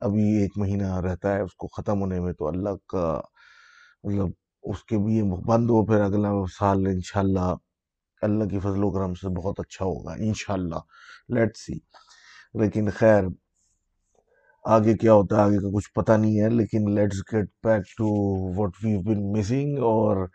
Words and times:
ابھی 0.00 0.42
ایک 0.42 0.58
مہینہ 0.58 1.00
رہتا 1.00 1.34
ہے 1.34 1.40
اس 1.40 1.54
کو 1.54 1.66
ختم 1.66 2.00
ہونے 2.00 2.20
میں 2.20 2.32
تو 2.32 2.48
اللہ 2.48 2.76
کا 2.88 3.20
مطلب 4.04 4.30
اس 4.66 4.84
کے 4.84 4.98
بھی 4.98 5.22
بند 5.46 5.70
ہو، 5.70 5.84
پھر 5.86 6.00
اگلا 6.00 6.30
سال 6.58 6.86
انشاءاللہ 6.86 7.54
اللہ 8.22 8.44
کی 8.50 8.58
فضل 8.58 8.84
و 8.84 8.90
کرم 8.90 9.14
سے 9.14 9.28
بہت 9.36 9.60
اچھا 9.60 9.84
ہوگا، 9.84 10.12
انشاءاللہ۔ 10.26 10.80
لیٹ 11.34 11.56
سی 11.56 11.74
لیکن 12.60 12.88
خیر، 12.98 13.24
آگے 14.64 14.96
کیا 14.98 15.12
ہوتا 15.12 15.36
ہے؟ 15.36 15.42
آگے 15.42 15.58
کا 15.58 15.70
کچھ 15.74 15.92
پتہ 15.94 16.12
نہیں 16.12 16.40
ہے، 16.40 16.48
لیکن 16.50 16.90
let's 16.94 17.22
get 17.32 17.48
back 17.64 17.96
to 17.98 18.08
what 18.56 18.84
we 18.84 18.96
been 19.06 19.22
missing 19.32 19.78
اور 19.92 20.26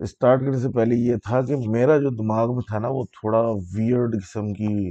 اسٹارٹ 0.00 0.40
کرنے 0.40 0.58
سے 0.58 0.68
پہلے 0.74 0.96
یہ 0.96 1.16
تھا 1.24 1.40
کہ 1.48 1.56
میرا 1.70 1.96
جو 1.98 2.10
دماغ 2.22 2.54
میں 2.54 2.62
تھا 2.68 2.78
نا، 2.78 2.88
وہ 2.88 3.04
تھوڑا 3.20 3.40
ویئرڈ 3.74 4.14
قسم 4.22 4.52
کی 4.54 4.90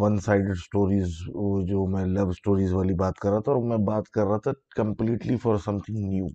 ون 0.00 0.18
سائڈڈ 0.26 0.56
سٹوریز 0.58 1.16
جو 1.68 1.86
میں 1.86 2.04
لو 2.06 2.30
سٹوریز 2.32 2.72
والی 2.72 2.94
بات 2.94 3.18
کر 3.18 3.30
رہا 3.30 3.40
تھا 3.40 3.52
اور 3.52 3.62
میں 3.68 3.76
بات 3.86 4.08
کر 4.14 4.26
رہا 4.26 4.38
تھا 4.44 4.52
completely 4.76 5.36
for 5.42 5.56
some 5.64 5.78
thing 5.78 5.98
new 6.04 6.26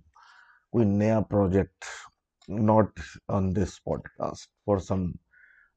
کوئی 0.76 0.86
نیا 0.88 1.20
project 1.28 1.84
not 2.48 2.98
on 3.34 3.44
this 3.56 3.72
podcast 4.08 4.48
for 4.64 4.78
some 4.88 5.04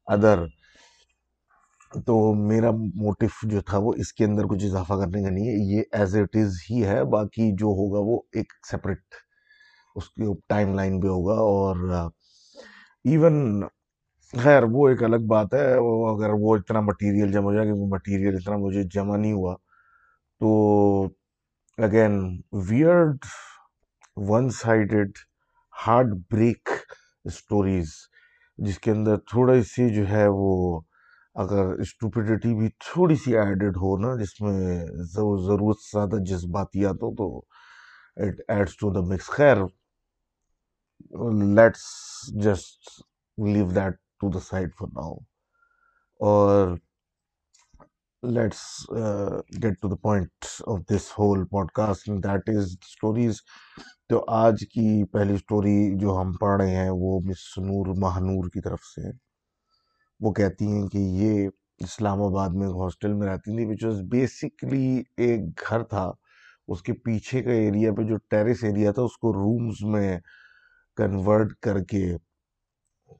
other 0.07 0.39
تو 2.05 2.17
میرا 2.35 2.71
موٹیف 2.71 3.35
جو 3.51 3.61
تھا 3.69 3.77
وہ 3.83 3.93
اس 3.97 4.11
کے 4.13 4.25
اندر 4.25 4.47
کچھ 4.49 4.65
اضافہ 4.65 4.93
کرنے 5.01 5.23
کا 5.23 5.29
نہیں 5.29 5.47
ہے، 5.47 5.53
یہ 5.71 5.83
ایز 5.99 6.15
اٹ 6.15 6.35
از 6.41 6.57
ہی 6.69 6.83
ہے، 6.85 7.03
باقی 7.11 7.49
جو 7.59 7.67
ہوگا 7.77 7.99
وہ 8.09 8.19
ایک 8.33 8.53
سپریٹ 8.71 9.15
اس 9.95 10.09
کے 10.09 10.33
ٹائم 10.49 10.73
لائن 10.75 10.99
بھی 10.99 11.09
ہوگا 11.09 11.39
اور 11.43 11.75
ایون 13.05 13.63
خیر 14.33 14.63
وہ 14.71 14.87
ایک 14.89 15.03
الگ 15.03 15.27
بات 15.27 15.53
ہے 15.53 15.65
اگر 16.09 16.33
وہ 16.41 16.55
اتنا 16.57 16.79
مٹیریل 16.91 17.31
جمع 17.31 17.43
ہو 17.43 17.53
جائے 17.53 17.65
کیونکہ 17.67 17.93
مٹیریل 17.93 18.35
اتنا 18.35 18.57
مجھے 18.65 18.83
جمع 18.93 19.17
نہیں 19.17 19.33
ہوا، 19.33 19.55
تو 20.41 21.07
again 21.77 22.19
weird 22.69 23.25
one 24.27 24.49
sided 24.51 25.17
heartbreak 26.31 26.69
stories 27.25 27.91
جس 28.59 28.79
کے 28.79 28.91
اندر 28.91 29.17
تھوڑی 29.29 29.61
سی 29.63 29.87
جو 29.95 30.07
ہے 30.09 30.25
وہ 30.29 30.79
اگر 31.35 31.71
اسٹوپیڈیٹی 31.81 32.53
بھی 32.55 32.69
تھوڑی 32.85 33.15
سی 33.15 33.37
ایڈڈ 33.37 33.77
ہو 33.77 33.95
نا، 33.97 34.15
جس 34.21 34.39
میں 34.41 34.85
ضرورت 35.13 35.79
سے 35.81 35.97
زیادہ 35.97 36.23
جذباتیات 36.23 37.03
ہو 37.03 37.13
تو 37.15 37.27
it 38.23 38.41
adds 38.47 38.75
to 38.77 38.91
the 38.93 39.01
mix 39.07 39.29
خیر 39.29 39.57
let's 41.55 41.83
just 42.43 42.89
leave 43.37 43.69
that 43.71 43.95
to 44.21 44.29
the 44.31 44.39
side 44.49 44.73
for 44.79 44.87
now 44.93 45.13
اور 46.19 46.75
let's 48.23 48.61
get 49.63 49.79
to 49.81 49.89
the 49.89 49.95
point 50.01 50.45
of 50.67 50.79
this 50.91 51.11
whole 51.19 51.45
podcast 51.71 52.07
that 52.23 52.49
is 52.49 52.75
stories 52.81 53.41
تو 54.09 54.23
آج 54.27 54.61
کی 54.71 55.03
پہلی 55.05 55.35
سٹوری 55.37 55.97
جو 55.99 56.17
ہم 56.21 56.31
پڑھ 56.39 56.61
رہے 56.61 56.75
ہیں 56.75 56.89
وہ 56.89 57.19
مس 57.25 57.41
نور 57.57 57.87
مہنور 57.97 58.49
کی 58.49 58.61
طرف 58.61 58.83
سے 58.85 59.09
وہ 60.19 60.31
کہتی 60.33 60.67
ہیں 60.67 60.87
کہ 60.87 60.97
یہ 60.97 61.47
اسلام 61.79 62.21
آباد 62.21 62.55
میں 62.57 62.67
ایک 62.67 62.75
ہاسٹل 62.75 63.13
میں 63.13 63.27
رہتی 63.27 63.55
تھی 63.55 63.65
وچ 63.65 63.83
واز 63.85 64.01
بیسکلی 64.11 65.01
ایک 65.17 65.41
گھر 65.69 65.83
تھا۔ 65.83 66.11
اس 66.67 66.81
کے 66.83 66.93
پیچھے 67.05 67.41
کا 67.43 67.51
ایریا 67.51 67.91
پہ 67.97 68.03
جو 68.03 68.17
ٹیرس 68.29 68.63
ایریا 68.63 68.91
تھا، 68.91 69.01
اس 69.01 69.17
کو 69.17 69.33
رومز 69.33 69.81
میں 69.93 70.19
کنورٹ 70.97 71.53
کر 71.63 71.79
کے 71.83 72.03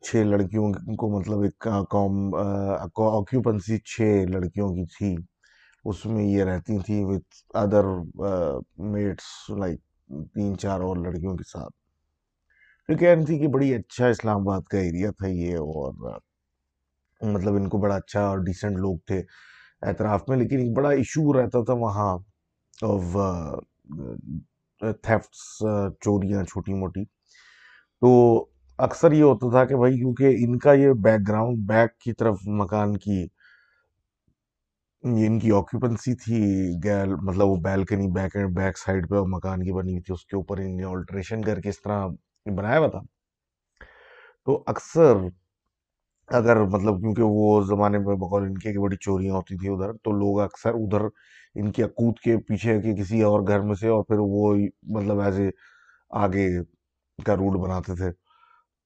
چھ 0.04 0.16
لڑکیوں 0.26 0.72
کو 1.00 1.10
مطلب 1.20 1.42
ایک 1.44 1.68
قوم 1.92 2.36
آکیوپنسی 2.36 3.78
چھ 3.94 4.26
لڑکیوں 4.30 4.70
کی 4.76 4.86
تھی۔ 4.98 5.16
اس 5.86 6.06
میں 6.06 6.24
یہ 6.24 6.44
رہتی 6.44 6.78
تھی 6.86 7.04
وتھ 7.04 7.58
ادر 7.58 7.86
میٹس 8.94 9.50
لائک 9.60 9.80
تین 10.10 10.58
چار 10.58 10.80
اور 10.80 10.98
لڑکیوں 10.98 11.36
کے 11.38 11.44
ساتھ۔ 11.44 11.74
جو 12.90 12.98
کہہ 12.98 13.10
رہی 13.10 13.26
تھی 13.26 13.40
کہ 13.40 13.48
بڑی 13.48 13.74
اچھا 13.76 14.08
اسلام 14.08 14.42
آباد 14.42 14.62
کا 14.62 14.78
ایریا 14.78 15.12
تھا 15.12 15.28
یہ 15.28 15.58
اور 15.58 16.20
مطلب 17.22 17.56
ان 17.56 17.70
کو 17.70 17.78
بڑا 17.78 17.96
اچھا 17.96 18.26
اور 18.28 18.38
ڈیسنٹ 18.38 18.78
لوگ 18.78 18.98
تھے 19.08 19.22
اعتراف 19.82 20.30
میں، 20.30 20.38
لیکن 20.38 20.60
ایک 20.60 20.76
بڑا 20.78 20.90
ایشو 20.90 21.34
رہتا 21.34 21.64
تھا 21.64 21.74
وہاں 21.74 22.18
آف 22.82 23.18
تھیفٹس 25.02 25.64
uh, 25.66 25.86
uh, 25.86 25.90
چوریاں 26.02 26.44
چھوٹی 26.44 26.74
موٹی۔ 26.74 27.04
تو 28.02 28.10
اکثر 28.78 29.12
یہ 29.12 29.24
ہوتا 29.24 29.50
تھا 29.52 29.66
کہ 29.66 29.76
بھائی 29.76 29.98
کیونکہ 29.98 30.36
ان 30.40 30.58
کا 30.60 30.74
یہ 30.74 30.94
بیک 30.94 31.20
گراؤنڈ 31.28 31.58
بیک 31.58 31.98
کی 32.00 32.14
طرف 32.14 32.38
مکان 32.46 32.98
کی 32.98 33.28
یہ 35.04 35.26
ان 35.28 35.40
کی 35.40 35.52
آکیوپنسی 35.52 36.14
تھی، 36.16 36.38
گیل 36.84 37.16
مطلب 37.22 37.48
وہ 37.48 37.56
balcony 37.56 38.08
back 38.08 38.36
and 38.36 38.56
back 38.56 38.78
side 38.78 39.10
پہ 39.10 39.16
مکان 39.28 39.64
کی 39.64 39.72
بنی 39.72 39.92
ہوئی 39.92 40.02
تھی، 40.02 40.14
اس 40.14 40.26
کے 40.26 40.36
اوپر 40.36 40.58
ان 40.58 40.78
نے 40.78 40.84
آلٹریشن 40.84 41.42
کر 41.42 41.62
کے 41.62 41.70
اس 41.70 41.82
طرح 41.82 42.08
بنایا 42.58 42.80
ہوا 42.80 42.88
تھا۔ 42.88 43.00
تو 44.46 44.64
اکثر 44.68 45.16
اگر 46.28 46.62
مطلب 46.64 47.00
کیونکہ 47.02 47.22
وہ 47.24 47.62
زمانے 47.64 47.98
میں 48.00 48.16
بقول 48.16 48.44
ان 48.44 48.58
کے 48.58 48.80
بڑی 48.80 48.98
چوریاں 48.98 49.36
ہوتی 49.36 49.58
تھیں 49.58 49.70
ادھر، 49.72 49.94
تو 50.04 50.12
لوگ 50.12 50.40
اکثر 50.42 50.74
ادھر 50.74 51.02
ان 51.56 51.72
کی 51.72 51.84
اکوت 51.84 52.20
کے 52.20 52.38
پیچھے 52.38 52.82
کے 52.82 52.96
کسی 52.96 53.22
اور 53.22 53.42
گھر 53.48 53.60
میں 53.62 53.76
سے 53.76 53.88
اور 53.88 54.04
پھر 54.04 54.16
وہ 54.20 54.56
مطلب 54.98 55.22
ایز 55.22 55.40
اے 55.40 55.50
آگے 56.24 56.48
کا 57.26 57.36
روٹ 57.36 57.60
بناتے 57.60 57.96
تھے۔ 57.96 58.12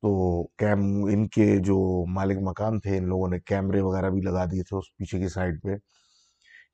تو 0.01 0.44
کیم 0.57 0.80
ان 1.06 1.28
کے 1.28 1.57
جو 1.57 2.06
مالک 2.13 2.38
مکان 2.41 2.80
تھے، 2.80 2.97
ان 2.97 3.07
لوگوں 3.07 3.28
نے 3.30 3.40
کیمرے 3.40 3.81
وغیرہ 3.81 4.09
بھی 4.09 4.22
لگا 4.22 4.45
دیے 4.45 4.63
تھے 4.63 4.78
اس 4.78 4.97
پیچھے 4.97 5.19
کی 5.19 5.28
سائڈ 5.28 5.62
پہ۔ 5.63 5.75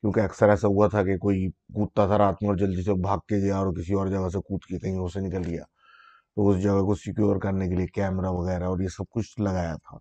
کیونکہ 0.04 0.20
اکثر 0.20 0.50
ایسا 0.50 0.68
ہوا 0.68 0.88
تھا 0.88 1.04
کہ 1.04 1.18
کوئی 1.18 1.48
کودتا 1.74 2.06
تھا 2.08 2.18
رات 2.18 2.36
میں 2.42 2.50
اور 2.50 2.58
جلدی 2.58 2.84
سے 2.84 2.94
بھاگ 3.02 3.20
کے 3.28 3.38
گیا 3.38 3.58
اور 3.58 3.74
کسی 3.74 3.94
اور 3.94 4.08
جگہ 4.08 4.30
سے 4.30 4.40
کود 4.40 4.66
کے 4.70 4.80
کہیں 4.80 4.98
اور 4.98 5.10
سے 5.10 5.20
نکل 5.20 5.46
گیا۔ 5.48 5.64
تو 6.36 6.50
اس 6.50 6.62
جگہ 6.64 6.82
کو 6.86 6.96
سیکیور 6.96 7.40
کرنے 7.40 7.70
کے 7.70 7.76
لیے 7.76 7.88
کیمرہ 7.88 8.30
وغیرہ 8.30 8.64
اور 8.64 8.80
یہ 8.80 8.88
سب 8.88 9.04
کچھ 9.10 9.40
لگایا 9.42 9.76
تھا۔ 9.76 9.98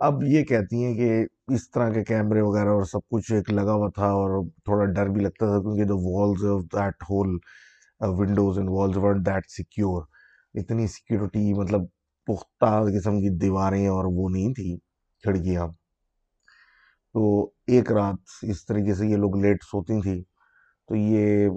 اب 0.00 0.22
یہ 0.24 0.44
کہتی 0.44 0.84
ہیں 0.84 0.94
کہ 0.94 1.26
اس 1.54 1.70
طرح 1.70 1.90
کے 1.92 2.04
کیمرے 2.04 2.40
وغیرہ 2.40 2.68
اور 2.68 2.84
سب 2.84 2.98
کچھ 3.10 3.32
ایک 3.32 3.50
لگا 3.50 3.72
ہوا 3.72 3.88
تھا 3.94 4.06
اور 4.06 4.30
تھوڑا 4.64 4.84
ڈر 4.84 5.08
بھی 5.08 5.20
لگتا 5.20 5.46
تھا 5.46 5.60
کیونکہ 5.62 5.84
the 5.84 5.94
walls 5.94 6.44
of 6.44 6.62
that 6.74 7.02
whole 7.10 7.36
windows 8.00 8.58
and 8.58 8.70
walls 8.70 8.96
were 8.96 9.14
that 9.26 9.50
secure 9.50 10.02
اتنی 10.54 10.86
سیکیورٹی 10.86 11.52
مطلب 11.54 11.80
پختہ 12.28 12.74
قسم 12.98 13.20
کی 13.20 13.28
دیواریں 13.38 13.86
اور 13.88 14.04
وہ 14.12 14.28
نہیں 14.28 14.54
تھی 14.54 14.76
کھڑکیاں۔ 15.24 15.68
تو 17.14 17.22
ایک 17.66 17.92
رات 17.92 18.16
اس 18.50 18.64
طریقے 18.66 18.94
سے 18.94 19.06
یہ 19.08 19.16
لوگ 19.16 19.36
لیٹ 19.42 19.62
سوتی 19.64 20.00
تھیں، 20.02 20.22
تو 20.88 20.96
یہ 20.96 21.48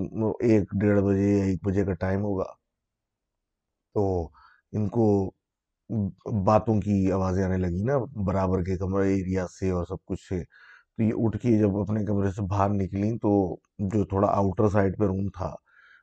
ایک 0.50 0.72
ڈیڑھ 0.82 1.02
بجے 1.02 1.30
یا 1.38 1.44
ایک 1.46 1.60
بجے 1.68 1.86
کا 1.86 1.94
ٹائم 2.02 2.24
ہوگا۔ 2.24 2.46
تو 3.96 4.04
ان 4.74 4.88
کو 4.90 5.06
باتوں 6.46 6.80
کی 6.82 7.12
آوازیں 7.12 7.44
آنے 7.46 7.58
لگی 7.58 7.84
نا، 7.84 7.98
برابر 8.28 8.64
کے 8.64 8.78
کمرے 8.78 9.14
ایریا 9.14 9.46
سے 9.60 9.70
اور 9.72 9.86
سب 9.86 10.06
کچھ 10.06 10.22
سے۔ 10.30 10.44
تو 10.44 11.04
یہ 11.04 11.14
اٹھ 11.18 11.38
کے 11.42 11.58
جب 11.60 11.78
اپنے 11.78 12.06
کمرے 12.06 12.32
سے 12.32 12.42
باہر 12.50 12.70
نکلیں 12.70 13.12
تو 13.22 13.32
جو 13.94 14.04
تھوڑا 14.06 14.28
آؤٹر 14.32 14.70
سائڈ 14.70 14.98
پہ 15.00 15.06
روم 15.06 15.28
تھا، 15.38 15.54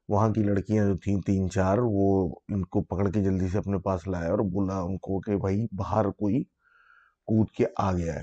وہاں 0.09 0.29
کی 0.35 0.43
لڑکیاں 0.43 0.87
جو 0.87 0.97
تھیں، 1.05 1.21
تین 1.27 1.51
چار، 1.51 1.79
وہ 1.83 2.09
ان 2.55 2.65
کو 2.65 2.83
پکڑ 2.85 3.09
کے 3.11 3.23
جلدی 3.25 3.49
سے 3.49 3.59
اپنے 3.59 3.79
پاس 3.85 4.07
لایا 4.09 4.31
اور 4.31 4.39
بولا 4.53 4.81
ان 4.81 4.99
کو 4.99 5.21
کہ 5.21 5.37
بھائی 5.37 5.67
باہر 5.79 6.11
کوئی 6.13 6.43
کود 7.29 7.51
کے 7.57 7.67
آ 7.79 7.93
گیا 7.93 8.15
ہے۔ 8.15 8.23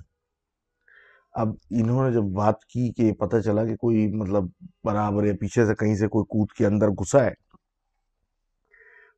اب 1.31 1.48
انہوں 1.69 2.07
نے 2.07 2.16
جب 2.16 2.22
بات 2.22 2.66
کی 2.66 2.94
کہ 2.94 3.13
پتہ 3.13 3.38
چلا 3.38 3.66
کہ 3.66 3.75
کوئی 3.75 4.12
مطلب 4.16 4.44
برابر 4.83 5.24
یا 5.24 5.33
پیچھے 5.39 5.66
سے 5.66 5.75
کہیں 5.75 5.95
سے 5.95 6.07
کوئی 6.07 6.25
کود 6.25 6.51
کے 6.57 6.66
اندر 6.66 6.88
گھسا 6.89 7.25
ہے، 7.25 7.31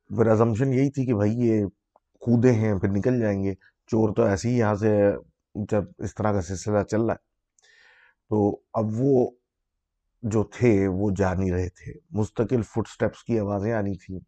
پھر 0.08 0.26
ازمشن 0.26 0.72
یہی 0.72 0.90
تھی 0.90 1.06
کہ 1.06 1.14
بھائی 1.14 1.32
یہ 1.32 1.64
کودے 2.20 2.52
ہیں، 2.52 2.78
پھر 2.78 2.88
نکل 2.88 3.20
جائیں 3.20 3.44
گے۔ 3.44 3.54
چور 3.86 4.14
تو 4.14 4.22
ایسے 4.22 4.48
ہی 4.48 4.58
یہاں 4.58 4.74
سے 4.74 5.12
جب 5.54 5.84
اس 5.98 6.14
طرح 6.14 6.32
کا 6.32 6.42
سلسلہ 6.42 6.82
چل 6.82 7.02
رہا 7.02 7.14
ہے۔ 7.14 7.18
تو 8.28 8.60
اب 8.72 8.84
وہ 8.98 9.30
جو 10.22 10.44
تھے، 10.44 10.88
وہ 10.88 11.10
جا 11.16 11.34
نہیں 11.34 11.50
رہے 11.50 11.68
تھے۔ 11.68 11.92
مستقل 12.10 12.62
فٹ 12.62 12.88
سٹیپس 12.88 13.24
کی 13.24 13.38
آوازیں 13.38 13.72
آنی 13.72 13.94
تھیں۔ 13.94 14.18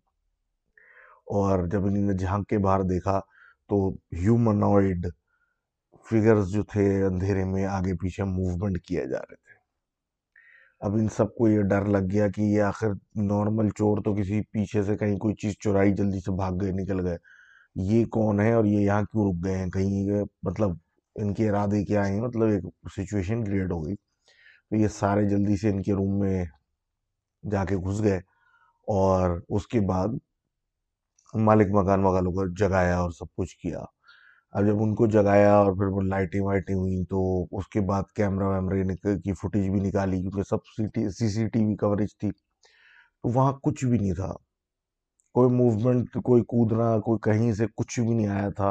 اور 1.26 1.66
جب 1.66 1.84
انہوں 1.84 2.02
نے 2.02 2.12
جھانک 2.12 2.48
کے 2.48 2.58
باہر 2.58 2.82
دیکھا 2.82 3.20
تو 3.68 3.88
ہیومنوئڈ 3.90 5.06
فگرز 6.10 6.48
جو 6.48 6.62
تھے 6.62 7.02
اندھیرے 7.02 7.44
میں 7.44 7.66
آگے 7.66 7.94
پیچھے 7.94 8.24
موومنٹ 8.24 8.82
کیا 8.82 9.04
جا 9.04 9.18
رہے 9.18 9.36
تھے۔ 9.36 9.54
اب 10.80 10.94
ان 10.94 11.08
سب 11.08 11.34
کو 11.34 11.48
یہ 11.48 11.62
ڈر 11.62 11.84
لگ 11.84 12.12
گیا 12.12 12.28
کہ 12.28 12.40
یہ 12.40 12.62
آخر 12.62 12.88
نارمل 13.14 13.68
چور 13.68 13.98
تو 14.04 14.14
کسی 14.14 14.40
پیچھے 14.42 14.82
سے 14.82 14.96
کہیں 14.96 15.16
کوئی 15.16 15.34
چیز 15.34 15.54
چورائی 15.58 15.94
جلدی 15.94 16.20
سے 16.20 16.36
بھاگ 16.36 16.52
گئے، 16.52 16.72
نکل 16.72 17.06
گئے۔ 17.06 17.16
یہ 17.74 18.04
کون 18.04 18.40
ہے 18.40 18.52
اور 18.52 18.64
یہ 18.64 18.80
یہاں 18.80 19.02
کیوں 19.02 19.30
رک 19.30 19.44
گئے 19.44 19.58
ہیں؟ 19.58 19.70
کہیں 19.70 20.24
مطلب 20.42 20.70
ان 21.14 21.34
کے 21.34 21.48
ارادے 21.50 21.84
کیا 21.84 22.08
ہیں؟ 22.08 22.20
مطلب 22.20 22.42
ایک 22.42 22.64
سچویشن 22.96 23.44
کریٹ 23.44 23.72
ہو 23.72 23.86
گئی۔ 23.86 23.94
تو 24.70 24.76
یہ 24.76 24.88
سارے 24.88 25.28
جلدی 25.28 25.56
سے 25.56 25.70
ان 25.70 25.82
کے 25.82 25.92
روم 25.92 26.18
میں 26.18 26.44
جا 27.50 27.64
کے 27.64 27.76
گھس 27.76 28.02
گئے 28.02 28.18
اور 28.86 29.40
اس 29.48 29.66
کے 29.66 29.80
بعد 29.80 30.08
مالک 31.34 31.66
مکان 31.70 32.04
وغیرہ 32.04 32.24
کو 32.24 32.54
جگایا 32.54 32.98
اور 32.98 33.10
سب 33.10 33.34
کچھ 33.36 33.56
کیا۔ 33.56 33.95
اب 34.56 34.66
جب 34.66 34.82
ان 34.82 34.94
کو 34.94 35.06
جگایا 35.06 35.56
اور 35.56 35.72
پھر 35.72 35.86
وہ 35.86 36.00
لائٹیں 36.00 36.40
وائٹیں 36.40 36.74
ہوئیں 36.74 37.04
تو 37.04 37.46
اس 37.52 37.68
کے 37.68 37.80
بعد 37.80 38.02
کیمرہ 38.14 38.44
ویمرے 38.44 38.82
کی 39.18 39.32
فوٹیج 39.32 39.68
بھی 39.70 39.80
نکالی 39.80 40.20
کیونکہ 40.20 40.42
سب 40.42 40.56
سی 41.18 41.28
سی 41.28 41.48
ٹی 41.48 41.64
وی 41.64 41.76
کوریج 41.76 42.08
تھی۔ 42.18 42.30
تو 43.22 43.28
وہاں 43.34 43.52
کچھ 43.62 43.84
بھی 43.84 43.98
نہیں 43.98 44.14
تھا۔ 44.14 44.32
کوئی 45.34 45.50
موومنٹ، 45.50 46.16
کوئی 46.24 46.42
کودنا، 46.42 46.98
کوئی 46.98 47.18
کہیں 47.22 47.52
سے 47.52 47.66
کچھ 47.76 48.00
بھی 48.00 48.14
نہیں 48.14 48.26
آیا 48.26 48.48
تھا۔ 48.48 48.70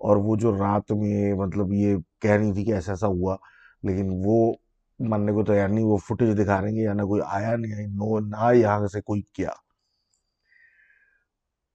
اور 0.00 0.16
وہ 0.16 0.36
جو 0.36 0.52
رات 0.58 0.92
میں 0.92 1.34
مطلب 1.34 1.72
یہ 1.72 1.96
کہہ 2.20 2.30
رہی 2.30 2.52
تھی 2.52 2.64
کہ 2.64 2.72
ایسا 2.72 2.92
ایسا 2.92 3.06
ہوا، 3.06 3.36
لیکن 3.82 4.08
وہ 4.24 4.52
ماننے 5.00 5.32
کو 5.32 5.44
تیار 5.44 5.68
نہیں، 5.68 5.84
وہ 5.84 5.96
فوٹیج 5.96 6.42
دکھا 6.42 6.60
رہے 6.60 6.68
ہیں 6.68 6.76
یا 6.76 6.92
نہ 6.92 7.02
کوئی 7.02 7.22
آیا 7.26 7.56
نہیں 7.56 7.86
نو، 7.86 8.18
نہ 8.18 8.54
یہاں 8.54 8.86
سے 8.86 9.00
کوئی 9.00 9.22
کیا۔ 9.22 9.50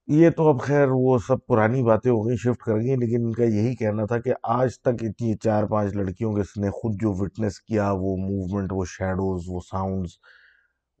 یہ 0.08 0.30
تو 0.30 0.48
اب 0.48 0.60
خیر 0.60 0.88
وہ 0.90 1.18
سب 1.18 1.46
پرانی 1.46 1.82
باتیں 1.82 2.10
ہو 2.10 2.28
گئی 2.28 2.36
شفٹ 2.36 2.62
کر 2.62 2.74
گئی 2.74 2.96
لیکن 2.96 3.24
ان 3.24 3.32
کا 3.32 3.44
یہی 3.44 3.74
کہنا 3.76 4.04
تھا 4.06 4.18
کہ 4.18 4.32
آج 4.42 4.80
تک 4.80 5.02
اتنی 5.02 5.34
چار 5.36 5.64
پانچ 5.64 5.94
لڑکیوں 5.94 6.32
کے 6.34 6.40
اس 6.40 6.56
نے 6.56 6.70
خود 6.70 6.92
جو 7.00 7.12
وٹنس 7.12 7.60
کیا، 7.60 7.90
وہ 7.92 8.16
موومنٹ 8.16 8.72
وہ 8.72 8.84
شیڈوز 8.88 9.44
وہ 9.48 9.60
ساؤنڈز 9.70 10.10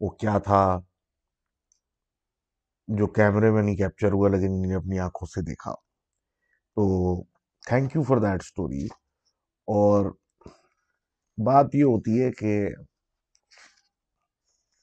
وہ 0.00 0.08
کیا 0.08 0.38
تھا؟ 0.38 0.80
جو 2.88 3.06
کیمرے 3.06 3.50
میں 3.50 3.62
نہیں 3.62 3.76
کیپچر 3.76 4.12
ہوا، 4.12 4.28
لیکن 4.28 4.52
انہیں 4.52 4.76
اپنی 4.76 4.98
آنکھوں 4.98 5.26
سے 5.34 5.42
دیکھا۔ 5.42 5.72
تو 6.76 7.22
thank 7.66 7.96
you 7.96 8.02
for 8.02 8.16
that 8.16 8.42
story 8.42 8.86
اور 9.68 10.12
بات 11.38 11.74
یہ 11.74 11.84
ہوتی 11.84 12.22
ہے 12.22 12.32
کہ 12.32 12.68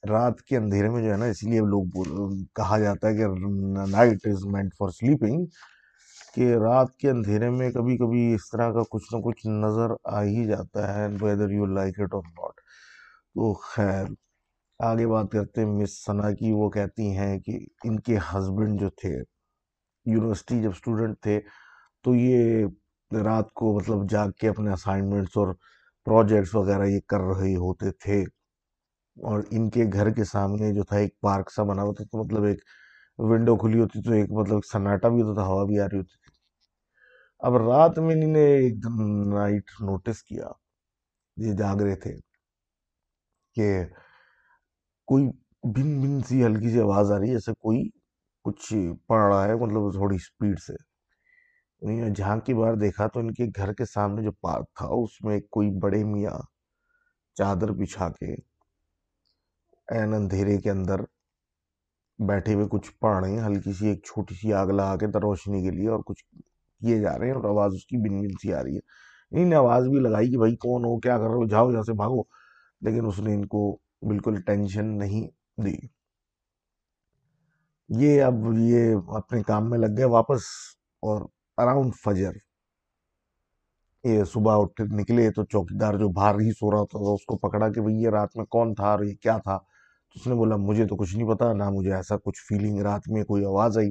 رات 0.08 0.40
کے 0.42 0.56
اندھیرے 0.56 0.88
میں 0.88 1.02
جو 1.02 1.10
ہے 1.12 1.16
نا 1.16 1.24
اسی 1.24 1.50
لیے 1.50 1.60
لوگ 1.72 1.84
کہا 2.56 2.78
جاتا 2.78 3.08
ہے 3.08 3.14
کہ 3.16 3.26
night 3.90 4.26
is 4.26 4.44
meant 4.52 4.74
for 4.78 4.90
sleeping 4.90 5.44
کہ 6.34 6.52
رات 6.62 6.94
کے 6.96 7.10
اندھیرے 7.10 7.50
میں 7.50 7.70
کبھی 7.70 7.96
کبھی 7.98 8.22
اس 8.34 8.48
طرح 8.50 8.72
کا 8.72 8.82
کچھ 8.90 9.14
نہ 9.14 9.20
کچھ 9.24 9.46
نظر 9.46 9.94
آ 10.12 10.22
ہی 10.22 10.44
جاتا 10.46 10.94
ہے 10.94 11.06
whether 11.20 11.50
you 11.50 11.66
like 11.66 12.00
it 12.00 12.14
or 12.14 12.22
not 12.28 12.60
تو 13.34 13.52
خیر، 13.62 14.04
آگے 14.80 15.06
بات 15.06 15.30
کرتے 15.32 15.60
ہیں 15.60 15.68
مس 15.72 16.04
ثنا 16.04 16.30
کی، 16.38 16.52
وہ 16.52 16.68
کہتی 16.70 17.16
ہیں 17.16 17.38
کہ 17.40 17.58
ان 17.84 17.98
کے 18.00 18.16
ہسبینڈ 18.32 18.80
جو 18.80 18.88
تھے 19.00 19.14
یونیورسٹی 20.06 20.60
جب 20.62 20.70
اسٹوڈنٹ 20.70 21.20
تھے، 21.22 21.40
تو 22.04 22.14
یہ 22.14 22.64
رات 23.10 23.52
کو 23.58 23.74
مطلب 23.76 24.08
جاگ 24.10 24.30
کے 24.40 24.48
اپنے 24.48 24.72
اسائنمنٹس 24.72 25.36
اور 25.36 25.54
پروجیکٹس 26.06 26.54
وغیرہ 26.54 26.86
یہ 26.86 27.00
کر 27.08 27.20
رہے 27.28 27.54
ہوتے 27.56 27.90
تھے۔ 28.04 28.22
اور 29.16 29.42
ان 29.50 29.70
کے 29.70 29.84
گھر 29.92 30.10
کے 30.10 30.24
سامنے 30.24 30.72
جو 30.74 30.82
تھا 30.82 30.96
ایک 30.96 31.20
پارک 31.20 31.52
سا 31.52 31.62
بنا 31.62 31.82
ہوتا 31.82 32.04
تو 32.04 32.24
مطلب 32.24 32.44
ایک 32.44 32.60
ونڈو 33.18 33.56
کھلی 33.56 33.80
ہوتی 33.80 34.02
تو 34.02 34.12
ایک 34.12 34.30
مطلب 34.30 34.60
سناٹا 34.72 35.08
بھی 35.08 35.22
ہوتا 35.22 35.34
تھا، 35.34 35.48
ہوا 35.48 35.64
بھی 35.64 35.80
آ 35.80 35.86
رہی 35.86 35.98
ہوتی 35.98 36.16
تھی۔ 36.24 36.30
اب 37.40 37.56
رات 37.56 37.98
میں 37.98 38.14
انہیں 38.14 38.42
ایک 38.42 38.84
دم 38.84 39.02
نائٹ 39.34 39.70
نوٹس 39.80 40.22
کیا۔ 40.22 40.48
یہ 41.36 41.52
جاگ 41.52 41.76
رہے 41.76 41.96
تھے 41.96 42.14
کہ 43.56 43.84
کوئی 45.08 45.26
بن 45.64 46.00
بن 46.02 46.20
سی 46.22 46.44
ہلکی 46.46 46.70
سی 46.70 46.80
آواز 46.80 47.12
آ 47.12 47.18
رہی 47.18 47.28
ہے، 47.28 47.32
جیسے 47.32 47.52
کوئی 47.58 47.88
کچھ 48.44 48.74
پڑ 49.06 49.20
رہا 49.32 49.44
ہے 49.44 49.54
مطلب 49.54 49.92
تھوڑی 49.92 50.18
سپیڈ 50.18 50.58
سے۔ 50.58 50.74
جہاں 52.16 52.36
کی 52.36 52.54
بار 52.54 52.74
دیکھا 52.74 53.06
تو 53.06 53.20
ان 53.20 53.34
کے 53.34 53.44
گھر 53.56 53.72
کے 53.72 53.84
سامنے 53.84 54.22
جو 54.22 54.32
پارک 54.32 54.66
تھا، 54.78 54.86
اس 54.86 55.20
میں 55.22 55.40
کوئی 55.50 55.70
بڑے 55.82 56.04
میاں 56.04 56.38
چادر 57.36 57.72
بچھا 57.72 58.08
کے 58.08 58.34
این 59.88 60.14
اندھیرے 60.14 60.58
کے 60.58 60.70
اندر 60.70 61.00
بیٹھے 62.18 62.54
ہوئے 62.54 62.66
کچھ 62.70 62.92
پڑھ 63.00 63.24
رہے 63.24 63.32
ہیں 63.32 63.46
ہلکی 63.46 63.72
سی 63.72 63.86
ایک 63.86 64.04
چھوٹی 64.04 64.34
سی 64.34 64.52
آگ 64.52 64.66
لگا 64.66 64.96
کے 64.96 65.06
روشنی 65.06 65.62
کے 65.62 65.70
لیے 65.70 65.88
اور 65.88 66.00
کچھ 66.06 66.24
کیے 66.80 67.00
جا 67.00 67.18
رہے 67.18 67.26
ہیں 67.26 67.34
اور 67.34 67.44
آواز 67.44 67.74
اس 67.74 67.86
کی 67.86 67.96
بن 67.96 68.20
بن 68.20 68.28
سی 68.28 68.52
آ 68.52 68.62
رہی 68.62 68.74
ہے۔ 68.74 68.80
انہیں 69.30 69.44
نے 69.44 69.56
آواز 69.56 69.88
بھی 69.88 70.00
لگائی 70.00 70.30
کہ 70.30 70.38
بھائی 70.38 70.56
کون 70.56 70.84
ہو، 70.84 71.00
کیا 71.00 71.18
کر 71.18 71.24
رہے 71.24 71.34
ہو، 71.34 71.48
جاؤ 71.48 71.72
جہاں 71.72 71.82
سے 71.82 71.92
بھاگو۔ 71.92 72.22
لیکن 72.80 73.06
اس 73.06 73.18
نے 73.18 73.34
ان 73.34 73.46
کو 73.46 73.78
بالکل 74.02 74.40
ٹینشن 74.40 74.98
نہیں 74.98 75.28
دی۔ 75.62 75.76
یہ 77.88 78.22
اب 78.22 78.34
یہ 78.58 78.94
اپنے 79.08 79.42
کام 79.42 79.70
میں 79.70 79.78
لگ 79.78 79.96
گئے 79.96 80.04
واپس 80.04 80.40
اور 81.02 81.26
اراؤنڈ 81.56 81.92
فجر۔ 82.04 82.30
یہ 84.04 84.24
صبح 84.24 84.62
اٹھ 84.62 84.80
نکلے 84.80 85.30
تو 85.30 85.44
چوکیدار 85.44 85.94
جو 85.94 86.08
باہر 86.08 86.34
ہی 86.34 86.50
سو 86.52 86.70
رہا 86.70 86.84
تھا، 86.84 86.98
اس 87.12 87.24
کو 87.24 87.38
پکڑا 87.38 87.72
کہ 87.72 87.80
بھئی 87.80 87.96
یہ 87.96 88.08
رات 88.08 88.36
میں 88.36 88.44
کون 88.44 88.74
تھا 88.74 88.90
اور 88.90 89.04
یہ 89.04 89.14
کیا 89.14 89.38
تھا۔ 89.38 89.58
اس 90.16 90.26
نے 90.26 90.34
بولا، 90.34 90.56
مجھے 90.56 90.86
تو 90.86 90.96
کچھ 90.96 91.16
نہیں 91.16 91.28
پتا، 91.28 91.52
نہ 91.52 91.64
مجھے 91.70 91.94
ایسا 91.94 92.16
کچھ 92.16 92.40
فیلنگ 92.48 92.80
رات 92.80 93.00
میں 93.08 93.24
کوئی 93.24 93.44
آواز 93.44 93.78
آئی. 93.78 93.90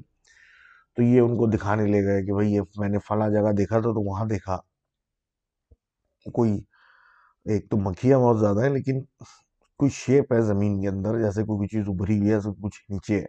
تو 0.96 1.04
یہ 1.04 1.20
ان 1.20 1.38
کو 1.38 1.48
دکھانے 1.48 1.86
لے 1.86 2.04
گئے 2.04 2.26
کہ 2.26 2.34
بھئی 2.34 2.54
یہ 2.54 2.62
میں 2.78 2.90
نے 2.90 2.98
فلاں 3.00 3.30
جگہ 3.30 3.52
دیکھا 3.52 3.80
تھا 3.80 3.90
تو 3.90 4.10
وہاں 4.10 4.26
دیکھا۔ 4.26 4.58
کوئی 6.34 6.62
ایک 7.46 7.70
تو 7.70 7.78
مکھیاں 7.78 8.20
بہت 8.20 8.40
زیادہ 8.40 8.64
ہیں 8.64 8.70
لیکن 8.70 9.04
کوئی 9.78 9.92
شیپ 9.92 10.34
ہے 10.34 10.42
زمین 10.42 10.82
کے 10.82 10.88
اندر، 10.88 11.20
جیسے 11.20 11.44
کوئی 11.44 11.68
چیز 11.68 11.86
ابھری 11.88 12.18
ہوئی 12.20 12.30
ہے 12.30 12.34
ایسے 12.34 12.50
کچھ 12.64 12.92
نیچے 12.92 13.20
ہے۔ 13.20 13.26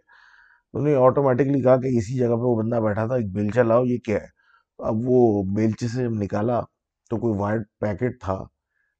انہوں 0.73 0.87
نے 0.87 0.95
آٹومیٹکلی 0.95 1.61
کہا 1.61 1.75
کہ 1.75 1.97
اسی 1.97 2.17
جگہ 2.17 2.27
پہ 2.27 2.41
وہ 2.41 2.61
بندہ 2.61 2.75
بیٹھا 2.75 3.07
تھا، 3.07 3.15
ایک 3.15 3.31
بیلچہ 3.31 3.59
لاؤ، 3.59 3.85
یہ 3.85 3.97
کیا 3.97 4.17
ہے؟ 4.17 4.27
اب 4.77 4.95
وہ 5.03 5.43
بیلچے 5.55 5.87
سے 5.87 6.03
جب 6.03 6.11
نکالا 6.11 6.61
تو 7.09 7.17
کوئی 7.17 7.39
وائٹ 7.39 7.61
پیکٹ 7.79 8.21
تھا۔ 8.21 8.43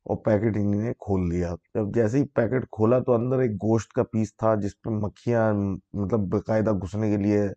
اور 0.07 0.17
پیکٹ 0.17 0.57
انہیں 0.57 0.81
نے 0.81 0.93
کھول 0.99 1.29
لیا۔ 1.29 1.55
جب 1.75 1.93
جیسے 1.95 2.19
ہی 2.19 2.25
پیکٹ 2.25 2.65
کھولا 2.71 2.99
تو 2.99 3.13
اندر 3.13 3.39
ایک 3.39 3.51
گوشت 3.51 3.93
کا 3.93 4.03
پیس 4.03 4.35
تھا 4.37 4.55
جس 4.55 4.81
پہ 4.81 4.89
مکھیاں 4.89 5.53
مطلب 5.53 6.19
باقاعدہ 6.19 6.71
گھسنے 6.71 7.09
کے 7.11 7.17
لیے 7.17 7.47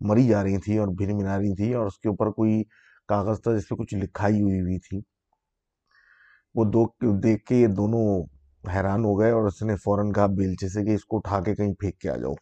مری 0.00 0.26
جا 0.28 0.42
رہی 0.44 0.58
تھیں 0.58 0.78
اور 0.78 0.88
بھن 0.88 1.16
منا 1.16 1.38
رہی 1.38 1.54
تھیں 1.54 1.74
اور 1.74 1.86
اس 1.86 1.98
کے 1.98 2.08
اوپر 2.08 2.30
کوئی 2.30 2.62
کاغذ 3.08 3.40
تھا 3.42 3.56
جس 3.56 3.68
پہ 3.68 3.74
کچھ 3.74 3.94
لکھائی 3.94 4.40
ہوئی 4.42 4.60
ہوئی 4.60 4.78
تھی۔ 4.78 5.00
وہ 6.54 6.64
دو 6.64 6.84
دیکھ 7.22 7.44
کے 7.44 7.56
یہ 7.56 7.66
دونوں 7.66 8.24
حیران 8.74 9.04
ہو 9.04 9.18
گئے 9.20 9.30
اور 9.30 9.44
اس 9.44 9.62
نے 9.62 9.76
فوراً 9.76 10.12
کہا 10.12 10.26
بیلچے 10.26 10.68
سے 10.68 10.84
کہ 10.84 10.94
اس 10.94 11.04
کو 11.04 11.16
اٹھا 11.16 11.40
کے 11.40 11.54
کہیں 11.54 11.74
پھینک 11.74 11.98
کے 11.98 12.10
آ 12.10 12.16
جاؤ 12.16 12.32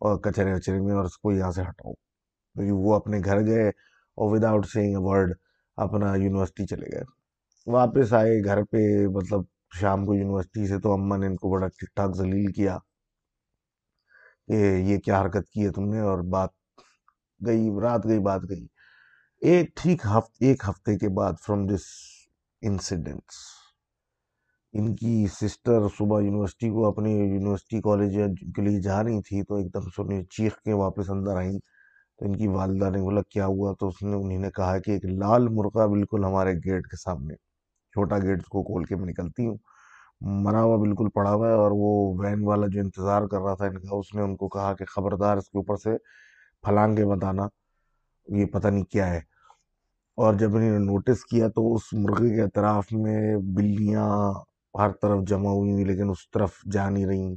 اور 0.00 0.18
کچرے 0.18 0.54
وچرے 0.54 0.80
میں 0.80 0.94
اور 0.94 1.04
اس 1.04 1.18
کو 1.18 1.32
یہاں 1.32 1.52
سے 1.52 1.62
ہٹاؤ۔ 1.62 1.92
کیونکہ 1.92 2.72
وہ 2.72 2.94
اپنے 2.94 3.20
گھر 3.24 3.46
گئے 3.46 3.68
اور 3.68 4.36
وداؤٹ 4.36 4.66
سینگ 4.66 4.96
اے 4.96 5.02
ورڈ 5.04 5.32
اپنا 5.76 6.14
یونیورسٹی 6.14 6.66
چلے 6.66 6.86
گئے۔ 6.92 7.19
واپس 7.66 8.12
آئے 8.12 8.44
گھر 8.44 8.62
پہ 8.64 9.06
مطلب 9.06 9.40
شام 9.80 10.06
کو 10.06 10.14
یونیورسٹی 10.14 10.66
سے 10.66 10.78
تو 10.78 10.92
اماں 10.92 11.18
نے 11.18 11.26
ان 11.26 11.36
کو 11.36 11.50
بڑا 11.50 11.66
ٹھیک 11.68 11.94
ٹھاک 11.96 12.16
ذلیل 12.16 12.52
کیا 12.52 12.78
کہ 14.48 14.52
یہ 14.76 14.98
کیا 14.98 15.22
حرکت 15.22 15.48
کی 15.48 15.66
ہے 15.66 15.72
تم 15.72 15.84
نے 15.84 16.00
اور 16.00 16.18
بات 16.18 16.50
گئی، 17.46 17.68
رات 17.82 18.06
گئی، 18.06 18.18
بات 18.18 18.40
گئی۔ 18.48 18.66
ایک 19.40 19.70
ٹھیک 19.76 20.06
ہفتے 20.06 20.46
ایک 20.46 20.64
ہفتے 20.68 20.98
کے 20.98 21.08
بعد 21.08 21.32
فرام 21.46 21.66
دس 21.66 21.84
انسیڈنٹس 22.62 23.36
ان 24.72 24.96
کی 24.96 25.26
سسٹر 25.40 25.88
صبح 25.98 26.20
یونیورسٹی 26.20 26.70
کو 26.70 26.86
اپنی 26.86 27.12
یونیورسٹی 27.12 27.80
کالج 27.80 28.18
کے 28.56 28.62
لیے 28.62 28.80
جا 28.80 29.02
رہی 29.04 29.22
تھی 29.22 29.42
تو 29.42 29.54
ایک 29.54 29.74
دم 29.74 29.80
سے 29.80 30.02
انہیں 30.02 30.24
چیخ 30.24 30.56
کے 30.56 30.72
واپس 30.72 31.10
اندر 31.10 31.36
آئیں۔ 31.36 31.58
تو 32.18 32.26
ان 32.26 32.36
کی 32.36 32.46
والدہ 32.48 32.90
نے 32.90 32.98
بولا، 33.00 33.20
کیا 33.30 33.46
ہوا؟ 33.46 33.74
تو 33.80 33.88
اس 33.88 34.02
نے 34.02 34.16
انہیں 34.16 34.38
نے 34.38 34.50
کہا 34.50 34.78
کہ 34.78 34.90
ایک 34.90 35.04
لال 35.04 35.48
مرغہ 35.48 35.86
بالکل 35.86 36.24
ہمارے 36.24 36.54
گیٹ 36.54 36.86
کے 36.86 36.96
سامنے۔ 36.96 37.34
چھوٹا 37.92 38.18
گیٹ 38.18 38.42
کو 38.42 38.62
کھول 38.62 38.84
کے 38.84 38.96
میں 38.96 39.06
نکلتی 39.06 39.46
ہوں۔ 39.46 39.56
مرا 40.20 40.62
ہوا 40.62 40.76
بالکل 40.76 41.08
پڑا 41.14 41.32
ہوا 41.34 41.48
ہے 41.48 41.52
اور 41.52 41.70
وہ 41.74 42.14
وین 42.18 42.44
والا 42.44 42.66
جو 42.66 42.80
انتظار 42.80 43.22
کر 43.22 43.40
رہا 43.40 43.54
تھا 43.54 43.64
ان 43.66 43.78
کا، 43.78 43.96
اس 43.96 44.14
نے 44.14 44.22
ان 44.22 44.36
کو 44.36 44.48
کہا 44.48 44.74
کہ 44.74 44.84
خبردار 44.84 45.36
اس 45.36 45.48
کے 45.48 45.58
اوپر 45.58 45.76
سے 45.76 45.96
پھلانگ 46.62 46.96
کے 46.96 47.06
بتانا 47.06 47.46
یہ 48.28 48.46
پتہ 48.46 48.68
نہیں 48.68 48.84
کیا 48.84 49.10
ہے۔ 49.10 49.20
اور 50.16 50.34
جب 50.34 50.56
انہوں 50.56 50.70
نے 50.70 50.78
نوٹس 50.78 51.24
کیا 51.24 51.48
تو 51.48 51.74
اس 51.74 51.82
مرغے 51.92 52.34
کے 52.34 52.42
اطراف 52.42 52.92
میں 52.92 53.36
بلیاں 53.36 54.32
ہر 54.78 54.90
طرف 55.02 55.22
جمع 55.28 55.50
ہوئی 55.50 55.72
ہوئی 55.72 55.84
لیکن 55.84 56.10
اس 56.10 56.30
طرف 56.30 56.50
جا 56.72 56.88
نہیں 56.90 57.06
رہی 57.06 57.32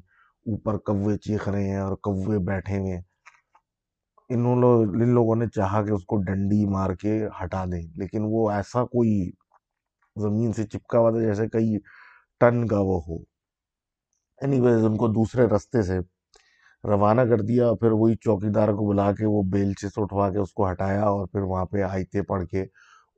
اوپر 0.46 0.78
کوے 0.78 1.18
چیخ 1.18 1.50
رہے 1.50 1.70
ہیں 1.70 1.78
اور 1.78 1.96
کوے 1.96 2.40
بیٹھے 2.40 2.78
ہوئے 2.78 2.94
ہیں۔ 2.94 3.02
انہوں 4.30 4.56
لوگ 4.56 4.82
ان 4.82 5.10
لوگوں 5.10 5.36
نے 5.36 5.46
چاہا 5.48 5.82
کہ 5.86 5.92
اس 5.92 6.06
کو 6.06 6.18
ڈنڈی 6.18 6.66
مار 6.66 6.90
کے 6.90 7.28
ہٹا 7.44 7.66
دیں، 7.66 7.84
لیکن 7.96 8.20
وہ 8.24 8.52
ایسا 8.52 8.86
کوئی 8.86 9.32
زمین 10.16 10.54
سے 10.54 10.64
چپکا 10.64 11.00
ہوا 11.00 11.12
تھا، 11.12 11.20
جیسے 11.20 11.48
کئی 11.50 11.78
ٹن 12.40 12.68
کا 12.68 12.80
وہ 12.80 13.02
ہو۔ 13.08 13.18
اینی 14.42 14.60
ویز 14.60 14.86
ان 14.86 14.98
کو 14.98 15.08
دوسرے 15.08 15.46
رستے 15.46 15.82
سے 15.82 16.00
روانہ 16.84 17.22
کر 17.22 17.42
دیا، 17.42 17.74
پھر 17.74 17.92
وہی 17.92 18.16
چوکیدار 18.16 18.68
کو 18.68 18.88
بلا 18.90 19.12
کے 19.12 19.26
وہ 19.26 19.42
بیلچے 19.52 19.90
سے 19.90 20.02
اٹھوا 20.02 20.30
کے 20.30 20.38
اس 20.38 20.54
کو 20.54 20.72
ہٹایا 20.72 21.04
اور 21.04 21.28
پھر 21.28 21.42
وہاں 21.42 21.66
پہ 21.66 21.82
آئیتے 21.82 22.22
پڑھ 22.22 22.46
کے 22.46 22.66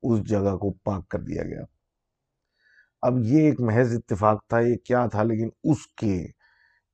اس 0.03 0.19
جگہ 0.29 0.57
کو 0.57 0.71
پاک 0.73 1.07
کر 1.07 1.19
دیا 1.19 1.43
گیا۔ 1.43 1.63
اب 3.01 3.13
یہ 3.19 3.39
ایک 3.39 3.61
محض 3.61 3.95
اتفاق 3.95 4.47
تھا، 4.49 4.59
یہ 4.59 4.75
کیا 4.75 5.05
تھا، 5.07 5.23
لیکن 5.23 5.49
اس 5.63 5.87
کے 5.87 6.27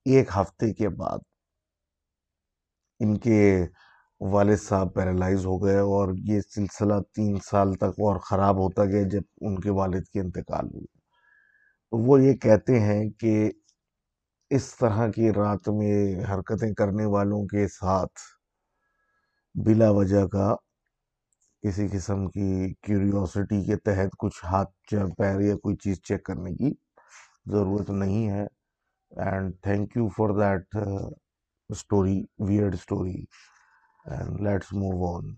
ایک 0.06 0.30
ہفتے 0.38 0.74
کے 0.74 0.90
بعد 0.90 1.20
ان 3.00 3.18
کے 3.18 3.66
والد 4.22 4.58
صاحب 4.58 4.94
پیرالائز 4.94 5.46
ہو 5.46 5.66
گئے 5.66 5.78
اور 5.78 6.14
یہ 6.18 6.42
سلسلہ 6.56 6.94
تین 7.16 7.38
سال 7.52 7.74
تک 7.74 8.00
اور 8.00 8.20
خراب 8.20 8.58
ہوتا 8.58 8.86
گیا 8.86 9.02
جب 9.02 9.22
ان 9.42 9.60
کے 9.60 9.70
والد 9.70 10.04
کی 10.14 10.20
انتقال 10.20 10.66
ہوئی 10.66 10.86
وہ 11.92 12.24
یہ 12.24 12.34
کہتے 12.34 12.80
ہیں 12.80 13.10
کہ 13.10 13.52
اس 14.50 14.78
طرح 14.78 15.08
کی 15.08 15.32
رات 15.32 15.70
میں 15.70 16.26
حرکتیں 16.26 16.74
کرنے 16.74 17.06
والوں 17.06 17.46
کے 17.46 17.68
ساتھ 17.68 18.20
بلا 19.56 19.90
وجہ 19.90 20.28
کا 20.28 20.56
کسی 21.64 21.88
قسم 21.88 22.28
کی 22.28 22.74
کیوریوسٹی 22.82 23.64
کے 23.64 23.76
تحت 23.76 24.18
کچھ 24.20 24.46
ہاتھ 24.46 24.96
پیر 25.18 25.40
یا 25.40 25.56
کوئی 25.56 25.76
چیز 25.76 26.02
چیک 26.02 26.24
کرنے 26.24 26.56
کی 26.56 26.74
ضرورت 27.46 27.90
نہیں 27.90 28.30
ہے۔ 28.30 28.46
And 29.12 29.54
thank 29.62 29.98
you 29.98 30.08
for 30.08 30.30
that 30.30 30.78
story 31.70 32.24
weird 32.40 32.74
story 32.74 33.24
and 34.06 34.42
let's 34.42 34.74
move 34.74 35.16
on 35.16 35.34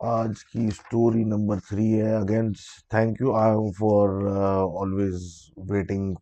آج 0.00 0.44
کی 0.44 0.66
اسٹوری 0.66 1.22
نمبر 1.24 1.58
تھری 1.68 2.00
ہے. 2.00 2.14
Again 2.14 2.52
thank 2.90 3.20
you 3.20 3.34
I 3.36 3.70
for 3.78 4.08
always 4.82 5.26
waiting 5.70 6.14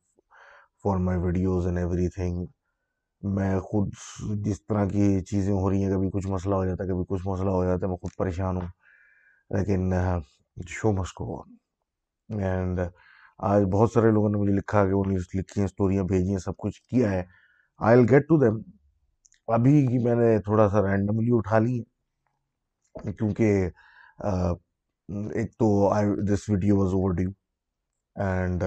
for 0.84 0.96
my 1.04 1.18
videos 1.18 1.66
and 1.66 1.78
everything 2.16 2.44
میں 3.22 3.58
خود 3.60 3.88
جس 4.44 4.60
طرح 4.66 4.84
کی 4.88 5.08
چیزیں 5.30 5.52
ہو 5.52 5.70
رہی 5.70 5.84
ہیں، 5.84 5.90
کبھی 5.90 6.10
کچھ 6.12 6.26
مسئلہ 6.26 6.54
ہو 6.54 6.64
جاتا 6.64 6.84
ہے، 6.84 6.88
کبھی 6.88 7.04
کچھ 7.08 7.26
مسئلہ 7.26 7.50
ہو 7.50 7.64
جاتا 7.64 7.86
ہے، 7.86 7.90
میں 7.90 7.96
خود 7.96 8.16
پریشان 8.18 8.56
ہوں. 8.56 8.68
لیکن 9.50 9.92
شو 10.68 10.92
مسٹ 10.92 11.14
کو 11.14 11.42
اینڈ 12.28 12.80
آج 13.50 13.62
بہت 13.72 13.92
سارے 13.92 14.10
لوگوں 14.10 14.28
نے 14.30 14.38
مجھے 14.38 14.52
لکھا 14.52 14.84
کہ 14.86 14.92
انہیں 14.94 15.18
لکھی 15.34 15.60
ہیں 15.60 15.64
اسٹوریاں 15.64 16.04
بھیجی 16.04 16.30
ہیں، 16.30 16.38
سب 16.38 16.56
کچھ 16.58 16.80
کیا 16.82 17.10
ہے. 17.10 17.22
I 17.80 17.98
will 17.98 18.06
get 18.10 18.28
to 18.28 18.38
them 18.38 18.60
ابھی 19.54 19.86
کی 19.86 19.98
میں 20.04 20.14
نے 20.14 20.38
تھوڑا 20.38 20.68
سا 20.68 20.82
رینڈملی 20.82 21.30
اٹھا 21.32 21.58
لی 21.58 21.82
کیونکہ 22.94 23.68
ایک 25.34 25.52
تو 25.58 25.68
this 26.28 26.48
video 26.50 26.76
was 26.78 26.92
overdue 27.14 27.30
and 28.16 28.62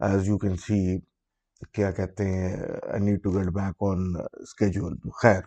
as 0.00 0.28
you 0.28 0.38
can 0.38 0.56
see 0.56 0.78
کیا 1.74 1.90
کہتے 1.90 2.24
ہیں 2.24 2.52
I 2.92 3.02
need 3.02 3.22
to 3.22 3.30
get 3.30 3.52
back 3.54 3.82
on 3.82 4.04
schedule 4.42 4.96
خیر، 5.22 5.40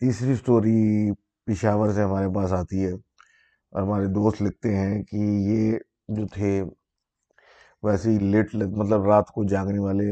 تیسری 0.00 0.34
سٹوری 0.34 1.10
پشاور 1.46 1.92
سے 1.92 2.02
ہمارے 2.02 2.34
پاس 2.34 2.52
آتی 2.52 2.84
ہے 2.84 2.92
اور 2.92 3.82
ہمارے 3.82 4.06
دوست 4.14 4.42
لکھتے 4.42 4.76
ہیں 4.76 5.02
کہ 5.02 5.16
یہ 5.16 5.78
جو 6.16 6.26
تھے 6.34 6.60
ویسے 7.84 8.10
ہی 8.10 8.18
لیٹ 8.18 8.54
مطلب 8.54 9.04
رات 9.04 9.28
کو 9.28 9.44
جاگنے 9.44 9.78
والے 9.78 10.04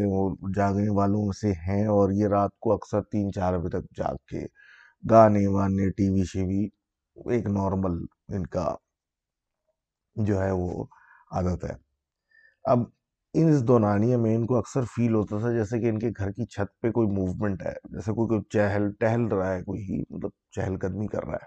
جاگنے 0.57 0.88
والوں 0.91 1.33
سے 1.33 1.52
ہیں 1.52 1.87
اور 1.87 2.11
یہ 2.11 2.26
رات 2.26 2.50
کو 2.61 2.73
اکثر 2.73 3.02
تین 3.02 3.33
چار 3.33 3.59
بجے 3.59 3.81
تک 3.81 3.97
جاگ 3.97 4.17
کے 4.26 4.47
گانے 5.11 5.47
وانے، 5.47 5.91
ٹی 5.91 6.11
وی 6.11 6.25
شی 6.25 6.43
وی 6.43 6.69
ایک 7.35 7.47
نارمل 7.47 8.05
ان 8.29 8.47
کا 8.47 8.75
جو 10.17 10.43
ہے 10.43 10.50
وہ 10.50 10.85
عادت 11.31 11.64
ہے۔ 11.64 11.75
اب 12.64 12.79
اس 13.35 13.69
دونانیہ 13.69 14.17
میں 14.17 14.35
ان 14.37 14.47
کو 14.47 14.57
اکثر 14.57 14.83
فیل 14.97 15.14
ہوتا 15.14 15.38
تھا 15.38 15.52
جیسے 15.52 15.81
کہ 15.81 15.88
ان 15.88 15.99
کے 15.99 16.11
گھر 16.19 16.31
کی 16.31 16.47
چھت 16.47 16.81
پہ 16.81 16.91
کوئی 16.91 17.09
موومنٹ 17.09 17.62
ہے، 17.62 17.73
جیسے 17.85 18.12
کوئی 18.12 18.29
کوئی 18.29 18.41
چہل، 18.50 18.93
ٹہل 18.93 19.25
رہا 19.26 19.55
ہے، 19.55 19.62
کوئی 19.62 20.02
مطلب 20.11 20.31
چہل 20.50 20.79
قدمی 20.79 21.07
کر 21.07 21.25
رہا 21.25 21.35
ہے۔ 21.35 21.47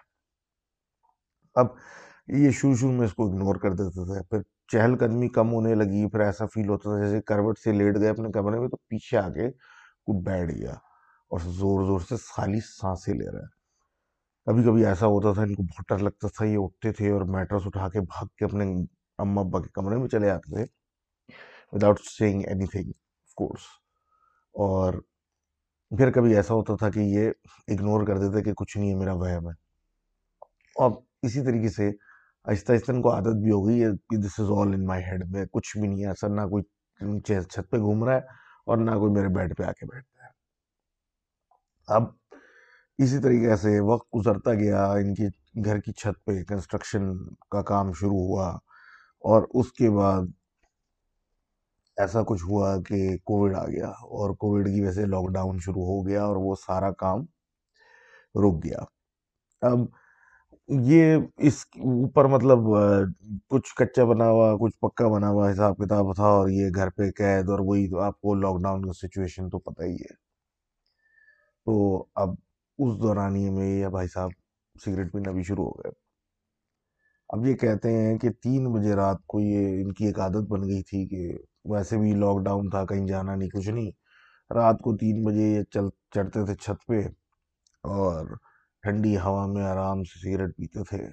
اب 1.56 1.68
یہ 2.28 2.52
شروع 2.52 2.76
شروع 2.76 2.92
میں 2.92 3.06
اس 3.06 3.14
کو 3.14 3.28
اگنور 3.28 3.56
کر 3.56 3.74
دیتے 3.74 4.06
تھے، 4.06 4.24
پھر 4.30 4.55
چہل 4.68 4.98
قدمی 4.98 5.30
کم 5.30 5.54
ہونے 5.54 5.76
لگی، 5.76 6.10
پھر 6.10 6.20
ایسا 6.20 6.46
فیل 6.46 6.70
ہوتا 6.70 6.90
تھا 6.90 7.06
جیسے 7.06 7.22
کروٹ 7.22 7.60
سے 7.60 7.72
لیٹ 7.72 7.96
گئے 7.96 8.10
اپنے 8.10 8.32
کمرے 8.32 8.60
میں، 8.60 8.70
تو 8.70 8.78
پیچھے 8.78 9.18
آگے 9.18 9.52
کوئی 10.06 10.22
بیٹھ 10.22 10.52
گیا 10.56 10.74
اور 11.28 11.40
زور 11.40 11.86
زور 11.86 12.00
سے 12.00 12.16
خالی 12.16 12.60
سانسیں 12.60 13.14
لے 13.14 13.32
رہا 13.32 13.40
ہے۔ 13.40 13.56
کبھی 14.46 14.64
کبھی 14.64 14.86
ایسا 14.86 15.06
ہوتا 15.06 15.34
تھا، 15.34 15.42
ان 15.42 15.56
کو 15.56 15.64
بہت 15.64 15.90
ڈر 15.90 15.98
لگتا 15.98 16.28
تھا، 16.28 16.46
یہ 16.46 16.58
اٹھتے 16.58 16.92
تھے 16.92 17.12
اور 17.12 17.22
میٹرس 17.22 17.62
اٹھا 17.66 17.90
کے 17.90 18.02
بھاگ 18.02 18.26
کے 18.38 18.46
اپنے 18.46 18.66
اما 19.18 19.42
ابا 19.42 19.62
کے 19.62 19.70
کمرے 19.74 19.98
میں 19.98 20.08
چلے 20.08 20.30
آتے 20.30 20.56
تھے۔ 20.56 20.66
Without 21.72 22.00
seeing 22.00 22.42
anything 22.66 22.88
of 22.88 23.34
course 23.36 23.62
اور 24.54 24.94
پھر 25.90 26.12
کبھی 26.12 26.36
ایسا 26.36 26.54
ہوتا 26.54 26.76
تھا 26.76 26.90
کہ 26.90 27.00
یہ 27.00 27.30
اگنور 27.68 28.08
کر 28.08 28.18
دیتے 28.18 28.44
کہ 28.44 28.54
کچھ 28.54 28.78
نہیں 28.78 28.90
ہے، 28.90 28.96
میرا 28.96 29.14
وہم 29.14 29.48
ہے۔ 29.48 29.54
اور 30.76 30.92
اسی 31.22 31.44
طریقے 31.44 31.70
سے 31.70 31.92
آہستہ 32.46 32.72
آہستہ 32.72 32.92
ان 32.92 33.02
کو 33.02 33.14
عادت 33.14 33.38
بھی 33.44 33.52
ہو 33.52 33.68
گئی 33.68 33.84
ہے 33.84 34.18
دس 34.20 34.40
از 34.40 34.50
آل 34.58 34.74
ان 34.74 34.86
مائی 34.86 35.04
ہیڈ 35.04 35.24
میں 35.32 35.46
کچھ 35.52 35.78
بھی 35.78 35.88
نہیں 35.88 36.04
ہے 36.04 36.08
ایسا 36.08 36.28
نہ 36.28 36.42
کوئی 36.42 37.20
چھت 37.22 37.70
پہ 37.72 37.78
گھوم 37.78 38.04
رہا 38.04 38.16
ہے 38.16 38.22
اور 38.68 38.78
نہ 38.78 38.92
کوئی 38.92 39.14
میرے 39.14 39.28
بیڈ 39.28 39.58
پہ 39.58 39.64
آ 39.64 39.72
کے 39.72 39.86
بیٹھتا 39.86 40.24
ہے۔ 40.24 40.30
اب 41.88 42.04
اسی 43.00 43.20
طریقے 43.20 43.56
سے 43.56 43.80
وقت 43.80 44.08
گزرتا 44.16 44.54
گیا، 44.54 44.86
ان 44.92 45.14
کی 45.14 45.28
گھر 45.66 45.80
کی 45.80 45.92
چھت 45.92 46.24
پہ 46.26 46.44
کنسٹرکشن 46.44 47.10
کا 47.50 47.62
کام 47.62 47.92
شروع 47.94 48.20
ہوا 48.20 48.50
اور 49.24 49.44
اس 49.54 49.72
کے 49.74 49.90
بعد 49.90 50.22
ایسا 51.98 52.24
کچھ 52.28 52.44
ہوا 52.46 52.76
کہ 52.88 53.18
کووڈ 53.18 53.56
آ 53.56 53.66
گیا 53.66 53.88
اور 53.88 54.36
کووڈ 54.36 54.68
کی 54.68 54.82
وجہ 54.82 54.92
سے 54.92 55.06
لاک 55.06 55.34
ڈاؤن 55.34 55.60
شروع 55.60 55.86
ہو 55.86 56.08
گیا 56.08 56.24
اور 56.24 56.36
وہ 56.36 56.56
سارا 56.68 56.92
کام 56.92 57.22
رک 58.36 58.64
گیا۔ 58.64 58.80
اب 59.62 59.80
یہ 60.70 61.18
اس 61.38 61.66
اوپر 61.76 62.26
مطلب 62.26 62.60
کچھ 63.50 63.74
کچا 63.76 64.04
بنا 64.04 64.30
ہوا، 64.30 64.56
کچھ 64.58 64.78
پکا 64.80 65.08
بنا 65.08 65.30
ہوا 65.30 65.52
حساب 65.52 65.78
کتاب 65.78 66.16
تھا 66.16 66.24
اور 66.24 66.50
یہ 66.50 66.70
گھر 66.76 66.90
پہ 66.90 67.12
قید 67.12 67.50
اور 67.50 67.60
وہی 67.60 67.88
آپ 68.04 68.22
کو 68.22 68.36
لاک 68.36 68.62
ڈاؤن 68.64 68.86
کا 68.86 68.94
سچویشن 68.94 69.50
تو 69.50 69.60
پتہ 69.60 69.84
ہی 69.84 69.96
ہے۔ 69.96 70.14
تو 71.66 72.06
اب 72.16 72.30
اس 72.80 73.02
دورانی 73.02 73.50
میں 73.50 73.80
یہ 73.80 73.88
بھائی 73.88 74.08
صاحب 74.08 74.30
سگریٹ 74.86 75.12
پینا 75.14 75.32
بھی 75.32 75.44
شروع 75.44 75.66
ہو 75.66 75.72
گئے۔ 75.72 75.92
اب 77.30 77.46
یہ 77.46 77.54
کہتے 77.56 77.92
ہیں 77.92 78.18
کہ 78.18 78.30
تین 78.44 78.74
بجے 78.74 78.96
رات 78.96 79.18
کو 79.28 79.40
یہ 79.40 79.82
ان 79.82 79.94
کی 79.94 80.06
ایک 80.06 80.20
عادت 80.20 80.50
بن 80.50 80.64
گئی 80.64 80.84
تھی 80.84 81.08
کہ 81.08 81.38
ویسے 81.66 81.98
بھی 81.98 82.14
لاک 82.14 82.44
ڈاؤن 82.46 82.70
تھا، 82.70 82.86
کہیں 82.86 83.08
جانا 83.08 83.36
نہیں، 83.36 83.50
کچھ 83.50 83.70
نہیں۔ 83.70 83.92
رات 84.54 84.80
کو 84.82 84.98
تین 84.98 85.24
بجے 85.26 85.48
یہ 85.48 85.64
چل، 85.64 85.90
چڑھتے 86.16 86.46
تھے 86.46 86.56
چھت 86.56 86.88
پہ 86.88 87.02
اور 87.84 88.26
ٹھنڈی 88.86 89.18
ہوا 89.18 89.46
میں 89.46 89.64
آرام 89.64 90.04
سے 90.04 90.20
سگریٹ 90.20 90.58
پیتے 90.58 90.84
تھے 90.84 91.06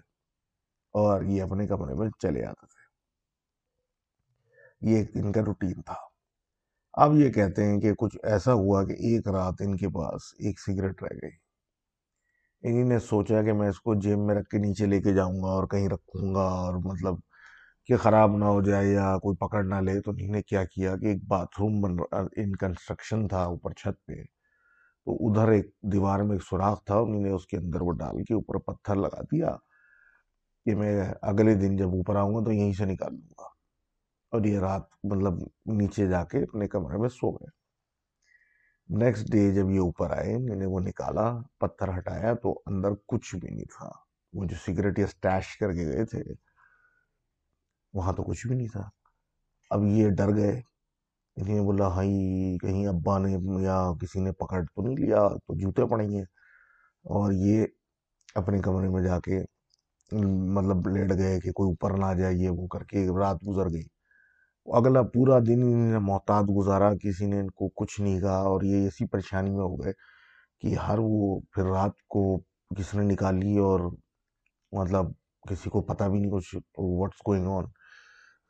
اور 0.95 1.23
یہ 1.23 1.43
اپنے 1.43 1.67
کمرے 1.67 1.95
میں 1.95 2.09
چلے 2.19 2.45
آتے 2.45 2.67
تھے۔ 2.67 2.83
یہ 4.91 4.97
ایک 4.97 5.15
دن 5.15 5.33
کا 5.33 5.41
روٹین 5.47 5.83
تھا۔ 5.83 5.95
اب 6.93 7.15
یہ 7.15 7.31
کہتے 7.31 7.65
ہیں 7.65 7.81
کہ 7.81 7.95
کچھ 7.95 8.17
ایسا 8.23 8.53
ہوا 8.53 8.85
کہ 8.85 8.93
ایک 8.93 9.29
رات 9.29 9.55
ان 9.61 9.77
کے 9.77 9.89
پاس 9.89 10.21
ایک 10.39 10.61
سگریٹ 10.61 11.03
رہ 11.03 11.09
گئی۔ 11.23 11.31
انہی 12.63 12.83
نے 12.83 12.99
سوچا 12.99 13.43
کہ 13.43 13.53
میں 13.53 13.69
اس 13.69 13.81
کو 13.81 13.95
جیب 13.95 14.19
میں 14.19 14.35
رکھ 14.35 14.49
کے 14.49 14.59
نیچے 14.59 14.87
لے 14.87 15.03
کے 15.03 15.13
جاؤں 15.13 15.43
گا 15.43 15.49
اور 15.49 15.67
کہیں 15.67 15.89
رکھوں 15.89 16.35
گا 16.35 16.41
اور 16.41 16.75
مطلب 16.75 17.15
کہ 17.85 17.97
خراب 17.97 18.37
نہ 18.37 18.45
ہو 18.45 18.63
جائے 18.63 18.87
یا 18.89 19.19
کوئی 19.19 19.37
پکڑ 19.37 19.65
نہ 19.65 19.75
لے۔ 19.75 20.01
تو 20.01 20.11
انہی 20.11 20.27
نے 20.27 20.43
کیا 20.43 20.65
کیا 20.65 20.97
کہ 20.97 21.07
ایک 21.07 21.25
باتھ 21.29 21.61
روم 21.61 21.81
بن، 21.81 21.97
ان 22.37 22.57
کنسٹرکشن 22.57 23.29
تھا 23.29 23.45
اوپر 23.45 23.73
چھت 23.73 24.07
پہ۔ 24.07 24.15
تو 25.05 25.31
ادھر 25.31 25.49
ایک 25.49 25.71
دیوار 25.81 26.21
میں 26.21 26.33
ایک 26.33 26.43
سوراخ 26.43 26.85
تھا، 26.85 26.95
انہوں 26.95 27.21
نے 27.21 27.31
اس 27.31 27.47
کے 27.47 27.57
اندر 27.57 27.81
وہ 27.81 27.93
ڈال 27.93 28.25
کے 28.25 28.35
اوپر 28.35 28.59
پتھر 28.59 28.95
لگا 28.95 29.21
دیا 29.21 29.57
کہ 30.65 30.75
میں 30.75 31.15
اگلے 31.23 31.55
دن 31.55 31.77
جب 31.77 31.89
اوپر 31.89 32.17
آؤں 32.17 32.35
گا 32.35 32.45
تو 32.45 32.53
یہیں 32.53 32.73
سے 32.73 32.85
نکال 32.85 33.15
لوں 33.15 33.35
گا۔ 33.39 33.45
اور 34.31 34.45
یہ 34.45 34.59
رات 34.59 34.83
مطلب 35.05 35.33
نیچے 35.67 36.09
جا 36.09 36.25
کے 36.25 36.39
اپنے 36.39 36.69
کمرے 36.69 36.97
میں 36.97 37.09
سو 37.09 37.31
گئے۔ 37.31 37.63
نیکسٹ 38.89 39.33
ڈے 39.33 39.55
جب 39.55 39.71
یہ 39.71 39.79
اوپر 39.79 40.11
آئے 40.11 40.39
میں 40.39 40.57
نے 40.57 40.67
وہ 40.67 40.81
نکالا، 40.81 41.39
پتھر 41.59 41.99
ہٹایا 41.99 42.35
تو 42.35 42.63
اندر 42.67 42.89
کچھ 43.07 43.37
بھی 43.37 43.51
نہیں 43.51 43.65
تھا۔ 43.65 43.91
وہ 44.33 44.45
جو 44.45 44.57
سگریٹ 44.67 44.99
یا 44.99 45.07
سٹیش 45.07 45.59
کر 45.59 45.73
کے 45.73 45.87
گئے 45.87 46.05
تھے، 46.05 46.23
وہاں 47.93 48.13
تو 48.13 48.23
کچھ 48.23 48.47
بھی 48.47 48.57
نہیں 48.57 48.69
تھا۔ 48.69 48.89
اب 49.71 49.85
یہ 49.85 50.11
ڈر 50.11 50.37
گئے۔ 50.37 50.61
انہیں 51.37 51.61
بولا 51.61 51.87
ہائی 51.95 52.57
کہیں 52.63 52.87
ابا 52.87 53.19
نے 53.19 53.31
یا 53.63 53.77
کسی 54.01 54.21
نے 54.25 54.33
پکڑ 54.33 54.61
تو 54.75 54.83
نہیں 54.83 54.97
لیا، 54.97 55.29
تو 55.47 55.55
جوتے 55.61 55.87
پڑیں 55.91 56.09
گے۔ 56.11 56.23
اور 57.15 57.33
یہ 57.33 57.65
اپنے 58.35 58.59
کمرے 58.65 58.89
میں 58.89 59.03
جا 59.03 59.19
کے 59.21 59.41
مطلب 60.57 60.89
لیٹ 60.89 61.11
گئے 61.19 61.41
کہ 61.41 61.53
کوئی 61.53 61.71
اوپر 61.71 61.97
نہ 61.99 62.13
جائے، 62.19 62.35
یہ 62.35 62.51
وہ 62.51 62.67
کر 62.69 62.85
کے 62.85 63.07
رات 63.19 63.37
گزر 63.49 63.71
گئی۔ 63.75 63.83
اگلا 64.67 65.03
پورا 65.15 65.39
دن 65.39 65.63
انہیں 65.63 65.99
محتاط 66.01 66.45
گزارا، 66.59 66.91
کسی 67.03 67.27
نے 67.27 67.41
ان 67.41 67.51
کو 67.51 67.69
کچھ 67.77 68.01
نہیں 68.01 68.21
کہا 68.21 68.39
اور 68.51 68.63
یہ 68.63 68.87
اسی 68.89 69.07
پریشانی 69.07 69.51
میں 69.51 69.65
ہو 69.65 69.77
گئے 69.83 69.93
کہ 70.63 70.75
ہر 70.87 70.99
وہ 71.01 71.41
پھر 71.53 71.65
رات 71.65 71.93
کو 72.09 72.23
کس 72.77 72.95
نے 72.95 73.03
نکالی 73.13 73.57
اور 73.69 73.81
مطلب 74.73 75.07
کسی 75.49 75.71
کو 75.71 75.81
پتہ 75.83 76.05
بھی 76.05 76.19
نہیں 76.21 76.33
کچھ 76.33 76.55
واٹس 76.79 77.21
گوئنگ 77.29 77.47
آن 77.47 77.65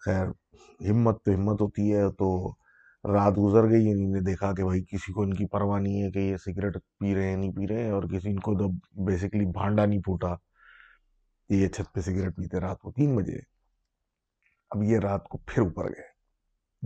خیر، 0.04 0.26
ہمت 0.90 1.22
تو 1.24 1.32
ہمت 1.34 1.60
ہوتی 1.62 1.94
ہے 1.94 2.08
تو 2.18 2.28
رات 3.04 3.32
گزر 3.38 3.70
گئی 3.70 3.92
انہوں 3.92 4.12
نے 4.12 4.20
دیکھا 4.20 4.52
کہ 4.54 4.64
بھائی 4.64 4.82
کسی 4.82 5.12
کو 5.12 5.22
ان 5.22 5.34
کی 5.34 5.46
پرواہ 5.46 5.80
نہیں 5.80 6.02
ہے 6.02 6.10
کہ 6.10 6.18
یہ 6.18 6.36
سگریٹ 6.36 6.74
پی 6.98 7.14
رہے 7.14 7.28
ہیں، 7.28 7.36
نہیں 7.36 7.52
پی 7.52 7.68
رہے 7.68 7.82
ہیں 7.82 7.90
اور 7.90 8.02
کسی 8.02 8.30
ان 8.30 8.38
کو 8.38 8.54
تو 8.54 8.68
بیسکلی 9.04 9.44
بھانڈا 9.44 9.86
نہیں 9.86 10.00
پھوٹا۔ 10.00 10.34
کہ 11.48 11.54
یہ 11.54 11.68
چھت 11.68 11.94
پہ 11.94 12.00
سگریٹ 12.00 12.36
پیتے 12.36 12.60
رات 12.60 12.78
کو 12.78 12.92
تین 12.92 13.16
بجے۔ 13.16 13.38
اب 14.70 14.82
یہ 14.82 14.98
رات 14.98 15.24
کو 15.24 15.38
پھر 15.38 15.62
اوپر 15.62 15.84
گئے۔ 15.84 16.12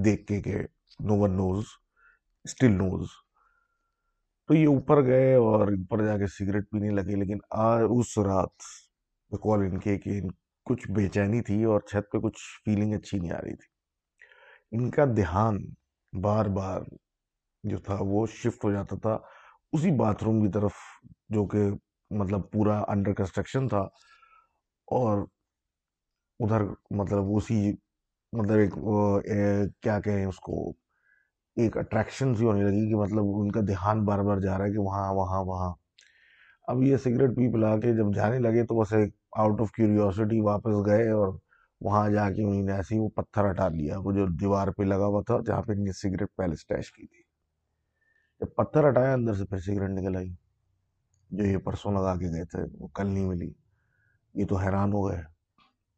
دیکھ 0.04 0.26
کے 0.26 0.42
کہ 0.42 0.54
نو 1.00 1.14
ون 1.16 1.30
نوز 1.30 1.64
اسٹل 2.44 2.70
نوز 2.70 3.06
تو 4.46 4.54
یہ 4.54 4.66
اوپر 4.66 5.06
گئے 5.06 5.34
اور 5.34 5.68
اوپر 5.68 6.06
جا 6.06 6.18
کے 6.18 6.26
سگریٹ 6.26 6.64
پینے 6.70 6.90
لگے، 6.90 7.16
لیکن 7.16 7.38
اس 7.90 8.18
رات 8.18 8.62
بکول 9.30 9.58
ان 9.60 9.78
کے 9.78 9.98
کہ 9.98 10.20
کچھ 10.64 10.90
بے 10.90 11.08
چینی 11.08 11.42
تھی 11.42 11.64
اور 11.64 11.80
چھت 11.80 12.12
پہ 12.12 12.18
کچھ 12.18 12.38
فیلنگ 12.64 12.94
اچھی 12.94 13.18
نہیں 13.18 13.30
آ 13.30 13.36
رہی 13.36 13.56
تھی۔ 13.56 13.76
ان 14.76 14.90
کا 14.90 15.04
دھیان 15.04 15.58
بار 16.12 16.46
بار 16.56 16.80
جو 17.64 17.78
تھا 17.78 17.96
وہ 18.00 18.26
شفٹ 18.32 18.64
ہو 18.64 18.72
جاتا 18.72 18.96
تھا۔ 19.02 19.16
اسی 19.72 19.90
باتھ 19.98 20.24
روم 20.24 20.40
کی 20.44 20.50
طرف 20.52 20.72
جو 21.28 21.46
کہ 21.46 21.62
مطلب 22.10 22.50
پورا 22.52 22.78
انڈر 22.88 23.12
کنسٹرکشن 23.14 23.68
تھا 23.68 23.80
اور 24.88 25.24
ادھر 26.40 26.62
مطلب 26.90 27.34
اسی 27.36 27.72
مطلب 28.32 28.58
ایک 28.58 28.74
کیا 29.82 29.98
کہیں 30.00 30.24
اس 30.24 30.38
کو، 30.40 30.68
ایک 31.56 31.76
اٹریکشن 31.76 32.34
سی 32.34 32.44
ہونے 32.44 32.62
لگی 32.62 32.88
کہ 32.90 32.96
مطلب 32.96 33.24
ان 33.40 33.50
کا 33.52 33.60
دھیان 33.68 34.04
بار 34.04 34.18
بار 34.24 34.40
جا 34.40 34.58
رہا 34.58 34.64
ہے 34.64 34.72
کہ 34.72 34.78
وہاں 34.78 35.12
وہاں 35.14 35.42
وہاں۔ 35.44 35.72
اب 36.68 36.82
یہ 36.82 36.96
سگریٹ 36.96 37.30
پی 37.36 37.52
پلا 37.52 37.76
کے 37.80 37.92
جب 37.96 38.14
جانے 38.14 38.38
لگے 38.38 38.64
تو 38.66 38.80
بس 38.80 38.92
ایک 38.92 39.14
آؤٹ 39.38 39.60
آف 39.60 39.70
کیوریوسٹی 39.72 40.40
واپس 40.40 40.86
گئے 40.86 41.10
اور 41.10 41.28
وہاں 41.80 42.10
جا 42.10 42.30
کے 42.30 42.42
انہیں 42.42 42.62
نے 42.62 42.72
ایسے 42.72 42.98
وہ 42.98 43.08
پتھر 43.08 43.50
ہٹا 43.50 43.68
لیا، 43.68 43.98
وہ 43.98 44.12
جو 44.12 44.26
دیوار 44.26 44.68
پہ 44.68 44.82
لگا 44.82 45.06
ہوا 45.06 45.22
تھا 45.26 45.38
جہاں 45.46 45.62
پہ 45.62 45.72
انہیں 45.72 45.92
سگریٹ 45.92 46.28
پہلے 46.36 46.56
سٹیش 46.56 46.92
کی 46.92 47.06
تھی۔ 47.06 47.22
جب 48.40 48.54
پتھر 48.54 48.88
ہٹایا 48.88 49.12
اندر 49.12 49.34
سے 49.34 49.44
پھر 49.44 49.58
سگریٹ 49.58 49.90
نکل 49.90 50.16
آئی۔ 50.16 50.34
جو 51.30 51.44
یہ 51.44 51.56
پرسوں 51.56 51.92
لگا 51.92 52.14
کے 52.14 52.28
گئے 52.28 52.44
تھے، 52.44 52.76
وہ 52.78 52.88
کل 52.88 53.06
نہیں 53.06 53.26
ملی۔ 53.26 53.52
یہ 54.34 54.46
تو 54.46 54.56
حیران 54.56 54.92
ہو 54.92 55.08
گئے 55.08 55.18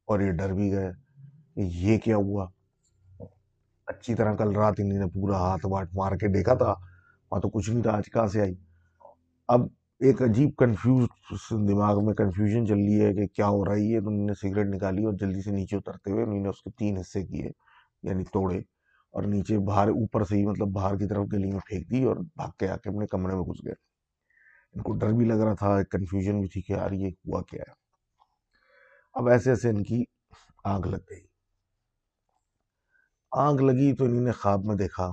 اور 0.04 0.20
یہ 0.20 0.32
ڈر 0.32 0.52
بھی 0.52 0.72
گئے 0.72 0.90
کہ 1.54 1.60
یہ 1.60 1.98
کیا 1.98 2.16
ہوا۔ 2.16 2.48
اچھی 3.86 4.14
طرح 4.14 4.34
کل 4.34 4.56
رات 4.56 4.74
انہیں 4.78 4.98
نے 4.98 5.06
پورا 5.06 5.38
ہاتھ 5.38 5.66
واٹ 5.66 5.88
مار 5.94 6.12
کے 6.12 6.28
دیکھا 6.28 6.54
تھا، 6.54 6.74
وہاں 7.30 7.40
تو 7.40 7.50
کچھ 7.50 7.70
نہیں 7.70 7.82
تھا، 7.82 7.96
آج 7.96 8.10
کہاں 8.12 8.26
سے 8.26 8.40
آئی؟ 8.40 8.54
اب 9.48 9.60
ایک 10.00 10.22
عجیب 10.22 10.50
کنفیوز 10.58 11.06
دماغ 11.68 12.04
میں 12.04 12.14
کنفیوژن 12.14 12.66
چل 12.66 12.74
رہی 12.74 13.00
ہے 13.04 13.14
کہ 13.14 13.26
کیا 13.26 13.48
ہو 13.48 13.64
رہا 13.64 13.72
ہے؟ 13.72 14.00
تو 14.00 14.08
انہوں 14.08 14.26
نے 14.26 14.34
سگریٹ 14.34 14.66
نکالی 14.66 15.04
اور 15.04 15.12
جلدی 15.12 15.42
سے 15.42 15.50
نیچے 15.50 15.76
اترتے 15.76 16.10
ہوئے 16.10 16.22
انہوں 16.24 16.40
نے 16.40 16.48
اس 16.48 16.62
کے 16.62 16.70
تین 16.70 16.98
حصے 16.98 17.26
کیے 17.26 17.50
یعنی 18.02 18.24
توڑے 18.24 18.58
اور 19.14 19.22
نیچے 19.22 19.58
باہر 19.58 19.88
اوپر 19.88 20.24
سے 20.24 20.36
ہی 20.36 20.46
مطلب 20.46 20.68
باہر 20.68 20.96
کی 20.96 21.06
طرف 21.08 21.26
گلی 21.32 21.50
میں 21.50 21.60
پھینک 21.68 21.90
دی 21.90 22.04
اور 22.04 22.16
بھاگ 22.16 22.48
کے 22.58 22.68
آ 22.68 22.76
کے 22.76 22.88
اپنے 22.88 23.06
کمرے 23.06 23.34
میں 23.34 23.42
گھس 23.42 23.64
گئے۔ 23.66 23.74
ان 24.74 24.82
کو 24.82 24.92
ڈر 24.92 25.12
بھی 25.12 25.24
لگ 25.24 25.42
رہا 25.44 25.54
تھا 25.54 25.82
کنفیوژن 25.82 26.40
بھی 26.40 26.48
تھی 26.48 26.62
کہ 26.62 26.72
یار 26.72 26.90
یہ 26.90 27.08
ہوا 27.08 27.42
کیا 27.42 27.62
ہے۔ 27.68 27.72
اب 29.14 29.28
ایسے 29.28 29.50
ایسے 29.50 29.68
ان 29.68 29.82
کی 29.82 30.04
آگ 30.64 30.80
لگ 30.80 31.04
گئی۔ 31.10 31.20
آگ 33.32 33.54
لگی 33.54 33.96
تو 33.96 34.04
انہوں 34.04 34.20
نے 34.20 34.32
خواب 34.32 34.64
میں 34.64 34.76
دیکھا 34.76 35.12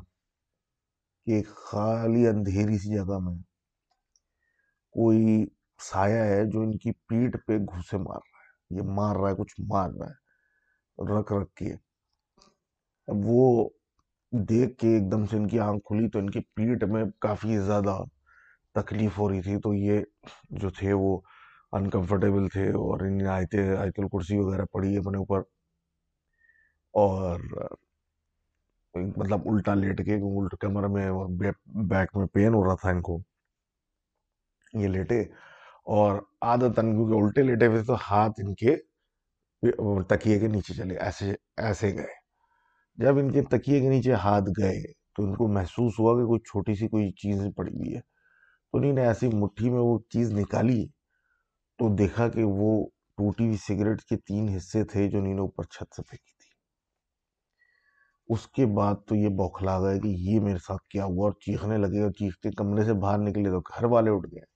کہ 1.26 1.32
ایک 1.32 1.48
خالی 1.48 2.28
اندھیری 2.28 2.78
سی 2.78 2.96
جگہ 2.96 3.20
میں 3.20 3.45
کوئی 4.96 5.46
سایہ 5.80 6.24
ہے 6.24 6.46
جو 6.46 6.62
ان 6.62 6.78
کی 6.78 6.92
پیٹ 7.08 7.38
پہ 7.48 7.58
گھوسے 7.58 7.98
مار 7.98 8.20
رہا 8.26 8.42
ہے، 8.44 8.76
یہ 8.76 8.82
مار 8.96 9.16
رہا 9.16 9.30
ہے، 9.30 9.36
کچھ 9.36 9.56
مار 9.72 9.90
رہا 9.90 10.08
ہے، 10.08 10.14
رکھ 11.20 11.34
رکھ 11.34 11.54
کے۔ 11.56 11.74
اب 13.08 13.16
وہ 13.24 13.70
دیکھ 14.32 14.78
کے 14.78 14.88
ایک 14.88 15.12
دم 15.12 15.26
سے 15.26 15.38
ان 15.38 15.48
کی 15.48 15.60
آنکھ 15.60 15.84
کھلی 15.86 16.10
تو 16.10 16.20
ان 16.20 16.30
کی 16.30 16.40
پیٹ 16.56 16.84
میں 16.84 17.04
کافی 17.20 17.58
زیادہ 17.58 17.98
تکلیف 18.76 19.18
ہو 19.18 19.30
رہی 19.30 19.42
تھی۔ 19.42 19.60
تو 19.60 19.74
یہ 19.74 20.02
جو 20.50 20.70
تھے 20.70 20.94
وہ 20.94 21.20
انکمفرٹیبل 21.72 22.48
تھے 22.48 22.70
اور 22.70 23.00
ان 23.00 23.28
آیتے 23.28 23.78
آیت 23.78 24.00
الکرسی 24.00 24.38
وغیرہ 24.38 24.66
پڑی 24.72 24.98
اپنے 24.98 25.18
اوپر۔ 25.18 25.40
اور 26.94 27.40
مطلب 29.18 29.40
الٹا 29.46 29.74
لیٹ 29.74 30.06
کے 30.06 30.16
الٹ 30.16 30.56
کمر 30.60 30.88
میں 30.88 31.12
بیک 31.90 32.18
میں 32.18 32.28
پین 32.28 32.54
ہو 32.54 32.66
رہا 32.66 32.76
تھا 32.76 32.90
ان 32.90 33.02
کو۔ 33.02 33.20
یہ 34.82 34.88
لیٹے 34.88 35.22
اور 35.96 36.22
عادتاً 36.42 36.92
کیونکہ 36.96 37.24
الٹے 37.24 37.42
لیٹے 37.42 37.68
ہوئے 37.68 37.84
تو 37.84 37.96
ہاتھ 38.12 38.40
ان 38.44 38.54
کے 38.54 38.76
تکیے 40.10 40.40
کے 40.40 40.48
نیچے 40.48 40.74
چلے، 40.74 40.96
ایسے 40.98 41.34
ایسے 41.58 41.94
گئے۔ 41.94 42.14
جب 42.98 43.18
ان 43.18 43.32
کے 43.32 43.42
تکیے 43.42 43.80
کے 43.80 43.90
نیچے 43.90 44.14
ہاتھ 44.14 44.50
گئے 44.60 44.82
تو 45.16 45.24
ان 45.24 45.36
کو 45.36 45.48
محسوس 45.48 46.00
ہوا 46.00 46.20
کہ 46.20 46.26
کوئی 46.28 46.40
چھوٹی 46.40 46.76
سی 46.76 46.88
کوئی 46.88 47.12
چیز 47.12 47.42
پڑی 47.56 47.72
ہوئی 47.72 47.96
ہے۔ 47.96 48.00
تو 48.00 48.78
انہیں 48.78 48.94
نے 48.94 49.06
ایسی 49.08 49.28
مٹھی 49.34 49.70
میں 49.70 49.80
وہ 49.80 50.00
چیز 50.10 50.34
نکالی 50.34 50.86
تو 51.80 51.96
دیکھا 51.96 52.28
کہ 52.28 52.44
وہ 52.44 52.88
ٹوٹی 53.18 53.46
ہوئی 53.46 53.58
سگریٹ 53.58 54.02
کے 54.02 54.18
تین 54.18 54.50
حصے 54.50 54.84
تھے 54.84 55.10
جو 55.10 55.18
انہیں 55.18 55.34
نے 55.34 55.42
اوپر 55.42 55.64
چھت 55.64 55.96
سے 55.96 56.02
پھینکی 56.02 56.34
تھی۔ 56.34 56.50
اس 58.28 58.48
کے 58.48 58.66
بعد 58.66 58.96
تو 59.08 59.16
یہ 59.16 59.30
بوکھلا 59.30 59.80
گئے 59.80 60.00
کہ 60.00 60.08
یہ 60.08 60.40
میرے 60.40 60.58
ساتھ 60.58 60.88
کیا 60.90 61.06
ہوا 61.06 61.24
اور 61.26 61.32
چیخنے 61.32 61.78
لگے 61.78 62.02
اور 62.02 62.12
چیختے 62.12 62.52
کمرے 62.52 62.84
سے 62.86 62.94
باہر 62.94 63.18
نکلے 63.18 63.50
تو 63.50 63.60
گھر 63.60 63.86
والے 63.86 64.12
اٹھ 64.12 64.28
گئے۔ 64.32 64.55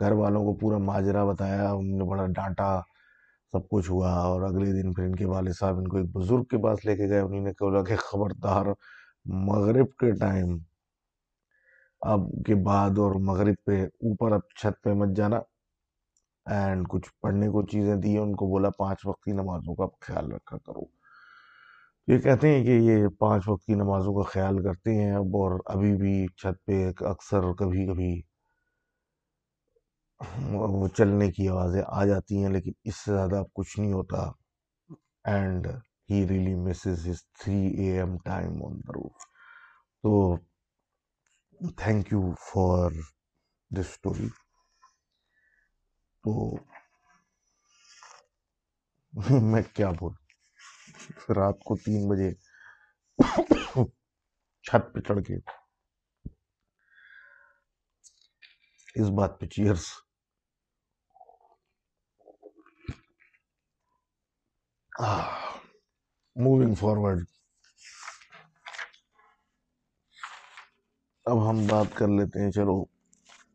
گھر 0.00 0.12
والوں 0.12 0.44
کو 0.44 0.54
پورا 0.54 0.78
ماجرا 0.78 1.24
بتایا 1.24 1.70
انہوں 1.70 1.98
نے 1.98 2.04
بڑا 2.04 2.26
ڈانٹا، 2.26 2.80
سب 3.52 3.68
کچھ 3.68 3.90
ہوا 3.90 4.12
اور 4.12 4.42
اگلے 4.42 4.82
دن 4.82 4.92
پھر 4.92 5.04
ان 5.04 5.14
کے 5.14 5.24
والد 5.24 5.54
صاحب 5.58 5.78
ان 5.78 5.88
کو 5.88 5.96
ایک 5.96 6.06
بزرگ 6.16 6.44
کے 6.44 6.58
پاس 6.62 6.84
لے 6.84 6.96
کے 6.96 7.08
گئے، 7.08 7.20
انہوں 7.20 7.40
نے 7.40 7.52
کہا 7.52 7.84
کہ 7.84 7.96
خبردار، 7.96 8.66
مغرب 9.24 9.86
کے 9.98 10.12
ٹائم، 10.12 10.58
اب 12.00 12.20
کے 12.46 12.54
بعد 12.54 12.98
اور 12.98 13.12
مغرب 13.20 13.54
پہ 13.66 13.84
اوپر 13.84 14.32
اب 14.32 14.40
چھت 14.56 14.82
پہ 14.84 14.92
مت 14.92 15.16
جانا۔ 15.16 15.40
اینڈ 16.46 16.88
کچھ 16.88 17.10
پڑھنے 17.22 17.48
کو 17.48 17.62
چیزیں 17.62 17.96
دی، 17.96 18.18
ان 18.18 18.36
کو 18.36 18.46
بولا، 18.46 18.70
پانچ 18.70 18.98
وقت 19.06 19.24
کی 19.24 19.32
نمازوں 19.32 19.74
کا 19.74 19.86
خیال 20.00 20.32
رکھا 20.32 20.58
کرو۔ 20.58 20.82
یہ 22.06 22.18
کہتے 22.18 22.48
ہیں 22.48 22.64
کہ 22.64 22.70
یہ 22.70 23.08
پانچ 23.18 23.48
وقت 23.48 23.64
کی 23.64 23.74
نمازوں 23.74 24.14
کا 24.14 24.22
خیال 24.22 24.62
کرتے 24.62 24.94
ہیں 24.94 25.12
اب 25.12 25.24
اور 25.24 25.60
ابھی 25.64 25.96
بھی 25.96 26.26
چھت 26.26 26.66
پہ 26.66 26.90
اکثر 27.00 27.52
کبھی 27.52 27.86
کبھی 27.86 28.22
وہ 30.52 30.88
چلنے 30.88 31.30
کی 31.32 31.48
آوازیں 31.48 31.82
آ 31.86 32.04
جاتی 32.04 32.42
ہیں، 32.42 32.50
لیکن 32.50 32.72
اس 32.84 32.96
سے 32.96 33.12
زیادہ 33.12 33.42
کچھ 33.54 33.80
نہیں 33.80 33.92
ہوتا۔ 33.92 34.30
And 35.24 35.66
he 36.10 36.18
really 36.28 36.54
misses 36.54 37.06
his 37.08 37.22
three 37.38 37.58
A 37.78 37.86
M 37.98 38.16
time 38.18 38.52
on 38.64 38.78
the 38.78 38.92
roof 38.92 39.26
تو 40.04 40.36
thank 41.76 42.12
you 42.12 42.22
for 42.46 42.90
this 43.70 43.88
story 43.90 44.28
تو 46.24 46.32
میں 49.52 49.62
کیا 49.74 49.90
بول 49.90 50.14
رات 51.36 51.58
کو 51.64 51.76
تین 51.76 52.08
بجے 52.08 52.30
چھت 54.64 54.92
پہ 54.94 55.00
چڑھ 55.00 55.22
کے۔ 55.24 55.36
اس 59.00 59.08
بات 59.10 59.40
پہ 59.40 59.46
چیئرس 59.46 59.86
موونگ 64.98 66.74
فارورڈ 66.74 67.24
اب 71.26 71.48
ہم 71.50 71.66
بات 71.66 71.96
کر 71.96 72.08
لیتے 72.08 72.42
ہیں 72.42 72.50
چلو 72.50 72.82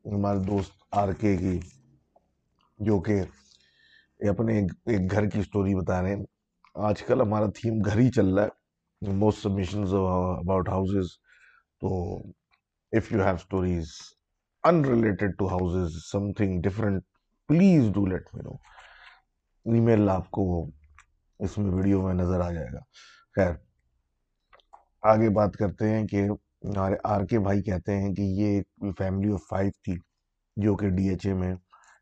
ہمارے 0.06 0.39
دوست 0.39 0.71
آر 0.91 1.12
کے 1.13 1.36
کی 1.38 1.60
جو 2.79 2.99
کہ 2.99 3.21
اپنے 4.19 4.58
ایک 4.60 5.12
گھر 5.12 5.29
کی 5.29 5.41
سٹوری 5.41 5.75
بتا 5.75 6.01
رہے 6.01 6.15
ہیں 6.15 6.23
آج 6.75 7.03
کل 7.03 7.21
ہمارا 7.21 7.45
تھیم 7.56 7.82
گھر 7.82 7.97
ہی 7.97 8.10
چل 8.12 8.34
رہا 8.34 8.43
ہے 8.43 9.13
موسٹ 9.13 9.43
سبمیشنز 9.43 9.93
اباؤٹ 9.93 10.69
ہاؤسز 10.69 11.12
تو 11.82 12.17
if 12.93 13.12
you 13.12 13.23
have 13.25 13.38
stories 13.38 13.91
unrelated 14.63 15.38
to 15.39 15.47
houses 15.47 16.06
something 16.06 16.62
different 16.62 17.03
please 17.49 17.89
do 17.89 18.06
let 18.06 18.34
me 18.34 18.43
know 18.43 18.58
email 19.79 20.10
آپ 20.10 20.29
کو 20.32 20.43
اس 21.39 21.58
میں 21.58 21.72
ویڈیو 21.72 22.02
میں 22.02 22.13
نظر 22.13 22.39
آ 22.39 22.50
جائے 22.52 22.67
گا۔ 22.74 22.80
خیر، 23.36 23.54
آگے 25.04 25.30
بات 25.30 25.56
کرتے 25.56 25.89
ہیں 25.89 26.06
کہ 26.08 26.22
ہمارے 26.24 26.96
آر 27.04 27.26
کے 27.26 27.39
بھائی 27.39 27.62
کہتے 27.62 27.98
ہیں 27.98 28.13
کہ 28.15 28.22
یہ 28.22 28.58
ایک 28.58 28.98
فیملی 28.98 29.32
آف 29.34 29.48
فائیو 29.50 29.72
تھی، 29.84 29.96
جو 30.58 30.76
کہ 30.76 30.89
ڈی 30.89 31.08
ایچ 31.10 31.26
اے 31.28 31.34
میں 31.34 31.54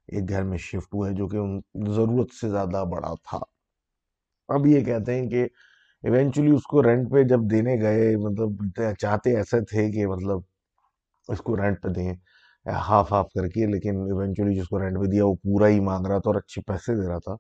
ایک 0.08 0.30
گھر 0.30 0.44
میں 0.44 0.58
شفٹ 0.58 0.94
ہوا 0.94 1.08
ہے، 1.10 1.14
جو 1.14 1.28
کہ 1.28 1.38
ان 1.38 1.60
ضرورت 1.96 2.34
سے 2.42 2.50
زیادہ 2.50 2.84
بڑا 2.92 3.14
تھا۔ 3.30 3.40
اب 4.50 4.66
یہ 4.68 4.84
کہتے 4.86 5.14
ہیں 5.14 5.30
کہ 5.30 5.44
ایونچولی 6.04 6.52
اس 6.52 6.64
کو 6.64 6.84
رینٹ 6.84 7.12
پہ 7.12 7.24
جب 7.24 7.40
دینے 7.52 7.76
گئے 7.82 8.16
مطلب 8.18 8.94
چاہتے 9.00 9.36
ایسے 9.38 9.60
تھے 9.66 9.92
کہ 9.92 10.08
مطلب 10.08 10.40
اس 11.30 11.42
کو 11.42 11.58
رینٹ 11.58 11.82
پہ 11.84 11.90
دیں 11.90 12.14
ہاف 12.88 13.12
ہاف 13.14 13.28
کر 13.36 13.48
کے، 13.48 13.66
لیکن 13.66 14.02
ایونچولی 14.06 14.56
جس 14.60 14.68
کو 14.68 14.80
رینٹ 14.80 14.98
پہ 15.00 15.06
دیا، 15.12 15.26
وہ 15.26 15.36
پورا 15.44 15.68
ہی 15.68 15.80
مانگ 15.80 16.08
رہا 16.08 16.18
تھا 16.18 16.30
اور 16.30 16.36
اچھے 16.36 16.62
پیسے 16.68 16.96
دے 16.96 17.08
رہا 17.08 17.20
تھا۔ 17.20 17.36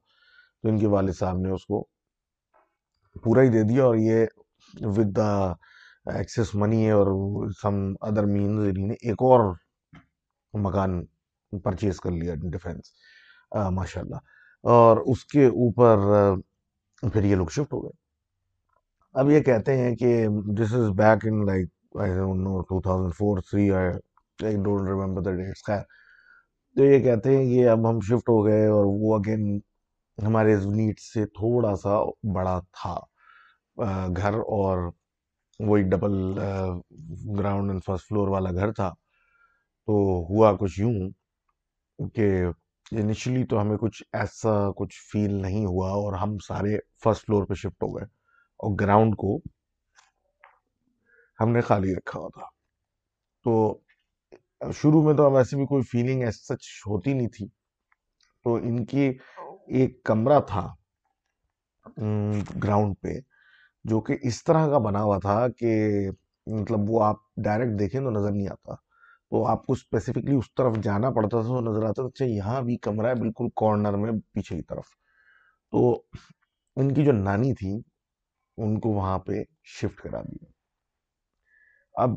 تو 0.64 0.70
ان 0.70 0.78
کے 0.80 0.88
والد 0.88 1.14
صاحب 1.14 1.38
نے 1.38 1.52
اس 1.52 1.66
کو 1.66 1.84
پورا 3.24 3.42
ہی 3.42 3.50
دے 3.50 3.64
دیا 3.64 3.84
اور 3.84 3.96
یہ 3.96 4.26
ود 4.98 5.16
دا 5.16 5.32
ایکسیس 6.06 6.54
منی 6.56 6.90
اور 6.92 7.08
سم 7.62 7.76
ادر 8.02 8.26
مینز 8.26 8.68
انہیں 8.68 8.88
نے 8.88 8.94
ایک 9.02 9.22
اور 9.22 9.54
مکان 10.54 11.04
پرچیز 11.64 12.00
کر 12.00 12.12
لیا 12.12 12.36
ڈیفینس 12.52 12.92
ماشاء 13.72 14.02
اللہ 14.02 14.16
اور 14.64 14.98
اس 15.06 15.26
کے 15.26 15.46
اوپر 15.46 15.98
پھر 17.04 17.24
یہ 17.24 17.36
لوگ 17.36 17.48
شفٹ 17.48 17.74
ہو 17.74 17.84
گئے۔ 17.84 17.92
اب 19.16 19.30
یہ 19.32 19.40
کہتے 19.44 19.78
ہیں 19.78 19.96
کہ 19.96 20.28
this 20.58 20.74
was 20.74 20.90
back 20.98 21.26
in 21.28 21.46
like 21.46 21.70
I 22.02 22.12
two 22.70 22.82
thousand 22.82 23.14
four 23.18 23.42
three 23.50 23.72
I 23.72 24.56
don't 24.64 24.88
remember 24.90 25.22
the 25.22 25.32
dates 25.32 25.66
خیر۔ 25.68 25.82
تو 26.76 26.84
یہ 26.84 27.00
کہتے 27.04 27.38
ہیں 27.38 27.46
کہ 27.46 27.68
اب 27.70 27.90
ہم 27.90 28.00
شفٹ 28.00 28.30
ہو 28.30 28.46
گئے 28.46 28.66
اور 28.68 28.86
وہ 29.00 29.16
اگین 29.16 29.60
ہمارے 30.22 30.56
نیٹ 30.66 31.00
سے 31.00 31.26
تھوڑا 31.26 31.76
سا 31.76 31.98
بڑا 32.36 32.60
تھا۔ 32.72 32.96
گھر 34.18 34.34
اور 34.58 34.90
وہ 35.60 35.78
ایک 35.78 35.86
double 35.86 36.14
ground 37.40 37.70
and 37.70 37.82
first 37.86 38.08
floor 38.10 38.28
والا 38.28 38.52
گھر 38.52 38.72
تھا۔ 38.72 38.90
تو 39.88 39.94
ہوا 40.30 40.56
کچھ 40.56 40.80
یوں 40.80 41.10
کہ 42.16 42.28
انیشلی 42.92 43.44
تو 43.46 43.62
ہمیں 43.62 43.78
کچھ 43.78 44.04
ایسا 44.14 44.72
کچھ 44.78 44.96
فیل 45.12 45.34
نہیں 45.42 45.66
ہوا 45.66 45.90
اور 45.92 46.14
ہم 46.14 46.38
سارے 46.38 46.78
فرسٹ 47.04 47.26
فلور 47.26 47.44
پہ 47.44 47.54
شفٹ 47.54 47.84
ہو 47.84 47.96
گئے 47.96 48.06
اور 48.60 48.76
گراؤنڈ 48.80 49.16
کو 49.16 49.38
ہم 51.40 51.50
نے 51.50 51.62
خالی 51.62 51.96
رکھا 51.96 52.20
ہوا 52.20 52.30
تھا۔ 52.34 52.46
تو 53.46 53.80
شروع 54.74 55.02
میں 55.04 55.14
تو 55.14 55.32
ویسے 55.32 55.58
بھی 55.58 55.66
کوئی 55.66 55.84
فیلنگ 55.84 56.24
ایس 56.24 56.46
سچ 56.48 56.68
ہوتی 56.88 57.14
نہیں 57.14 57.30
تھی۔ 57.30 57.48
تو 58.44 58.56
ان 58.56 58.86
کی 58.86 59.10
ایک 59.80 60.04
کمرہ 60.04 60.40
تھا 60.40 60.68
گراؤنڈ 62.64 62.96
پہ، 63.02 63.20
جو 63.84 64.02
کہ 64.02 64.18
اس 64.22 64.44
طرح 64.44 64.68
کا 64.68 64.78
بنا 64.78 65.04
ہوا 65.04 65.18
تھا 65.20 65.48
کہ 65.48 65.72
مطلب 66.48 66.80
وہ 66.90 67.04
آپ 67.04 67.16
ڈائریکٹ 67.44 67.80
دیکھیں 67.80 68.02
تو 68.02 68.10
نظر 68.10 68.32
نہیں 68.32 68.48
آتا۔ 68.48 68.76
تو 69.32 69.46
آپ 69.46 69.66
کو 69.66 69.74
اسپیسیفکلی 69.74 70.36
اس 70.36 70.54
طرف 70.54 70.78
جانا 70.84 71.10
پڑتا 71.10 71.42
تھا 71.42 71.48
تو 71.48 71.62
نظر 71.62 71.84
آتا 71.84 72.02
تھا 72.02 72.06
اچھا 72.06 72.26
یہاں 72.26 72.62
بھی 72.62 72.78
کمرہ 72.78 73.08
ہے 73.08 73.16
بالکل 73.16 73.48
کارنر 73.56 73.94
میں 73.94 74.12
پیچھے 74.34 74.56
کی 74.56 74.62
طرف۔ 74.62 74.86
تو 75.72 76.04
ان 76.76 76.94
کی 76.94 77.06
جو 77.06 77.12
نانی 77.12 77.54
تھی، 77.54 77.82
ان 78.58 78.80
کو 78.80 78.90
وہاں 78.90 79.20
پہ 79.20 79.44
شفٹ 79.64 80.02
کرا 80.02 80.22
دیا۔ 80.22 80.52
اب 81.94 82.10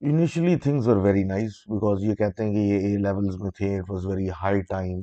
initially 0.00 0.56
things 0.56 0.88
were 0.88 0.96
very 0.96 1.24
nice 1.24 1.52
because 1.66 2.04
یہ 2.04 2.14
کہتے 2.14 2.44
ہیں 2.44 2.52
کہ 2.52 2.58
یہ 2.58 2.78
اے 2.78 2.96
لیولز 2.96 3.36
میں 3.42 3.50
تھے 3.50 3.78
it 3.78 3.90
was 3.90 4.06
very 4.06 4.28
high 4.30 4.62
time 4.62 4.98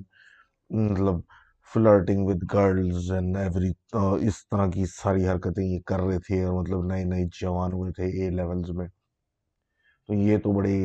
مطلب 0.69 1.15
flirting 1.73 2.27
with 2.27 2.43
girls 2.53 3.11
and 3.11 3.37
every 3.37 3.71
اس 4.27 4.47
طرح 4.49 4.67
کی 4.73 4.85
ساری 4.85 5.27
حرکتیں 5.27 5.63
یہ 5.63 5.79
کر 5.85 5.99
رہے 5.99 6.19
تھے 6.19 6.43
اور 6.43 6.53
مطلب 6.61 6.85
نئے 6.85 7.03
نئے 7.03 7.25
جوان 7.41 7.73
ہوئے 7.73 7.91
تھے 7.91 8.05
اے 8.17 8.29
لیولز 8.29 8.69
میں۔ 8.77 8.87
تو 10.09 10.13
یہ 10.13 10.37
تو 10.43 10.51
بڑے 10.51 10.75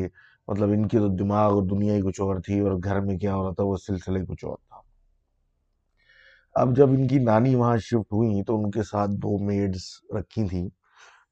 مطلب 0.47 0.69
ان 0.69 0.87
کی 0.87 0.97
تو 0.97 1.07
دماغ 1.15 1.53
اور 1.53 1.63
دنیا 1.63 1.93
ہی 1.93 2.01
کچھ 2.01 2.21
اور 2.21 2.39
تھی 2.45 2.59
اور 2.59 2.71
گھر 2.83 2.99
میں 3.01 3.17
کیا 3.17 3.35
ہو 3.35 3.43
رہا 3.43 3.53
تھا 3.53 3.63
وہ 3.63 3.77
سلسلے 3.77 4.25
کچھ 4.25 4.45
اور 4.45 4.57
تھا۔ 4.57 4.81
اب 6.55 6.75
جب 6.75 6.89
ان 6.89 7.07
کی 7.07 7.19
نانی 7.19 7.55
وہاں 7.55 7.77
شفٹ 7.77 8.13
ہوئی 8.13 8.43
تو 8.43 8.57
ان 8.57 8.71
کے 8.71 8.83
ساتھ 8.83 9.11
دو 9.11 9.37
میڈز 9.45 9.83
رکھی 10.17 10.47
تھیں 10.47 10.67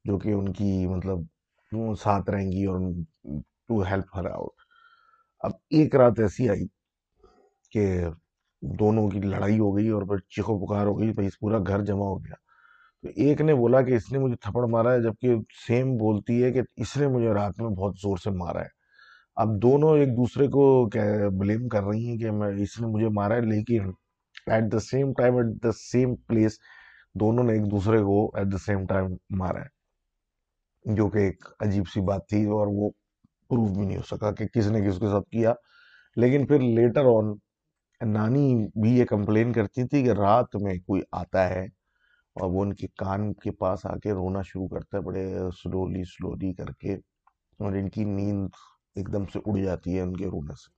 جو 0.05 0.17
کہ 0.19 0.33
ان 0.33 0.51
کی 0.53 0.87
مطلب 0.87 1.19
ساتھ 2.01 2.29
رہیں 2.29 2.51
گی 2.51 2.63
اور 2.65 2.79
ٹو 3.67 3.81
ہیلپ 3.83 4.15
ہر 4.15 4.25
آؤٹ 4.25 4.61
اب 5.39 5.51
ایک 5.69 5.95
رات 5.95 6.19
ایسی 6.19 6.49
آئی 6.49 6.65
کہ 7.71 7.85
دونوں 8.61 9.07
کی 9.09 9.19
لڑائی 9.19 9.59
ہو 9.59 9.75
گئی 9.77 9.87
اور 9.89 10.01
پھر 10.01 10.17
چیخو 10.35 10.57
پکار 10.65 10.85
ہو 10.85 10.99
گئی 10.99 11.27
اس 11.27 11.39
پورا 11.39 11.57
گھر 11.67 11.85
جمع 11.85 12.05
ہو 12.05 12.17
گیا۔ 12.25 12.35
تو 13.03 13.09
ایک 13.15 13.41
نے 13.41 13.53
بولا 13.55 13.81
کہ 13.81 13.95
اس 13.95 14.11
نے 14.11 14.19
مجھے 14.19 14.35
تھپڑ 14.41 14.65
مارا 14.69 14.93
ہے 14.93 15.01
جبکہ 15.01 15.35
سیم 15.67 15.95
بولتی 15.97 16.43
ہے 16.43 16.51
کہ 16.51 16.61
اس 16.77 16.97
نے 16.97 17.07
مجھے 17.07 17.33
رات 17.33 17.59
میں 17.61 17.69
بہت 17.69 17.95
زور 18.01 18.17
سے 18.17 18.29
مارا 18.29 18.59
ہے۔ 18.61 18.79
اب 19.35 19.61
دونوں 19.61 19.97
ایک 19.97 20.09
دوسرے 20.17 20.47
کو 20.47 20.63
بلیم 21.39 21.67
کر 21.67 21.83
رہی 21.83 22.07
ہیں 22.07 22.17
کہ 22.17 22.31
میں 22.31 22.51
اس 22.63 22.79
نے 22.81 22.87
مجھے 22.87 23.09
مارا 23.09 23.35
ہے، 23.35 23.41
لیکن 23.41 23.89
at 24.47 24.71
the 24.71 24.79
same 24.79 25.13
time 25.13 25.35
at 25.37 25.63
the 25.63 25.71
same 25.71 26.15
place 26.15 26.59
دونوں 27.19 27.43
نے 27.43 27.53
ایک 27.53 27.71
دوسرے 27.71 27.97
کو 27.97 28.25
ایٹ 28.37 28.51
دا 28.51 28.57
سیم 28.57 28.85
ٹائم 28.85 29.05
مارا 29.29 29.59
ہے۔ 29.59 30.93
جو 30.95 31.09
کہ 31.09 31.17
ایک 31.17 31.45
عجیب 31.59 31.83
سی 31.93 32.01
بات 32.01 32.27
تھی 32.29 32.45
اور 32.45 32.67
وہ 32.71 32.89
پروف 33.49 33.71
بھی 33.71 33.85
نہیں 33.85 33.97
ہو 33.97 34.15
سکا 34.15 34.31
کہ 34.31 34.47
کس 34.47 34.67
نے 34.67 34.81
کس 34.81 34.99
کے 34.99 35.07
ساتھ 35.07 35.29
کیا۔ 35.29 35.53
لیکن 36.15 36.45
پھر 36.45 36.59
لیٹر 36.59 37.05
آن 37.05 37.33
نانی 38.01 38.67
بھی 38.81 38.97
یہ 38.97 39.05
کمپلین 39.05 39.53
کرتی 39.53 39.87
تھی 39.87 40.03
کہ 40.03 40.09
رات 40.09 40.55
میں 40.55 40.73
کوئی 40.87 41.01
آتا 41.11 41.49
ہے 41.49 41.65
اور 42.35 42.51
وہ 42.51 42.61
ان 42.61 42.73
کے 42.73 42.87
کان 42.87 43.33
کے 43.33 43.51
پاس 43.51 43.85
آ 43.85 43.95
کے 43.97 44.11
رونا 44.11 44.41
شروع 44.41 44.67
کرتا 44.67 44.97
ہے 44.97 45.01
بڑے 45.01 45.33
سلولی 45.63 46.03
سلولی 46.03 46.53
کر 46.53 46.71
کے 46.79 46.93
اور 47.59 47.73
ان 47.73 47.89
کی 47.89 48.03
نیند 48.03 48.49
ایک 48.95 49.13
دم 49.13 49.25
سے 49.25 49.39
اڑ 49.45 49.57
جاتی 49.57 49.95
ہے 49.95 50.01
ان 50.01 50.15
کے 50.15 50.25
رونے 50.25 50.53
سے۔ 50.55 50.71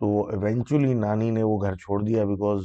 تو 0.00 0.26
ایونچولی 0.26 0.94
نانی 0.94 1.30
نے 1.30 1.42
وہ 1.42 1.60
گھر 1.60 1.74
چھوڑ 1.74 2.02
دیا 2.02 2.24
بیکاز 2.24 2.60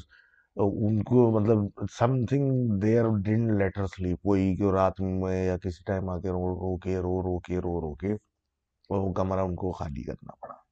ان 0.55 1.03
کو 1.03 1.39
مطلب 1.39 1.57
something 2.25 2.79
there 2.79 3.03
done 3.25 3.57
later 3.57 3.85
sleep 3.87 4.19
وہی 4.23 4.55
کہ 4.55 4.63
رات 4.63 5.01
میں 5.01 5.45
یا 5.45 5.57
کسی 5.57 5.83
ٹائم 5.85 6.09
آ 6.09 6.19
کے 6.19 6.29
رو 6.29 6.55
رو 6.55 6.77
کے، 6.77 6.97
رو 6.97 7.21
رو 7.21 7.39
کے، 7.39 7.57
رو 7.57 7.81
رو 7.81 7.93
کے 7.95 8.13
وہ 8.89 9.13
کمرہ 9.13 9.39
ان 9.39 9.55
کو 9.55 9.71
خالی 9.71 10.03
کرنا 10.03 10.33
پڑا۔ 10.41 10.62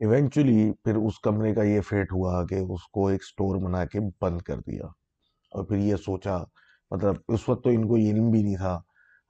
ایونچولی 0.00 0.72
پھر 0.84 0.96
اس 0.96 1.20
کمرے 1.20 1.54
کا 1.54 1.62
یہ 1.62 1.80
فیٹ 1.80 2.12
ہوا 2.12 2.46
کہ 2.46 2.54
اس 2.54 2.88
کو 2.92 3.08
ایک 3.08 3.24
سٹور 3.24 3.56
بنا 3.56 3.84
کے 3.84 3.98
بند 4.20 4.42
کر 4.42 4.58
دیا۔ 4.58 4.86
اور 5.50 5.64
پھر 5.64 5.76
یہ 5.76 5.96
سوچا 5.96 6.38
مطلب 6.90 7.14
اس 7.28 7.48
وقت 7.48 7.64
تو 7.64 7.70
ان 7.70 7.88
کو 7.88 7.96
علم 7.96 8.30
بھی 8.30 8.42
نہیں 8.42 8.56
تھا 8.56 8.80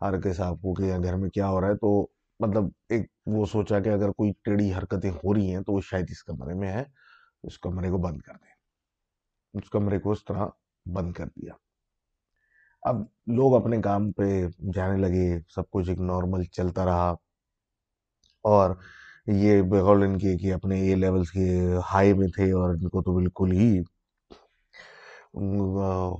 ہر 0.01 0.21
کے 0.21 0.33
صاحب 0.33 0.55
کو 0.55 0.75
کہ 0.75 0.93
گھر 1.03 1.17
میں 1.17 1.31
کیا 1.31 1.49
ہو 1.49 1.61
رہا 1.61 1.69
ہے، 1.69 1.75
تو 1.75 2.07
مطلب 2.41 2.65
ایک 2.89 3.07
وہ 3.27 3.47
سوچا 3.47 3.81
کہ 3.81 3.89
اگر 3.89 4.09
کوئی 4.11 4.33
ٹیڑھی 4.45 4.75
حرکتیں 4.75 5.11
ہو 5.11 5.35
رہی 5.35 5.55
ہیں 5.55 5.61
تو 5.61 5.73
وہ 5.73 5.81
شاید 5.81 6.05
اس 6.11 6.25
کمرے 6.25 6.55
میں 6.55 6.73
ہے، 6.73 6.85
اس 7.43 7.59
کمرے 7.59 7.91
کو 7.91 7.99
بند 7.99 8.21
کر 8.21 8.33
دیں۔ 8.33 8.53
اس 9.55 9.71
کمرے 9.71 9.99
کو 9.99 10.13
اس 10.13 10.25
طرح 10.25 10.47
بند 10.87 11.13
کر 11.13 11.27
دیا۔ 11.27 11.53
اب 12.83 12.97
لوگ 13.27 13.57
اپنے 13.57 13.83
کام 13.83 14.13
پہ 14.13 14.47
جانے 14.75 14.99
لگے، 14.99 15.41
سب 15.55 15.71
کچھ 15.71 15.91
ایک 15.91 16.01
نارمل 16.01 16.45
چلتا 16.45 16.85
رہا۔ 16.85 17.15
اور 18.43 18.71
یہ 19.27 19.63
بغول 19.63 20.03
ان 20.03 20.19
کے 20.19 20.37
کہ 20.39 20.53
اپنے 20.53 20.81
اے 20.81 20.95
لیولز 20.95 21.31
کے 21.31 21.47
ہائی 21.93 22.13
میں 22.13 22.29
تھے 22.29 22.51
اور 22.53 22.71
ان 22.71 22.89
کو 22.89 23.03
تو 23.03 23.15
بالکل 23.15 23.53
ہی 23.53 23.79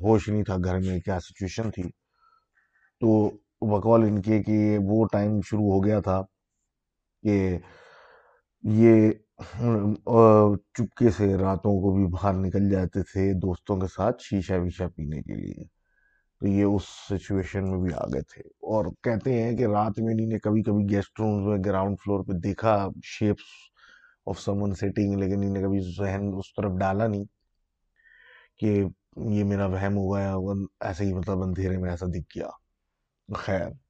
ہوش 0.03 0.29
نہیں 0.29 0.45
تھا 0.45 0.57
گھر 0.65 0.79
میں 0.79 0.99
کیا 1.01 1.19
سچویشن 1.21 1.71
تھی۔ 1.71 1.83
تو 3.01 3.31
بقول 3.71 4.05
ان 4.05 4.21
کے 4.23 4.43
کہ 4.43 4.79
وہ 4.85 5.07
ٹائم 5.13 5.41
شروع 5.45 5.73
ہو 5.73 5.85
گیا 5.85 6.01
تھا 6.01 6.21
کہ 7.23 7.59
یہ 8.63 9.11
چپکے 10.75 11.11
سے 11.11 11.37
راتوں 11.39 11.73
کو 11.83 11.95
بھی 11.97 12.07
باہر 12.07 12.35
نکل 12.35 12.71
جاتے 12.71 13.03
تھے 13.03 13.33
دوستوں 13.41 13.77
کے 13.81 13.87
ساتھ 13.97 14.23
شیشہ 14.23 14.53
ویشہ 14.53 14.85
پینے 14.97 15.23
کے 15.23 15.35
لیے۔ 15.35 15.65
تو 16.41 16.47
یہ 16.47 16.65
اس 16.65 16.83
سچویشن 17.11 17.71
میں 17.71 17.79
بھی 17.79 17.95
آ 17.95 18.05
گئے 18.13 18.23
تھے۔ 18.23 18.43
اور 18.49 18.85
کہتے 19.03 19.43
ہیں 19.43 19.57
کہ 19.57 19.67
رات 19.67 19.99
میں 19.99 20.15
انہیں 20.15 20.39
کبھی 20.39 20.63
کبھی 20.63 20.85
گیسٹ 20.91 21.21
رومز 21.21 21.47
میں 21.47 21.59
گراؤنڈ 21.65 21.97
فلور 22.05 22.25
پہ 22.25 22.33
دیکھا 22.33 22.89
شیپس 23.05 23.45
آف 24.27 24.41
سمن 24.41 24.75
سیٹنگ 24.75 25.15
لیکن 25.15 25.43
انہیں 25.45 25.65
کبھی 25.65 25.81
ذہن 25.99 26.31
اس 26.39 26.55
طرف 26.55 26.73
ڈالا 26.81 27.07
نہیں 27.07 27.25
کہ 28.59 28.85
یہ 29.17 29.45
میرا 29.45 29.67
وہم 29.67 29.97
ہوا 29.97 30.23
ہے 30.23 30.33
ایسے 30.81 31.05
ہی 31.05 31.13
مطلب 31.15 31.43
اندھیرے 31.43 31.79
میں 31.79 31.91
ایسا 31.91 32.07
دکھ 32.07 32.39
گیا۔ 32.39 32.49
خیر۔ 33.35 33.86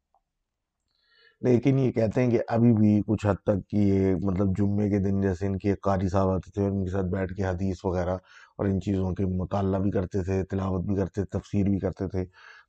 لیکن 1.47 1.79
یہ 1.79 1.91
کہتے 1.93 2.23
ہیں 2.23 2.31
کہ 2.31 2.39
ابھی 2.49 2.73
بھی 2.73 3.01
کچھ 3.07 3.27
حد 3.27 3.35
تک 3.43 3.69
کہ 3.71 3.77
یہ 3.77 4.15
مطلب 4.23 4.57
جمعے 4.59 4.89
کے 4.91 4.99
دن 4.99 5.21
جیسے 5.21 5.47
ان 5.47 5.59
کے 5.59 5.75
قاری 5.83 6.09
صاحب 6.09 6.29
آتے 6.29 6.51
تھے 6.51 6.67
ان 6.67 6.85
کے 6.85 6.91
ساتھ 6.91 7.07
بیٹھ 7.07 7.33
کے 7.35 7.45
حدیث 7.45 7.85
وغیرہ 7.85 8.15
اور 8.57 8.67
ان 8.67 8.81
چیزوں 8.81 9.13
کے 9.15 9.25
مطالعہ 9.37 9.81
بھی 9.81 9.91
کرتے 9.91 10.23
تھے، 10.25 10.43
تلاوت 10.45 10.85
بھی 10.85 10.97
کرتے 10.97 11.25
تھے، 11.25 11.39
تفسیر 11.39 11.69
بھی 11.69 11.79
کرتے 11.79 12.09
تھے، 12.09 12.25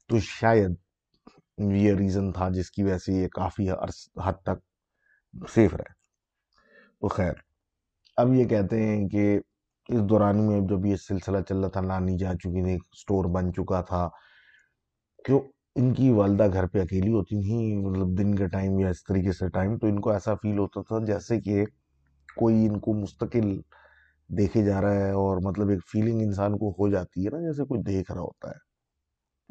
تو 0.09 0.19
شاید 0.19 0.75
یہ 1.57 1.93
ریزن 1.93 2.31
تھا 2.31 2.49
جس 2.49 2.71
کی 2.71 2.83
وجہ 2.83 2.97
سے 2.97 3.13
یہ 3.13 3.27
کافی 3.27 3.69
حد 4.25 4.43
تک 4.43 5.47
سیف 5.53 5.73
رہے۔ 5.73 5.93
تو 6.99 7.07
خیر، 7.07 7.33
اب 8.17 8.33
یہ 8.33 8.45
کہتے 8.45 8.83
ہیں 8.83 9.07
کہ 9.09 9.39
اس 9.89 10.01
دوران 10.09 10.47
میں 10.47 10.59
جب 10.69 10.85
یہ 10.85 10.95
سلسلہ 10.95 11.41
چل 11.49 11.57
رہا 11.57 11.69
تھا، 11.69 11.81
نانی 11.81 12.17
جا 12.17 12.33
چکی 12.33 12.63
تھی 12.63 12.77
سٹور 13.01 13.25
بن 13.35 13.53
چکا 13.53 13.81
تھا 13.81 14.07
کیوں 15.25 15.39
ان 15.77 15.93
کی 15.93 16.09
والدہ 16.09 16.47
گھر 16.53 16.67
پہ 16.67 16.81
اکیلی 16.81 17.13
ہوتی 17.13 17.41
تھیں 17.41 17.77
مطلب 17.77 18.17
دن 18.17 18.35
کے 18.35 18.47
ٹائم 18.47 18.79
یا 18.79 18.89
اس 18.89 19.03
طریقے 19.03 19.31
سے 19.31 19.49
ٹائم، 19.49 19.77
تو 19.77 19.87
ان 19.87 19.99
کو 19.99 20.11
ایسا 20.11 20.35
فیل 20.35 20.57
ہوتا 20.57 20.81
تھا 20.81 21.05
جیسے 21.05 21.41
کہ 21.41 21.65
کوئی 22.35 22.65
ان 22.65 22.79
کو 22.79 22.93
مستقل 22.93 23.61
دیکھے 24.29 24.65
جا 24.65 24.81
رہا 24.81 24.93
ہے 24.93 25.11
اور 25.11 25.37
مطلب 25.37 25.69
ایک 25.69 25.79
فیلنگ 25.87 26.21
انسان 26.21 26.57
کو 26.57 26.69
ہو 26.69 26.89
جاتی 26.89 27.25
ہے 27.25 27.29
نا، 27.29 27.39
جیسے 27.39 27.63
کوئی 27.63 27.81
دیکھ 27.81 28.11
رہا 28.11 28.21
ہوتا 28.21 28.49
ہے۔ 28.49 28.57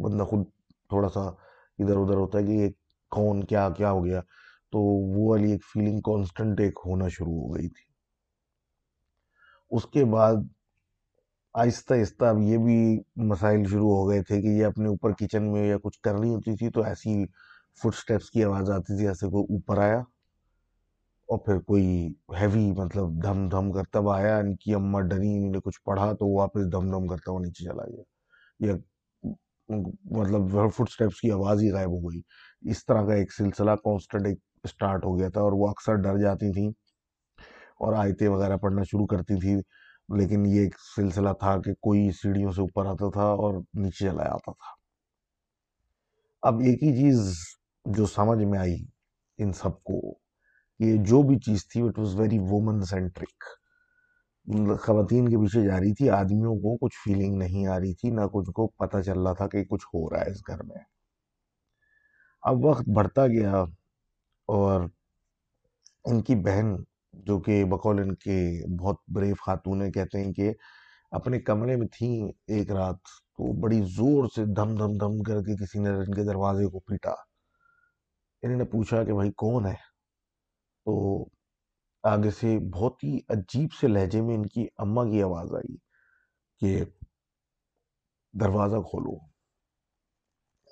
بندہ 0.03 0.25
خود 0.25 0.45
تھوڑا 0.89 1.09
سا 1.09 1.21
ادھر 1.21 1.97
ادھر 1.97 2.17
ہوتا 2.17 2.39
ہے 2.39 2.45
کہ 2.45 2.51
یہ 2.51 2.69
کون 3.11 3.45
کیا 3.45 3.71
کیا 3.71 3.91
ہو 3.91 4.05
گیا، 4.05 4.21
تو 4.73 4.79
وہ 4.81 5.31
والی 5.31 5.51
ایک 5.53 5.65
فیلنگ 5.65 6.01
کانسٹنٹ 6.01 6.61
ایک 6.61 6.79
ہونا 6.87 7.09
شروع 7.09 7.41
ہو 7.41 7.55
گئی 7.55 7.69
تھی۔ 7.69 7.85
اس 9.71 9.87
کے 9.87 10.05
بعد 10.05 10.35
آہستہ 11.57 11.95
آہستہ 11.95 12.25
اب 12.25 12.41
یہ 12.43 12.59
بھی 12.59 13.01
مسائل 13.17 13.65
شروع 13.65 13.91
ہو 13.91 14.09
گئے 14.11 14.23
تھے 14.23 14.43
کہ 14.43 14.47
یہ 14.47 14.65
اپنے 14.65 14.89
اوپر 14.89 15.13
کچن 15.13 15.53
میں 15.53 15.67
یا 15.69 15.77
کچھ 15.83 16.01
کر 16.01 16.15
رہی 16.15 16.35
ہوتی 16.35 16.57
تھی 16.57 16.71
تو 16.71 16.83
ایسی 16.83 17.27
فٹ 17.83 17.95
سٹیپس 17.95 18.31
کی 18.31 18.45
آواز 18.45 18.71
آتی 18.71 18.97
تھی 18.97 19.09
ایسے 19.09 19.27
کوئی 19.27 19.45
اوپر 19.55 19.79
آیا 19.79 19.99
اور 21.29 21.39
پھر 21.39 21.59
کوئی 21.59 22.15
ہیوی 22.41 22.73
مطلب 22.73 23.23
دھم 23.23 23.49
دھم 23.49 23.73
کرتا 23.73 23.99
ہوا 23.99 24.17
آیا، 24.17 24.37
ان 24.39 24.57
کی 24.57 24.75
اماں 24.75 25.01
ڈری، 25.01 25.37
انہوں 25.37 25.51
نے 25.51 25.61
کچھ 25.65 25.81
پڑھا 25.85 26.13
تو 26.13 26.27
وہ 26.27 26.39
واپس 26.39 26.73
دھم 26.73 26.91
دھم 26.91 27.07
کرتا 27.07 27.33
ہوا 27.33 27.41
نیچے 27.41 27.65
چلا 27.65 27.85
گیا۔ 27.85 28.03
یا 28.61 28.75
مطلب 30.11 30.71
فٹ 30.77 30.91
سٹیپس 30.91 31.21
کی 31.21 31.31
آواز 31.31 31.63
ہی 31.63 31.71
غائب 31.71 31.91
ہو 31.91 32.11
گئی۔ 32.11 32.21
اس 32.71 32.87
طرح 32.87 33.07
کا 33.07 33.15
ایک 33.15 33.33
سلسلہ 33.33 33.71
کانسٹنٹ 33.71 34.27
ایک 34.27 34.39
اسٹارٹ 34.65 35.05
ہو 35.05 35.19
گیا 35.19 35.29
تھا 35.29 35.41
اور 35.41 35.53
وہ 35.53 35.69
اکثر 35.69 35.95
ڈر 35.95 36.19
جاتی 36.19 36.53
تھیں 36.53 36.69
اور 37.79 37.93
آیتیں 37.93 38.29
وغیرہ 38.29 38.57
پڑھنا 38.57 38.83
شروع 38.83 39.07
کرتی 39.07 39.41
تھی 39.41 39.55
لیکن 40.09 40.47
یہ 40.47 40.61
ایک 40.61 40.75
سلسلہ 40.97 41.29
تھا 41.41 41.61
کہ 41.61 41.73
کوئی 41.75 42.11
سیڑھیوں 42.11 42.53
سے 42.53 42.61
اوپر 42.61 42.87
آتا 42.87 43.11
تھا 43.11 43.23
اور 43.23 43.55
نیچے 43.55 44.09
چلا 44.09 44.23
آتا 44.23 44.53
تھا۔ 44.53 44.75
اب 46.43 46.61
ایک 46.61 46.83
ہی 46.83 46.93
چیز 46.93 47.39
جو 47.85 48.07
سمجھ 48.07 48.45
میں 48.45 48.59
آئی 48.59 48.77
ان 49.39 49.53
سب 49.53 49.83
کو 49.83 50.19
یہ 50.79 50.97
جو 51.05 51.23
بھی 51.23 51.39
چیز 51.39 51.69
تھی 51.69 51.83
it 51.83 51.99
was 51.99 52.21
very 52.21 52.39
woman 52.39 52.83
centric 52.83 53.45
خواتین 54.81 55.29
کے 55.29 55.37
پیچھے 55.37 55.65
جا 55.65 55.81
رہی 55.81 55.95
تھی، 55.95 56.11
آدمیوں 56.11 56.55
کو 56.55 56.77
کچھ 56.77 56.95
فیلنگ 57.05 57.39
نہیں 57.39 57.67
آ 57.67 57.79
رہی 57.79 57.95
تھی، 57.95 58.11
نہ 58.11 58.21
کچھ 58.33 58.51
کو 58.51 58.67
پتہ 58.67 59.01
چل 59.01 59.21
رہا 59.21 59.33
تھا 59.33 59.47
کہ 59.49 59.65
کچھ 59.65 59.87
ہو 59.87 60.11
رہا 60.11 60.21
ہے 60.21 60.31
اس 60.31 60.49
گھر 60.49 60.63
میں۔ 60.63 60.83
اب 62.43 62.65
وقت 62.65 62.89
بڑھتا 62.89 63.27
گیا 63.27 63.53
اور 64.49 64.81
ان 66.05 66.23
کی 66.23 66.35
بہن 66.35 66.77
جو 67.17 67.39
کہ 67.41 67.65
بقول 67.65 68.01
ان 68.01 68.15
کے 68.15 68.67
بہت 68.81 68.97
بریو 69.09 69.35
خاتون 69.35 69.93
کہتے 69.93 70.25
ہیں 70.25 70.33
کہ 70.33 70.53
اپنے 71.11 71.41
کمرے 71.41 71.77
میں 71.77 71.87
تھیں 71.87 72.33
ایک 72.47 72.71
رات 72.71 72.97
تو 73.05 73.61
بڑی 73.61 73.83
زور 73.83 74.29
سے 74.35 74.45
دھم 74.45 74.75
دھم 74.75 74.93
دھم 74.93 75.23
کر 75.23 75.41
کے 75.41 75.65
کسی 75.65 75.79
نے 75.79 75.91
ان 75.91 76.15
کے 76.15 76.25
دروازے 76.25 76.67
کو 76.67 76.81
پیٹا۔ 76.81 77.15
انہوں 78.43 78.59
نے 78.59 78.65
پوچھا 78.65 79.05
کہ 79.05 79.13
بھائی 79.13 79.31
کون 79.33 79.67
ہے؟ 79.67 79.75
تو 80.87 81.25
آگے 82.03 82.31
سے 82.31 82.59
بہت 82.59 83.05
ہی 83.05 83.19
عجیب 83.29 83.73
سے 83.73 83.89
لہجے 83.89 84.21
میں 84.21 84.35
ان 84.35 84.47
کی 84.47 84.67
اماں 84.79 85.05
کی 85.05 85.23
آواز 85.23 85.55
آئی 85.55 85.77
کہ 86.61 86.85
دروازہ 88.33 88.77
کھولو۔ 88.77 89.36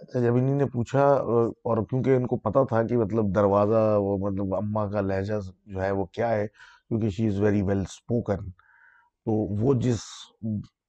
اچھا 0.08 0.20
جب 0.20 0.34
انہوں 0.36 0.54
نے 0.54 0.66
پوچھا 0.66 1.02
اور 1.02 1.84
کیونکہ 1.90 2.16
ان 2.16 2.26
کو 2.26 2.36
پتا 2.36 2.64
تھا 2.64 2.82
کہ 2.82 2.96
مطلب 2.96 3.34
دروازہ، 3.34 3.96
وہ 3.98 4.18
مطلب 4.18 4.54
اماں 4.54 4.86
کا 4.90 5.00
لہجہ 5.00 5.34
جو 5.66 5.82
ہے، 5.82 5.90
وہ 5.90 6.04
کیا 6.04 6.28
ہے؟ 6.30 6.46
کیونکہ 6.88 7.10
she 7.10 7.26
is 7.26 7.40
very 7.40 7.62
well 7.62 7.80
spoken 7.80 8.50
تو 9.26 9.32
وہ 9.32 9.74
جس 9.74 10.00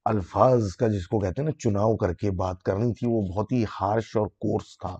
الفاظ 0.06 0.76
کا 0.76 0.88
جس 0.88 1.08
کو 1.08 1.20
کہتے 1.20 1.42
ہیں 1.42 1.50
نا، 1.50 1.60
چناؤ 1.60 1.96
کر 1.96 2.14
کے 2.14 2.32
بات 2.32 2.64
کرنی 2.64 2.94
تھی، 2.94 3.08
وہ 3.08 3.22
بہت 3.22 3.52
ہی 3.52 3.64
ہارش 3.82 4.18
اور 4.18 4.28
کورس 4.28 4.78
تھا۔ 4.78 4.98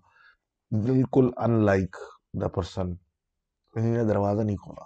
بالکل 0.72 1.30
ان 1.38 1.66
لائک 1.66 1.96
دا 2.42 2.48
پرسن 2.48 2.94
انہوں 3.76 3.94
نے 3.94 4.04
دروازہ 4.04 4.42
نہیں 4.42 4.56
کھولا۔ 4.56 4.84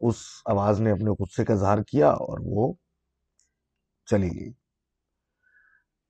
اس 0.00 0.16
آواز 0.46 0.80
نے 0.80 0.90
اپنے 0.90 1.10
غصے 1.10 1.44
کا 1.44 1.52
اظہار 1.52 1.78
کیا 1.78 2.08
اور 2.08 2.38
وہ 2.42 2.72
چلی 4.06 4.30
گئی۔ 4.40 4.50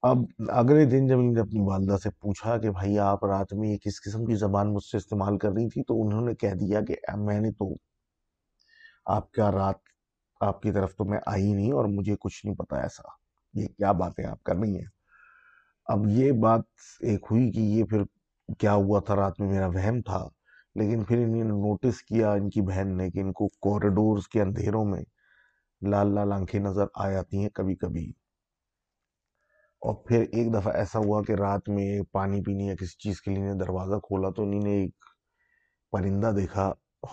اب 0.02 0.18
اگلے 0.50 0.84
دن 0.84 1.06
جب 1.06 1.18
انہوں 1.18 1.32
نے 1.32 1.40
اپنی 1.40 1.60
والدہ 1.60 1.96
سے 2.02 2.10
پوچھا 2.20 2.56
کہ 2.58 2.70
بھائی 2.70 2.98
آپ 2.98 3.24
رات 3.24 3.52
میں 3.54 3.68
یہ 3.68 3.76
کس 3.78 4.00
قسم 4.02 4.24
کی 4.26 4.34
زبان 4.34 4.72
مجھ 4.74 4.82
سے 4.84 4.96
استعمال 4.96 5.38
کر 5.38 5.50
رہی 5.52 5.68
تھی، 5.68 5.82
تو 5.82 6.00
انہوں 6.02 6.26
نے 6.26 6.34
کہہ 6.34 6.54
دیا 6.60 6.80
کہ 6.80 6.94
میں 7.18 7.38
نے 7.40 7.50
تو 7.52 7.68
آپ 9.06 9.30
کا 9.32 9.50
رات 9.52 9.78
آپ 10.40 10.60
کی 10.62 10.72
طرف 10.72 10.94
تو 10.96 11.04
میں 11.04 11.18
آئی 11.26 11.52
نہیں 11.52 11.72
اور 11.72 11.84
مجھے 11.88 12.16
کچھ 12.20 12.44
نہیں 12.46 12.56
پتا 12.56 12.80
ایسا۔ 12.80 13.02
یہ 13.54 13.66
کیا 13.68 13.92
باتیں 13.92 14.24
آپ 14.26 14.42
کر 14.44 14.56
رہی 14.56 14.76
ہیں؟ 14.76 14.86
اب 15.86 16.06
یہ 16.08 16.32
بات 16.42 16.64
ایک 17.00 17.26
ہوئی 17.30 17.50
کہ 17.52 17.60
یہ 17.60 17.84
پھر 17.84 18.02
کیا 18.60 18.74
ہوا 18.74 19.00
تھا؟ 19.00 19.16
رات 19.16 19.40
میں 19.40 19.48
میرا 19.48 19.66
وہم 19.66 20.00
تھا، 20.02 20.26
لیکن 20.76 21.04
پھر 21.04 21.18
انہوں 21.18 21.36
نے 21.36 21.50
نوٹس 21.50 22.02
کیا 22.02 22.32
ان 22.32 22.50
کی 22.50 22.60
بہن 22.62 22.96
نے 22.96 23.10
کہ 23.10 23.20
ان 23.20 23.32
کو 23.32 23.48
کوریڈورز 23.60 24.28
کے 24.28 24.42
اندھیروں 24.42 24.84
میں 24.84 25.02
لال 25.82 26.14
لال 26.14 26.32
آنکھیں 26.32 26.60
نظر 26.60 26.86
آ 26.94 27.10
جاتی 27.10 27.42
ہیں 27.42 27.48
کبھی 27.54 27.76
کبھی۔ 27.76 28.12
اور 29.82 29.94
پھر 30.08 30.20
ایک 30.32 30.52
دفعہ 30.54 30.72
ایسا 30.72 30.98
ہوا 30.98 31.22
کہ 31.22 31.32
رات 31.32 31.68
میں 31.68 32.02
پانی 32.12 32.40
پینے 32.42 32.64
یا 32.64 32.74
کسی 32.74 32.98
چیز 32.98 33.20
کے 33.20 33.30
لیے 33.30 33.52
دروازہ 33.60 33.98
کھولا 33.98 34.28
تو 34.30 34.42
انہوں 34.42 34.60
نے 34.64 34.72
ایک 34.72 35.04
پرندہ 35.92 36.30
دیکھا 36.36 36.70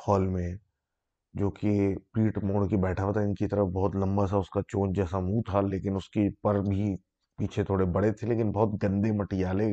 ہال 0.08 0.28
میں، 0.28 0.50
جو 1.34 1.50
کہ 1.50 1.96
پیٹ 2.14 2.38
موڑ 2.44 2.68
کے 2.68 2.78
بیٹھا 2.78 3.04
ہوا 3.04 3.14
تھا۔ 3.14 3.22
ان 3.22 3.34
کی 3.34 3.48
طرف 3.48 3.68
بہت 3.68 3.96
لمبا 3.96 4.28
سا 4.28 4.38
اس 4.38 4.50
کا 4.50 4.62
چونچ 4.62 4.96
جیسا 4.96 5.20
منہ 5.20 5.42
تھا، 5.50 5.62
لیکن 5.62 5.96
اس 5.96 6.10
کے 6.10 6.30
پر 6.44 6.60
بھی 6.62 6.96
پیچھے 7.40 7.64
تھوڑے 7.64 7.86
بڑے 7.86 8.12
تھے، 8.12 8.28
لیکن 8.28 8.52
بہت 8.52 8.84
گندے 8.84 9.12
مٹیالے 9.12 9.68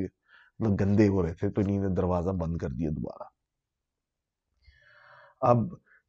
مطلب 0.61 0.81
گندے 0.81 1.09
ہو 1.09 1.23
رہے 1.23 1.35
تھے، 1.35 1.51
تو 1.51 1.61
انہوں 1.61 1.83
نے 1.83 1.95
دروازہ 1.95 2.31
بند 2.31 2.57
کر 2.57 2.69
دیا 2.69 2.91
دوبارہ۔ 2.91 3.29
اب 5.43 5.59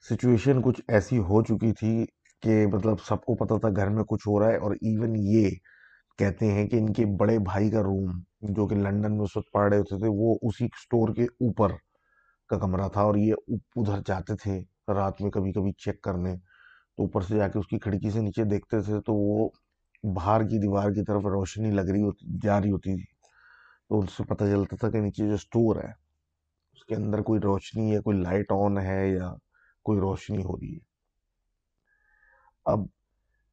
سچویشن 0.05 0.61
کچھ 0.61 0.81
ایسی 0.87 1.17
ہو 1.17 1.43
چکی 1.43 1.73
تھی 1.73 2.05
کہ 2.43 2.65
مطلب 2.67 2.99
سب 3.07 3.23
کو 3.25 3.35
پتا 3.35 3.57
تھا 3.59 3.69
گھر 3.69 3.89
میں 3.89 4.03
کچھ 4.03 4.27
ہو 4.27 4.39
رہا 4.39 4.47
ہے 4.47 4.57
اور 4.57 4.71
ایون 4.71 5.15
یہ 5.15 5.49
کہتے 6.17 6.51
ہیں 6.51 6.67
کہ 6.67 6.75
ان 6.75 6.93
کے 6.93 7.05
بڑے 7.05 7.39
بھائی 7.39 7.69
کا 7.71 7.83
روم 7.83 8.19
جو 8.41 8.67
کہ 8.67 8.75
لنڈن 8.75 9.11
میں 9.11 9.23
اس 9.23 9.37
وقت 9.37 9.51
پڑھ 9.51 9.69
رہے 9.69 9.77
ہوتے 9.77 9.97
تھے، 9.97 10.07
وہ 10.07 10.35
اسی 10.41 10.67
سٹور 10.67 11.13
کے 11.15 11.23
اوپر 11.23 11.71
کا 12.47 12.57
کمرہ 12.57 12.87
تھا 12.87 13.01
اور 13.01 13.15
یہ 13.15 13.33
ادھر 13.47 13.99
جاتے 14.07 14.35
تھے 14.35 14.63
رات 14.93 15.21
میں 15.21 15.31
کبھی 15.31 15.51
کبھی 15.51 15.71
چیک 15.71 16.01
کرنے۔ 16.01 16.35
تو 16.95 17.03
اوپر 17.03 17.21
سے 17.21 17.35
جا 17.35 17.47
کے 17.47 17.59
اس 17.59 17.67
کی 17.67 17.79
کھڑکی 17.79 18.11
سے 18.11 18.19
نیچے 18.19 18.43
دیکھتے 18.43 18.81
تھے 18.81 19.01
تو 19.01 19.13
وہ 19.13 19.49
باہر 20.03 20.41
کی 20.41 20.59
دیوار 20.59 20.91
کی 20.91 21.03
طرف 21.03 21.25
روشنی 21.25 21.71
لگ 21.71 21.81
رہی 21.81 22.01
ہوتی، 22.01 22.37
جا 22.43 22.61
رہی 22.61 22.71
ہوتی 22.71 22.95
تھی۔ 22.95 23.05
تو 23.89 23.99
ان 23.99 24.05
سے 24.07 24.23
پتہ 24.23 24.43
چلتا 24.43 24.75
تھا 24.75 24.89
کہ 24.89 24.99
نیچے 24.99 25.29
جو 25.29 25.37
سٹور 25.37 25.75
ہے، 25.75 25.91
اس 26.73 26.85
کے 26.85 26.95
اندر 26.95 27.21
کوئی 27.21 27.39
روشنی 27.41 27.89
یا 27.89 28.01
کوئی 28.01 28.17
لائٹ 28.17 28.51
آن 28.51 28.77
ہے 28.77 29.09
یا 29.09 29.33
کوئی 29.83 29.99
روشنی 29.99 30.43
ہو 30.43 30.59
رہی 30.59 30.73
ہے۔ 30.73 30.79
اب 32.65 32.79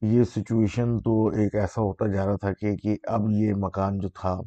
یہ 0.01 0.23
سچویشن 0.23 0.99
تو 0.99 1.27
ایک 1.27 1.55
ایسا 1.55 1.81
ہوتا 1.81 2.07
جا 2.07 2.25
رہا 2.25 2.35
تھا 2.35 2.53
کہ 2.53 2.75
کہ 2.75 2.95
اب 3.07 3.21
یہ 3.29 3.53
مکان 3.57 3.99
جو 3.99 4.09
تھا، 4.09 4.39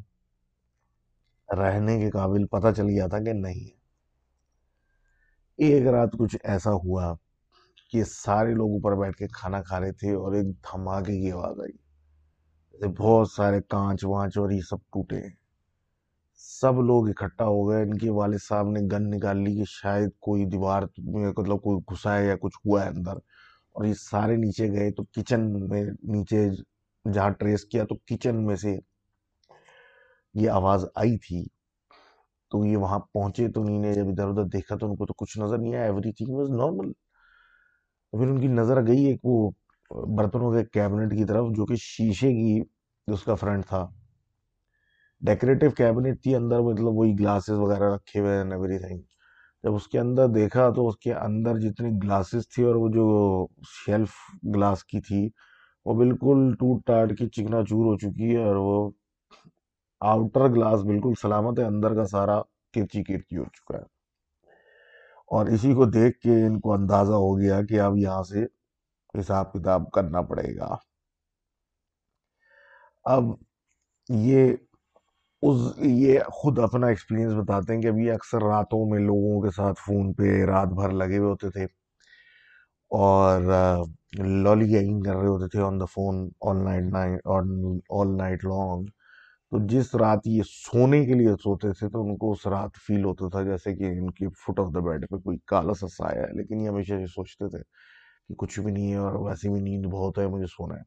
رہنے 1.49 1.99
کے 2.01 2.11
قابل 2.11 2.47
پتہ 2.47 2.73
چل 2.77 2.87
گیا 2.89 3.07
تھا 3.07 3.19
کہ 3.19 3.33
نہیں 3.33 3.77
ایک 5.59 5.87
رات 5.87 6.13
کچھ 6.19 6.37
ایسا 6.45 6.73
ہوا 6.73 7.15
کہ 7.91 8.05
سارے 8.05 8.55
لوگ 8.55 8.71
اوپر 8.71 8.97
بیٹھ 8.97 9.17
کے 9.17 9.27
کھانا 9.27 9.63
کھا 9.63 9.81
رہے 9.81 9.93
تھے 9.93 10.13
اور 10.15 10.33
ایک 10.33 10.47
دھماکے 10.65 11.21
کی 11.21 11.33
آواز 11.33 11.61
آئی۔ 11.61 11.77
بہت 12.99 13.31
سارے 13.31 13.61
کانچ 13.69 14.05
وانچ 14.05 14.39
اور 14.39 14.51
یہ 14.51 14.61
سب 14.61 14.79
ٹوٹے۔ 14.93 15.21
سب 16.61 16.81
لوگ 16.83 17.09
اکٹھا 17.09 17.45
ہو 17.45 17.69
گئے۔ 17.69 17.83
ان 17.83 17.99
کے 17.99 18.11
والد 18.11 18.39
صاحب 18.49 18.69
نے 18.69 18.81
گن 18.93 19.11
نکال 19.11 19.39
لی 19.45 19.55
کہ 19.57 19.65
شاید 19.69 20.11
کوئی 20.21 20.45
دیوار 20.45 20.83
مطلب 21.39 21.61
کوئی 21.63 21.79
گھسا 21.93 22.19
ہے 22.19 22.27
یا 22.27 22.37
کچھ 22.41 22.59
ہوا 22.67 22.85
ہے 22.85 22.89
اندر۔ 22.89 23.17
اور 23.79 23.87
یہ 23.87 23.95
سارے 23.95 24.37
نیچے 24.37 24.69
گئے 24.69 24.91
تو 24.91 25.03
کچن 25.05 25.69
میں 25.69 25.85
نیچے 25.85 26.49
جہاں 27.13 27.31
ٹریس 27.31 27.65
کیا 27.65 27.85
تو 27.85 27.95
کچن 27.95 28.47
میں 28.47 28.57
سے 28.57 28.79
یہ 30.35 30.51
آواز 30.51 30.85
آئی 30.95 31.19
تھی۔ 31.19 31.45
تو 32.51 32.65
یہ 32.65 32.77
وہاں 32.77 32.99
پہنچے 32.99 33.49
تو 33.49 33.63
انہیں 33.63 33.95
جب 33.95 34.09
ادھر 34.09 34.29
ادھر 34.29 34.45
دیکھا 34.45 34.77
تو 34.77 34.91
ان 34.91 34.97
کو 34.97 35.07
تو 35.07 35.15
کچھ 35.15 35.39
نظر 35.39 35.59
نہیں 35.59 35.75
آیا۔ 35.75 35.85
ایوری 35.85 36.13
تھنگ 36.13 36.35
واز 36.35 36.51
نارمل 36.51 36.93
پھر 38.13 38.29
ان 38.29 38.41
کی 38.41 38.47
نظر 38.47 38.87
گئی 38.87 39.05
ایک 39.05 39.21
وہ 39.25 39.51
برتنوں 39.91 40.53
کے 40.53 40.65
کیبنٹ 40.65 41.13
کی 41.13 41.25
طرف 41.25 41.47
جو 41.57 41.67
کہ 41.67 41.75
شیشے 41.75 42.33
کی 42.33 42.63
اس 43.07 43.23
کا 43.23 43.35
فرنٹ 43.35 43.67
تھا۔ 43.67 43.87
ڈیکوریٹو 45.21 45.71
کیبنٹ 45.71 46.23
تھی، 46.23 46.35
اندر 46.35 46.61
مطلب 46.61 46.95
وہی 46.95 47.13
گلاسز 47.21 47.59
وغیرہ 47.59 47.95
رکھے 47.95 48.21
ہوئے 48.21 48.37
ہیں 48.37 48.51
ایوری 48.51 48.79
تھنگ 48.79 49.03
جب 49.69 49.75
اس 49.75 49.89
کے 49.89 49.99
اندر 49.99 50.27
دیکھا 50.27 50.71
تو 50.71 50.89
اس 50.89 50.97
کے 50.99 51.15
اندر 51.15 51.59
جتنی 51.59 51.91
گلاسز 52.03 52.49
تھی 52.49 52.63
اور 52.65 52.75
وہ 52.75 52.89
جو 52.89 53.07
شیلف 53.87 54.11
گلاس 54.55 54.85
کی 54.85 55.01
تھی، 55.01 55.29
وہ 55.85 55.95
بالکل 55.95 56.55
ٹوٹ 56.55 56.87
ٹاٹ 56.87 57.19
کی 57.19 57.29
چکنا 57.29 57.63
چور 57.63 57.85
ہو 57.85 57.97
چکی 57.99 58.37
ہے 58.37 58.45
اور 58.45 58.57
وہ 58.57 58.91
آؤٹر 60.01 60.49
گلاس 60.49 60.81
بالکل 60.81 61.13
سلامت 61.23 61.59
ہے، 61.59 61.65
اندر 61.65 61.95
کا 61.95 62.05
سارا 62.05 62.43
کرچی 62.75 63.03
کرچی 63.03 63.37
ہو 63.37 63.45
چکا 63.45 63.79
ہے۔ 63.79 63.83
اور 65.29 65.47
اسی 65.47 65.75
کو 65.75 65.85
دیکھ 65.85 66.19
کے 66.19 66.47
ان 66.47 66.61
کو 66.61 66.73
اندازہ 66.73 67.13
ہو 67.13 67.39
گیا 67.39 67.63
کہ 67.63 67.81
اب 67.81 67.97
یہاں 67.97 68.23
سے 68.23 68.45
حساب 69.21 69.53
کتاب 69.53 69.91
کرنا 69.91 70.23
پڑے 70.23 70.57
گا۔ 70.57 70.77
اب 73.05 73.25
یہ 74.09 74.53
اس 75.43 75.61
یہ 75.79 76.21
خود 76.33 76.59
اپنا 76.59 76.87
ایکسپیرینس 76.87 77.35
بتاتے 77.35 77.75
ہیں 77.75 77.83
کہ 77.83 77.87
ابھی 77.87 78.11
اکثر 78.11 78.43
راتوں 78.43 78.85
میں 78.91 78.99
لوگوں 79.01 79.41
کے 79.43 79.51
ساتھ 79.51 79.81
فون 79.87 80.13
پہ 80.13 80.45
رات 80.45 80.69
بھر 80.75 80.91
لگے 80.93 81.19
ہوئے 81.19 81.31
ہوتے 81.31 81.51
تھے 81.51 81.65
اور 82.91 83.41
لالی 84.45 84.69
گیگنگ 84.69 85.03
کر 85.03 85.17
رہے 85.17 85.29
ہوتے 85.29 85.49
تھے 85.49 85.61
on 85.63 85.81
the 85.81 85.85
phone 85.85 86.29
all 86.41 86.63
night 86.65 86.95
all 87.27 88.17
night 88.17 88.45
long 88.45 88.87
تو 89.53 89.59
جس 89.67 89.95
رات 89.95 90.27
یہ 90.27 90.43
سونے 90.47 91.05
کے 91.07 91.15
لیے 91.15 91.35
سوتے 91.43 91.73
تھے 91.73 91.89
تو 91.89 92.03
ان 92.03 92.17
کو 92.17 92.33
اس 92.33 92.47
رات 92.47 92.77
فیل 92.87 93.05
ہوتا 93.05 93.29
تھا 93.29 93.43
جیسے 93.43 93.75
کہ 93.77 93.91
ان 93.99 94.11
کی 94.11 94.27
فٹ 94.39 94.61
آف 94.61 94.75
دا 94.75 94.81
بیڈ 94.81 95.09
پہ 95.11 95.17
کوئی 95.17 95.39
کالا 95.47 95.75
سا 95.75 95.89
سایہ 95.89 96.21
ہے، 96.21 96.33
لیکن 96.37 96.61
یہ 96.61 96.69
ہمیشہ 96.69 96.95
یہ 96.95 97.07
سوچتے 97.07 97.49
تھے 97.49 97.59
کہ 98.29 98.35
کچھ 98.39 98.59
بھی 98.61 98.73
نہیں 98.73 98.93
ہے 98.93 98.97
اور 98.97 99.15
ویسے 99.27 99.51
بھی 99.51 99.61
نیند 99.61 99.87
بہت 99.93 100.19
ہے، 100.19 100.27
مجھے 100.27 100.47
سونا 100.47 100.75
ہے۔ 100.75 100.83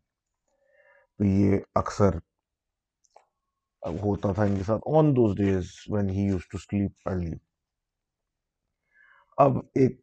تو 1.20 1.26
یہ 1.26 1.58
اکثر 1.76 2.18
ہوتا 3.86 4.34
تھا 4.34 4.44
ان 4.44 4.58
کے 4.58 4.63
ساتھ 4.63 4.82
on 4.98 5.12
those 5.12 5.38
days 5.38 5.65
when 5.89 6.10
he 6.10 6.22
used 6.22 6.41
to 6.52 6.58
sleep 6.58 7.10
early 7.10 7.32
اب 9.38 9.58
ایک 9.76 10.02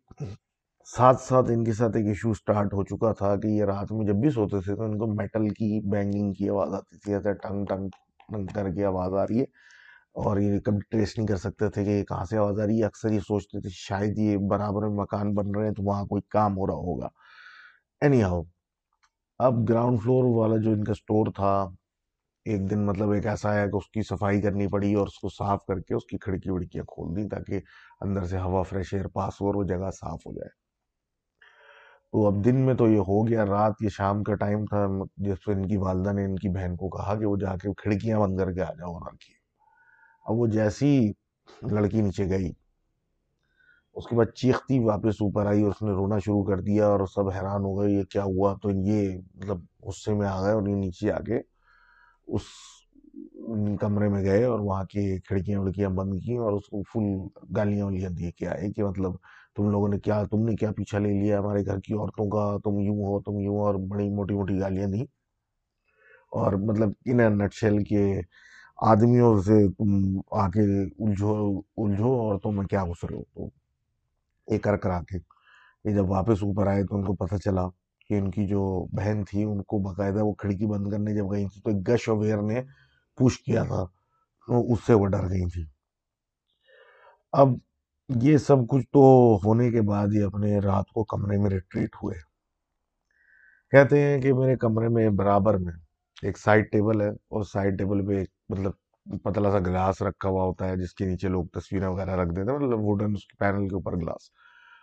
ساتھ 0.86 1.20
ساتھ 1.22 1.50
ان 1.50 1.64
کے 1.64 1.72
ساتھ 1.72 1.96
ایک 1.96 2.06
ایشو 2.06 2.34
سٹارٹ 2.34 2.74
ہو 2.74 2.84
چکا 2.84 3.12
تھا 3.12 3.36
کہ 3.36 3.46
یہ 3.46 3.64
رات 3.64 3.92
میں 3.92 4.06
جب 4.06 4.14
بھی 4.14 4.30
سوتے 4.30 4.60
تھے 4.60 4.76
تو 4.76 4.82
ان 4.82 4.98
کو 4.98 5.06
میٹل 5.06 5.48
کی 5.48 5.90
بینگنگ 5.90 6.32
کی 6.32 6.48
آواز 6.48 6.74
آتی 6.74 6.98
تھی، 6.98 7.14
ایسے 7.14 7.32
ٹنگ 7.32 7.64
ٹنگ 7.66 7.88
ٹنگ 8.32 8.46
کر 8.46 8.70
کے 8.70 8.84
آواز 8.84 9.14
آ 9.14 9.26
رہی 9.26 9.38
ہے۔ 9.40 9.44
اور 10.14 10.38
یہ 10.38 10.60
کبھی 10.60 10.78
ٹریس 10.90 11.18
نہیں 11.18 11.26
کر 11.26 11.36
سکتے 11.36 11.68
تھے 11.70 11.84
کہ 11.84 11.90
یہ 11.90 12.04
کہاں 12.04 12.24
سے 12.24 12.36
آواز 12.38 12.60
آ 12.60 12.66
رہی 12.66 12.78
ہے۔ 12.80 12.84
اکثر 12.84 13.10
یہ 13.10 13.20
سوچتے 13.20 13.60
تھے 13.60 13.68
شاید 13.72 14.18
یہ 14.18 14.36
برابر 14.50 14.82
میں 14.88 14.96
مکان 14.96 15.34
بن 15.34 15.50
رہے 15.54 15.66
ہیں 15.66 15.74
تو 15.74 15.82
وہاں 15.82 16.04
کوئی 16.04 16.22
کام 16.28 16.56
ہو 16.58 16.66
رہا 16.66 16.74
ہوگا۔ 16.74 17.08
اینی 18.00 18.22
ہاؤ 18.22 18.42
اب 19.38 19.68
گراؤنڈ 19.68 20.02
فلور 20.02 20.24
والا 20.36 20.56
جو 20.56 20.70
ان 20.72 20.84
کا 20.84 20.94
سٹور 20.94 21.26
تھا 21.36 21.68
ایک 22.48 22.70
دن 22.70 22.84
مطلب 22.86 23.10
ایک 23.10 23.26
ایسا 23.26 23.50
آیا 23.50 23.66
کہ 23.66 23.76
اس 23.76 23.88
کی 23.90 24.02
صفائی 24.02 24.40
کرنی 24.40 24.66
پڑی 24.66 24.92
اور 24.94 25.06
اس 25.06 25.18
کو 25.18 25.28
صاف 25.28 25.64
کر 25.66 25.80
کے 25.80 25.94
اس 25.94 26.06
کی 26.06 26.18
کھڑکی 26.18 26.50
وڑکیاں 26.50 26.84
کھول 26.84 27.16
دی 27.16 27.28
تاکہ 27.28 27.60
اندر 28.00 28.24
سے 28.24 28.38
ہوا 28.38 28.62
فریش 28.62 28.94
ایئر 28.94 29.08
پاس 29.08 29.40
ہو 29.40 29.46
اور 29.46 29.54
وہ 29.54 29.64
جگہ 29.64 29.90
صاف 30.00 30.26
ہو 30.26 30.32
جائے۔ 30.32 30.50
تو 32.12 32.26
اب 32.26 32.44
دن 32.44 32.56
میں 32.66 32.74
تو 32.74 32.88
یہ 32.88 32.98
ہو 33.08 33.26
گیا، 33.28 33.44
رات 33.46 33.82
یہ 33.82 33.88
شام 33.88 34.22
کا 34.24 34.34
ٹائم 34.34 34.64
تھا، 34.64 34.86
جس 35.16 35.44
پہ 35.44 35.52
ان 35.52 35.66
کی 35.68 35.76
والدہ 35.76 36.12
نے 36.12 36.24
ان 36.24 36.36
کی 36.36 36.48
بہن 36.48 36.76
کو 36.76 36.88
کہا 36.88 37.14
کہ 37.14 37.26
وہ 37.26 37.36
جا 37.36 37.56
کے 37.56 37.72
کھڑکیاں 37.82 38.20
بند 38.20 38.38
کر 38.40 38.52
کے 38.52 38.62
آ 38.62 38.72
جاؤ 38.78 38.92
اور 38.92 39.10
اب 40.26 40.38
وہ 40.38 40.46
جیسی 40.46 40.90
لڑکی 41.72 42.00
نیچے 42.00 42.28
گئی، 42.30 42.50
اس 43.96 44.06
کے 44.06 44.16
بعد 44.16 44.34
چیختی 44.36 44.78
واپس 44.78 45.22
اوپر 45.22 45.46
آئی 45.46 45.62
اور 45.62 45.70
اس 45.70 45.82
نے 45.82 45.92
رونا 45.92 46.18
شروع 46.18 46.44
کر 46.44 46.60
دیا 46.60 46.86
اور 46.86 47.06
سب 47.14 47.28
حیران 47.28 47.64
ہو 47.64 47.78
گئے، 47.78 47.90
یہ 47.90 48.02
کیا 48.04 48.24
ہوا؟ 48.24 48.54
تو 48.62 48.70
یہ 48.70 49.16
مطلب 49.36 49.60
غصے 49.86 50.14
میں 50.14 50.26
آ 50.28 50.40
گئے 50.42 50.52
اور 50.52 50.68
یہ 50.68 50.74
نیچے 50.74 51.12
آ 51.12 51.18
کے 51.18 51.40
اس 52.28 52.42
کمرے 53.80 54.08
میں 54.08 54.22
گئے 54.24 54.44
اور 54.44 54.60
وہاں 54.60 54.84
کی 54.84 55.18
کھڑکیاں 55.18 55.60
وڑکیاں 55.60 55.90
بند 55.90 56.18
کی 56.24 56.36
اور 56.36 56.52
اس 56.52 56.66
کو 56.66 56.82
فل 56.92 57.06
گالیاں 57.56 57.84
والیاں 57.84 58.10
دیے 58.10 58.30
کہ 58.30 58.46
آئے 58.46 58.72
کہ 58.72 58.84
مطلب 58.84 59.12
تم 59.56 59.70
لوگوں 59.70 59.88
نے 59.88 59.98
کیا، 59.98 60.22
تم 60.30 60.44
نے 60.44 60.54
کیا 60.56 60.70
پیچھا 60.72 60.98
لے 60.98 61.12
لیا 61.12 61.38
ہمارے 61.38 61.64
گھر 61.66 61.80
کی 61.80 61.94
عورتوں 61.94 62.28
کا، 62.30 62.56
تم 62.64 62.78
یوں 62.78 62.96
ہو، 62.96 63.20
تم 63.20 63.38
یوں 63.40 63.58
اور 63.58 63.74
بڑی 63.88 64.08
موٹی 64.10 64.34
موٹی 64.34 64.60
گالیاں 64.60 64.88
دی 64.88 65.02
اور 66.32 66.52
مطلب 66.52 66.90
ان 67.04 67.38
نٹ 67.38 67.54
شیل 67.54 67.84
کے 67.84 68.04
آدمیوں 68.78 69.40
سے 69.42 69.68
تم 69.68 70.20
آ 70.30 70.48
کے 70.48 70.60
الجھو 70.82 71.34
الجھو 71.76 72.12
اور 72.20 72.38
تم 72.38 72.56
میں 72.56 72.66
کیا 72.66 72.84
گھس 72.84 73.04
رہے 73.04 73.16
ہو۔ 73.16 73.22
تو 73.34 73.48
یہ 74.48 74.58
کر 74.58 74.76
کر 74.76 74.90
آ 74.90 75.00
کے 75.02 75.18
یہ 75.84 75.94
جب 75.94 76.10
واپس 76.10 76.42
اوپر 76.42 76.66
آئے 76.66 76.84
تو 76.84 76.96
ان 76.96 77.04
کو 77.04 77.14
پتہ 77.14 77.36
چلا 77.36 77.66
کہ 78.10 78.18
ان 78.18 78.30
کی 78.30 78.46
جو 78.46 78.60
بہن 78.92 79.24
تھی، 79.24 79.42
ان 79.44 79.62
کو 79.62 79.78
باقاعدہ 79.78 80.22
وہ 80.24 80.32
کھڑکی 80.34 80.66
بند 80.66 80.90
کرنے 80.92 81.14
جب 81.14 81.30
گئی 81.32 81.46
تھی 81.46 81.60
تو 81.60 81.70
ایک 81.70 81.88
گش 81.88 82.08
اویر 82.08 82.42
نے 82.42 82.60
پوش 83.18 83.38
کیا 83.38 83.62
تھا، 83.62 83.84
تو 84.48 84.72
اس 84.72 84.86
سے 84.86 84.94
وہ 84.94 85.06
ڈر 85.06 85.28
گئی 85.30 85.48
تھی 85.50 85.64
اب 87.32 87.48
یہ 88.08 88.36
سب 88.38 88.66
کچھ 88.68 88.84
تو 88.92 89.00
ہونے 89.44 89.70
کے 89.70 89.80
بعد 89.82 90.06
ہی 90.14 90.22
اپنے 90.22 90.58
رات 90.60 90.90
کو 90.94 91.04
کمرے 91.04 91.36
میں 91.38 91.50
ریٹریٹ 91.50 91.96
ہوئے۔ 92.02 92.14
کہتے 93.72 94.00
ہیں 94.02 94.20
کہ 94.22 94.32
میرے 94.34 94.56
کمرے 94.56 94.88
میں 94.88 95.08
برابر 95.18 95.56
میں 95.58 95.72
ایک 96.22 96.38
سائڈ 96.38 96.70
ٹیبل 96.72 97.00
ہے 97.00 97.08
اور 97.08 97.42
سائڈ 97.44 97.78
ٹیبل 97.78 98.06
پہ 98.06 98.18
ایک 98.18 98.30
مطلب 98.48 98.72
پتلا 99.24 99.50
سا 99.52 99.58
گلاس 99.58 100.02
رکھا 100.02 100.28
ہوا 100.28 100.44
ہوتا 100.44 100.68
ہے، 100.68 100.76
جس 100.76 100.94
کے 100.94 101.04
نیچے 101.04 101.28
لوگ 101.28 101.44
تصویریں 101.52 101.88
وغیرہ 101.88 102.16
رکھ 102.16 102.30
دیتے 102.30 102.50
ہیں 102.50 102.58
مطلب 102.58 102.80
ووڈن 102.80 103.12
اس 103.14 103.26
کے 103.26 103.36
پینل 103.38 103.68
کے 103.68 103.74
اوپر 103.74 103.96
گلاس۔ 103.96 104.30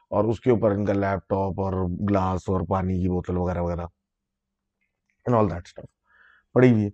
اور 0.10 0.24
اس 0.24 0.40
کے 0.40 0.52
اوپر 0.52 0.72
ان 0.72 0.86
کا 0.86 0.94
لیپ 0.94 1.20
ٹاپ 1.30 1.60
اور 1.60 1.74
گلاس 2.10 2.50
اور 2.50 2.62
پانی 2.70 3.02
کی 3.02 3.10
بوتل 3.10 3.38
وغیرہ 3.38 3.62
وغیرہ 3.62 3.86
آل 5.26 5.50
دیٹ 5.50 5.66
اسٹف 5.66 5.86
پڑی 6.54 6.72
ہوئی 6.72 6.90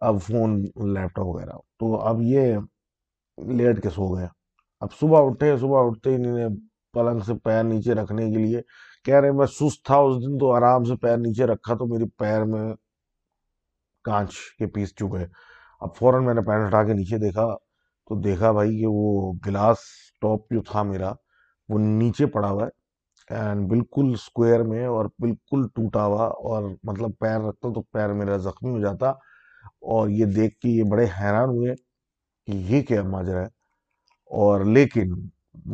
اب 0.00 0.20
فون، 0.22 0.60
لیپ 0.94 1.14
ٹاپ 1.14 1.26
وغیرہ۔ 1.26 1.56
تو 1.78 2.00
اب 2.00 2.22
یہ 2.22 2.56
لیٹ 3.38 3.82
کے 3.82 3.90
سو 3.90 4.16
گئے 4.16 4.26
اب 4.80 4.88
صبح 5.00 5.20
اٹھے، 5.26 5.56
صبح 5.56 5.86
اٹھتے 5.86 6.14
انہوں 6.14 6.38
نے 6.38 6.46
پلنگ 6.92 7.18
سے 7.18 7.34
پیر 7.34 7.64
نیچے 7.64 7.94
رکھنے 7.94 8.30
کے 8.30 8.38
لیے 8.38 8.60
کہہ 9.04 9.20
رہے 9.20 9.30
میں 9.30 9.46
سست 9.46 9.84
تھا 9.84 9.96
اس 9.96 10.16
دن 10.16 10.38
تو 10.38 10.52
آرام 10.52 10.84
سے 10.84 10.96
پیر 10.96 11.16
نیچے 11.16 11.46
رکھا 11.46 11.74
تو 11.74 11.86
میری 11.86 12.04
پیر 12.08 12.44
میں 12.44 12.74
کانچ 14.04 14.34
کے 14.58 14.66
پیس 14.66 14.94
چکے 14.94 15.24
اب 15.80 15.96
فوراً 15.96 16.24
میں 16.24 16.34
نے 16.34 16.40
پیر 16.40 16.68
ہٹا 16.68 16.84
کے 16.84 16.92
نیچے 16.92 17.18
دیکھا 17.18 17.54
تو 18.08 18.20
دیکھا 18.20 18.52
بھائی 18.52 18.80
کہ 18.80 18.86
وہ 18.86 19.32
گلاس 19.46 19.76
ٹاپ 20.20 20.40
جو 20.50 20.62
تھا 20.62 20.82
میرا 20.82 21.12
وہ 21.72 21.78
نیچے 21.78 22.26
پڑا 22.26 22.50
ہوا 22.50 22.64
ہے 22.64 22.80
اینڈ 23.30 23.68
بالکل 23.68 24.14
سکوئر 24.16 24.62
میں 24.62 24.84
اور 24.86 25.04
بالکل 25.20 25.66
ٹوٹا 25.74 26.04
ہوا 26.06 26.26
اور 26.50 26.70
مطلب 26.84 27.10
پیر 27.20 27.40
رکھتا 27.40 27.72
تو 27.74 27.82
پیر 27.92 28.12
میرا 28.12 28.36
زخمی 28.46 28.70
ہو 28.70 28.80
جاتا 28.80 29.10
اور 29.92 30.08
یہ 30.08 30.24
دیکھ 30.36 30.58
کے 30.60 30.68
یہ 30.68 30.84
بڑے 30.90 31.06
حیران 31.20 31.48
ہوئے 31.48 31.74
کہ 32.48 32.52
یہ 32.70 32.82
کیا 32.82 33.02
ماجرا 33.02 33.40
ہے 33.40 33.46
اور 34.30 34.64
لیکن 34.64 35.14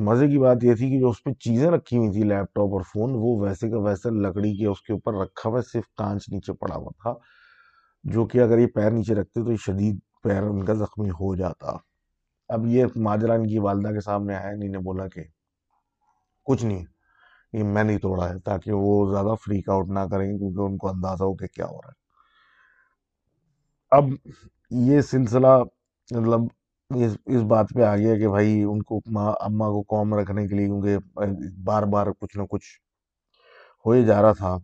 مزے 0.07 0.27
کی 0.29 0.39
بات 0.39 0.65
یہ 0.65 0.75
تھی 0.75 0.91
کہ 0.91 0.99
جو 1.01 1.11
اس 1.11 1.23
پہ 1.25 1.33
چیزیں 1.41 1.71
رکھی 1.71 1.97
ہوئی 1.97 2.11
تھی 2.13 2.23
لیپ 2.23 2.55
ٹاپ 2.55 2.73
اور 2.73 2.81
فون 2.93 3.13
وہ 3.15 3.37
ویسے 3.41 3.71
کا 3.71 3.79
ویسے 3.79 4.11
لکڑی 4.23 4.57
کے 4.57 4.67
اس 4.67 4.83
کے 4.83 4.93
اوپر 4.93 5.15
رکھا 5.23 5.51
ہوا 5.51 5.61
صرف 5.73 5.85
کانچ 5.99 6.29
نیچے 6.33 6.53
پڑا 6.53 6.75
ہوا 6.77 6.91
تھا، 7.03 7.15
جو 8.05 8.27
کہ 8.27 8.41
اگر 8.43 8.59
یہ 8.59 8.67
پیر 8.75 8.91
نیچے 8.91 9.15
رکھتے 9.15 9.45
تو 9.45 9.53
یہ 9.53 9.57
شدید 9.67 9.99
پیر 10.23 10.43
ان 10.43 10.65
کا 10.65 10.75
زخمی 10.75 11.11
ہو 11.21 11.35
جاتا۔ 11.37 11.77
اب 12.51 12.67
یہ 12.67 12.87
ماجرا 12.97 13.35
ان 13.35 13.49
کی 13.49 13.59
والدہ 13.59 13.93
کے 13.95 14.01
سامنے 14.01 14.35
آیا 14.35 14.51
انہیں 14.51 14.83
بولا 14.85 15.07
کہ 15.09 15.25
کچھ 16.49 16.65
نہیں 16.65 16.85
یہ 17.53 17.63
میں 17.63 17.85
نہیں 17.85 17.99
توڑا 17.99 18.29
ہے 18.29 18.39
تاکہ 18.39 18.73
وہ 18.73 19.11
زیادہ 19.13 19.35
فریک 19.47 19.69
آؤٹ 19.69 19.89
نہ 19.89 20.01
کریں 20.11 20.39
کیونکہ 20.39 20.61
ان 20.61 20.77
کو 20.77 20.89
اندازہ 20.89 21.25
ہو 21.25 21.35
کہ 21.35 21.47
کیا 21.47 21.67
ہو 21.67 21.77
رہا 21.77 21.89
ہے۔ 21.89 21.97
اب 23.91 24.05
یہ 24.71 25.01
سلسلہ 25.01 25.57
مطلب 26.11 26.41
اس 27.27 27.43
بات 27.43 27.67
پہ 27.75 27.83
آ 27.83 27.97
گیا 27.97 28.19
کہ 28.19 28.29
بھائی 28.29 28.63
ان 28.63 28.83
کو 28.83 29.01
ماں 29.11 29.33
اماں 29.41 29.71
کو 29.71 29.83
قوم 29.83 30.15
رکھنے 30.15 30.47
کے 30.49 30.55
لیے 30.55 30.67
کیونکہ 30.67 30.97
بار 31.65 31.83
بار 31.83 32.07
کچھ 32.19 32.37
نہ 32.39 32.43
کچھ 32.51 32.67
ہو 33.87 33.93
ہی 33.93 34.05
جا 34.07 34.23
رہا 34.23 34.33
تھا۔ 34.33 34.57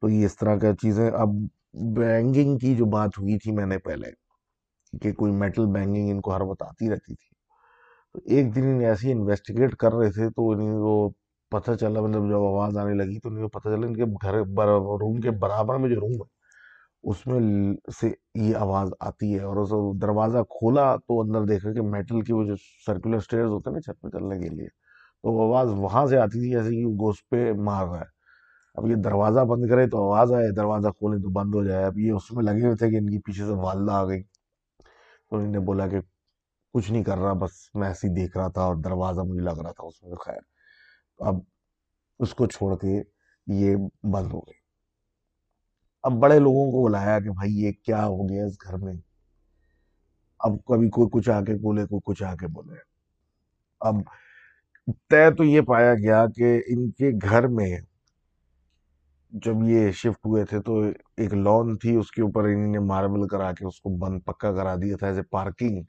تو 0.00 0.08
یہ 0.08 0.24
اس 0.26 0.36
طرح 0.36 0.56
کا 0.56 0.72
چیزیں، 0.82 1.10
اب 1.10 1.28
بینگنگ 1.96 2.58
کی 2.58 2.74
جو 2.76 2.84
بات 2.84 3.18
ہوئی 3.18 3.38
تھی 3.38 3.52
میں 3.52 3.66
نے 3.66 3.78
پہلے 3.78 4.10
کہ 5.02 5.12
کوئی 5.12 5.32
میٹل 5.32 5.66
بینگنگ 5.66 6.10
ان 6.10 6.20
کو 6.20 6.34
ہر 6.36 6.40
وقت 6.40 6.62
آتی 6.62 6.90
رہتی 6.90 7.14
تھی۔ 7.14 7.37
تو 8.14 8.20
ایک 8.24 8.54
دن 8.54 8.62
انہیں 8.62 8.88
ایسی 8.88 9.12
انویسٹیگیٹ 9.12 9.74
کر 9.76 9.92
رہے 9.94 10.10
تھے 10.12 10.28
تو 10.30 10.50
انہیں 10.50 10.72
وہ 10.72 11.08
پتہ 11.52 11.72
چلا 11.80 12.00
مطلب 12.00 12.28
جب 12.30 12.42
آواز 12.44 12.76
آنے 12.78 12.94
لگی 12.94 13.18
تو 13.20 13.28
انہیں 13.28 13.42
کو 13.42 13.48
پتہ 13.58 13.68
چلا، 13.68 13.86
ان 13.86 13.94
کے 13.94 14.04
گھر 14.22 14.34
روم 15.00 15.20
کے 15.20 15.30
برابر 15.30 15.76
میں 15.78 15.88
جو 15.90 16.00
روم 16.00 16.12
ہے، 16.12 16.26
اس 17.10 17.26
میں 17.26 17.40
سے 18.00 18.10
یہ 18.34 18.56
آواز 18.56 18.90
آتی 19.00 19.34
ہے 19.34 19.42
اور 19.42 19.56
اس 19.56 19.70
دروازہ 20.02 20.38
کھولا 20.58 20.96
تو 20.96 21.20
اندر 21.20 21.44
دیکھا 21.44 21.72
کہ 21.72 21.82
میٹل 21.82 22.20
کی 22.20 22.32
وہ 22.32 22.44
جو 22.44 22.54
سرکولر 22.86 23.20
سٹیئرز 23.20 23.50
ہوتے 23.50 23.70
ہیں 23.70 23.74
نا 23.74 23.80
چھت 23.80 24.00
پہ 24.02 24.08
چلنے 24.18 24.38
کے 24.40 24.48
لیے، 24.48 24.68
تو 25.22 25.32
وہ 25.32 25.42
آواز 25.44 25.68
وہاں 25.76 26.06
سے 26.06 26.18
آتی 26.18 26.40
تھی 26.40 26.50
جیسے 26.50 26.70
کہ 26.70 26.84
گوشت 27.00 27.28
پہ 27.30 27.52
مار 27.52 27.86
رہا 27.86 28.00
ہے۔ 28.00 28.16
اب 28.74 28.86
یہ 28.88 28.94
دروازہ 28.94 29.40
بند 29.40 29.68
کرے 29.70 29.86
تو 29.86 30.12
آواز 30.12 30.32
آئے، 30.32 30.50
دروازہ 30.56 30.88
کھولے 30.88 31.22
تو 31.22 31.30
بند 31.30 31.54
ہو 31.54 31.64
جائے۔ 31.64 31.84
اب 31.84 31.98
یہ 31.98 32.12
اس 32.12 32.32
میں 32.32 32.44
لگے 32.44 32.64
ہوئے 32.64 32.76
تھے 32.76 32.90
کہ 32.90 32.96
ان 32.96 33.10
کی 33.10 33.18
پیچھے 33.18 33.44
سے 33.44 33.52
والدہ 33.52 33.92
آ 33.92 34.04
گئی۔ 34.04 34.22
تو 35.30 35.36
انہوں 35.36 35.52
نے 35.52 35.58
بولا 35.58 35.86
کہ 35.86 36.00
کچھ 36.74 36.92
نہیں 36.92 37.04
کر 37.04 37.18
رہا، 37.18 37.32
بس 37.32 37.74
میں 37.74 37.88
ایسے 37.88 38.08
ہی 38.08 38.12
دیکھ 38.14 38.36
رہا 38.36 38.48
تھا 38.48 38.62
اور 38.62 38.76
دروازہ 38.76 39.20
مجھے 39.20 39.40
لگ 39.40 39.60
رہا 39.62 39.72
تھا 39.72 39.86
اس 39.86 40.02
میں، 40.02 40.14
خیر۔ 40.14 40.40
اب 41.18 41.34
اس 42.18 42.34
کو 42.34 42.46
چھوڑ 42.46 42.76
کے 42.76 43.02
یہ 43.46 43.76
بند 44.02 44.32
ہو 44.32 44.40
گئی۔ 44.40 44.58
اب 46.02 46.12
بڑے 46.12 46.38
لوگوں 46.38 46.70
کو 46.70 46.88
بلایا 46.88 47.20
کہ 47.20 47.30
بھائی 47.30 47.52
یہ 47.52 47.72
کیا 47.72 48.06
ہو 48.06 48.28
گیا 48.28 48.46
اس 48.46 48.56
گھر 48.64 48.76
میں؟ 48.76 48.94
اب 50.38 50.52
کبھی 50.66 50.90
کوئی 50.90 51.08
کچھ 51.12 51.30
آ 51.30 51.40
کے 51.40 51.54
بولے، 51.54 51.86
کوئی 51.86 52.00
کچھ 52.04 52.22
آ 52.22 52.34
کے 52.34 52.46
بولے۔ 52.46 52.74
اب 53.80 53.94
طے 55.10 55.30
تو 55.30 55.44
یہ 55.44 55.60
پایا 55.60 55.94
گیا 55.94 56.26
کہ 56.36 56.62
ان 56.66 56.90
کے 56.90 57.10
گھر 57.22 57.46
میں 57.46 57.76
جب 59.32 59.52
یہ 59.62 59.90
شفٹ 59.90 60.26
ہوئے 60.26 60.44
تھے 60.44 60.62
تو 60.62 60.82
ایک 61.16 61.34
لون 61.34 61.78
تھی، 61.78 61.96
اس 61.96 62.10
کے 62.10 62.22
اوپر 62.22 62.44
انہوں 62.44 62.72
نے 62.72 62.78
ماربل 62.78 63.28
کرا 63.28 63.52
کے 63.52 63.66
اس 63.66 63.80
کو 63.80 63.90
بند 63.96 64.20
پکا 64.26 64.52
کرا 64.52 64.74
دیا 64.74 64.96
تھا 64.96 65.06
ایز 65.06 65.16
اے 65.16 65.22
پارکنگ 65.22 65.82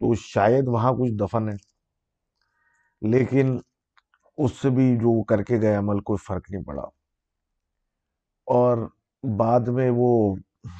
تو 0.00 0.14
شاید 0.14 0.68
وہاں 0.68 0.92
کچھ 0.92 1.12
دفن 1.12 1.48
ہے۔ 1.48 1.54
لیکن 3.10 3.58
اس 4.36 4.52
سے 4.52 4.70
بھی 4.70 4.96
جو 4.96 5.22
کر 5.22 5.42
کے 5.42 5.60
گئے 5.60 5.74
عمل، 5.74 6.00
کوئی 6.00 6.16
فرق 6.16 6.50
نہیں 6.50 6.62
پڑا۔ 6.62 6.82
اور 8.46 8.88
بعد 9.36 9.60
میں 9.60 9.90
وہ 9.96 10.34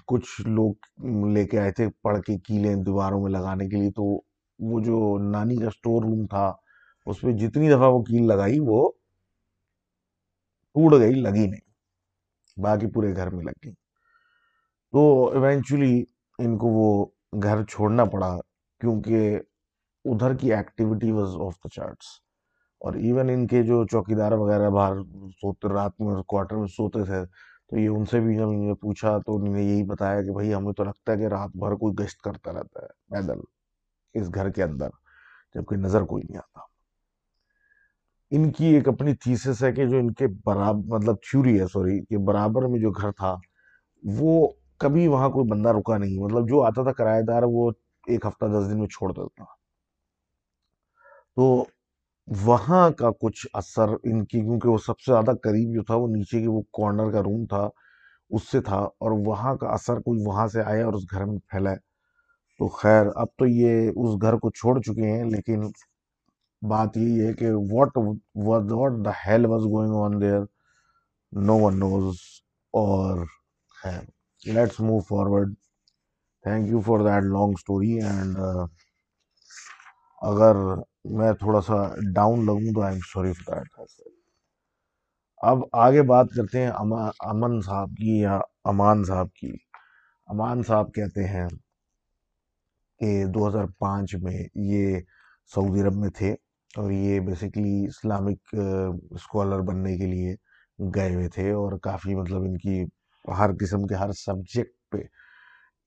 کچھ 0.06 0.40
لوگ 0.48 0.74
لے 1.34 1.46
کے 1.46 1.58
آئے 1.60 1.72
تھے 1.72 1.88
پڑھ 2.02 2.20
کے 2.22 2.38
کیلیں 2.38 2.76
دیواروں 2.76 3.22
میں 3.22 3.30
لگانے 3.30 3.68
کے 3.68 3.76
لیے۔ 3.76 3.90
تو 3.90 4.02
وہ 4.58 4.80
جو 4.80 5.18
نانی 5.30 5.56
کا 5.56 5.70
سٹور 5.70 6.02
روم 6.02 6.26
تھا، 6.26 6.52
اس 7.06 7.20
پہ 7.20 7.32
جتنی 7.32 7.68
دفعہ 7.68 7.88
وہ 7.92 8.02
کیل 8.02 8.26
لگائی، 8.28 8.58
وہ 8.60 8.90
ٹوٹ 10.74 11.00
گئی، 11.00 11.12
لگی 11.12 11.46
نہیں۔ 11.46 11.70
باقی 12.60 12.86
پورے 12.86 13.16
گھر 13.16 13.30
میں 13.30 13.44
لگ 13.44 13.58
گئی 13.64 13.72
تو 14.92 15.30
ایونچولی 15.32 16.04
ان 16.38 16.58
کو 16.58 16.66
وہ 16.66 17.06
گھر 17.42 17.64
چھوڑنا 17.64 18.04
پڑا۔ 18.04 18.36
کیونکہ 18.80 19.38
ادھر 20.04 20.34
کی 20.34 20.52
activity 20.54 21.10
was 21.12 21.36
off 21.40 21.54
the 21.54 21.68
charts 21.68 22.06
اور 22.80 22.94
ایون 22.94 23.30
ان 23.30 23.46
کے 23.46 23.62
جو 23.62 23.86
چوکیدار 23.86 24.32
وغیرہ 24.32 24.70
باہر 24.70 25.02
سوتے 25.40 25.68
رات 25.68 26.00
میں 26.00 26.22
کوارٹر 26.22 26.56
میں 26.56 26.66
سوتے 26.66 27.04
تھے، 27.04 27.24
تو 27.68 27.78
یہ 27.78 27.88
ان 27.88 28.04
سے 28.04 28.20
بھی 28.20 28.36
جب 28.36 28.48
انہوں 28.48 28.66
نے 28.66 28.74
پوچھا 28.74 29.18
تو 29.18 29.36
انہوں 29.36 29.54
نے 29.54 29.62
یہی 29.62 29.82
بتایا 29.82 30.22
کہ 30.22 30.32
بھائی 30.32 30.54
ہمیں 30.54 30.72
تو 30.72 30.84
لگتا 30.84 31.12
ہے 31.12 31.16
کہ 31.16 31.26
رات 31.26 31.50
بھر 31.54 31.74
کوئی 31.74 32.04
گشت 32.04 32.22
کرتا 32.22 32.52
رہتا 32.52 32.82
ہے، 32.82 32.88
پیدل، 33.10 33.40
اس 34.14 34.34
گھر 34.34 34.50
کے 34.50 34.62
اندر، 34.62 34.88
جبکہ 35.54 35.76
نظر 35.76 36.02
کوئی 36.02 36.22
نہیں 36.28 36.38
آتا۔ 36.38 36.60
ان 38.30 38.50
کی 38.52 38.66
ایک 38.66 38.88
اپنی 38.88 39.14
تھیسس 39.14 39.62
ہے 39.62 39.72
کہ 39.72 39.86
جو 39.86 39.98
ان 39.98 40.12
کے 40.12 40.26
برابر 40.44 40.96
مطلب 40.96 41.16
تھیوری 41.30 41.60
ہے 41.60 41.66
سوری 41.66 42.00
کہ 42.04 42.18
برابر 42.18 42.62
میں 42.62 42.80
جو 42.80 42.90
گھر 42.90 43.10
تھا، 43.10 43.36
وہ 44.04 44.48
کبھی 44.78 45.08
وہاں 45.08 45.28
کوئی 45.28 45.48
بندہ 45.50 45.68
رکا 45.68 45.98
نہیں۔ 45.98 46.18
مطلب 46.18 46.48
جو 46.48 46.62
آتا 46.62 46.82
تھا 46.82 46.92
کرایہ 46.92 47.22
دار، 47.22 47.42
وہ 47.42 47.70
ایک 48.06 48.26
ہفتہ 48.26 48.46
دس 48.46 48.70
دن 48.70 48.78
میں 48.78 48.86
چھوڑ 48.86 49.12
دیتا 49.12 49.44
تو 51.36 51.64
وہاں 52.28 52.88
کا 52.98 53.10
کچھ 53.20 53.46
اثر 53.54 53.88
ان 53.88 54.24
کی، 54.24 54.40
کیونکہ 54.40 54.68
وہ 54.68 54.78
سب 54.86 55.00
سے 55.00 55.12
زیادہ 55.12 55.36
قریب 55.42 55.74
جو 55.74 55.82
تھا، 55.82 55.94
وہ 55.94 56.08
نیچے 56.08 56.40
کی 56.40 56.46
وہ 56.46 56.62
کارنر 56.78 57.12
کا 57.12 57.22
روم 57.22 57.44
تھا، 57.46 57.68
اس 58.30 58.48
سے 58.50 58.60
تھا 58.60 58.76
اور 58.76 59.12
وہاں 59.26 59.54
کا 59.56 59.68
اثر 59.68 60.00
کوئی 60.00 60.20
وہاں 60.26 60.46
سے 60.48 60.62
آیا 60.62 60.84
اور 60.84 60.94
اس 60.94 61.04
گھر 61.12 61.24
میں 61.24 61.38
پھیلا 61.50 61.74
تو 62.60 62.68
خیر، 62.80 63.06
اب 63.16 63.28
تو 63.38 63.46
یہ 63.46 63.88
اس 63.88 64.20
گھر 64.22 64.36
کو 64.38 64.50
چھوڑ 64.50 64.80
چکے 64.80 65.10
ہیں، 65.10 65.24
لیکن 65.30 65.62
بات 66.62 66.96
یہی 66.96 67.26
ہے 67.26 67.32
کہ 67.34 67.52
what 67.72 67.96
what 68.46 69.04
the 69.04 69.10
hell 69.26 69.46
was 69.46 69.62
going 69.64 69.94
on 70.02 70.20
there 70.20 70.42
no 71.32 71.58
one 71.58 71.78
knows 71.80 72.16
اور 72.74 73.24
خیر 73.78 74.00
let's 74.42 74.80
move 74.80 75.00
forward 75.08 75.54
thank 76.44 76.68
you 76.68 76.80
for 76.80 76.98
that 76.98 77.22
long 77.22 77.52
story 77.52 77.92
and 78.02 78.38
اگر 80.22 80.54
میں 81.04 81.32
تھوڑا 81.32 81.60
سا 81.60 81.74
ڈاؤن 82.14 82.46
لگوں 82.46 82.72
تو 82.74 82.82
I 82.82 82.94
am 82.94 83.00
sorry 83.12 83.32
for 83.32 83.56
that 83.56 84.00
اب 85.38 85.58
آگے 85.72 86.02
بات 86.02 86.26
کرتے 86.36 86.62
ہیں 86.62 86.70
امن 87.20 87.60
صاحب 87.60 87.90
کی 87.90 88.18
یا 88.18 88.40
امان 88.64 89.04
صاحب 89.04 89.32
کی. 89.34 89.52
امان 90.28 90.62
صاحب 90.62 90.92
کہتے 90.94 91.24
ہیں 91.24 91.48
کہ 93.00 93.24
دو 93.24 93.48
ہزار 93.48 93.64
پانچ 93.78 94.14
میں 94.14 94.44
یہ 94.54 95.00
سعودی 95.54 95.80
عرب 95.80 95.96
میں 95.96 96.10
تھے 96.10 96.32
اور 96.76 96.90
یہ 96.90 97.20
بیسیکلی 97.20 97.84
اسلامک 97.86 98.54
اسکالر 99.10 99.60
بننے 99.60 99.96
کے 99.98 100.06
لیے 100.06 100.34
گئے 100.94 101.14
ہوئے 101.14 101.28
تھے 101.28 101.50
اور 101.50 101.78
کافی 101.78 102.14
مطلب 102.14 102.42
ان 102.42 102.58
کی 102.58 102.84
ہر 103.38 103.50
قسم 103.60 103.86
کے 103.86 103.94
ہر 103.94 104.12
سبجیکٹ 104.12 104.90
پہ 104.90 104.98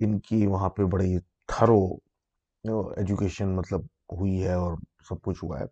ان 0.03 0.19
کی 0.19 0.45
وہاں 0.47 0.69
پہ 0.69 0.83
بڑی 0.83 1.17
تھرو 1.47 1.79
ایجوکیشن 2.97 3.55
مطلب 3.55 3.81
ہوئی 4.11 4.43
ہے 4.43 4.53
اور 4.53 4.77
سب 5.09 5.21
کچھ 5.21 5.43
ہوا 5.43 5.59
ہے۔ 5.59 5.65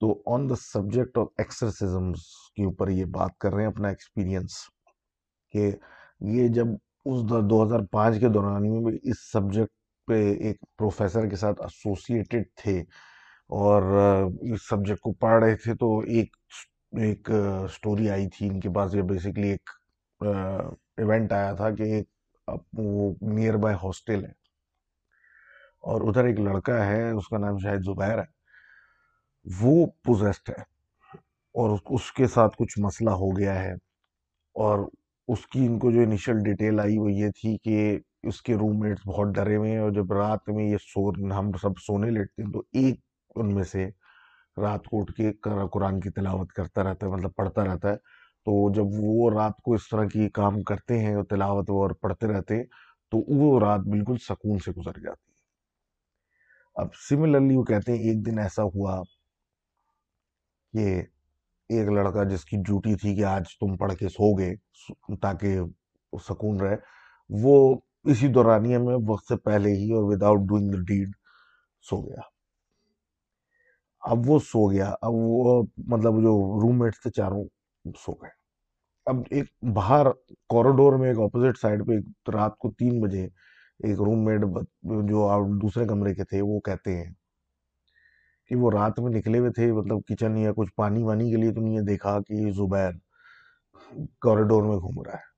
تو 0.00 0.12
آن 0.34 0.48
دا 0.50 0.54
سبجیکٹ 0.56 1.18
آف 1.18 1.26
ایکسرسزمس 1.38 2.20
کے 2.56 2.64
اوپر 2.64 2.88
یہ 2.88 3.04
بات 3.12 3.38
کر 3.38 3.54
رہے 3.54 3.62
ہیں 3.62 3.70
اپنا 3.70 3.88
ایکسپیرینس 3.88 4.52
کہ 5.54 5.70
یہ 6.32 6.48
جب 6.48 6.66
اس 7.04 7.22
دو 7.50 7.62
ہزار 7.64 7.80
پانچ 7.92 8.20
کے 8.20 8.28
دوران 8.28 8.84
میں 8.84 8.92
اس 9.02 9.30
سبجیکٹ 9.32 9.70
پہ 10.08 10.20
ایک 10.32 10.58
پروفیسر 10.78 11.28
کے 11.28 11.36
ساتھ 11.36 11.60
ایسوسیٹڈ 11.62 12.44
تھے 12.62 12.78
اور 13.60 13.82
اس 14.52 14.68
سبجیکٹ 14.68 15.00
کو 15.00 15.12
پڑھ 15.12 15.42
رہے 15.44 15.56
تھے 15.56 15.74
تو 15.74 15.98
ایک 16.16 16.36
ایک 16.98 17.30
سٹوری 17.74 18.10
آئی 18.10 18.28
تھی 18.28 18.48
ان 18.48 18.60
کے 18.60 18.70
پاس، 18.74 18.94
یہ 18.94 19.02
بیسیکلی 19.02 19.48
ایک 19.50 19.70
ایونٹ 20.20 21.32
آیا 21.32 21.52
تھا 21.52 21.70
کہ 21.70 21.82
ایک 21.82 22.08
وہ 22.72 23.14
نیئر 23.20 23.56
بائی 23.56 23.76
ہاسٹل 23.82 24.24
ہے۔ 24.24 24.42
اور 25.80 26.00
ادھر 26.00 26.24
ایک 26.24 26.40
لڑکا 26.40 26.86
ہے، 26.86 27.10
اس 27.10 27.28
کا 27.28 27.38
نام 27.38 27.58
شاید 27.58 27.80
زبیر 27.84 28.18
ہے۔ 28.18 28.42
وہ 29.60 29.86
پوزیسٹ 29.86 30.50
ہے 30.50 30.60
اور 31.54 31.78
اس 31.86 32.12
کے 32.12 32.26
ساتھ 32.26 32.56
کچھ 32.58 32.78
مسئلہ 32.78 33.10
ہو 33.10 33.38
گیا 33.38 33.62
ہے۔ 33.64 33.72
اور 34.54 34.78
اس 35.28 35.46
کی 35.46 35.66
ان 35.66 35.78
کو 35.78 35.90
جو 35.90 36.00
انیشل 36.00 36.38
ڈیٹیل 36.44 36.80
آئی 36.80 36.98
وہ 36.98 37.12
یہ 37.12 37.28
تھی 37.28 37.58
کہ 37.58 37.98
اس 38.22 38.42
کے 38.42 38.54
روم 38.54 38.78
میٹس 38.78 39.06
بہت 39.06 39.28
ڈرے 39.34 39.56
ہوئے 39.56 39.70
ہیں 39.70 39.78
اور 39.78 39.90
جب 39.90 40.12
رات 40.12 40.48
میں 40.48 40.64
یہ 40.64 40.76
سو، 40.76 41.10
ہم 41.10 41.52
سب 41.52 41.78
سونے 41.78 42.10
لیٹتے 42.10 42.42
ہیں 42.42 42.52
تو 42.52 42.58
ایک 42.58 43.00
ان 43.36 43.54
میں 43.54 43.62
سے 43.62 43.88
رات 44.56 44.84
کو 44.84 45.00
اٹھ 45.00 45.12
کے 45.12 45.32
قرآن 45.72 46.00
کی 46.00 46.10
تلاوت 46.10 46.52
کرتا 46.52 46.84
رہتا 46.84 47.06
ہے 47.06 47.10
مطلب 47.12 47.30
پڑھتا 47.36 47.64
رہتا 47.64 47.90
ہے۔ 47.90 47.96
تو 48.46 48.72
جب 48.72 48.86
وہ 49.00 49.30
رات 49.30 49.60
کو 49.64 49.74
اس 49.74 49.88
طرح 49.88 50.04
کی 50.04 50.28
کام 50.28 50.62
کرتے 50.62 50.98
ہیں 50.98 51.14
اور 51.14 51.24
تلاوت 51.24 51.70
اور 51.70 51.90
پڑھتے 51.90 52.26
رہتے 52.26 52.56
ہیں، 52.56 52.64
تو 53.12 53.18
وہ 53.36 53.58
رات 53.60 53.80
بالکل 53.80 54.16
سکون 54.28 54.58
سے 54.58 54.70
گزر 54.70 54.98
جاتی 55.00 55.30
ہے۔ 55.30 55.40
اب 56.76 56.94
سملرلی 57.08 57.56
وہ 57.56 57.62
کہتے 57.62 57.92
ہیں، 57.92 57.98
ایک 57.98 58.26
دن 58.26 58.38
ایسا 58.38 58.62
ہوا 58.62 59.02
کہ 60.74 60.86
ایک 61.70 61.88
لڑکا 61.88 62.24
جس 62.24 62.44
کی 62.44 62.56
ڈیوٹی 62.66 62.94
تھی 62.94 63.14
کہ 63.16 63.24
آج 63.24 63.42
تم 63.60 63.76
پڑھ 63.76 63.94
کے 63.94 64.08
سو 64.08 64.34
گے 64.38 64.54
تاکہ 65.22 65.60
سکون 66.12 66.60
رہے، 66.60 66.76
وہ 67.30 67.74
اسی 68.04 68.28
دورانیہ 68.28 68.78
میں 68.78 68.96
وقت 69.08 69.28
سے 69.28 69.36
پہلے 69.36 69.70
ہی 69.70 69.92
اور 69.92 70.04
وداؤٹ 70.04 70.40
ڈوئنگ 70.48 70.70
دا 70.70 70.82
ڈیڈ 70.88 71.10
سو 71.84 72.00
گیا۔ 72.02 72.20
اب 74.02 74.30
وہ 74.30 74.38
سو 74.38 74.70
گیا، 74.70 74.94
اب 75.02 75.12
وہ 75.14 75.62
مطلب 75.86 76.14
جو 76.22 76.32
روم 76.62 76.78
میٹس 76.78 77.02
تھے 77.02 77.10
چاروں 77.10 77.44
سو 77.84 78.12
گئے۔ 78.12 78.30
اب 79.06 79.16
ایک 79.30 79.46
باہر 79.74 80.06
کوریڈور 80.48 80.98
میں 80.98 81.08
ایک 81.08 81.18
اپوزٹ 81.18 81.58
سائڈ 81.58 81.86
پہ 81.86 81.92
رات 82.30 82.58
کو 82.58 82.70
تین 82.70 83.00
بجے 83.00 83.24
ایک 83.24 84.00
روم 84.00 84.24
میٹ 84.24 84.40
جو 85.08 85.28
دوسرے 85.62 85.86
کمرے 85.86 86.14
کے 86.14 86.24
تھے، 86.24 86.40
وہ 86.40 86.60
کہتے 86.60 86.96
ہیں 86.96 87.12
کہ 88.50 88.56
وہ 88.56 88.70
رات 88.70 89.00
میں 89.00 89.10
نکلے 89.10 89.38
ہوئے 89.38 89.50
تھے 89.50 89.72
مطلب 89.72 89.98
کچن 90.08 90.36
یا 90.36 90.52
کچھ 90.56 90.72
پانی 90.76 91.02
وانی 91.02 91.30
کے 91.30 91.36
لیے 91.36 91.52
تو 91.52 91.60
نہیں 91.60 91.80
دیکھا 91.80 92.18
کہ 92.20 92.50
زبیر 92.52 92.90
کوریڈور 94.20 94.62
میں 94.62 94.76
گھوم 94.76 95.02
رہا 95.02 95.12
ہے 95.12 95.30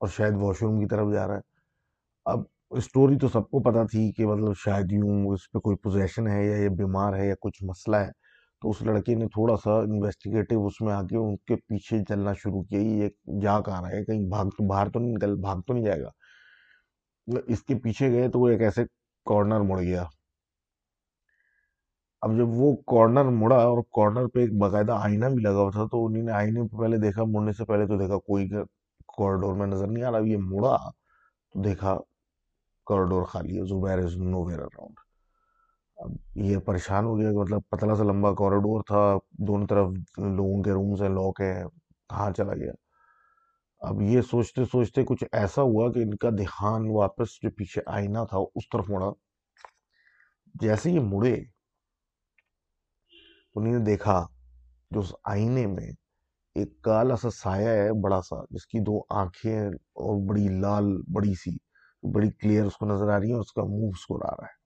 اور 0.00 0.08
شاید 0.08 0.34
واش 0.40 0.62
روم 0.62 0.80
کی 0.80 0.86
طرف 0.86 1.12
جا 1.12 1.26
رہا 1.26 1.34
ہے۔ 1.34 1.40
اب 2.24 2.42
اسٹوری 2.70 3.18
تو 3.18 3.28
سب 3.28 3.50
کو 3.50 3.62
پتا 3.62 3.84
تھی 3.86 4.12
کہ 4.12 4.26
مطلب 4.26 4.54
شاید 4.56 4.92
یوں 4.92 5.26
اس 5.30 5.50
پہ 5.52 5.58
کوئی 5.58 5.76
پوزیشن 5.76 6.28
ہے 6.28 6.46
یا 6.46 6.56
یہ 6.56 6.68
بیمار 6.68 7.14
ہے 7.14 7.28
یا 7.28 7.34
کچھ 7.40 7.64
مسئلہ 7.64 7.96
ہے۔ 7.96 8.10
تو 8.62 8.70
اس 8.70 8.82
لڑکے 8.82 9.14
نے 9.14 9.26
تھوڑا 9.28 9.56
سا 9.64 9.70
انویسٹیگیٹو 9.78 10.66
اس 10.66 10.80
میں 10.80 10.92
آ 10.92 11.02
کے 11.02 11.16
ان 11.16 11.36
کے 11.36 11.56
پیچھے 11.56 11.98
چلنا 12.08 12.32
شروع 12.32 12.62
کیا۔ 12.62 12.80
یہ 12.80 13.08
جا 13.42 13.60
کہاں 13.60 13.82
رہا 13.82 13.90
ہے، 13.90 14.04
کہیں 14.04 14.28
بھاگ 14.28 14.46
تو، 14.46 14.66
باہر 14.68 14.90
تو 14.90 14.98
نہیں 15.00 15.12
نکل، 15.12 15.34
بھاگ 15.40 15.60
تو 15.66 15.74
نہیں 15.74 15.84
جائے 15.84 16.02
گا۔ 16.02 16.10
اس 17.46 17.62
کے 17.62 17.74
پیچھے 17.74 18.10
گئے 18.12 18.28
تو 18.28 18.40
وہ 18.40 18.48
ایک 18.48 18.62
ایسے 18.62 18.84
کارنر 19.26 19.60
مڑ 19.60 19.80
گیا۔ 19.80 20.04
اب 22.22 22.36
جب 22.38 22.48
وہ 22.48 22.76
کارنر 22.86 23.24
مڑا 23.24 23.56
اور 23.56 23.82
کارنر 23.96 24.26
پہ 24.26 24.40
ایک 24.40 24.52
باقاعدہ 24.58 24.92
آئینہ 24.92 25.26
بھی 25.26 25.42
لگا 25.42 25.60
ہوا 25.60 25.70
تھا، 25.70 25.86
تو 25.92 26.06
انہیں 26.06 26.22
نے 26.22 26.32
آئینے 26.32 26.62
پہ 26.62 26.76
پہلے 26.76 26.98
دیکھا، 26.98 27.24
مڑنے 27.24 27.52
سے 27.52 27.64
پہلے 27.64 27.86
تو 27.86 27.98
دیکھا 27.98 28.18
کوئی 28.18 28.48
کوریڈور 29.16 29.54
میں 29.54 29.66
نظر 29.66 29.86
نہیں 29.86 30.04
آ 30.04 30.10
رہا۔ 30.10 30.18
یہ 30.26 30.36
مڑا 30.40 30.76
تو 31.52 31.62
دیکھا 31.62 31.98
کوریڈور 32.86 33.24
خالی 33.24 33.58
ہے، 33.58 33.64
زبیر 33.64 33.98
از 33.98 34.16
نو 34.16 34.44
ویئر 34.44 34.58
اراؤنڈ 34.58 35.01
یہ 36.34 36.58
پریشان 36.58 37.04
ہو 37.04 37.18
گیا 37.18 37.30
کہ 37.30 37.36
مطلب 37.36 37.60
پتلا 37.68 37.94
سا 37.94 38.02
لمبا 38.02 38.32
کوریڈور 38.32 38.82
تھا، 38.82 39.18
دونوں 39.30 39.66
طرف 39.66 39.86
لوگوں 40.18 40.62
کے 40.62 40.70
رومز 40.70 41.02
ہیں 41.02 41.08
لاک 41.08 41.40
ہے 41.40 41.64
کہاں 42.08 42.30
چلا 42.30 42.54
گیا؟ 42.54 42.72
اب 43.80 44.02
یہ 44.02 44.20
سوچتے 44.20 44.64
سوچتے 44.64 45.04
کچھ 45.04 45.24
ایسا 45.32 45.62
ہوا 45.62 45.92
کہ 45.92 45.98
ان 45.98 46.14
کا 46.14 46.30
دھیان 46.30 46.90
واپس 46.90 47.28
جو 47.42 47.50
پیچھے 47.50 47.82
آئینہ 47.86 48.18
تھا 48.30 48.38
اس 48.38 48.68
طرف 48.68 48.90
مڑا۔ 48.90 49.10
جیسے 50.60 50.90
یہ 50.90 51.00
مڑے 51.00 51.34
انہیں 53.54 53.72
نے 53.72 53.84
دیکھا 53.84 54.26
جو 54.90 55.00
اس 55.00 55.12
آئینے 55.24 55.66
میں 55.66 55.90
ایک 56.54 56.82
کالا 56.82 57.16
سا 57.16 57.30
سایہ 57.30 57.68
ہے، 57.68 58.02
بڑا 58.02 58.20
سا، 58.20 58.36
جس 58.50 58.66
کی 58.66 58.78
دو 58.80 59.00
آنکھیں 59.10 59.60
اور 59.76 60.28
بڑی 60.28 60.48
لال، 60.48 60.84
بڑی 61.14 61.34
سی، 61.34 61.56
بڑی 62.14 62.30
کلیئر 62.30 62.64
اس 62.64 62.76
کو 62.76 62.86
نظر 62.86 63.08
آ 63.08 63.20
رہی 63.20 63.28
ہے 63.28 63.32
اور 63.32 63.40
اس 63.40 63.52
کا 63.52 63.62
منہ 63.62 63.88
اس 63.88 64.06
کو 64.06 64.18
رہا 64.18 64.42
ہے۔ 64.42 64.61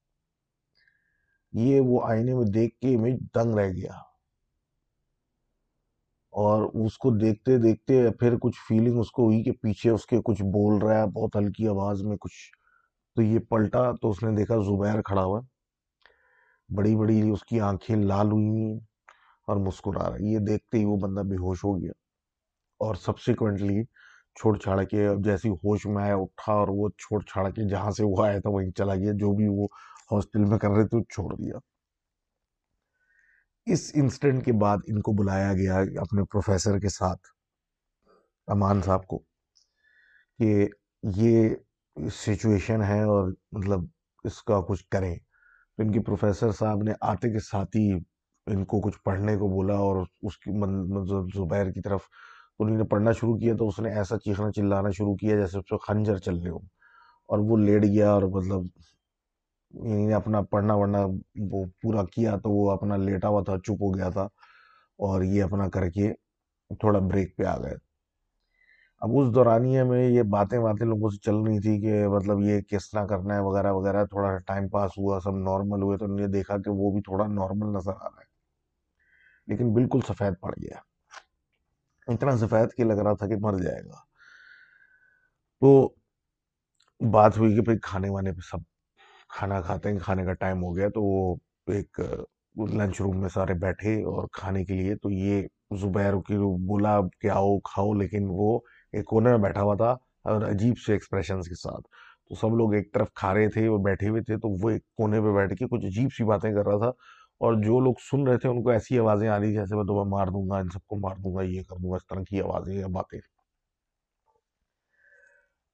یہ 1.53 1.80
وہ 1.80 2.01
آئینے 2.05 2.34
میں 2.34 2.44
دیکھ 2.44 2.78
کے 2.78 2.94
امیج 2.94 3.14
دنگ 3.34 3.55
رہ 3.55 3.68
گیا۔ 3.68 3.92
اور 6.32 6.86
اس 6.86 6.99
کو 6.99 7.11
دیکھتے 7.11 7.59
دیکھتے 7.59 8.11
پھر 8.11 8.36
کچھ 8.38 8.57
فیلنگ 8.68 8.99
اس 8.99 9.11
کو 9.11 9.24
ہوئی 9.24 9.42
کہ 9.42 9.53
پیچھے 9.53 9.90
اس 9.90 10.07
کے 10.07 10.18
کچھ 10.24 10.42
بول 10.42 10.82
رہا 10.82 11.01
ہے، 11.01 11.07
بہت 11.07 11.36
ہلکی 11.36 11.68
آواز 11.68 12.03
میں 12.03 12.16
کچھ۔ 12.16 12.57
تو 13.16 13.22
یہ 13.22 13.38
پلٹا 13.38 13.92
تو 14.03 14.11
اس 14.11 14.22
نے 14.22 14.36
دیکھا 14.36 14.57
زبیر 14.57 15.03
کھڑا 15.03 15.24
ہوا 15.24 15.40
بڑی 16.68 16.97
بڑی 16.97 17.30
اس 17.30 17.44
کی 17.44 17.61
آنکھیں 17.61 17.97
لال 17.97 18.32
ہوئی 18.32 18.78
اور 19.49 19.57
مسکرا 19.57 20.11
رہا 20.11 20.16
یہ 20.20 20.38
دیکھتے 20.38 20.78
ہی 20.78 20.84
وہ 20.84 20.97
بندہ 20.97 21.20
بے 21.20 21.36
ہوش 21.36 21.64
ہو 21.64 21.80
گیا۔ 21.80 21.92
اور 22.80 22.94
سبسیکوینٹلی 22.94 23.82
چھوڑ 24.37 24.59
چھاڑ 24.59 24.82
کے 24.82 25.09
جیسی 25.24 25.49
ہوش 25.49 25.87
میں 25.87 26.03
آیا، 26.05 26.16
اٹھا 26.16 26.53
اور 26.53 26.68
وہ 26.68 26.89
چھوڑ 26.89 27.20
چھاڑ 27.22 27.51
کے 27.51 27.68
جہاں 27.68 27.91
سے 27.91 28.05
وہ 28.05 28.24
آیا 28.24 28.39
تھا، 28.41 28.51
وہیں 28.51 28.70
چلا 28.70 28.95
گیا، 28.95 29.12
جو 29.12 29.32
بھی 29.32 29.47
وہ 29.49 29.66
ہاسٹل 30.12 30.45
میں 30.45 30.59
کر 30.59 30.68
رہے 30.68 30.89
تھے 30.89 31.03
چھوڑ 31.14 31.34
دیا۔ 31.34 31.59
اس 33.66 33.91
انسٹنٹ 33.95 34.45
کے 34.45 34.53
بعد 34.53 34.78
ان 34.87 35.01
کو 35.01 35.12
بلایا 35.12 35.53
گیا 35.53 35.78
اپنے 36.01 36.24
پروفیسر 36.24 36.78
کے 36.78 36.89
ساتھ، 36.89 37.26
امان 38.49 38.82
صاحب 38.82 39.07
کو، 39.07 39.18
کہ 40.39 40.68
یہ 41.03 41.49
سچویشن 42.11 42.82
ہے 42.82 43.03
اور 43.03 43.28
مطلب 43.53 43.80
اس 44.24 44.43
کا 44.43 44.61
کچھ 44.61 44.84
کریں۔ 44.91 45.16
تو 45.78 45.82
ان 45.82 45.93
کی 45.93 46.01
پروفیسر 46.01 46.53
صاحب 46.53 46.82
نے 46.82 46.93
آتے 47.01 47.32
کے 47.32 47.39
ساتھ 47.39 47.76
ہی 47.76 47.91
ان 48.47 48.64
کو 48.64 48.80
کچھ 48.80 48.99
پڑھنے 49.05 49.37
کو 49.37 49.49
بولا 49.49 49.74
اور 49.74 50.05
اس 50.22 50.39
کی 50.39 50.51
مطلب 50.51 51.26
زبیر 51.34 51.70
کی 51.70 51.80
طرف 51.80 52.01
انہوں 52.59 52.76
نے 52.76 52.84
پڑھنا 52.84 53.12
شروع 53.12 53.36
کیا 53.38 53.54
تو 53.57 53.68
اس 53.68 53.78
نے 53.78 53.92
ایسا 53.94 54.18
چیخنا 54.18 54.50
چلانا 54.52 54.90
شروع 54.90 55.14
کیا 55.16 55.36
جیسے 55.36 55.59
اس 55.59 55.66
کو 55.66 55.78
خنجر 55.78 56.18
چل 56.18 56.36
رہے 56.38 56.50
ہو 56.50 56.59
اور 57.28 57.38
وہ 57.38 57.57
لیٹ 57.57 57.84
گیا 57.84 58.12
اور 58.12 58.22
مطلب 58.22 58.62
یعنی 59.74 60.12
اپنا 60.14 60.40
پڑھنا 60.42 60.74
وڑھنا 60.74 61.04
وہ 61.50 61.64
پورا 61.82 62.04
کیا 62.04 62.36
تو 62.36 62.50
وہ 62.50 62.70
اپنا 62.70 62.96
لیٹا 62.96 63.28
ہوا 63.28 63.42
تھا، 63.42 63.59
چپ 63.59 63.82
ہو 63.82 63.94
گیا 63.94 64.09
تھا 64.11 64.22
اور 64.98 65.22
یہ 65.22 65.42
اپنا 65.42 65.68
کر 65.68 65.88
کے 65.90 66.12
تھوڑا 66.80 66.98
بریک 66.98 67.36
پہ 67.36 67.44
آ 67.44 67.57
گئے۔ 67.57 67.74
اب 69.02 69.11
اس 69.18 69.34
دورانیے 69.34 69.82
میں 69.84 70.09
یہ 70.09 70.22
باتیں 70.22 70.59
باتیں 70.59 70.86
لوگوں 70.86 71.11
سے 71.11 71.18
چل 71.18 71.36
رہی 71.36 71.59
تھی 71.61 71.80
کہ 71.80 72.07
مطلب 72.09 72.40
یہ 72.40 72.61
کس 72.61 72.90
طرح 72.90 73.07
کرنا 73.07 73.34
ہے 73.34 73.40
وغیرہ 73.40 73.72
وغیرہ، 73.72 74.04
تھوڑا 74.04 74.36
ٹائم 74.38 74.68
پاس 74.68 74.98
ہوا، 74.98 75.18
سب 75.20 75.36
نارمل 75.38 75.82
ہوئے 75.82 75.98
تو 75.98 76.04
انہوں 76.04 76.18
نے 76.18 76.26
دیکھا 76.26 76.59
کہ 76.59 76.70
وہ 76.70 76.90
بھی 76.92 77.00
تھوڑا 77.00 77.26
نارمل 77.26 77.76
نظر 77.76 77.92
آ 77.92 78.09
رہا 78.09 78.20
ہے، 78.20 78.24
لیکن 79.48 79.72
بالکل 79.74 80.00
سفید 80.09 80.40
پڑ 80.40 80.52
گیا۔ 80.62 80.78
اتنا 82.09 82.36
سفید 82.36 82.76
کہ 82.76 82.84
لگ 82.84 83.00
رہا 83.04 83.14
تھا 83.14 83.26
کہ 83.26 83.36
مر 83.40 83.59
جائے 83.62 83.84
گا۔ 83.84 84.04
تو 85.62 85.88
بات 87.00 87.38
ہوئی 87.38 87.54
کہ 87.54 87.61
بھائی 87.61 87.78
کھانے 87.82 88.09
وانے 88.09 88.32
پہ 88.32 88.40
سب 88.50 88.59
کھانا 89.28 89.61
کھاتے 89.61 89.88
ہیں، 89.88 89.98
کھانے 89.98 90.24
کا 90.24 90.32
ٹائم 90.32 90.62
ہو 90.62 90.76
گیا 90.76 90.88
تو 90.88 91.02
وہ 91.02 91.36
ایک 91.66 92.00
لنچ 92.72 93.00
روم 93.00 93.20
میں 93.20 93.28
سارے 93.28 93.54
بیٹھے 93.54 93.94
اور 94.04 94.28
کھانے 94.32 94.64
کے 94.64 94.74
لیے 94.74 94.94
تو 94.94 95.11
یہ 95.11 95.46
زبیر 95.80 96.12
کی 96.26 96.36
بولا 96.66 97.00
کہ 97.20 97.30
آؤ 97.30 97.59
کھاؤ، 97.59 97.92
لیکن 97.92 98.26
وہ 98.30 98.59
ایک 98.92 99.04
کونے 99.04 99.30
میں 99.30 99.38
بیٹھا 99.38 99.62
ہوا 99.62 99.74
تھا 99.74 99.90
اور 100.30 100.42
عجیب 100.42 100.78
سے 100.78 100.92
ایکسپریشنز 100.92 101.48
کے 101.48 101.54
ساتھ۔ 101.54 101.82
تو 102.28 102.34
سب 102.34 102.57
لوگ 102.57 102.74
ایک 102.74 102.92
طرف 102.94 103.09
کھا 103.14 103.34
رہے 103.34 103.48
تھے 103.48 103.68
وہ 103.68 103.78
بیٹھے 103.78 104.09
ہوئے 104.09 104.22
تھے 104.22 104.36
تو 104.36 104.48
وہ 104.62 104.70
ایک 104.70 104.82
کونے 104.96 105.20
پہ 105.20 105.34
بیٹھ 105.34 105.54
کے 105.54 105.66
کچھ 105.70 105.86
عجیب 105.86 106.09
سی 106.16 106.24
باتیں 106.24 106.50
کر 106.50 106.66
رہا 106.66 106.78
تھا۔ 106.78 106.90
اور 107.39 107.55
جو 107.55 107.80
لوگ 107.80 107.95
سن 108.11 108.26
رہے 108.26 108.39
تھے 108.39 108.49
ان 108.49 108.62
کو 108.62 108.70
ایسی 108.70 108.99
آوازیں 108.99 109.28
آ 109.28 109.39
رہی 109.39 109.55
جیسے 109.55 109.76
میں 109.76 109.84
تمہیں 109.84 110.05
مار 110.05 110.26
دوں 110.26 110.51
گا، 110.51 110.59
ان 110.59 110.68
سب 110.68 110.87
کو 110.87 110.97
مار 110.97 111.16
دوں 111.16 111.37
گا، 111.37 111.43
یہ 111.43 111.62
کر 111.62 111.76
دوں 111.76 111.91
گا، 111.91 111.97
اس 111.97 112.07
طرح 112.07 112.20
کی 112.28 112.41
آوازیں 112.41 112.74
یا 112.74 112.87
باتیں۔ 112.87 113.20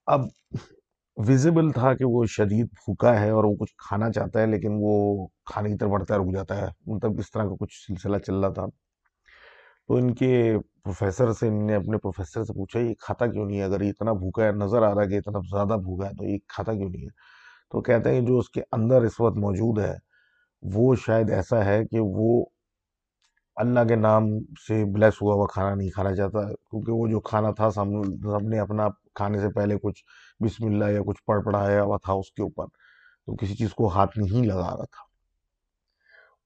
اب 0.07 0.21
ویزیبل 1.17 1.71
تھا 1.71 1.95
کہ 1.95 2.05
وہ 2.05 2.25
شدید 2.25 2.67
بھوکا 2.67 3.21
ہے 3.21 3.31
اور 3.31 3.45
وہ 3.45 3.55
کچھ 3.55 3.75
کھانا 3.89 4.13
چاہتا 4.13 4.41
ہے، 4.41 4.47
لیکن 4.47 4.69
وہ 4.81 5.27
کھانے 5.45 5.71
کی 5.71 5.77
طرف 5.77 5.91
بڑھتا 5.91 6.15
ہے 6.15 6.19
رک 6.19 6.35
جاتا 6.35 6.57
ہے۔ 6.57 6.67
مطلب 6.87 7.13
اس 7.19 7.31
طرح 7.31 7.43
کا 7.43 7.55
کچھ 7.61 7.87
سلسلہ 7.87 8.17
چل 8.19 8.35
رہا 8.35 8.53
تھا۔ 8.53 8.67
تو 9.89 9.95
ان 9.95 10.15
کے 10.15 10.59
پروفیسر 10.85 11.33
سے، 11.33 11.49
ان 11.49 11.67
نے 11.67 11.75
اپنے 11.75 11.99
پروفیسر 11.99 12.45
سے 12.45 12.53
پوچھا، 12.53 12.81
یہ 12.81 12.95
کھاتا 12.99 13.27
کیوں 13.27 13.47
نہیں 13.47 13.59
ہے؟ 13.59 13.65
اگر 13.65 13.81
یہ 13.81 13.89
اتنا 13.89 14.13
بھوکا 14.13 14.45
ہے، 14.45 14.53
نظر 14.53 14.83
آ 14.83 14.95
رہا 14.95 15.03
ہے 15.03 15.09
کہ 15.09 15.15
اتنا 15.15 15.39
زیادہ 15.39 15.81
بھوکا 15.81 16.07
ہے، 16.07 16.13
تو 16.13 16.25
یہ 16.25 16.39
کھاتا 16.49 16.73
کیوں 16.73 16.91
نہیں 16.91 17.03
ہے؟ 17.03 17.09
تو 17.71 17.83
کہتے 17.83 18.15
ہیں 18.15 18.21
جو 18.21 18.39
اس 18.39 18.51
کے 18.51 18.63
اندر 18.73 19.03
اس 19.03 19.21
وقت 19.21 19.37
موجود 19.37 19.79
ہے 19.79 20.12
وہ 20.63 20.95
شاید 21.05 21.31
ایسا 21.31 21.65
ہے 21.65 21.85
کہ 21.91 22.01
وہ 22.01 22.45
اللہ 23.57 23.81
کے 23.89 23.97
نام 23.97 24.29
سے 24.67 24.85
بلیس 24.93 25.21
ہوا 25.23 25.35
ہوا 25.35 25.47
کھانا 25.53 25.75
نہیں 25.75 25.89
کھانا 25.95 26.15
چاہتا، 26.17 26.43
کیونکہ 26.53 26.93
وہ 26.93 27.07
جو 27.09 27.21
کھانا 27.21 27.51
تھا 27.57 27.71
سب 27.71 28.43
نے 28.49 28.59
اپنا 28.59 28.89
کھانے 29.15 29.41
سے 29.41 29.49
پہلے 29.55 29.77
کچھ 29.83 30.03
بسم 30.45 30.67
اللہ 30.67 30.91
یا 30.91 31.01
کچھ 31.07 31.23
پڑھ 31.27 31.43
پڑھایا 31.45 31.83
ہوا 31.83 31.97
تھا 32.05 32.13
اس 32.13 32.31
کے 32.33 32.43
اوپر، 32.43 32.67
تو 33.29 33.35
کسی 33.41 33.55
چیز 33.57 33.75
کو 33.75 33.89
ہاتھ 33.95 34.19
نہیں 34.19 34.47
لگا 34.47 34.71
رہا 34.77 34.85
تھا۔ 34.85 35.11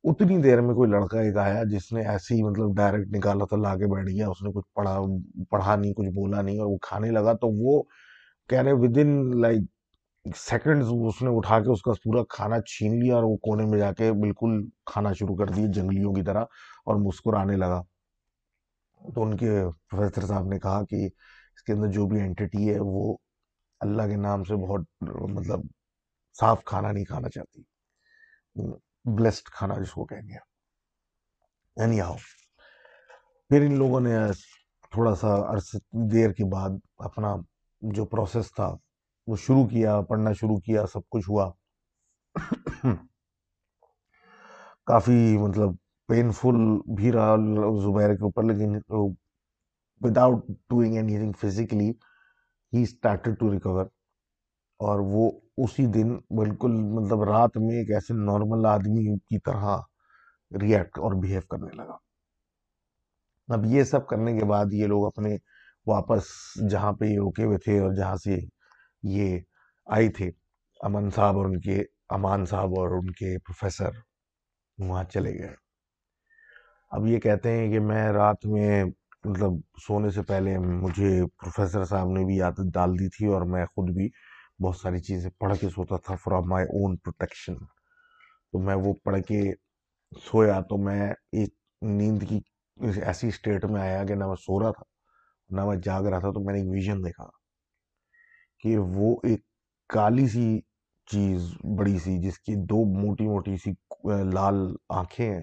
اتنی 0.04 0.36
دیر 0.42 0.60
میں 0.60 0.74
کوئی 0.74 0.90
لڑکا 0.90 1.20
ایک 1.20 1.36
آیا 1.36 1.62
جس 1.70 1.92
نے 1.92 2.06
ایسے 2.08 2.34
ہی 2.34 2.42
مطلب 2.42 2.76
ڈائریکٹ 2.76 3.14
نکالا 3.16 3.44
تھا، 3.44 3.56
لا 3.56 3.74
کے 3.76 3.86
بیٹھ 3.94 4.08
گیا، 4.08 4.28
اس 4.28 4.42
نے 4.42 4.52
کچھ 4.54 4.66
پڑھا 4.74 4.98
پڑھا 5.50 5.76
نہیں، 5.76 5.92
کچھ 5.92 6.08
بولا 6.16 6.42
نہیں 6.42 6.58
اور 6.58 6.66
وہ 6.66 6.76
کھانے 6.82 7.10
لگا، 7.10 7.32
تو 7.32 7.48
وہ 7.62 7.82
کہہ 8.50 8.62
رہے 8.62 8.72
ود 8.82 8.98
ان 9.02 9.40
لائک 9.40 9.62
سیکنڈز 10.34 10.86
اس 11.08 11.22
نے 11.22 11.28
اٹھا 11.32 11.60
کے 11.60 11.72
اس 11.72 11.82
کا 11.82 11.92
پورا 11.92 12.22
کھانا 12.28 12.60
چھین 12.60 13.00
لیا 13.00 13.14
اور 13.14 13.22
وہ 13.22 13.36
کونے 13.36 13.64
میں 13.64 13.78
جا 13.78 13.92
کے 13.92 14.12
بالکل 14.12 14.68
کھانا 14.86 15.12
شروع 15.12 15.36
کر 15.36 15.46
دیا 15.46 15.66
جنگلیوں 15.74 16.12
کی 16.12 16.22
طرح 16.22 16.40
اور 16.84 16.96
مسکرانے 16.96 17.56
لگا۔ 17.56 17.82
تو 19.14 19.22
ان 19.22 19.36
کے 19.36 19.50
پروفیسر 19.90 20.26
صاحب 20.26 20.46
نے 20.46 20.58
کہا 20.58 20.84
کہ 20.84 21.06
اس 21.54 21.62
کے 21.62 21.72
اندر 21.72 21.86
جو 21.86 22.06
بھی 22.06 22.20
اینٹی 22.20 22.70
ہے 22.70 22.76
وہ 22.80 23.16
اللہ 23.80 24.02
کے 24.02 24.16
نام 24.16 24.44
سے 24.44 24.54
بہت 24.54 24.80
مطلب 25.30 25.60
صاف 26.40 26.64
کھانا 26.64 26.92
نہیں 26.92 27.04
کھانا 27.04 27.28
چاہتی۔ 27.28 27.62
بلیسڈ 29.04 29.44
کھانا 29.44 29.74
جس 29.74 29.90
کو 29.90 30.04
کہیں 30.04 30.28
گے۔ 30.28 30.56
یعنی 31.76 32.00
آؤ 32.00 32.14
پھر 33.48 33.60
ان 33.60 33.78
لوگوں 33.78 34.00
نے 34.00 34.16
تھوڑا 34.90 35.14
سا 35.14 35.52
عرص 35.52 35.76
دیر 35.92 36.30
کے 36.30 36.44
بعد 36.44 36.70
اپنا 36.98 37.36
جو 37.80 38.04
پروسیس 38.04 38.54
تھا 38.54 38.76
وہ 39.26 39.36
شروع 39.36 39.66
کیا، 39.68 40.00
پڑھنا 40.08 40.32
شروع 40.32 40.58
کیا، 40.58 40.86
سب 40.92 41.08
کچھ 41.10 41.28
ہوا۔ 41.30 41.50
کافی 44.86 45.36
مطلب 45.38 45.70
پینفل 46.08 46.56
بھی 46.96 47.12
رہا 47.12 47.34
زبیر 47.84 48.14
کے 48.14 48.24
اوپر، 48.24 48.42
لیکن 48.42 48.76
without 50.00 50.46
doing 50.70 50.96
any 50.96 51.16
thing 51.18 51.32
physically 51.40 51.90
he 52.72 52.82
started 52.82 53.38
to 53.40 53.52
recover 53.52 53.84
اور 54.80 55.00
وہ 55.12 55.30
اسی 55.56 55.86
دن 55.86 56.14
بالکل 56.36 56.72
مطلب 56.94 57.22
رات 57.22 57.56
میں 57.56 57.76
ایک 57.78 57.90
ایسے 57.90 58.14
نارمل 58.14 58.66
آدمی 58.66 59.18
کی 59.18 59.38
طرح 59.38 59.78
ریئیکٹ 60.60 60.98
اور 60.98 61.12
بیہیو 61.22 61.40
کرنے 61.50 61.72
لگا۔ 61.76 61.96
اب 63.48 63.64
یہ 63.66 63.84
سب 63.84 64.06
کرنے 64.08 64.38
کے 64.38 64.44
بعد 64.44 64.72
یہ 64.72 64.86
لوگ 64.86 65.06
اپنے 65.06 65.36
واپس 65.86 66.24
جہاں 66.70 66.92
پہ 66.92 67.04
یہ 67.04 67.18
رکے 67.28 67.44
ہوئے 67.44 67.58
تھے 67.58 67.78
اور 67.80 67.92
جہاں 67.92 68.16
سے 68.16 68.38
یہ 69.08 69.38
آئی 69.86 70.08
تھے۔ 70.08 70.30
امن 70.80 71.10
صاحب 71.10 71.36
اور 71.36 71.44
ان 71.44 71.60
کے، 71.60 71.82
امان 72.08 72.44
صاحب 72.44 72.78
اور 72.78 72.90
ان 72.90 73.10
کے 73.10 73.38
پروفیسر 73.38 73.90
وہاں 74.78 75.04
چلے 75.04 75.32
گئے۔ 75.38 75.54
اب 76.90 77.06
یہ 77.06 77.18
کہتے 77.18 77.52
ہیں 77.52 77.72
کہ 77.72 77.80
میں 77.80 78.08
رات 78.12 78.46
میں 78.46 78.84
مطلب 79.24 79.52
سونے 79.86 80.10
سے 80.10 80.22
پہلے 80.22 80.58
مجھے 80.58 81.26
پروفیسر 81.36 81.84
صاحب 81.84 82.08
نے 82.08 82.24
بھی 82.24 82.40
عادت 82.40 82.74
ڈال 82.74 82.98
دی 82.98 83.08
تھی 83.08 83.26
اور 83.26 83.42
میں 83.42 83.66
خود 83.66 83.90
بھی 83.94 84.08
بہت 84.62 84.76
ساری 84.76 85.00
چیزیں 85.00 85.30
پڑھ 85.38 85.56
کے 85.60 85.68
سوتا 85.68 85.96
تھا 85.96 86.14
فرام 86.14 86.48
مائی 86.48 86.66
اون 86.66 86.96
پروٹیکشن 86.96 87.54
تو 88.52 88.58
میں 88.58 88.74
وہ 88.74 88.94
پڑھ 89.04 89.20
کے 89.22 89.42
سویا 90.24 90.60
تو 90.60 90.76
میں 90.76 91.10
ایک 91.10 91.54
نیند 91.82 92.22
کی 92.28 92.40
ایسی 93.04 93.28
اسٹیٹ 93.28 93.64
میں 93.64 93.80
آیا 93.80 94.04
کہ 94.04 94.14
نہ 94.14 94.26
میں 94.26 94.36
سو 94.36 94.62
رہا 94.62 94.70
تھا، 94.70 94.82
نہ 95.50 95.64
میں 95.64 95.76
جاگ 95.76 96.02
رہا 96.02 96.18
تھا، 96.18 96.30
تو 96.30 96.40
میں 96.44 96.54
نے 96.54 96.60
ایک 96.60 96.68
ویژن 96.70 97.04
دیکھا۔ 97.04 97.24
کہ 98.66 98.76
وہ 98.78 99.14
ایک 99.22 99.40
کالی 99.90 100.26
سی 100.28 100.60
چیز 101.10 101.50
بڑی 101.78 101.98
سی 101.98 102.16
جس 102.18 102.38
کی 102.38 102.54
دو 102.70 102.84
موٹی 102.92 103.26
موٹی 103.28 103.56
سی 103.64 103.72
لال 104.32 104.56
آنکھیں 104.88 105.26
ہیں 105.26 105.40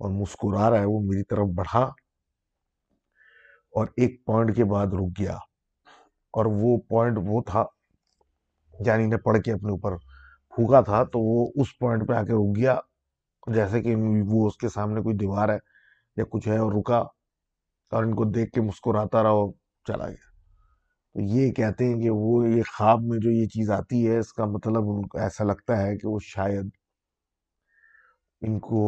اور 0.00 0.10
مسکرا 0.10 0.68
رہا 0.70 0.80
ہے، 0.80 0.84
وہ 0.84 1.00
میری 1.02 1.22
طرف 1.30 1.46
بڑھا 1.56 1.80
اور 3.74 3.86
ایک 3.96 4.24
پوائنٹ 4.26 4.54
کے 4.56 4.64
بعد 4.64 4.86
رک 4.86 5.18
گیا 5.18 5.36
اور 6.34 6.46
وہ 6.60 6.76
پوائنٹ 6.88 7.18
وہ 7.26 7.40
تھا 7.46 7.64
یعنی 8.74 9.06
نے 9.06 9.16
پڑھ 9.24 9.38
کے 9.44 9.52
اپنے 9.52 9.70
اوپر 9.70 9.96
پھونکا 10.54 10.80
تھا، 10.80 11.02
تو 11.04 11.20
وہ 11.20 11.50
اس 11.60 11.78
پوائنٹ 11.78 12.08
پہ 12.08 12.14
آ 12.14 12.22
کے 12.24 12.32
رک 12.32 12.56
گیا۔ 12.56 12.78
جیسے 13.54 13.82
کہ 13.82 13.94
وہ 14.28 14.46
اس 14.46 14.56
کے 14.56 14.68
سامنے 14.68 15.02
کوئی 15.02 15.16
دیوار 15.16 15.48
ہے 15.48 15.58
یا 16.16 16.24
کچھ 16.30 16.48
ہے 16.48 16.58
اور 16.58 16.72
رکا 16.72 16.98
اور 17.92 18.04
ان 18.04 18.14
کو 18.14 18.24
دیکھ 18.30 18.52
کے 18.52 18.60
مسکراتا 18.60 19.22
رہا 19.22 19.30
اور 19.30 19.52
چلا 19.86 20.08
گیا۔ 20.08 20.27
تو 21.14 21.20
یہ 21.20 21.52
کہتے 21.52 21.84
ہیں 21.84 22.00
کہ 22.00 22.10
وہ 22.10 22.48
یہ 22.48 22.62
خواب 22.76 23.02
میں 23.02 23.18
جو 23.18 23.30
یہ 23.30 23.46
چیز 23.46 23.70
آتی 23.70 24.06
ہے، 24.08 24.18
اس 24.18 24.32
کا 24.32 24.44
مطلب 24.44 24.90
ان 24.90 25.06
کو 25.08 25.18
ایسا 25.18 25.44
لگتا 25.44 25.82
ہے 25.82 25.96
کہ 25.98 26.08
وہ 26.08 26.18
شاید 26.22 26.70
ان 28.42 28.58
کو 28.58 28.82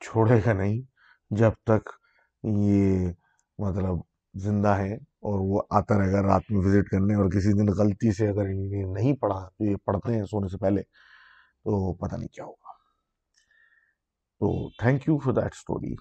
چھوڑے 0.00 0.40
گا 0.46 0.52
نہیں 0.52 0.80
جب 1.30 1.52
تک 1.64 1.88
یہ 2.42 3.08
مطلب 3.58 3.98
زندہ 4.34 4.76
ہے 4.78 4.94
اور 4.94 5.38
وہ 5.40 5.62
آتا 5.70 5.98
رہے 5.98 6.12
گا 6.12 6.22
رات 6.22 6.50
میں 6.50 6.60
وزٹ 6.66 6.90
کرنے 6.90 7.14
اور 7.14 7.30
کسی 7.30 7.52
دن 7.52 7.72
غلطی 7.78 8.12
سے 8.12 8.28
اگر 8.28 8.46
انہیں 8.46 8.92
نہیں 8.92 9.16
پڑھا، 9.16 9.48
تو 9.48 9.64
یہ 9.64 9.76
پڑھتے 9.84 10.14
ہیں 10.14 10.24
سونے 10.24 10.48
سے 10.48 10.58
پہلے، 10.58 10.82
تو 10.82 11.94
پتہ 11.94 12.16
نہیں 12.16 12.28
کیا 12.28 12.44
ہوگا۔ 12.44 12.74
تو 14.40 14.70
thank 14.70 15.08
you 15.08 15.18
for 15.18 15.32
that 15.32 15.52
story 15.52 15.94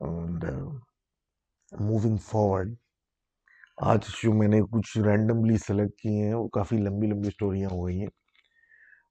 and 0.00 0.44
moving 1.72 2.16
forward 2.16 2.74
آج 3.78 3.98
جو 4.22 4.32
میں 4.32 4.48
نے 4.48 4.60
کچھ 4.62 4.98
رینڈملی 4.98 5.58
سلیکٹ 5.58 6.00
کیے 6.00 6.26
ہیں، 6.26 6.34
وہ 6.34 6.48
کافی 6.48 6.76
لمبی 6.76 7.06
لمبی 7.06 7.28
اسٹوریاں 7.28 7.68
ہو 7.72 7.86
گئی 7.86 8.00
ہیں۔ 8.00 8.08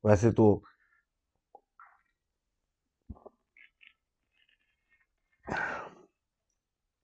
ویسے 0.04 0.32
تو 0.32 0.62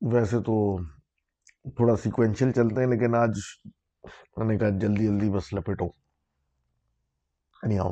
ویسے 0.02 0.40
تو 0.40 0.78
تھوڑا 1.76 1.96
سیکوینشل 1.96 2.52
چلتے 2.52 2.82
ہیں 2.82 2.88
لیکن 2.88 3.16
آج 3.16 3.40
میں 4.38 4.46
نے 4.48 4.58
کہا 4.58 4.70
جلدی 4.70 5.08
جلدی 5.08 5.30
بس 5.30 5.54
لپیٹو 5.54 5.86
آؤ 7.80 7.92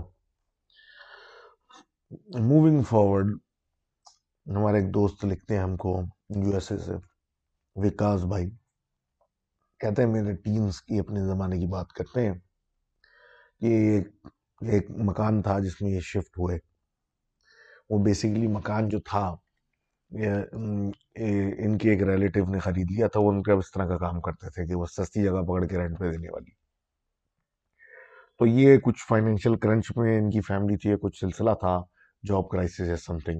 موونگ 2.39 2.81
فارورڈ 2.81 3.37
ہمارے 4.47 4.79
ایک 4.79 4.93
دوست 4.93 5.25
لکھتے 5.25 5.55
ہیں 5.55 5.63
ہم 5.63 5.77
کو 5.77 6.01
یو 6.35 6.53
ایس 6.53 6.71
اے 6.71 6.77
سے، 6.77 6.93
وکاس 7.75 8.23
بھائی۔ 8.23 8.58
کہتے 9.81 10.03
ہیں 10.03 10.09
میرے 10.09 10.33
ٹیمز 10.35 10.81
کی 10.81 10.99
اپنے 10.99 11.25
زمانے 11.25 11.59
کی 11.59 11.67
بات 11.67 11.91
کرتے 11.93 12.25
ہیں 12.25 12.33
کہ 13.61 14.01
ایک 14.61 14.89
مکان 15.09 15.41
تھا 15.41 15.59
جس 15.59 15.81
میں 15.81 15.91
یہ 15.91 15.99
شفٹ 16.03 16.37
ہوئے۔ 16.37 16.57
وہ 17.89 18.03
بیسیکلی 18.05 18.47
مکان 18.47 18.89
جو 18.89 18.99
تھا 19.05 19.25
ان 20.11 21.77
کے 21.77 21.89
ایک 21.91 22.03
ریلیٹیو 22.03 22.45
نے 22.45 22.59
خرید 22.59 22.91
لیا 22.91 23.07
تھا، 23.07 23.19
وہ 23.19 23.31
ان 23.31 23.41
کا 23.43 23.53
اس 23.53 23.71
طرح 23.71 23.85
کا 23.87 23.97
کام 23.97 24.21
کرتے 24.21 24.49
تھے 24.49 24.65
کہ 24.67 24.75
وہ 24.75 24.85
سستی 24.85 25.23
جگہ 25.23 25.41
پکڑ 25.47 25.65
کے 25.65 25.77
رینٹ 25.77 25.99
پہ 25.99 26.11
دینے 26.11 26.29
والی۔ 26.29 26.51
تو 28.39 28.45
یہ 28.45 28.77
کچھ 28.77 29.05
فائنینشیل 29.07 29.55
کرنچ 29.55 29.91
میں 29.97 30.17
ان 30.17 30.29
کی 30.29 30.41
فیملی 30.41 30.77
تھی 30.77 30.95
کچھ 31.01 31.19
سلسلہ 31.19 31.53
تھا 31.59 31.79
جاب 32.23 32.49
کرائسس 32.49 32.79
یا 32.79 32.95
سم 32.97 33.17
تھنگ 33.19 33.39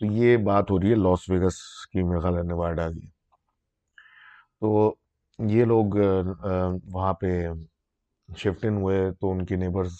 تو 0.00 0.06
یہ 0.06 0.36
بات 0.44 0.70
ہو 0.70 0.80
رہی 0.80 0.90
ہے 0.90 0.94
لاس 0.96 1.28
ویگس 1.30 1.56
کی 1.92 2.02
میرے 2.02 2.20
خیال 2.20 2.36
ہے 2.36 2.42
نوائڈا 2.42 2.88
کی۔ 2.90 3.06
تو 4.60 4.94
یہ 5.48 5.64
لوگ 5.64 5.94
وہاں 6.84 7.14
پہ 7.14 7.48
شفٹ 8.36 8.64
ان 8.64 8.76
ہوئے 8.76 9.10
تو 9.20 9.30
ان 9.30 9.44
کے 9.44 9.56
نیبرز 9.56 9.92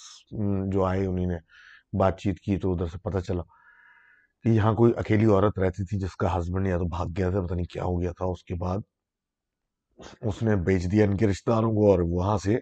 جو 0.72 0.84
آئے 0.84 1.06
انہیں 1.06 1.26
نے 1.26 1.36
بات 1.98 2.20
چیت 2.20 2.40
کی 2.40 2.56
تو 2.56 2.72
ادھر 2.72 2.86
سے 2.86 2.98
پتہ 2.98 3.18
چلا 3.18 3.42
کہ 4.44 4.48
یہاں 4.48 4.74
کوئی 4.74 4.92
اکیلی 4.96 5.26
عورت 5.26 5.58
رہتی 5.58 5.84
تھی 5.84 5.98
جس 5.98 6.16
کا 6.16 6.38
ہسبینڈ 6.38 6.66
یا 6.66 6.78
تو 6.78 6.84
بھاگ 6.84 7.06
گیا 7.16 7.30
تھا، 7.30 7.40
پتہ 7.40 7.54
نہیں 7.54 7.72
کیا 7.72 7.84
ہو 7.84 8.00
گیا 8.00 8.12
تھا۔ 8.12 8.24
اس 8.24 8.44
کے 8.44 8.54
بعد 8.54 8.78
اس 10.20 10.42
نے 10.42 10.56
بیچ 10.56 10.90
دیا 10.92 11.04
ان 11.04 11.16
کے 11.16 11.26
رشتہ 11.26 11.50
داروں 11.50 11.72
کو 11.72 11.90
اور 11.90 11.98
وہاں 11.98 12.38
سے 12.38 12.58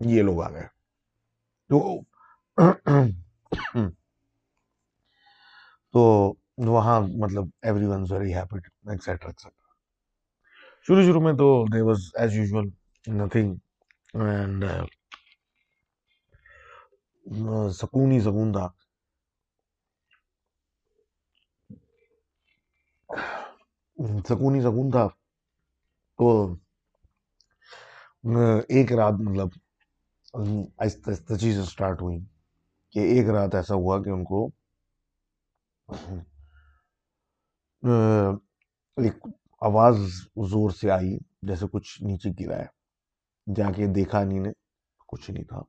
یہ 0.00 0.22
لوگ 0.22 0.42
آ 0.42 0.50
گئے۔ 0.50 0.66
تو 1.70 2.00
تو 5.94 6.32
وہاں 6.58 7.00
مطلب 7.00 7.44
everyone 7.86 8.04
very 8.10 8.34
happy 8.34 8.58
etcetera 8.90 9.28
etcetera 9.28 9.65
شروع 10.88 11.02
شروع 11.02 11.20
میں 11.20 11.32
تو 11.32 11.64
they 11.72 11.80
was 11.80 12.10
as 12.14 12.34
usual 12.34 12.68
nothing 13.06 13.56
and 14.14 14.64
سکون 17.70 18.12
ہی 18.12 18.20
سکون 18.20 18.52
تھا۔ 18.52 18.68
سکون 24.28 24.54
ہی 24.54 24.60
سکون 24.60 24.90
تھا۔ 24.90 25.08
تو، 26.18 26.54
ایک 28.68 28.92
رات 28.92 29.12
مطلب 29.12 29.48
آہستہ 30.78 31.10
آہستہ 31.10 31.34
چیزیں 31.34 31.62
اسٹارٹ 31.62 32.02
ہوئی 32.02 32.18
کہ 32.90 32.98
ایک 32.98 33.28
رات 33.28 33.54
ایسا 33.54 33.74
ہوا 33.74 34.02
کہ 34.02 34.10
ان 34.10 34.24
کو 34.24 34.50
ایک 38.96 39.26
آواز 39.62 39.96
زور 40.50 40.70
سے 40.70 40.90
آئی، 40.90 41.16
جیسے 41.48 41.66
کچھ 41.72 42.02
نیچے 42.02 42.30
گرا 42.40 42.58
ہے۔ 42.58 42.66
جا 43.56 43.70
کے 43.76 43.86
دیکھا 43.94 44.22
نہیں 44.24 44.40
نے، 44.40 44.50
کچھ 45.08 45.30
نہیں 45.30 45.44
تھا۔ 45.44 45.60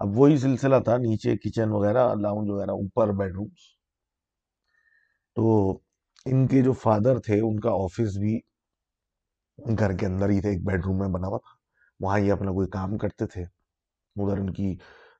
اب 0.00 0.18
وہی 0.18 0.36
سلسلہ 0.36 0.76
تھا، 0.84 0.96
نیچے 0.96 1.36
کچن 1.36 1.70
وغیرہ 1.70 2.14
لاؤنج 2.22 2.50
وغیرہ، 2.50 2.70
اوپر 2.70 3.12
بیڈ 3.18 3.32
رومس 3.34 3.62
تو 5.36 5.44
ان 6.26 6.46
کے 6.48 6.62
جو 6.62 6.72
فادر 6.72 7.18
تھے، 7.20 7.40
ان 7.40 7.60
کا 7.60 7.70
آفس 7.84 8.16
بھی 8.18 8.38
گھر 9.78 9.96
کے 9.98 10.06
اندر 10.06 10.28
ہی 10.28 10.40
تھے 10.40 10.50
ایک 10.50 10.64
بیڈ 10.66 10.84
روم 10.86 10.98
میں 10.98 11.08
بنا 11.08 11.28
ہوا 11.28 11.38
تھا۔ 11.38 11.54
وہاں 12.00 12.18
ہی 12.18 12.30
اپنا 12.30 12.50
کوئی 12.50 12.68
کام 12.68 12.96
کرتے 12.98 13.26
تھے۔ 13.26 13.42
ادھر 13.42 14.38
ان 14.38 14.52
کی 14.52 14.74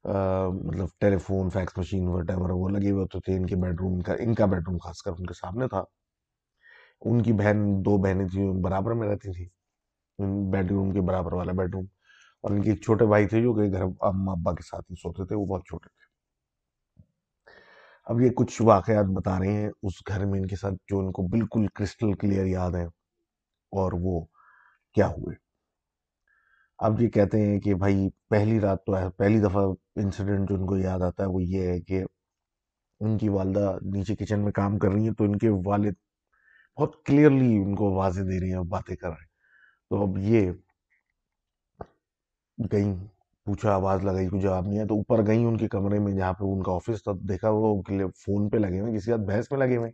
مطلب 0.04 0.88
ٹیلی 1.00 1.18
فون 1.18 1.50
فیکس 1.50 1.78
مشین 1.78 2.06
وہ 2.08 2.68
لگے 2.68 2.90
ہوئے 2.90 3.02
ہوتے 3.02 3.20
تھے، 3.20 3.36
ان 3.36 3.46
کے 3.46 3.56
بیڈ 3.56 3.80
روم 3.80 4.00
کا، 4.06 4.12
ان 4.20 4.34
کا 4.34 4.46
بیڈ 4.46 4.62
روم 4.68 4.76
خاص 4.84 5.02
کر 5.04 5.10
ان 5.18 5.26
کے 5.26 5.34
سامنے 5.34 5.68
تھا۔ 5.68 5.82
ان 7.04 7.22
کی 7.22 7.32
بہن، 7.32 7.84
دو 7.84 7.96
بہنیں 7.98 8.28
تھیں 8.28 8.52
برابر 8.62 8.92
میں 8.92 9.08
رہتی 9.08 9.32
تھیں 9.32 9.48
بیڈ 10.52 10.70
روم 10.70 10.92
کے 10.92 11.00
برابر 11.00 11.32
والا 11.32 11.52
بیڈ 11.52 11.74
روم 11.74 11.84
اور 12.42 12.50
ان 12.50 12.62
کے 12.62 12.70
ایک 12.70 12.82
چھوٹے 12.82 13.06
بھائی 13.06 13.26
تھے 13.26 13.42
جو 13.42 13.54
کہ 13.54 13.72
گھر 13.72 13.82
اما 14.00 14.32
ابا 14.32 14.52
کے 14.52 14.62
ساتھ 14.62 14.84
ہی 14.90 14.94
سوتے 14.94 15.26
تھے، 15.26 15.36
وہ 15.36 15.46
بہت 15.46 15.62
چھوٹے 15.64 15.88
تھے۔ 15.88 16.04
اب 18.06 18.20
یہ 18.20 18.30
کچھ 18.30 18.62
واقعات 18.62 19.04
بتا 19.04 19.38
رہے 19.38 19.52
ہیں 19.52 19.70
اس 19.82 19.92
گھر 20.08 20.26
میں 20.26 20.38
ان 20.40 20.46
کے 20.46 20.56
ساتھ 20.56 20.74
جو 20.74 20.98
ان 20.98 21.12
کو 21.12 21.22
بالکل 21.22 21.66
کرسٹل 21.74 22.12
کلیئر 22.12 22.46
یاد 22.46 22.70
ہیں۔ 22.70 22.86
اور 23.72 23.92
وہ 24.00 24.24
کیا 24.94 25.08
ہوئے؟ 25.08 25.36
اب 26.78 27.02
یہ 27.02 27.08
کہتے 27.08 27.40
ہیں 27.40 27.60
کہ 27.60 27.74
بھائی، 27.74 28.08
پہلی 28.28 28.60
رات 28.60 28.84
تو 28.84 29.10
پہلی 29.10 29.40
دفعہ 29.40 29.62
انسیڈنٹ 29.96 30.48
جو 30.48 30.54
ان 30.54 30.66
کو 30.66 30.76
یاد 30.76 31.00
آتا 31.00 31.22
ہے 31.22 31.28
وہ 31.28 31.42
یہ 31.42 31.66
ہے 31.66 31.80
کہ 31.80 32.04
ان 33.00 33.18
کی 33.18 33.28
والدہ 33.28 33.78
نیچے 33.82 34.16
کچن 34.16 34.44
میں 34.44 34.52
کام 34.52 34.78
کر 34.78 34.88
رہی 34.88 35.06
ہیں 35.06 35.14
تو 35.14 35.24
ان 35.24 35.38
کے 35.38 35.48
والد 35.66 35.92
بہت 36.78 37.04
کلیئرلی 37.06 37.56
ان 37.56 37.74
کو 37.74 37.90
واضح 37.92 38.22
دے 38.22 38.40
رہی 38.40 38.48
ہیں 38.48 38.56
اور 38.56 38.64
باتیں 38.64 38.96
کر 38.96 39.08
رہے 39.08 39.16
ہیں۔ 39.16 39.32
تو 39.90 40.02
اب 40.02 40.18
یہ 40.18 40.50
گئیں، 42.72 42.94
پوچھا، 43.46 43.72
آواز 43.74 44.04
لگائی، 44.04 44.28
کوئی 44.28 44.42
جواب 44.42 44.66
نہیں 44.66 44.78
ہے۔ 44.78 44.86
تو 44.86 44.94
اوپر 44.94 45.26
گئیں 45.26 45.44
ان 45.46 45.56
کے 45.56 45.68
کمرے 45.68 45.98
میں 45.98 46.12
جہاں 46.12 46.32
پہ 46.32 46.44
ان 46.44 46.62
کا 46.62 46.72
آفس 46.72 47.02
تھا، 47.02 47.12
دیکھا 47.28 47.50
وہ 47.50 47.82
فون 48.24 48.48
پہ 48.50 48.56
لگے 48.56 48.80
ہوئے 48.80 48.96
کسی 48.96 49.10
بات 49.10 49.20
بحث 49.20 49.50
میں 49.50 49.58
لگے 49.58 49.76
ہوئے 49.76 49.90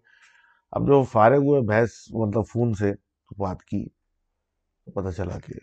اب 0.70 0.86
جو 0.86 1.02
فارغ 1.02 1.36
ہوئے 1.36 1.60
بحث 1.60 1.90
مطلب 2.10 2.44
فون 2.48 2.74
سے 2.74 2.92
بات 3.38 3.64
کی، 3.64 3.88
تو 4.84 4.90
پتہ 4.92 5.10
چلا 5.16 5.38
کہ 5.38 5.54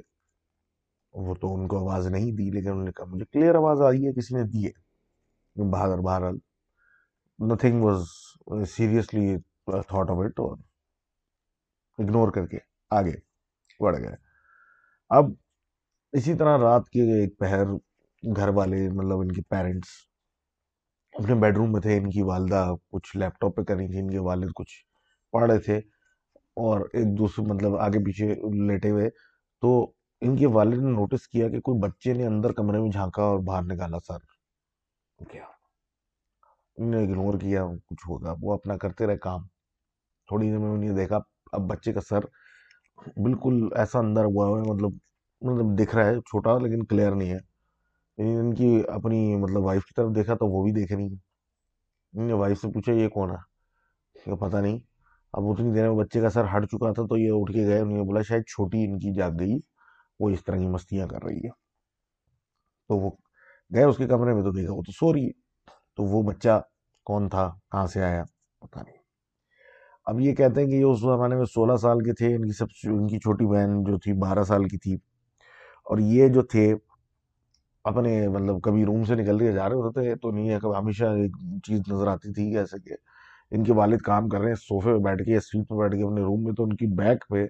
وہ 1.13 1.35
تو 1.35 1.55
ان 1.55 1.67
کو 1.67 1.77
آواز 1.79 2.07
نہیں 2.07 2.31
دی، 2.31 2.51
لیکن 2.51 2.71
انہوں 2.71 2.83
نے 2.83 2.91
کہا، 2.91 3.05
مجھے 3.05 3.25
کلیئر 3.25 3.55
آواز 3.55 3.81
آئی 3.81 4.07
ہے، 4.07 4.13
کسی 4.13 4.35
نے 4.35 4.43
دی 4.43 4.65
ہے۔ 4.65 4.87
بہادر، 5.71 5.97
بہرحال 5.97 6.37
nothing 7.39 7.83
was 7.83 8.03
seriously 8.69 9.35
thought 9.65 10.09
of 10.09 10.17
it 10.19 10.39
اور 10.39 10.57
اگنور 11.97 12.31
کر 12.31 12.45
کے 12.47 12.57
آگے 12.89 13.15
بڑھ 13.79 13.97
گئے۔ 13.97 14.15
اب 15.09 15.25
اسی 16.11 16.33
طرح 16.33 16.57
رات 16.57 16.89
کے 16.89 17.21
ایک 17.21 17.37
پہر 17.37 17.63
گھر 18.35 18.49
والے 18.49 18.89
مطلب 18.89 19.19
ان 19.19 19.31
کے 19.31 19.41
پیرنٹس 19.41 19.87
اپنے 21.13 21.35
بیڈ 21.35 21.57
روم 21.57 21.71
میں 21.71 21.81
تھے، 21.81 21.97
ان 21.97 22.09
کی 22.09 22.21
والدہ 22.21 22.73
کچھ 22.91 23.17
لیپ 23.17 23.39
ٹاپ 23.39 23.55
پہ 23.55 23.61
کر 23.61 23.75
رہی 23.75 23.87
تھی، 23.87 23.99
ان 23.99 24.09
کے 24.09 24.19
والد 24.19 24.51
کچھ 24.55 24.85
پڑھ 25.31 25.51
رہے 25.51 25.59
تھے 25.59 25.77
اور 26.55 26.81
ایک 26.93 27.17
دوسرے 27.17 27.53
مطلب 27.53 27.77
آگے 27.77 28.05
پیچھے 28.05 28.35
لیٹے 28.67 28.89
ہوئے۔ 28.89 29.09
تو 29.61 29.93
ان 30.21 30.37
کے 30.37 30.47
والد 30.47 30.73
نے 30.73 30.91
نوٹس 30.91 31.27
کیا 31.27 31.49
کہ 31.49 31.61
کوئی 31.61 31.79
بچے 31.79 32.13
نے 32.13 32.25
اندر 32.25 32.51
کمرے 32.51 32.79
میں 32.79 32.89
جھانکا 32.89 33.23
اور 33.23 33.39
باہر 33.39 33.61
نکالا۔ 33.63 33.99
سر، 33.99 34.17
کیا؟ 35.31 35.43
انہوں 36.77 36.91
نے 36.91 37.07
اگنور 37.07 37.39
کیا، 37.39 37.65
کچھ 37.65 38.09
ہوگا، 38.09 38.33
وہ 38.41 38.53
اپنا 38.53 38.77
کرتے 38.77 39.07
رہے 39.07 39.17
کام۔ 39.17 39.47
تھوڑی 40.27 40.49
دیر 40.49 40.57
میں 40.57 40.69
انہیں 40.69 40.93
دیکھا 40.93 41.19
اب 41.51 41.61
بچے 41.61 41.93
کا 41.93 42.01
سر 42.01 42.19
بالکل 42.97 43.69
ایسا 43.75 43.99
اندر 43.99 44.23
ہوا 44.23 44.59
ہے 44.59 44.73
مطلب 44.73 44.89
مطلب 45.41 45.79
دکھ 45.79 45.95
رہا 45.95 46.05
ہے، 46.05 46.15
چھوٹا 46.15 46.57
لیکن 46.57 46.85
کلیئر 46.85 47.11
نہیں 47.11 47.29
ہے۔ 47.29 47.57
یعنی 48.17 48.35
ان 48.35 48.53
کی 48.53 48.83
اپنی 48.87 49.35
مطلب 49.35 49.63
وائف 49.63 49.85
کی 49.85 49.93
طرف 49.95 50.15
دیکھا 50.15 50.33
تو 50.33 50.47
وہ 50.47 50.63
بھی 50.63 50.71
دیکھ 50.71 50.93
نہیں۔ 50.93 51.09
ہے 51.09 52.27
نے 52.27 52.33
وائف 52.33 52.61
سے 52.61 52.67
پوچھا، 52.67 52.93
یہ 52.93 53.07
کون 53.07 53.31
ہے؟ 53.31 53.57
پتہ 54.35 54.57
نہیں۔ 54.57 54.79
اب 55.33 55.43
اتنی 55.45 55.73
دیر 55.73 55.89
میں 55.89 55.97
بچے 55.97 56.21
کا 56.21 56.29
سر 56.29 56.43
ہٹ 56.43 56.65
چکا 56.65 56.93
تھا 56.93 57.03
تو 57.03 57.17
یہ 57.17 57.31
اٹھ 57.33 57.53
کے 57.53 57.67
گئے۔ 57.67 57.79
انہوں 57.79 57.97
نے 57.97 58.03
بولا، 58.03 58.21
شاید 58.21 58.41
چھوٹی 58.41 58.85
ان 58.85 58.99
کی 58.99 59.13
جاگ 59.13 59.31
گئی۔ 59.39 59.59
وہ 60.19 60.29
اس 60.29 60.43
طرح 60.43 60.57
کی 60.57 60.67
مستیاں 60.67 61.07
کر 61.07 61.23
رہی 61.23 61.37
ہے۔ 61.37 61.49
تو 62.87 62.97
وہ 62.97 63.09
گئے 63.73 63.83
اس 63.83 63.97
کے 63.97 64.07
کمرے 64.07 64.33
میں 64.33 64.43
تو 64.43 64.51
دیکھا، 64.51 64.73
وہ 64.73 64.81
تو 64.81 64.91
سو 64.91 65.13
رہی 65.13 65.25
ہے۔ 65.25 65.31
تو 65.95 66.03
وہ 66.03 66.23
بچہ 66.23 66.61
کون 67.05 67.29
تھا؟ 67.29 67.51
کہاں 67.71 67.87
سے 67.87 68.03
آیا؟ 68.03 68.23
پتہ 68.61 68.79
نہیں۔ 68.79 68.96
اب 70.07 70.19
یہ 70.19 70.35
کہتے 70.35 70.61
ہیں 70.61 70.67
کہ 70.67 70.73
یہ 70.73 70.83
اس 70.83 70.99
زمانے 70.99 71.35
میں 71.35 71.45
سولہ 71.45 71.77
سال 71.77 71.99
کے 71.99 72.13
تھے، 72.13 72.35
ان 72.35 72.45
کی 72.45 72.51
سب 72.51 72.65
ان 72.83 73.07
کی 73.07 73.19
چھوٹی 73.19 73.45
بہن 73.45 73.83
جو 73.83 73.97
تھی 73.97 74.13
بارہ 74.13 74.43
سال 74.43 74.63
کی 74.63 74.77
تھی۔ 74.77 74.93
اور 75.83 75.97
یہ 75.97 76.27
جو 76.27 76.41
تھے، 76.41 76.75
اپنے 77.83 78.27
مطلب 78.27 78.61
کبھی 78.61 78.85
روم 78.85 79.03
سے 79.03 79.15
نکل 79.15 79.39
کے 79.39 79.51
جا 79.51 79.69
رہے 79.69 79.75
ہوتے 79.75 80.01
تھے، 80.01 80.15
تو 80.15 80.31
نہیں 80.31 80.49
ہے 80.49 80.59
کبھی 80.61 80.79
ہمیشہ 80.79 81.05
ایک 81.05 81.31
چیز 81.67 81.81
نظر 81.91 82.07
آتی 82.07 82.33
تھی 82.33 82.51
جیسے 82.51 82.89
کہ 82.89 82.95
ان 83.51 83.63
کے 83.63 83.73
والد 83.73 83.97
کام 83.97 84.29
کر 84.29 84.39
رہے 84.39 84.47
ہیں، 84.47 84.55
صوفے 84.55 84.93
پہ 84.93 84.97
بیٹھ 84.97 85.23
کے 85.23 85.31
یا 85.31 85.39
سیٹ 85.39 85.69
پہ 85.69 85.75
بیٹھ 85.75 85.95
کے 85.95 86.03
اپنے 86.03 86.21
روم 86.21 86.43
میں، 86.43 86.53
تو 86.53 86.63
ان 86.63 86.75
کی 86.75 86.87
بیک 86.87 87.27
پہ 87.29 87.47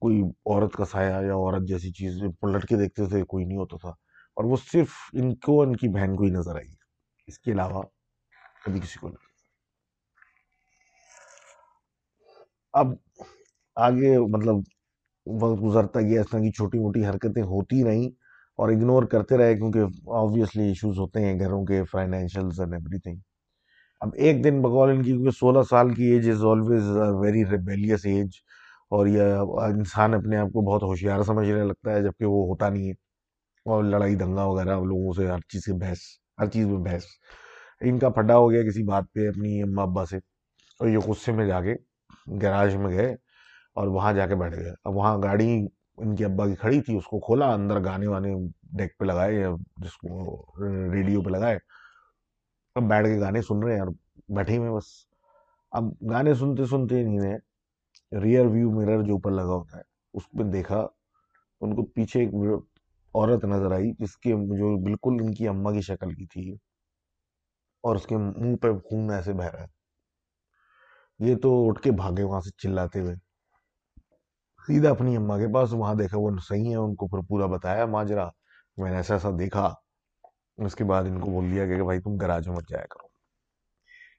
کوئی 0.00 0.22
عورت 0.22 0.72
کا 0.72 0.84
سایہ 0.84 1.26
یا 1.26 1.34
عورت 1.34 1.62
جیسی 1.62 1.90
چیز 1.90 2.22
پلٹ 2.40 2.66
کے 2.66 2.76
دیکھتے 2.76 3.06
تھے، 3.06 3.24
کوئی 3.24 3.44
نہیں 3.44 3.58
ہوتا 3.58 3.76
تھا۔ 3.76 3.90
اور 4.36 4.44
وہ 4.44 4.56
صرف 4.72 4.88
ان 5.12 5.34
کو، 5.34 5.62
ان 5.62 5.76
کی 5.76 5.88
بہن 5.88 6.16
کو 6.16 6.24
ہی 6.24 6.30
نظر 6.30 6.56
آئی۔ 6.56 6.74
اس 7.26 7.38
کے 7.38 7.52
علاوہ 7.52 7.82
کبھی 8.64 8.80
کسی 8.80 8.98
کو 9.00 9.08
نہیں۔ 9.08 9.29
اب 12.72 12.86
آگے 13.76 14.18
مطلب 14.18 14.56
وقت 15.26 15.62
گزرتا 15.62 16.00
گیا 16.00 16.20
اس 16.20 16.30
طرح 16.30 16.40
کی 16.40 16.50
چھوٹی 16.50 16.78
موٹی 16.78 17.06
حرکتیں 17.06 17.42
ہوتی 17.42 17.82
نہیں 17.82 18.08
اور 18.58 18.68
اگنور 18.68 19.02
کرتے 19.02 19.36
رہے 19.36 19.54
کیونکہ 19.54 19.80
آبویسلی 20.16 20.68
ایشوز 20.68 20.98
ہوتے 20.98 21.24
ہیں 21.24 21.38
گھروں 21.38 21.64
کے 21.64 21.84
فائنینشیلز 21.84 22.60
اینڈ 22.60 22.74
ایوری 22.74 22.98
تھنگ 22.98 23.16
اب 24.00 24.08
ایک 24.14 24.44
دن 24.44 24.62
بقول 24.62 24.90
ان 24.90 25.02
کی 25.02 25.10
کیونکہ 25.10 25.30
سولہ 25.30 25.62
سال 25.70 25.94
کی 25.94 26.04
age 26.04 26.30
is 26.30 26.44
always 26.44 26.90
very 27.20 27.44
rebellious 27.44 28.06
age 28.06 28.28
اور 28.90 29.06
یہ 29.06 29.22
انسان 29.64 30.14
اپنے 30.14 30.36
آپ 30.36 30.46
کو 30.46 30.72
بہت 30.72 30.82
ہوشیار 30.82 31.22
سمجھنے 31.22 31.64
لگتا 31.64 31.92
ہے 31.92 32.02
جبکہ 32.02 32.24
وہ 32.24 32.46
ہوتا 32.46 32.68
نہیں 32.68 32.86
ہے 32.86 32.92
اور 33.66 33.84
لڑائی 33.84 34.14
دنگا 34.14 34.44
وغیرہ 34.44 34.80
لوگوں 34.80 35.12
سے 35.12 35.26
ہر 35.26 35.38
چیز 35.48 35.64
سے 35.64 35.72
بحث، 35.72 35.98
ہر 36.40 36.46
چیز 36.46 36.66
میں 36.66 36.78
بحث۔ 36.78 37.04
ان 37.80 37.98
کا 37.98 38.08
پھڈا 38.08 38.36
ہو 38.36 38.50
گیا 38.50 38.62
کسی 38.62 38.82
بات 38.82 39.04
پہ 39.14 39.28
اپنی 39.28 39.62
اماں 39.62 39.84
ابا 39.84 40.06
سے 40.06 40.16
اور 40.80 40.88
یہ 40.88 40.98
غصے 40.98 41.32
میں 41.32 41.46
جا 41.46 41.60
کے۔ 41.60 41.74
گیراج 42.26 42.76
میں 42.76 42.92
گئے 42.96 43.16
اور 43.74 43.88
وہاں 43.88 44.12
جا 44.12 44.26
کے 44.26 44.34
بیٹھ 44.34 44.56
گئے۔ 44.56 44.72
اب 44.84 44.96
وہاں 44.96 45.18
گاڑی 45.22 45.66
ان 45.96 46.16
کی 46.16 46.24
ابا 46.24 46.46
کی 46.46 46.54
کھڑی 46.54 46.80
تھی، 46.80 46.96
اس 46.96 47.04
کو 47.04 47.20
کھولا، 47.20 47.52
اندر 47.54 47.84
گانے 47.84 48.06
وانے 48.06 48.34
ڈیک 48.78 48.98
پہ 48.98 49.04
لگائے 49.04 49.34
یا 49.34 49.48
جس 49.76 49.96
کو 49.96 50.08
ریڈیو 50.92 51.22
پہ 51.22 51.30
لگائے۔ 51.30 51.58
اب 52.74 52.82
بیٹھ 52.82 53.06
کے 53.06 53.20
گانے 53.20 53.42
سن 53.42 53.62
رہے 53.62 53.74
ہیں 53.74 53.80
اور 53.80 53.88
بیٹھے 54.28 54.58
میں 54.58 54.70
بس۔ 54.70 54.84
اب 55.70 55.84
گانے 56.10 56.34
سنتے 56.34 56.64
سنتے 56.64 57.00
انہیں 57.02 57.20
نے 57.20 57.36
ریئر 58.20 58.46
ویو 58.46 58.70
میرر 58.70 59.02
جو 59.02 59.12
اوپر 59.12 59.30
لگا 59.30 59.54
ہوتا 59.54 59.76
ہے، 59.76 59.82
اس 60.14 60.22
پہ 60.30 60.42
دیکھا۔ 60.42 60.86
ان 61.60 61.74
کو 61.74 61.84
پیچھے 61.84 62.20
ایک 62.20 62.34
عورت 63.14 63.44
نظر 63.44 63.72
آئی، 63.72 63.92
جس 63.98 64.16
کے 64.16 64.30
جو 64.30 64.84
بالکل 64.84 65.16
ان 65.20 65.34
کی 65.34 65.48
اماں 65.48 65.72
کی 65.72 65.80
شکل 65.80 66.14
کی 66.14 66.26
تھی 66.26 66.52
اور 67.82 67.96
اس 67.96 68.06
کے 68.06 68.16
منہ 68.16 68.56
پہ 68.56 68.72
خون 68.72 69.10
ایسے 69.10 69.32
بہ 69.32 69.44
رہا 69.44 69.60
ہے۔ 69.60 69.79
یہ 71.20 71.36
تو 71.36 71.68
اٹھ 71.68 71.82
کے 71.82 71.90
بھاگے 71.90 72.22
وہاں 72.22 72.40
سے 72.40 72.50
چلاتے 72.50 73.00
ہوئے۔ 73.00 73.14
سیدھا 74.66 74.90
اپنی 74.90 75.16
اماں 75.16 75.38
کے 75.38 75.54
پاس، 75.54 75.72
وہاں 75.72 75.94
دیکھا 75.94 76.18
وہ 76.18 76.30
صحیح 76.48 76.70
ہے 76.70 76.76
ان 76.76 76.94
کو 76.94 77.06
پھر 77.06 77.18
پورا 77.28 77.46
بتایا 77.46 77.86
ماجرا 77.86 78.28
میں 78.76 78.90
نے 78.90 78.96
ایسا 78.96 79.14
ایسا 79.14 79.30
دیکھا۔ 79.38 79.74
اس 80.56 80.74
کے 80.74 80.84
بعد 80.84 81.04
ان 81.04 81.20
کو 81.20 81.30
بول 81.30 81.50
دیا 81.50 81.66
کہ 81.66 81.82
بھائی 81.82 82.00
تم 82.00 82.16
گراج 82.16 82.48
میں 82.48 82.56
مت 82.56 82.64
جایا 82.68 82.84
کرو۔ 82.84 83.08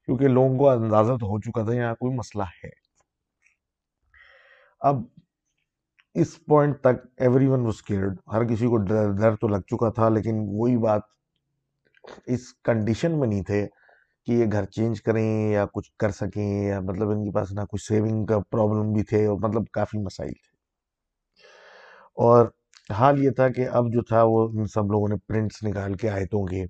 کیونکہ 0.05 0.27
لوگوں 0.27 0.57
کو 0.57 0.69
اندازہ 0.69 1.13
تو 1.13 1.25
ہو 1.25 1.39
چکا 1.39 1.63
تھا، 1.63 1.73
یہاں 1.73 1.95
کوئی 1.95 2.15
مسئلہ 2.15 2.43
ہے۔ 2.43 2.69
اب 4.79 4.95
اس 6.13 6.45
پوائنٹ 6.45 6.79
تک 6.81 7.07
ایوری 7.17 7.47
ون 7.47 7.61
واز 7.61 7.81
کیئرڈ 7.81 8.17
ہر 8.33 8.45
کسی 8.45 8.67
کو 8.67 8.77
ڈر 8.77 9.11
ڈر 9.11 9.35
تو 9.35 9.47
لگ 9.47 9.61
چکا 9.67 9.89
تھا، 9.89 10.09
لیکن 10.09 10.35
وہی 10.47 10.77
بات 10.77 11.01
اس 12.25 12.53
کنڈیشن 12.53 13.19
میں 13.19 13.27
نہیں 13.27 13.43
تھے۔ 13.43 13.67
کہ 14.25 14.31
یہ 14.31 14.45
گھر 14.51 14.65
چینج 14.65 15.01
کریں 15.01 15.51
یا 15.51 15.65
کچھ 15.73 15.91
کر 15.99 16.09
سکیں 16.09 16.63
یا 16.63 16.79
مطلب 16.79 17.09
ان 17.09 17.23
کے 17.25 17.31
پاس 17.31 17.51
نہ 17.51 17.61
کچھ 17.69 17.83
سیونگ 17.83 18.25
کا 18.25 18.39
پرابلم 18.39 18.93
بھی 18.93 19.03
تھے 19.03 19.25
اور 19.25 19.37
مطلب 19.39 19.63
کافی 19.73 19.97
مسائل 19.97 20.33
تھے۔ 20.33 20.51
اور 22.15 22.45
حال 22.93 23.23
یہ 23.23 23.29
تھا 23.29 23.49
کہ 23.49 23.67
اب 23.69 23.85
جو 23.93 24.01
تھا 24.01 24.23
وہ 24.23 24.49
ان 24.53 24.65
سب 24.65 24.91
لوگوں 24.91 25.07
نے 25.07 25.15
پرنٹس 25.27 25.63
نکال 25.63 25.93
کے 25.93 26.09
آیتوں 26.09 26.45
کے 26.45 26.65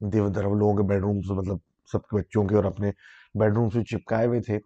دیو 0.00 0.28
درو 0.28 0.54
لوگوں 0.54 0.76
کے 0.76 0.82
بیڈ 0.82 1.02
روم 1.02 1.20
سے 1.20 1.34
مطلب 1.34 1.56
سب 1.92 2.02
کے 2.02 2.16
بچوں 2.16 2.44
کے 2.44 2.56
اور 2.56 2.64
اپنے 2.64 2.90
بیڈ 3.40 3.54
روم 3.54 3.68
سے 3.68 3.84
چپکائے 3.84 4.26
ہوئے 4.26 4.40
تھے۔ 4.40 4.56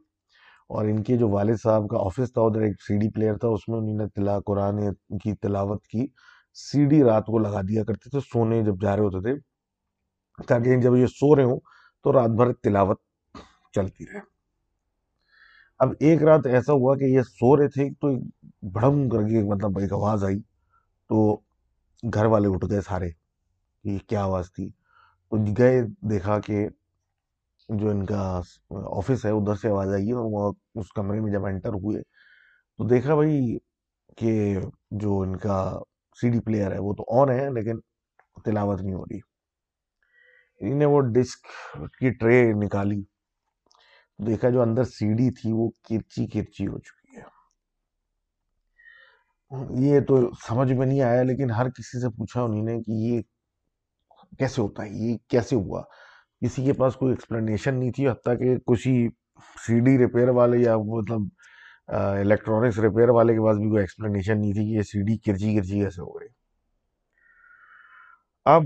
اور 0.69 0.85
ان 0.85 1.03
کے 1.03 1.17
جو 1.17 1.29
والد 1.29 1.57
صاحب 1.63 1.89
کا 1.89 1.97
آفس 1.99 2.33
تھا، 2.33 2.43
ادھر 2.43 2.61
ایک 2.61 2.83
سی 2.83 2.99
ڈی 2.99 3.11
پلیئر 3.11 3.35
تھا، 3.35 3.49
اس 3.49 3.69
میں 3.69 3.79
انہوں 3.79 3.97
نے 3.97 4.09
تلا 4.09 4.41
قرآن 4.41 4.93
کی 5.19 5.35
تلاوت 5.35 5.83
کی 5.87 6.07
سی 6.55 6.87
ڈی 6.87 7.05
رات 7.05 7.27
کو 7.27 7.39
لگا 7.39 7.61
دیا 7.61 7.85
کرتے 7.85 8.11
تھے، 8.11 8.21
سونے 8.21 8.63
جب 8.63 8.75
جا 8.83 8.97
رہے 8.97 9.05
ہوتے 9.05 9.21
تھے، 9.23 9.41
تاکہ 10.49 10.77
جب 10.77 10.97
یہ 10.97 11.07
سو 11.07 11.37
رہے 11.37 11.45
ہوں 11.45 11.61
تو 12.07 12.13
رات 12.13 12.31
بھر 12.31 12.53
تلاوت 12.53 13.01
چلتی 13.73 14.05
رہے 14.07 14.19
اب 15.79 15.93
ایک 16.01 16.23
رات 16.23 16.47
ایسا 16.47 16.73
ہوا 16.73 16.97
کہ 16.97 17.05
یہ 17.05 17.23
سو 17.23 17.57
رہے 17.57 17.69
تھے، 17.69 17.89
تو 17.91 18.11
بڑھم 18.73 19.09
کر 19.09 19.19
کے 19.19 19.43
مطلب 19.43 19.79
ایک 19.79 19.93
آواز 19.93 20.25
آئی۔ 20.25 20.39
تو 21.09 21.37
گھر 22.15 22.25
والے 22.25 22.49
اٹھ 22.49 22.65
گئے 22.71 22.81
سارے 22.81 23.09
یہ 23.85 23.99
کیا 24.07 24.23
آواز 24.23 24.53
تھی؟ 24.53 24.71
تو 25.29 25.37
گئے، 25.59 25.83
دیکھا 26.11 26.41
کہ 26.41 26.69
جو 27.69 27.91
ان 27.91 28.07
کا 28.07 28.41
آفس 28.71 29.25
ہے، 29.25 29.31
ادھر 29.31 29.55
سے 29.55 29.69
آواز 29.69 29.93
آئی 29.93 30.13
اور 30.13 30.25
وہ 30.25 30.53
اس 30.75 30.93
کمرے 30.93 31.21
میں 31.21 31.33
جب 31.33 31.47
انٹر 31.47 31.73
ہوئے 31.73 32.03
تو 32.77 32.87
دیکھا 32.89 33.15
بھائی 33.15 33.59
کہ 34.17 34.59
جو 34.91 35.21
ان 35.21 35.37
کا 35.37 35.81
سی 36.21 36.31
ڈی 36.31 36.41
پلیئر 36.41 36.73
ہے، 36.73 36.79
وہ 36.79 36.93
تو 36.93 37.23
آن 37.23 37.31
ہے، 37.31 37.51
لیکن 37.51 37.81
تلاوت 38.45 38.83
نہیں 38.83 38.95
ہو 38.95 39.05
رہی۔ 39.05 39.36
انہیں 40.61 40.89
وہ 40.89 41.01
ڈسک 41.15 41.47
کی 41.99 42.11
ٹرے 42.11 42.43
نکالی۔ 42.65 43.03
دیکھا 44.19 44.51
جو 44.51 44.63
اندر 44.63 44.85
سی 44.85 45.13
ڈی 45.13 45.31
تھی 45.31 45.53
وہ 45.53 45.69
کرچی 45.89 46.27
کرچی 46.27 46.67
ہو 46.67 46.79
چکی 46.79 47.17
ہے۔ 47.17 47.23
یہ 49.81 50.01
تو 50.01 50.17
سمجھ 50.47 50.73
میں 50.73 50.87
نہیں 50.87 51.01
آیا 51.03 51.23
لیکن 51.23 51.51
ہر 51.51 51.69
کسی 51.69 52.01
سے 52.01 52.09
پوچھا 52.17 52.43
انہوں 52.43 52.65
نے 52.65 52.81
کہ 52.83 52.93
یہ 52.93 53.23
کیسے 54.39 54.63
ہوتا 54.63 54.83
ہے، 54.83 54.89
یہ 54.91 55.17
کیسے 55.29 55.57
ہوا؟ 55.57 55.83
کسی 56.43 56.65
کے 56.65 56.73
پاس 56.73 56.97
کوئی 56.97 57.13
ایکسپلینیشن 57.13 57.79
نہیں 57.79 57.93
تھی، 57.93 58.09
حتیٰ 58.09 58.39
کہ 58.39 58.57
کسی 58.73 59.09
سی 59.67 59.79
ڈی 59.81 59.97
ریپیئر 59.99 60.29
والے 60.29 60.59
یا 60.59 60.77
مطلب 60.77 61.21
الیکٹرانکس 61.89 62.79
ریپیئر 62.79 63.09
والے 63.09 63.35
کے 63.35 63.41
پاس 63.45 63.57
بھی 63.57 63.69
کوئی 63.69 63.83
ایکسپلینیشن 63.83 64.41
نہیں 64.41 64.53
تھی 64.53 64.65
کہ 64.65 64.77
یہ 64.77 64.83
سی 64.83 65.03
ڈی 65.03 65.17
کرچی 65.19 65.55
کرچی 65.57 65.81
کیسے 65.81 66.01
ہو 66.03 66.21
گئی۔ 66.21 66.29
اب 68.45 68.63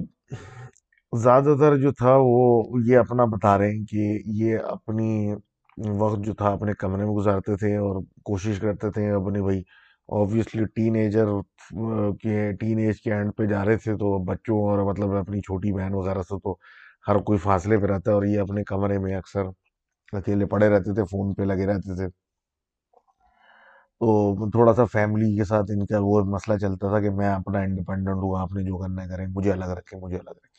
زیادہ 1.13 1.55
تر 1.61 1.77
جو 1.77 1.93
تھا 1.93 2.15
وہ 2.17 2.81
یہ 2.87 2.99
اپنا 2.99 3.25
بتا 3.25 3.57
رہے 3.59 3.71
ہیں 3.71 3.85
کہ 3.87 4.19
یہ 4.41 4.59
اپنی 4.59 5.35
وقت 5.99 6.19
جو 6.25 6.35
تھا 6.35 6.49
اپنے 6.49 6.73
کمرے 6.79 7.05
میں 7.05 7.13
گزارتے 7.13 7.57
تھے 7.57 7.77
اور 7.77 7.97
کوشش 8.25 8.59
کرتے 8.61 8.91
تھے 8.91 9.11
اپنے 9.11 9.43
بھائی۔ 9.43 9.63
آبویسلی 10.09 10.65
ٹین 10.75 10.95
ایجر 10.97 11.27
کے 12.23 12.53
ٹین 12.53 12.79
ایج 12.79 13.01
کے 13.03 13.13
اینڈ 13.15 13.33
پہ 13.37 13.47
جا 13.47 13.65
رہے 13.65 13.77
تھے 13.77 13.97
تو 13.97 14.19
بچوں 14.25 14.59
اور 14.69 14.79
مطلب 14.91 15.15
اپنی 15.17 15.41
چھوٹی 15.41 15.73
بہن 15.73 15.95
وغیرہ 15.95 16.23
سے 16.23 16.39
تو 16.45 16.57
ہر 17.09 17.19
کوئی 17.19 17.39
فاصلے 17.39 17.79
پہ 17.79 17.87
رہتا 17.87 18.11
ہے 18.11 18.15
اور 18.17 18.25
یہ 18.25 18.41
اپنے 18.41 18.65
کمرے 18.65 18.99
میں 18.99 19.17
اکثر 19.17 19.45
اکیلے 20.13 20.47
پڑے 20.47 20.69
رہتے 20.69 20.95
تھے، 20.95 21.05
فون 21.11 21.35
پہ 21.35 21.43
لگے 21.43 21.67
رہتے 21.67 21.97
تھے۔ 21.97 22.09
تو 24.01 24.51
تھوڑا 24.51 24.75
سا 24.75 24.85
فیملی 24.85 25.37
کے 25.37 25.45
ساتھ 25.45 25.71
ان 25.71 25.87
کا 25.87 25.99
وہ 26.01 26.21
مسئلہ 26.25 26.59
چلتا 26.59 26.89
تھا 26.89 27.01
کہ 27.01 27.11
میں 27.11 27.29
اپنا 27.29 27.59
انڈیپینڈنٹ 27.61 28.17
ہوں، 28.17 28.41
آپ 28.41 28.53
نے 28.53 28.63
جو 28.63 28.79
کرنا 28.79 29.07
کریں، 29.07 29.27
مجھے 29.35 29.53
الگ 29.53 29.79
رکھیں، 29.79 30.01
مجھے 30.01 30.17
الگ 30.17 30.31
رکھیں۔ 30.31 30.50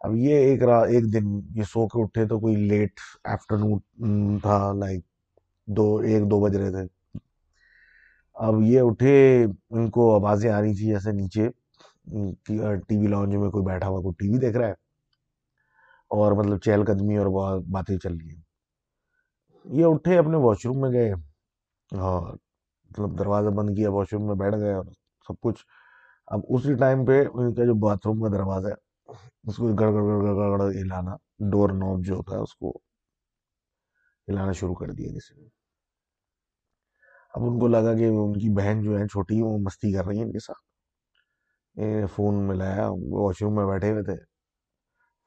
اب 0.00 0.16
یہ 0.16 0.34
ایک 0.34 0.62
رات 0.62 0.88
ایک 0.88 1.12
دن 1.12 1.40
یہ 1.54 1.62
سو 1.62 1.88
کے 1.88 2.02
اٹھے 2.02 2.26
تو 2.26 2.40
کوئی 2.40 2.56
لیٹ 2.56 2.92
آفٹرنون 3.24 4.38
تھا 4.38 4.72
لائک 4.72 5.04
دو، 5.66 5.96
ایک 5.96 6.30
دو 6.30 6.40
بج 6.40 6.56
رہے 6.56 6.70
تھے۔ 6.70 7.18
اب 8.34 8.54
یہ 8.62 8.80
اٹھے، 8.80 9.46
ان 9.70 9.90
کو 9.90 10.14
آوازیں 10.14 10.50
آ 10.50 10.60
رہی 10.60 10.74
تھی 10.74 10.86
جیسے 10.86 11.12
نیچے 11.12 11.48
ٹی 12.88 12.96
وی 12.96 13.06
لانچ 13.06 13.34
میں 13.34 13.50
کوئی 13.50 13.64
بیٹھا 13.64 13.88
ہوا، 13.88 14.00
کوئی 14.00 14.14
ٹی 14.18 14.34
وی 14.34 14.38
دیکھ 14.38 14.56
رہا 14.56 14.66
ہے۔ 14.66 14.72
اور 16.08 16.32
مطلب 16.32 16.58
چہل 16.58 16.84
قدمی 16.84 17.16
اور 17.16 17.60
باتیں 17.60 17.98
چل 17.98 18.16
رہی 18.16 18.34
ہیں۔ 18.34 18.42
یہ 19.64 19.84
اٹھے، 19.84 20.18
اپنے 20.18 20.36
واش 20.36 20.66
روم 20.66 20.80
میں 20.80 20.90
گئے۔ 20.90 21.12
اور 21.92 22.32
مطلب 22.90 23.18
دروازہ 23.18 23.48
بند 23.48 23.76
کیا 23.76 23.90
واش 23.90 24.06
روم 24.12 24.26
میں 24.26 24.34
بیٹھ 24.34 24.56
گئے 24.56 24.74
اور 24.74 24.84
سب 25.28 25.40
کچھ۔ 25.40 25.64
اب 26.26 26.40
اسی 26.48 26.74
ٹائم 26.74 27.06
پہ 27.06 27.24
ان 27.34 27.54
کا 27.54 27.64
جو 27.64 27.74
باتھ 27.74 28.06
روم 28.06 28.22
کا 28.22 28.28
دروازہ 28.28 28.68
ہے 28.68 28.89
اس 29.44 29.56
کو 29.56 29.68
گڑ 29.68 29.86
گڑ 29.86 30.02
گڑ 30.02 30.34
گڑ 30.34 30.58
گڑ 30.58 30.70
ہلانا 30.70 31.16
ڈور 31.38 31.68
نوب 31.68 32.04
جو 32.04 32.14
ہوتا 32.14 32.36
ہے 32.36 32.40
اس 32.40 32.54
کو 32.56 32.70
ہلانا 34.28 34.52
شروع 34.52 34.74
کر 34.74 34.88
دیا 34.88 35.08
کسی 35.08 35.40
نے۔ 35.40 35.48
اب 37.34 37.42
ان 37.42 37.60
کو 37.60 37.68
لگا 37.68 37.94
کہ 37.94 38.04
ان 38.04 38.32
کی 38.32 38.54
بہن 38.54 38.82
جو 38.82 38.98
ہے 38.98 39.06
چھوٹی، 39.06 39.42
وہ 39.42 39.58
مستی 39.58 39.92
کر 39.92 40.04
رہی 40.04 40.18
ہے 40.18 40.22
ان 40.22 40.32
کے 40.32 40.38
ساتھ۔ 40.38 40.70
فون 42.16 42.48
ملایا، 42.48 42.88
واش 42.90 43.42
روم 43.42 43.54
میں 43.54 43.66
بیٹھے 43.66 43.90
ہوئے 43.90 44.02
تھے۔ 44.02 44.16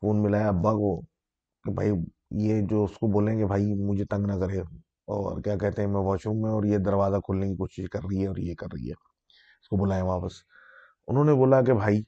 فون 0.02 0.24
ملایا 0.24 0.48
ابا 0.48 0.72
کو 0.72 1.02
کہ 1.64 1.74
بھائی، 1.74 1.92
یہ 2.32 2.62
جو 2.62 2.84
اس 2.84 2.92
کو 2.92 3.12
بولیں 3.12 3.38
کہ 3.38 3.46
بھائی، 3.46 3.74
مجھے 3.74 4.06
تنگ 4.06 4.26
نہ 4.26 4.34
کرے۔ 4.34 4.60
اور 5.08 5.42
کیا 5.42 5.58
کہتے 5.58 5.82
ہیں، 5.82 5.90
میں 5.90 6.02
واش 6.02 6.28
روم 6.28 6.42
میں 6.42 6.52
اور 6.52 6.64
یہ 6.64 6.78
دروازہ 6.78 7.16
کھولنے 7.16 7.48
کی 7.48 7.56
کوشش 7.56 7.90
کر 7.90 8.00
رہی 8.04 8.22
ہے 8.22 8.28
اور 8.28 8.38
یہ 8.38 8.56
کر 8.56 8.68
رہی 8.74 8.88
ہے۔ 8.88 8.94
اس 9.62 9.70
کو 9.70 9.86
بلائیں 9.86 10.04
واپس۔ 10.04 10.34
انہوں 11.08 11.26
نے 11.26 11.34
بولا 11.34 11.62
کہ 11.62 11.74
بھائی 11.74 12.04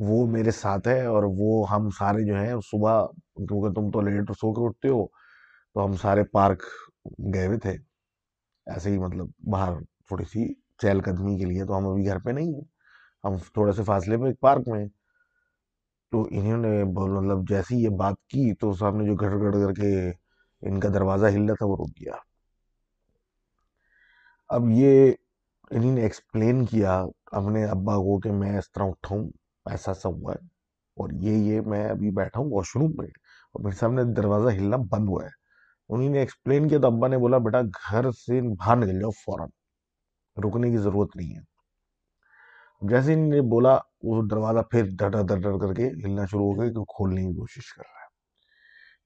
وہ 0.00 0.26
میرے 0.26 0.50
ساتھ 0.50 0.88
ہے 0.88 1.04
اور 1.06 1.22
وہ 1.38 1.70
ہم 1.70 1.90
سارے 1.90 2.24
جو 2.26 2.34
ہیں، 2.34 2.54
صبح 2.70 3.06
کیونکہ 3.36 3.72
تم 3.74 3.90
تو 3.90 4.00
لیٹ 4.00 4.30
سو 4.30 4.52
کے 4.52 4.64
اٹھتے 4.66 4.88
ہو، 4.88 5.06
تو 5.74 5.84
ہم 5.84 5.96
سارے 5.96 6.24
پارک 6.24 6.62
گئے 7.34 7.46
ہوئے 7.46 7.58
تھے۔ 7.58 7.76
ایسے 8.66 8.90
ہی 8.90 8.98
مطلب 8.98 9.26
باہر 9.50 9.72
تھوڑی 10.08 10.24
سی 10.24 10.54
چہل 10.78 11.00
قدمی 11.00 11.38
کے 11.38 11.44
لیے 11.44 11.64
تو 11.64 11.78
ہم 11.78 11.86
ابھی 11.88 12.06
گھر 12.06 12.18
پہ 12.18 12.30
نہیں 12.30 12.54
ہیں۔ 12.54 12.64
ہم 13.24 13.36
تھوڑے 13.54 13.72
سے 13.72 13.82
فاصلے 13.82 14.16
پہ 14.16 14.24
ایک 14.24 14.40
پارک 14.40 14.68
میں 14.68 14.86
تو 16.12 16.26
انہوں 16.30 16.56
نے 16.56 16.84
مطلب 16.84 17.48
جیسی 17.48 17.82
یہ 17.82 17.88
بات 17.88 18.14
کی 18.28 18.54
تو 18.54 18.72
سامنے 18.72 19.04
جو 19.04 19.14
گھڑ 19.14 19.30
گھڑ 19.38 19.52
کر 19.52 19.72
کے 19.72 20.10
ان 20.62 20.80
کا 20.80 20.88
دروازہ 20.94 21.26
ہل 21.26 21.44
رہا 21.46 21.54
تھا، 21.54 21.66
وہ 21.66 21.76
رک 21.76 21.90
گیا۔ 22.00 22.12
اب 24.48 24.62
یہ 24.70 25.12
انہوں 25.70 25.92
نے 25.92 26.02
ایکسپلین 26.02 26.64
کیا 26.66 27.04
اپنے 27.32 27.64
ابا 27.64 27.94
کو 27.96 28.18
کہ 28.20 28.32
میں 28.32 28.58
اس 28.58 28.72
طرح 28.72 28.84
اٹھا 28.84 29.16
ہوں 29.16 29.28
ایسا 29.70 29.94
سا 29.94 30.08
ہوا 30.08 30.32
ہے۔ 30.32 30.46
اور 30.96 31.08
یہ 31.12 31.30
یہ 31.30 31.60
میں 31.60 31.88
ابھی 31.88 32.10
بیٹھا 32.10 32.40
ہوں 32.40 32.50
واش 32.52 32.76
روم 32.76 32.92
میں 32.98 33.06
اور 33.06 33.62
میرے 33.62 33.76
سامنے 33.76 34.04
دروازہ 34.04 34.56
ہلنا 34.56 34.76
بند 34.76 35.08
ہوا 35.08 35.24
ہے۔ 35.24 35.46
انہوں 35.88 36.08
نے 36.08 36.18
ایکسپلین 36.18 36.68
کیا 36.68 36.78
تو 36.78 36.86
ابا 36.86 37.08
نے 37.08 37.18
بولا، 37.18 37.38
بیٹا، 37.38 37.60
گھر 37.60 38.10
سے 38.10 38.40
باہر 38.54 38.76
نکل 38.76 39.00
جاؤ 39.00 39.10
فوراً، 39.10 39.48
رکنے 40.36 40.70
کی 40.70 40.76
ضرورت 40.76 41.16
نہیں 41.16 41.36
ہے۔ 41.36 41.56
جیسے 42.88 43.14
انہوں 43.14 43.26
نے 43.26 43.40
بولا، 43.40 43.78
وہ 44.02 44.22
دروازہ 44.30 44.58
پھر 44.58 44.86
ڈر 44.98 45.08
ڈر 45.08 45.36
ڈر 45.36 45.58
کر 45.58 45.74
کے 45.74 45.88
ہلنا 45.88 46.26
شروع 46.26 46.54
ہو 46.54 46.62
گیا 46.62 46.72
کہ 46.72 46.84
کھولنے 46.84 47.20
کی 47.20 47.34
کوشش 47.34 47.74
کر 47.74 47.82
رہا 47.82 48.00
ہے۔ 48.00 48.06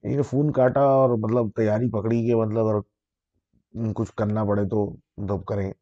انہوں 0.03 0.15
نے 0.15 0.21
فون 0.21 0.51
کاٹا 0.51 0.81
اور 0.81 1.09
مطلب 1.09 1.45
تیاری 1.55 1.91
پکڑی 1.91 2.27
کہ 2.27 2.35
مطلب 2.35 2.67
اگر 2.67 2.79
کچھ 3.95 4.11
کرنا 4.17 4.43
پڑے 4.45 4.65
تو 4.65 4.95
مطلب 5.17 5.45
کریں۔ 5.45 5.73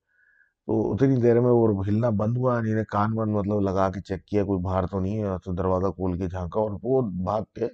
تو 0.70 0.76
اتنی 0.92 1.16
دیر 1.22 1.40
میں 1.42 1.52
وہ 1.52 1.84
ہلنا 1.86 2.10
بند 2.18 2.38
ہوا 2.38 2.56
یعنی 2.56 2.70
انہوں 2.70 2.80
نے 2.80 2.86
کان 2.90 3.18
ون 3.18 3.32
مطلب 3.34 3.62
لگا 3.62 3.90
کے 3.92 4.02
چیک 4.08 4.26
کیا، 4.26 4.44
کوئی 4.46 4.60
باہر 4.64 4.86
تو 4.88 5.00
نہیں 5.00 5.24
ہے 5.24 5.38
تو 5.46 5.54
دروازہ 5.60 5.88
کھول 5.96 6.18
کے 6.18 6.28
جھانکا، 6.28 6.60
اور 6.60 6.72
وہ 6.84 7.02
بھاگ 7.26 7.44
کے 7.56 7.68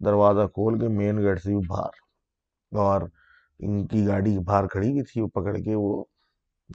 دروازہ 0.00 0.46
کھول 0.54 0.78
کے 0.80 0.88
مین 0.96 1.18
گیٹ 1.18 1.42
سے 1.42 1.48
بھی 1.50 1.66
باہر، 1.68 1.94
اور 2.72 3.02
ان 3.60 3.86
کی 3.86 4.06
گاڑی 4.06 4.38
باہر 4.38 4.66
کھڑی 4.72 4.90
ہوئی 4.90 5.02
تھی، 5.02 5.20
وہ 5.20 5.28
پکڑ 5.34 5.56
کے 5.56 5.74
وہ 5.74 6.02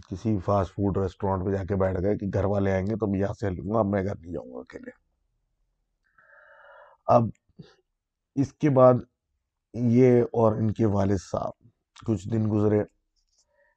کسی 0.09 0.37
فاسٹ 0.45 0.73
فوڈ 0.75 0.97
ریسٹورینٹ 0.97 1.45
پہ 1.45 1.51
جا 1.51 1.63
کے 1.69 1.75
بیٹھ 1.83 2.01
گئے 2.03 2.17
کہ 2.17 2.27
گھر 2.33 2.45
والے 2.53 2.71
آئیں 2.71 2.85
گے 2.87 2.95
تو 2.95 3.07
میں 3.07 3.19
یہاں 3.19 3.33
سے 3.39 3.49
لوں 3.49 3.69
گا، 3.73 3.79
اب 3.79 3.87
میں 3.87 4.03
گھر 4.03 4.15
نہیں 4.15 4.33
جاؤں 4.33 4.51
گا 4.53 4.59
اکیلے۔ 4.59 4.91
اب 7.07 7.29
اس 8.35 8.53
کے 8.53 8.69
بعد 8.79 9.05
یہ 9.73 10.21
اور 10.33 10.55
ان 10.55 10.73
کے 10.73 10.85
والد 10.97 11.21
صاحب 11.21 12.05
کچھ 12.07 12.27
دن 12.29 12.51
گزرے۔ 12.51 12.81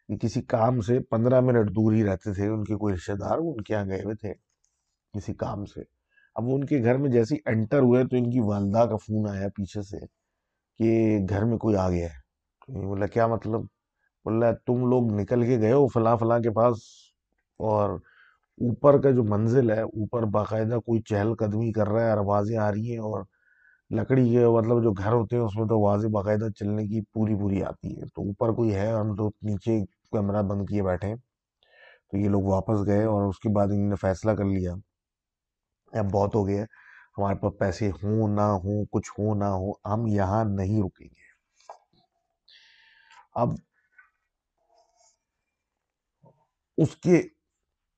کسی 0.08 0.42
کام 0.42 0.80
سے 0.80 1.00
پندرہ 1.00 1.40
منٹ 1.40 1.70
دور 1.70 1.92
ہی 1.92 2.04
رہتے 2.04 2.32
تھے، 2.34 2.46
ان 2.48 2.64
کے 2.64 2.74
کوئی 2.74 2.94
رشتے 2.94 3.14
دار 3.14 3.38
ان 3.38 3.60
کے 3.60 3.74
یہاں 3.74 3.84
گئے 3.84 4.02
ہوئے 4.02 4.14
تھے 4.14 4.32
کسی 5.14 5.34
کام 5.34 5.64
سے۔ 5.64 5.80
اب 6.34 6.44
وہ 6.44 6.54
ان 6.54 6.64
کے 6.64 6.82
گھر 6.82 6.96
میں 6.96 7.10
جیسے 7.10 7.36
انٹر 7.46 7.78
ہوئے 7.78 8.04
تو 8.04 8.16
ان 8.16 8.30
کی 8.30 8.40
والدہ 8.40 8.78
کا 8.78 8.96
فون 8.96 9.28
آیا 9.30 9.48
پیچھے 9.48 9.82
سے 9.82 9.98
کہ 10.78 11.18
گھر 11.28 11.44
میں 11.44 11.58
کوئی 11.58 11.76
آ 11.76 11.90
گیا 11.90 12.06
ہے۔ 12.06 12.82
بولا، 12.86 13.06
کیا 13.06 13.26
مطلب؟ 13.26 13.60
بول 14.24 14.38
رہا 14.38 14.48
ہے 14.48 14.54
تم 14.66 14.86
لوگ 14.90 15.12
نکل 15.12 15.42
کے 15.42 15.58
گئے 15.60 15.72
ہو 15.72 15.86
فلاں 15.86 16.16
فلاں 16.16 16.38
کے 16.40 16.50
پاس 16.50 16.76
اور 17.58 17.90
اوپر 18.60 19.00
کا 19.02 19.10
جو 19.10 19.24
منزل 19.24 19.70
ہے، 19.70 19.80
اوپر 19.80 20.22
باقاعدہ 20.22 20.78
کوئی 20.86 21.00
چہل 21.02 21.34
قدمی 21.34 21.72
کر 21.72 21.88
رہا 21.88 22.04
ہے 22.04 22.10
اور 22.10 22.18
آوازیں 22.18 22.56
آ 22.56 22.70
رہی 22.70 22.90
ہیں 22.90 22.98
اور 22.98 23.24
لکڑی 23.90 24.30
کے 24.30 24.46
مطلب 24.48 24.82
جو 24.82 24.92
گھر 24.92 25.12
ہوتے 25.12 25.36
ہیں، 25.36 25.42
اس 25.42 25.56
میں 25.56 25.66
تو 25.66 25.74
آوازیں 25.76 26.08
باقاعدہ 26.10 26.48
چلنے 26.50 26.86
کی 26.86 27.00
پوری 27.12 27.34
پوری 27.34 27.62
آتی 27.62 27.96
ہے 27.96 28.06
تو 28.14 28.22
اوپر 28.22 28.52
کوئی 28.52 28.74
ہے، 28.74 28.92
ہم 28.92 29.14
تو 29.16 29.28
نیچے 29.42 29.78
کمرہ 30.12 30.42
بند 30.42 30.66
کیے 30.68 30.82
بیٹھے 30.82 31.14
تو 32.10 32.16
یہ 32.16 32.28
لوگ 32.28 32.42
واپس 32.42 32.86
گئے 32.86 33.04
اور 33.04 33.28
اس 33.28 33.38
کے 33.38 33.48
بعد 33.48 33.66
انہوں 33.66 33.88
نے 33.88 33.96
فیصلہ 33.96 34.32
کر 34.32 34.44
لیا۔ 34.44 34.72
اب 35.92 36.10
بہت 36.12 36.34
ہو 36.34 36.46
گیا 36.48 36.64
ہمارے 37.18 37.34
پاس 37.34 37.52
پیسے 37.58 37.90
ہوں 38.02 38.28
نہ 38.28 38.48
ہوں، 38.64 38.84
کچھ 38.92 39.10
ہو 39.10 39.34
نہ 39.34 39.44
ہو، 39.44 39.70
ہم 39.94 40.06
یہاں 40.06 40.44
نہیں 40.44 40.82
رکیں 40.82 41.06
گے۔ 41.06 41.24
اب 43.34 43.48
اس 46.78 46.96
کے 46.96 47.16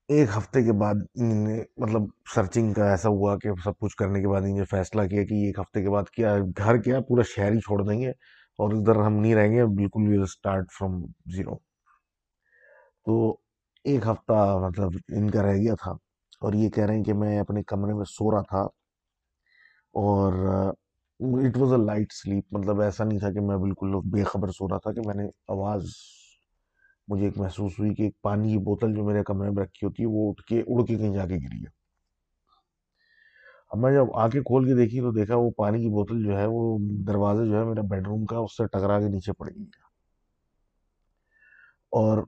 ایک 0.09 0.29
ہفتے 0.37 0.63
کے 0.63 0.71
بعد 0.71 0.95
انہوں 1.15 1.47
نے 1.47 1.63
مطلب 1.77 2.01
سرچنگ 2.35 2.73
کا 2.73 2.89
ایسا 2.89 3.09
ہوا 3.09 3.37
کہ 3.37 3.49
سب 3.63 3.77
کچھ 3.79 3.95
کرنے 3.95 4.21
کے 4.21 4.27
بعد 4.27 4.41
انہوں 4.41 4.57
نے 4.57 4.65
فیصلہ 4.65 5.01
کیا 5.01 5.23
کہ 5.23 5.33
ایک 5.45 5.59
ہفتے 5.59 5.83
کے 5.83 5.89
بعد 5.89 6.09
کیا 6.09 6.35
گھر 6.57 6.77
کیا، 6.77 6.99
پورا 7.01 7.21
شہر 7.35 7.51
ہی 7.51 7.59
چھوڑ 7.59 7.81
دیں 7.89 7.99
گے 8.01 8.09
اور 8.59 8.73
ادھر 8.73 9.01
ہم 9.01 9.13
نہیں 9.13 9.35
رہیں 9.35 9.51
گے، 9.51 9.65
بالکل 9.65 10.07
ویل 10.07 10.21
اسٹارٹ 10.21 10.71
فرام 10.79 11.01
زیرو 11.35 11.68
تو 13.09 13.37
ایک 13.83 14.07
ہفتہ 14.07 14.57
مطلب 14.67 14.91
ان 15.07 15.29
کا 15.29 15.43
رہ 15.43 15.53
گیا 15.53 15.75
تھا 15.75 15.91
اور 16.41 16.53
یہ 16.53 16.69
کہہ 16.69 16.85
رہے 16.85 16.95
ہیں 16.95 17.03
کہ 17.03 17.13
میں 17.13 17.39
اپنے 17.39 17.63
کمرے 17.63 17.93
میں 17.93 18.05
سو 18.05 18.31
رہا 18.31 18.41
تھا 18.41 18.61
اور 19.95 20.33
it 21.19 21.57
was 21.57 21.73
a 21.73 21.85
light 21.85 22.13
sleep 22.13 22.43
مطلب 22.51 22.81
ایسا 22.81 23.03
نہیں 23.03 23.19
تھا 23.19 23.31
کہ 23.31 23.39
میں 23.39 23.57
بالکل 23.57 23.95
بے 24.11 24.23
خبر 24.23 24.51
سو 24.51 24.69
رہا 24.69 24.77
تھا 24.77 24.91
کہ 24.91 25.01
میں 25.05 25.15
نے 25.15 25.29
آواز 25.47 25.85
مجھے 27.07 27.25
ایک 27.25 27.37
محسوس 27.37 27.79
ہوئی 27.79 27.93
کہ 27.95 28.03
ایک 28.03 28.21
پانی 28.21 28.51
کی 28.51 28.57
بوتل 28.57 28.95
جو 28.95 29.03
میرے 29.03 29.23
کمرے 29.23 29.49
میں 29.49 29.63
رکھی 29.63 29.87
ہوتی 29.87 30.03
ہے 30.03 30.07
وہ 30.07 30.29
اٹھ 30.29 30.41
کے 30.43 30.59
اڑ 30.67 30.85
کے 30.85 30.95
کہیں 30.95 31.13
جا 31.13 31.25
کے 31.25 31.35
گری 31.35 31.61
ہے۔ 31.61 31.69
اب 33.71 33.77
میں 33.77 33.91
جب 33.91 34.05
آ 34.13 34.27
کے 34.27 34.41
کھول 34.41 34.65
کے 34.65 34.75
دیکھی 34.75 34.99
تو 34.99 35.11
دیکھا 35.11 35.35
وہ 35.35 35.51
پانی 35.51 35.81
کی 35.81 35.89
بوتل 35.89 36.23
جو 36.23 36.37
ہے 36.37 36.45
وہ 36.45 36.77
دروازے 37.07 37.45
جو 37.45 37.59
ہے 37.59 37.63
میرا 37.63 37.81
بیڈ 37.81 38.07
روم 38.07 38.25
کا 38.25 38.37
اس 38.37 38.57
سے 38.57 38.67
ٹکرا 38.67 38.99
کے 38.99 39.09
نیچے 39.09 39.33
پڑ 39.33 39.49
گئی 39.49 39.65
اور 41.91 42.23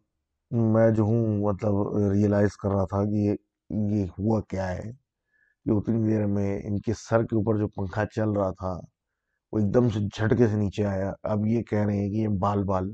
میں 0.51 0.91
جو 0.91 1.03
ہوں 1.03 1.37
مطلب 1.37 1.97
ریئلائز 2.11 2.57
کر 2.57 2.69
رہا 2.69 2.85
تھا 2.85 3.03
کہ 3.05 3.35
یہ 3.69 4.05
ہوا 4.19 4.41
کیا 4.41 4.71
ہے۔ 4.71 5.11
کہ 5.65 5.69
اتنی 5.69 6.07
دیر 6.07 6.25
میں 6.25 6.61
ان 6.63 6.79
کے 6.79 6.93
سر 6.93 7.23
کے 7.23 7.35
اوپر 7.35 7.57
جو 7.57 7.67
پنکھا 7.67 8.05
چل 8.05 8.29
رہا 8.29 8.51
تھا، 8.51 8.79
وہ 9.51 9.59
ایک 9.59 9.73
دم 9.73 9.89
سے 9.89 9.99
جھٹکے 9.99 10.47
سے 10.47 10.55
نیچے 10.55 10.85
آیا۔ 10.85 11.13
اب 11.23 11.45
یہ 11.45 11.63
کہہ 11.63 11.85
رہے 11.85 11.97
ہیں 11.97 12.09
کہ 12.09 12.15
یہ 12.15 12.27
بال 12.27 12.63
بال 12.63 12.93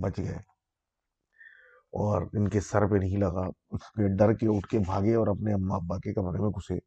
بچ 0.00 0.18
گئے۔ 0.18 0.36
اور 1.92 2.22
ان 2.32 2.48
کے 2.48 2.60
سر 2.60 2.86
پہ 2.86 2.96
نہیں 2.96 3.16
لگا۔ 3.16 3.48
ڈر 4.16 4.32
کے 4.32 4.56
اٹھ 4.56 4.66
کے 4.68 4.78
بھاگے 4.78 5.14
اور 5.14 5.26
اپنے 5.26 5.52
اما 5.52 5.74
ابا 5.74 5.96
کے 5.98 6.14
کمرے 6.14 6.40
میں 6.40 6.50
گھسے۔ 6.50 6.78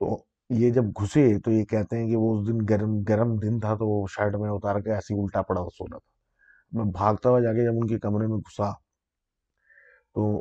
تو 0.00 0.24
یہ 0.50 0.70
جب 0.70 0.84
گھسے 0.84 1.40
تو 1.40 1.50
یہ 1.50 1.64
کہتے 1.64 1.98
ہیں 1.98 2.10
کہ 2.10 2.16
وہ 2.16 2.40
اس 2.40 2.48
دن 2.48 2.58
گرم 2.70 3.02
گرم 3.02 3.36
دن 3.36 3.60
تھا 3.60 3.74
تو 3.74 3.88
وہ 3.88 4.06
شرٹ 4.10 4.34
میں 4.34 4.50
اتار 4.50 4.80
کے 4.80 4.92
ایسی 4.92 5.14
الٹا 5.14 5.42
پڑا 5.42 5.60
سو 5.60 5.84
رہا 5.84 5.98
تھا۔ 5.98 6.16
میں 6.72 6.92
بھاگتا 6.92 7.28
ہوا 7.30 7.40
جا 7.40 7.52
کے 7.52 7.64
جب 7.64 7.72
ان 7.72 7.86
کے 7.86 7.98
کمرے 7.98 8.26
میں 8.26 8.36
گھسا 8.36 8.85
تو 10.16 10.40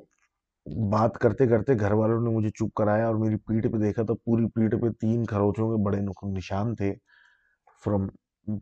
بات 0.92 1.18
کرتے 1.18 1.48
کرتے 1.48 1.74
گھر 1.80 1.92
والوں 1.92 2.22
نے 2.22 2.30
مجھے 2.30 2.50
چپ 2.50 2.74
کرایا 2.76 3.08
اور 3.08 3.16
میری 3.16 3.36
پیٹھ 3.36 3.68
پہ 3.68 3.78
دیکھا 3.78 4.04
تو 4.04 4.16
پوری 4.16 4.46
پیٹھ 4.48 4.76
پہ 4.82 4.90
تین 4.90 5.26
کھروچوں 5.26 5.70
کے 5.70 5.84
بڑے 5.84 6.00
نشان 6.38 6.76
تھے 6.76 6.94
فرم 7.86 8.08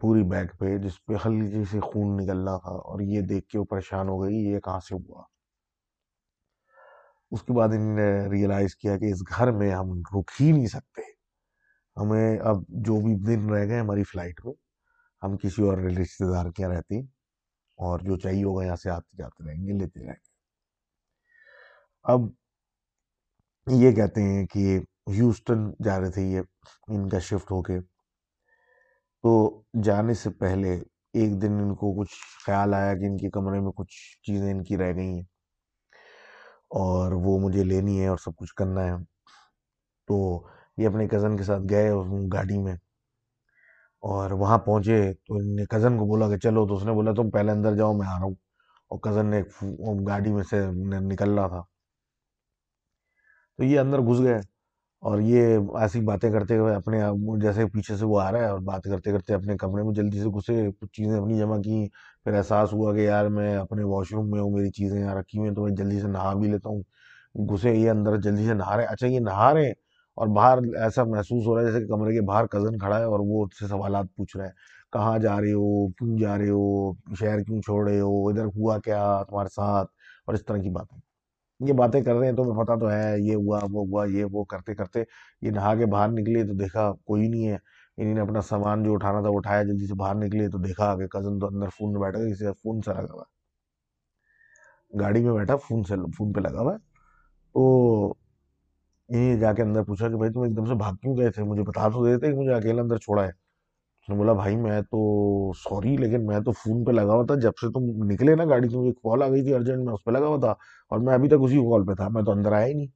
پوری 0.01 0.23
بیک 0.23 0.59
پہ، 0.59 0.77
جس 0.77 1.05
پہ 1.05 1.13
ہلکی 1.25 1.63
سے 1.71 1.79
خون 1.79 2.17
نکل 2.17 2.43
رہا 2.43 2.57
تھا 2.57 2.69
اور 2.69 3.01
یہ 3.01 3.21
دیکھ 3.21 3.47
کے 3.47 3.59
وہ 3.59 3.63
پریشان 3.63 4.09
ہو 4.09 4.21
گئی، 4.23 4.35
یہ 4.35 4.59
کہاں 4.59 4.79
سے 4.79 4.95
ہوا؟ 4.95 5.23
اس 7.31 7.43
کے 7.43 7.53
بعد 7.53 7.69
انہوں 7.69 7.95
نے 7.95 8.29
ریئلائز 8.29 8.75
کیا 8.75 8.97
کہ 8.97 9.05
اس 9.05 9.21
گھر 9.37 9.51
میں 9.51 9.71
ہم 9.71 9.91
رک 9.99 10.31
ہی 10.41 10.51
نہیں 10.51 10.67
سکتے۔ 10.67 11.01
ہمیں 11.97 12.39
اب 12.39 12.63
جو 12.67 12.95
بھی 13.01 13.15
دن 13.15 13.49
رہ 13.49 13.67
گئے 13.67 13.79
ہماری 13.79 14.03
فلائٹ 14.03 14.45
میں، 14.45 14.53
ہم 15.23 15.37
کسی 15.37 15.63
اور 15.63 15.77
رشتے 15.77 16.33
دار 16.33 16.51
کیا 16.51 16.69
رہتے 16.69 16.99
اور 17.79 17.99
جو 17.99 18.17
چاہیے 18.17 18.43
ہوگا 18.43 18.65
یہاں 18.65 18.75
سے 18.75 18.89
آتے 18.89 19.17
جاتے 19.17 19.47
رہیں 19.47 19.67
گے، 19.67 19.73
لیتے 19.73 19.99
رہیں 19.99 20.09
گے۔ 20.09 20.32
اب 22.03 22.19
یہ 23.67 23.91
کہتے 23.91 24.21
ہیں 24.23 24.47
کہ 24.47 24.79
ہیوسٹن 25.07 25.71
جا 25.83 25.99
رہے 25.99 26.11
تھے 26.11 26.21
یہ، 26.21 26.41
ان 26.87 27.09
کا 27.09 27.19
شفٹ 27.19 27.51
ہو 27.51 27.61
کے۔ 27.61 27.79
تو 29.23 29.61
جانے 29.83 30.13
سے 30.13 30.29
پہلے 30.29 30.73
ایک 31.13 31.41
دن 31.41 31.53
ان 31.53 31.75
کو 31.75 31.99
کچھ 31.99 32.15
خیال 32.45 32.73
آیا 32.73 32.93
کہ 32.93 33.05
ان 33.05 33.17
کے 33.17 33.29
کمرے 33.29 33.59
میں 33.59 33.71
کچھ 33.71 34.23
چیزیں 34.23 34.51
ان 34.51 34.63
کی 34.63 34.77
رہ 34.77 34.93
گئی 34.95 35.07
ہیں۔ 35.07 35.21
اور 36.69 37.11
وہ 37.11 37.39
مجھے 37.39 37.63
لینی 37.63 38.01
ہے 38.01 38.07
اور 38.07 38.17
سب 38.17 38.35
کچھ 38.35 38.55
کرنا 38.55 38.83
ہے۔ 38.83 38.91
تو 40.07 40.47
یہ 40.77 40.87
اپنے 40.87 41.07
کزن 41.07 41.37
کے 41.37 41.43
ساتھ 41.43 41.61
گئے 41.69 41.91
گاڑی 42.33 42.57
میں۔ 42.57 42.73
اور 44.01 44.31
وہاں 44.31 44.57
پہنچے 44.57 45.13
تو 45.13 45.35
ان 45.35 45.55
نے 45.55 45.65
کزن 45.65 45.97
کو 45.97 46.05
بولا 46.05 46.29
کہ 46.29 46.37
چلو، 46.37 46.67
تو 46.67 46.75
اس 46.75 46.83
نے 46.83 46.91
بولا 46.91 47.11
تم 47.13 47.29
پہلے 47.29 47.51
اندر 47.51 47.75
جاؤ، 47.75 47.93
میں 47.93 48.07
آ 48.07 48.11
رہا 48.11 48.25
ہوں۔ 48.25 48.35
اور 48.89 48.99
کزن 48.99 49.25
نے 49.25 49.41
گاڑی 50.07 50.31
میں 50.33 50.43
سے 50.43 50.65
نکل 50.99 51.33
رہا 51.39 51.47
تھا۔ 51.47 51.72
تو 53.57 53.63
یہ 53.63 53.79
اندر 53.79 53.99
گھس 53.99 54.19
گئے 54.19 54.39
اور 55.03 55.19
یہ 55.19 55.57
ایسی 55.79 56.01
باتیں 56.01 56.31
کرتے 56.31 56.57
ہوئے 56.57 56.75
اپنے 56.75 57.01
جیسے 57.41 57.65
پیچھے 57.65 57.95
سے 57.97 58.05
وہ 58.05 58.19
آ 58.21 58.31
رہا 58.31 58.39
ہے 58.39 58.45
اور 58.45 58.59
بات 58.59 58.83
کرتے 58.83 59.11
کرتے 59.11 59.33
اپنے 59.33 59.57
کمرے 59.57 59.83
میں 59.83 59.93
جلدی 59.93 60.19
سے 60.19 60.29
گھسے، 60.29 60.71
کچھ 60.79 60.91
چیزیں 60.91 61.19
اپنی 61.19 61.37
جمع 61.39 61.57
کی 61.57 61.87
پھر 62.23 62.33
احساس 62.33 62.73
ہوا 62.73 62.93
کہ 62.93 62.99
یار 62.99 63.25
میں 63.25 63.55
اپنے 63.57 63.83
واش 63.83 64.13
روم 64.13 64.29
میں 64.31 64.39
ہوں، 64.41 64.51
میری 64.51 64.71
چیزیں 64.71 64.99
یہاں 64.99 65.15
رکھی 65.15 65.39
ہوئی 65.39 65.49
ہیں 65.49 65.55
تو 65.55 65.63
میں 65.63 65.71
جلدی 65.71 65.99
سے 66.01 66.07
نہا 66.07 66.33
بھی 66.33 66.49
لیتا 66.51 66.69
ہوں۔ 66.69 66.81
گھسے، 67.47 67.75
یہ 67.75 67.89
اندر 67.89 68.17
جلدی 68.21 68.45
سے 68.45 68.53
نہا 68.53 68.77
رہے 68.77 68.85
اچھا 68.85 69.07
یہ 69.07 69.19
نہا 69.19 69.53
رہے 69.53 69.65
ہیں 69.65 69.73
اور 70.15 70.27
باہر 70.27 70.57
ایسا 70.81 71.03
محسوس 71.03 71.47
ہو 71.47 71.55
رہا 71.55 71.61
ہے 71.61 71.71
جیسے 71.71 71.85
کہ 71.85 71.91
کمرے 71.91 72.13
کے 72.13 72.21
باہر 72.21 72.45
کزن 72.45 72.77
کھڑا 72.77 72.99
ہے 72.99 73.03
اور 73.03 73.19
وہ 73.23 73.45
اس 73.45 73.59
سے 73.59 73.67
سوالات 73.67 74.05
پوچھ 74.15 74.37
رہے 74.37 74.45
ہیں 74.45 74.53
کہاں 74.93 75.19
جا 75.19 75.41
رہے 75.41 75.53
ہو؟ 75.53 75.87
کیوں 75.87 76.17
جا 76.17 76.37
رہے 76.37 76.49
ہو؟ 76.49 76.93
شہر 77.19 77.43
کیوں 77.43 77.61
چھوڑ 77.61 77.89
رہے 77.89 77.99
ہو؟ 77.99 78.29
ادھر 78.29 78.45
ہوا 78.45 78.77
کیا 78.79 79.23
تمہارے 79.29 79.49
ساتھ؟ 79.49 79.91
اور 80.25 80.33
اس 80.33 80.45
طرح 80.45 80.57
کی 80.57 80.69
باتیں۔ 80.69 81.12
یہ 81.67 81.73
باتیں 81.73 82.01
کر 82.01 82.15
رہے 82.15 82.29
ہیں 82.29 82.35
تو 82.35 82.43
میں 82.43 82.63
پتا 82.63 82.75
تو 82.75 82.91
ہے، 82.91 83.19
یہ 83.19 83.35
ہوا، 83.35 83.59
وہ 83.71 83.85
ہوا، 83.87 84.05
یہ 84.05 84.25
وہ 84.31 84.43
کرتے 84.43 84.75
کرتے 84.75 85.03
یہ 85.41 85.51
نہا 85.51 85.75
کے 85.75 85.85
باہر 85.85 86.09
نکلے 86.09 86.43
تو 86.43 86.53
دیکھا 86.53 86.91
کوئی 87.05 87.27
نہیں 87.27 87.47
ہے۔ 87.47 87.57
انہیں 87.97 88.13
نے 88.13 88.21
اپنا 88.21 88.41
سامان 88.41 88.83
جو 88.83 88.93
اٹھانا 88.93 89.21
تھا 89.21 89.29
وہ 89.29 89.37
اٹھایا، 89.37 89.63
جلدی 89.63 89.87
سے 89.87 89.93
باہر 89.93 90.15
نکلے 90.15 90.49
تو 90.49 90.57
دیکھا 90.57 90.95
کہ 90.97 91.07
کزن 91.07 91.39
تو 91.39 91.47
اندر 91.47 91.67
فون 91.77 91.91
میں 91.93 92.01
بیٹھا 92.01 92.19
گیا 92.19 92.29
کسی 92.29 92.45
فون 92.63 92.81
سے 92.81 92.93
لگا 92.93 93.13
ہوا 93.13 93.23
گاڑی 94.99 95.23
میں 95.23 95.33
بیٹھا 95.33 95.55
فون 95.55 95.83
سے 95.83 95.95
فون 96.17 96.33
پہ 96.33 96.39
لگا 96.39 96.61
ہوا 96.61 96.77
تو 97.55 98.13
یہ 99.09 99.35
جا 99.35 99.53
کے 99.53 99.61
اندر 99.61 99.83
پوچھا 99.83 100.09
کہ 100.09 100.15
بھائی 100.15 100.31
تم 100.31 100.41
ایک 100.41 100.57
دم 100.57 100.65
سے 100.65 100.73
بھاگ 100.73 100.93
کیوں 100.93 101.17
گئے 101.17 101.31
تھے؟ 101.31 101.43
مجھے 101.43 101.63
بتا 101.63 101.87
تو 101.87 102.05
دیتے 102.05 102.31
کہ 102.31 102.37
مجھے 102.37 102.53
اکیلا 102.53 102.81
اندر 102.81 102.97
چھوڑا 102.97 103.23
ہے۔ 103.27 103.42
اس 104.03 104.09
نے 104.09 104.15
بولا، 104.15 104.33
بھائی، 104.33 104.55
میں 104.55 104.81
تو 104.81 105.51
سوری، 105.53 105.97
لیکن 105.97 106.25
میں 106.25 106.39
تو 106.39 106.51
فون 106.51 106.83
پہ 106.85 106.91
لگا 106.91 107.13
ہوا 107.13 107.25
تھا۔ 107.25 107.35
جب 107.35 107.51
سے 107.61 107.71
تم 107.71 108.03
نکلے 108.03 108.35
نا 108.35 108.45
گاڑی 108.45 108.69
تم 108.69 108.79
ایک 108.79 108.95
کال 108.95 109.23
آ 109.23 109.29
گئی 109.29 109.41
تھی 109.41 109.53
ارجنٹ 109.53 109.85
میں، 109.85 109.93
اس 109.93 110.03
پہ 110.03 110.11
لگا 110.11 110.27
ہوا 110.27 110.39
تھا 110.39 110.51
اور 110.89 110.99
میں 110.99 111.13
ابھی 111.13 111.27
تک 111.27 111.35
اسی 111.41 111.55
کال 111.55 111.85
پہ 111.85 111.93
تھا۔ 111.93 112.07
میں 112.07 112.23
تو 112.23 112.31
اندر 112.31 112.51
آیا 112.51 112.65
ہی 112.65 112.73
نہیں۔ 112.73 112.87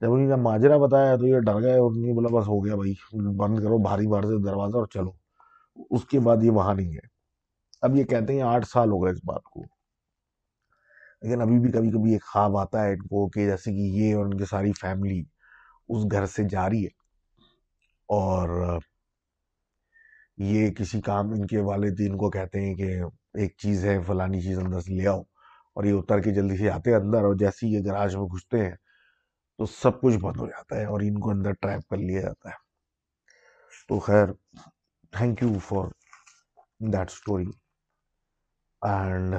جب 0.00 0.12
انہیں 0.12 0.28
نے 0.28 0.36
ماجرا 0.36 0.76
بتایا 0.76 1.16
تو 1.16 1.26
یہ 1.26 1.38
ڈر 1.38 1.62
گئے 1.62 1.78
اور 1.78 1.90
نہیں 1.96 2.12
بولا، 2.12 2.40
بس 2.40 2.48
ہو 2.48 2.64
گیا 2.64 2.76
بھائی، 2.76 2.94
بند 3.36 3.58
کرو 3.58 3.78
بھاری 3.78 4.06
بار 4.06 4.22
سے 4.22 4.42
دروازہ 4.42 4.76
اور 4.76 4.86
چلو۔ 4.86 5.10
اس 5.90 6.04
کے 6.04 6.20
بعد 6.20 6.36
یہ 6.42 6.50
وہاں 6.50 6.74
نہیں 6.74 6.92
ہے۔ 6.92 7.16
اب 7.82 7.96
یہ 7.96 8.04
کہتے 8.04 8.32
ہیں 8.32 8.42
آٹھ 8.42 8.66
سال 8.68 8.90
ہو 8.90 9.04
گئے 9.04 9.12
اس 9.12 9.20
بات 9.24 9.42
کو۔ 9.42 9.60
لیکن 11.22 11.40
ابھی 11.40 11.58
بھی 11.58 11.72
کبھی 11.72 11.90
کبھی 11.90 12.12
ایک 12.12 12.24
خواب 12.24 12.56
آتا 12.56 12.84
ہے 12.84 12.92
ان 12.92 12.98
کو 12.98 13.28
کہ 13.28 13.46
جیسے 13.46 13.70
کہ 13.70 13.76
یہ 13.76 14.14
اور 14.14 14.24
ان 14.24 14.36
کی 14.36 14.44
ساری 14.44 14.72
فیملی 14.72 15.24
اس 15.88 16.04
گھر 16.12 16.26
سے 16.26 16.42
جاری 16.50 16.82
ہے۔ 16.82 16.88
اور 18.08 18.78
یہ 20.38 20.70
کسی 20.70 21.00
کام، 21.00 21.30
ان 21.32 21.46
کے 21.46 21.60
والدین 21.60 22.16
کو 22.16 22.30
کہتے 22.30 22.60
ہیں 22.60 22.74
کہ 22.74 22.92
ایک 23.34 23.54
چیز 23.58 23.84
ہے، 23.84 23.98
فلانی 24.06 24.40
چیز 24.40 24.58
اندر 24.58 24.80
سے 24.80 24.94
لے 24.94 25.06
آؤ، 25.08 25.20
اور 25.76 25.84
یہ 25.84 25.94
اتر 25.94 26.20
کے 26.20 26.30
جلدی 26.30 26.56
سے 26.56 26.70
آتے 26.70 26.90
ہیں 26.90 26.98
اندر، 26.98 27.24
اور 27.24 27.34
جیسے 27.34 27.66
یہ 27.66 27.80
گراج 27.86 28.16
میں 28.16 28.24
گھستے 28.24 28.64
ہیں 28.64 28.74
تو 29.58 29.66
سب 29.66 30.00
کچھ 30.00 30.16
بند 30.16 30.40
ہو 30.40 30.46
جاتا 30.46 30.76
ہے 30.76 30.84
اور 30.84 31.00
ان 31.00 31.18
کو 31.20 31.30
اندر 31.30 31.52
ٹریپ 31.52 31.88
کر 31.90 31.96
لیا 31.96 32.20
جاتا 32.20 32.48
ہے۔ 32.48 32.54
تو 33.88 33.98
خیر 33.98 34.32
thank 35.12 35.42
you 35.42 35.58
for 35.58 35.88
that 36.92 37.10
story 37.10 37.50
and 38.82 39.34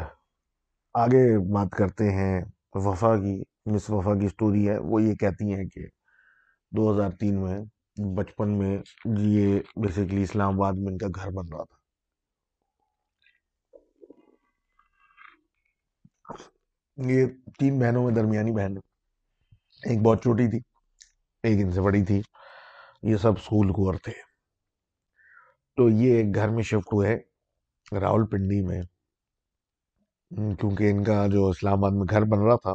آگے 0.96 1.26
بات 1.54 1.72
کرتے 1.72 2.10
ہیں 2.12 2.42
وفا 2.76 3.16
کی، 3.18 3.42
مس 3.66 3.90
وفا 3.90 4.14
کی 4.20 4.26
اسٹوری 4.26 4.68
ہے، 4.70 4.78
وہ 4.80 5.02
یہ 5.02 5.16
کہتی 5.16 5.54
ہیں 5.54 5.66
کہ 5.66 5.86
دو 6.72 6.92
ہزار 6.92 7.12
تین 7.12 7.36
میں 7.42 7.60
بچپن 7.98 8.58
میں 8.58 8.78
یہ 9.20 9.60
بیسیکلی 9.76 10.24
اسلام 10.24 10.54
آباد 10.54 10.74
میں 10.76 10.92
ان 10.92 10.98
کا 10.98 11.08
گھر 11.16 11.32
بن 11.32 11.48
رہا 11.48 11.64
تھا۔ 11.64 11.78
یہ 16.98 17.26
تین 17.60 17.80
بہنوں 17.80 18.04
میں 18.04 18.16
درمیانی 18.16 18.52
بہن 18.52 18.78
ایک 19.84 20.02
بہت 20.02 20.22
چھوٹی 20.22 20.50
تھی، 20.50 20.60
ایک 21.44 21.66
ان 21.66 21.72
سے 21.72 21.82
بڑی 21.82 22.06
تھی۔ 22.06 22.22
یہ 23.04 23.18
سب 23.18 23.32
اسکول 23.32 23.72
کو 23.72 23.98
تھے۔ 23.98 24.12
تو 25.76 25.90
یہ 25.90 26.18
ایک 26.18 26.36
گھر 26.36 26.50
میں 26.50 26.64
شفٹ 26.64 26.94
ہوئے 26.94 27.18
راول 28.00 28.26
پنڈی 28.26 28.62
میں۔ 28.62 28.82
کیونکہ 30.60 30.92
ان 30.92 31.04
کا 31.04 31.28
جو 31.28 31.50
اسلام 31.50 31.78
آباد 31.78 31.92
میں 31.92 32.06
گھر 32.10 32.22
بن 32.22 32.40
رہا 32.40 32.56
تھا، 32.56 32.74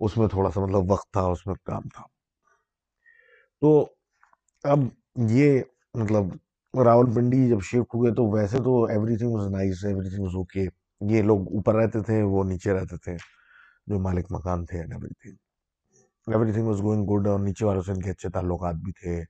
اس 0.00 0.16
میں 0.16 0.28
تھوڑا 0.28 0.50
سا 0.50 0.60
مطلب 0.60 0.92
وقت 0.92 1.12
تھا، 1.12 1.20
اس 1.20 1.46
میں 1.46 1.54
کام 1.54 1.82
تھا۔ 1.82 2.02
تو 3.60 3.93
اب 4.64 4.80
یہ 5.30 5.60
مطلب 5.94 6.78
راول 6.84 7.14
پنڈی 7.14 7.48
جب 7.48 7.60
شفٹ 7.62 7.94
ہوئے 7.94 8.12
تو 8.14 8.24
ویسے 8.30 8.58
تو 8.64 8.84
everything 9.16 9.32
was 9.32 9.46
nice 9.52 9.84
everything 10.10 10.22
was 10.22 10.34
okay 10.36 10.64
یہ 11.12 11.22
لوگ 11.22 11.40
اوپر 11.54 11.74
رہتے 11.74 12.00
تھے، 12.00 12.22
وہ 12.22 12.44
نیچے 12.44 12.72
رہتے 12.72 12.96
تھے، 13.04 13.16
جو 13.86 13.98
مالک 13.98 14.32
مکان 14.32 14.64
تھے 14.66 14.80
everything 15.22 16.32
everything 16.52 16.66
was 16.66 16.80
going 16.82 17.06
good 17.06 17.26
اور 17.28 17.40
نیچے 17.40 17.64
والوں 17.66 17.82
سے 17.82 17.92
ان 17.92 18.00
کے 18.00 18.10
اچھے 18.10 18.30
تعلقات 18.30 18.74
بھی 18.74 18.92
تھے، 18.92 19.22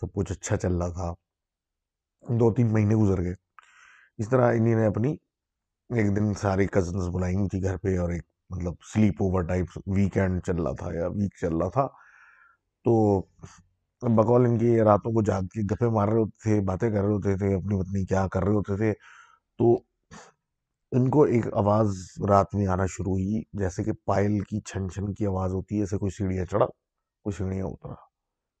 سب 0.00 0.12
کچھ 0.12 0.32
اچھا 0.32 0.56
چل 0.56 0.76
رہا 0.76 0.88
تھا۔ 0.88 1.12
دو 2.40 2.52
تین 2.54 2.72
مہینے 2.72 2.94
گزر 2.94 3.22
گئے۔ 3.22 3.34
اس 4.18 4.28
طرح 4.28 4.52
انہیں 4.56 4.74
نے 4.74 4.86
اپنی 4.86 5.16
ایک 5.90 6.16
دن 6.16 6.34
ساری 6.34 6.66
کزنس 6.66 7.08
بلائی 7.14 7.34
ہوئی 7.34 7.48
تھی 7.48 7.62
گھر 7.62 7.76
پہ، 7.76 7.98
اور 7.98 8.10
ایک 8.10 8.22
مطلب 8.50 8.74
سلیپ 8.92 9.22
اوور 9.22 9.42
ٹائپ 9.42 9.78
ویکینڈ 9.86 10.42
چل 10.46 10.62
رہا 10.62 10.72
تھا 10.72 10.92
یا 10.94 11.06
ویک 11.06 11.36
چل 11.40 11.56
رہا 11.56 11.68
تھا۔ 11.68 11.86
تو 12.84 12.94
بقول 14.08 14.46
ان 14.46 14.58
کی 14.58 14.80
راتوں 14.80 15.12
کو 15.12 15.22
جاگ 15.22 15.42
کے 15.42 15.74
گپے 15.74 15.88
مار 15.88 16.08
رہے 16.08 16.18
ہوتے 16.18 16.36
تھے، 16.42 16.60
باتیں 16.60 16.90
کر 16.90 17.02
رہے 17.02 17.12
ہوتے 17.12 17.36
تھے، 17.36 17.54
اپنی 17.54 17.80
پتنی 17.80 18.04
کیا 18.04 18.28
کر 18.28 18.44
رہے 18.44 18.52
ہوتے 18.52 18.76
تھے۔ 18.76 18.92
تو 19.58 19.74
ان 20.92 21.10
کو 21.10 21.22
ایک 21.22 21.54
آواز 21.54 21.96
رات 22.28 22.46
میں 22.54 22.66
آنا 22.66 22.86
شروع 22.86 23.12
ہوئی، 23.12 23.42
جیسے 23.52 23.84
کہ 23.84 23.92
پائل 24.04 24.40
کی 24.40 24.60
چھن 24.60 24.90
چھن 24.90 25.14
کی 25.14 25.26
آواز 25.26 25.52
ہوتی 25.52 25.74
ہے، 25.74 25.80
ایسے 25.80 25.98
کوئی 25.98 26.10
سیڑھیاں 26.10 26.44
چڑھا، 26.44 26.66
کوئی 27.22 27.32
سیڑھیاں 27.32 27.66
اترا، 27.66 27.94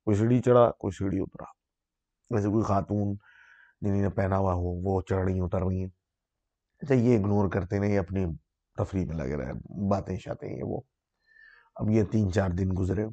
کوئی 0.04 0.16
سیڑھی 0.16 0.40
چڑھا، 0.40 0.70
کوئی 0.70 0.92
سیڑھی 0.92 1.20
اترا۔ 1.20 1.44
جیسے 2.36 2.48
کوئی 2.48 2.64
خاتون 2.64 3.16
جنہیں 3.80 4.02
نے 4.02 4.10
پہنا 4.10 4.38
ہوا 4.38 4.52
ہو، 4.52 4.62
وہ 4.62 5.00
چڑھ 5.00 5.24
رہی 5.24 5.40
اتر 5.40 5.62
رہی 5.62 5.80
ہیں۔ 5.80 5.90
اچھا 6.82 6.94
یہ 6.94 7.18
اگنور 7.18 7.48
کرتے 7.48 7.78
نہیں، 7.78 7.98
اپنی 7.98 8.26
تفریح 8.76 9.06
میں 9.06 9.16
لگے 9.16 9.36
رہے، 9.36 9.52
باتیں 9.88 10.16
شاتیں 10.16 10.56
یہ 10.56 10.62
وہ۔ 10.62 10.80
اب 11.74 11.90
یہ 11.90 12.02
تین 12.04 12.32
چار 12.32 12.50
دن 12.50 12.68
گزرے۔ 12.78 13.06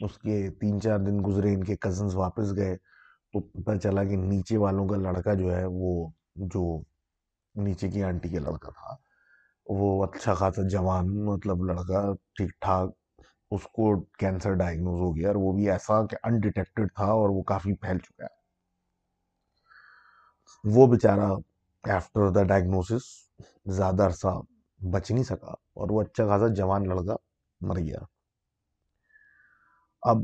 اس 0.00 0.18
کے 0.18 0.50
تین 0.60 0.80
چار 0.80 0.98
دن 0.98 1.18
گزرے، 1.26 1.54
ان 1.54 1.64
کے 1.64 1.76
کزنز 1.76 2.14
واپس 2.14 2.56
گئے، 2.56 2.76
تو 3.32 3.40
پتہ 3.40 3.76
چلا 3.76 4.04
کہ 4.04 4.16
نیچے 4.16 4.56
والوں 4.56 4.88
کا 4.88 4.96
لڑکا 4.96 5.34
جو 5.34 5.56
ہے، 5.56 5.64
وہ 5.66 6.10
جو 6.36 6.82
نیچے 7.54 7.88
کی 7.88 8.02
آنٹی 8.02 8.28
کا 8.28 8.40
لڑکا 8.40 8.70
تھا، 8.70 8.96
وہ 9.66 10.04
اچھا 10.04 10.34
خاصا 10.34 10.62
جوان 10.68 11.24
مطلب 11.24 11.64
لڑکا، 11.64 12.12
ٹھیک 12.36 12.50
ٹھاک، 12.60 12.90
اس 13.50 13.62
کو 13.62 14.00
کینسر 14.18 14.54
ڈائگنوز 14.54 15.00
ہو 15.00 15.16
گیا 15.16 15.28
اور 15.28 15.36
وہ 15.36 15.52
بھی 15.52 15.70
ایسا 15.70 16.06
کہ 16.06 16.16
انڈیٹیکٹڈ 16.22 16.88
تھا 16.94 17.04
اور 17.04 17.28
وہ 17.30 17.42
کافی 17.42 17.74
پھیل 17.74 17.98
چکا 17.98 18.24
ہے۔ 18.24 18.36
وہ 20.64 20.86
بیچارہ 20.86 21.28
آفٹر 21.84 22.30
دا 22.30 22.42
ڈائگنوسس 22.42 23.04
زیادہ 23.66 24.02
عرصہ 24.02 24.40
بچ 24.80 25.10
نہیں 25.10 25.24
سکا 25.24 25.52
اور 25.74 25.90
وہ 25.90 26.00
اچھا 26.02 26.26
خاصا 26.26 26.46
جوان 26.54 26.88
لڑکا 26.88 27.16
مر 27.60 27.78
گیا۔ 27.78 27.98
اب 30.02 30.18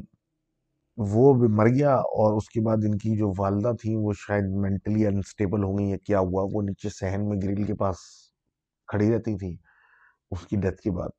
وہ 0.99 1.33
بھی 1.35 1.49
مر 1.49 1.69
گیا 1.69 1.95
اور 1.95 2.37
اس 2.37 2.49
کے 2.51 2.61
بعد 2.61 2.85
ان 2.87 2.97
کی 2.99 3.17
جو 3.19 3.33
والدہ 3.39 3.73
تھیں 3.81 3.97
وہ 3.97 4.13
شاید 4.19 4.45
مینٹلی 4.63 5.07
انسٹیبل 5.07 5.65
ہو 5.65 5.79
گئی 5.79 5.91
یا 5.91 5.97
کیا 6.07 6.19
ہوا، 6.19 6.43
وہ 6.53 6.63
نیچے 6.63 6.89
سہن 6.91 7.29
میں 7.29 7.39
گرل 7.43 7.65
کے 7.65 7.75
پاس 7.75 7.97
کھڑی 8.89 9.11
رہتی 9.13 9.37
تھی 9.39 9.57
اس 10.31 10.47
کی 10.47 10.57
ڈیتھ 10.57 10.81
کے 10.83 10.91
بعد 10.91 11.11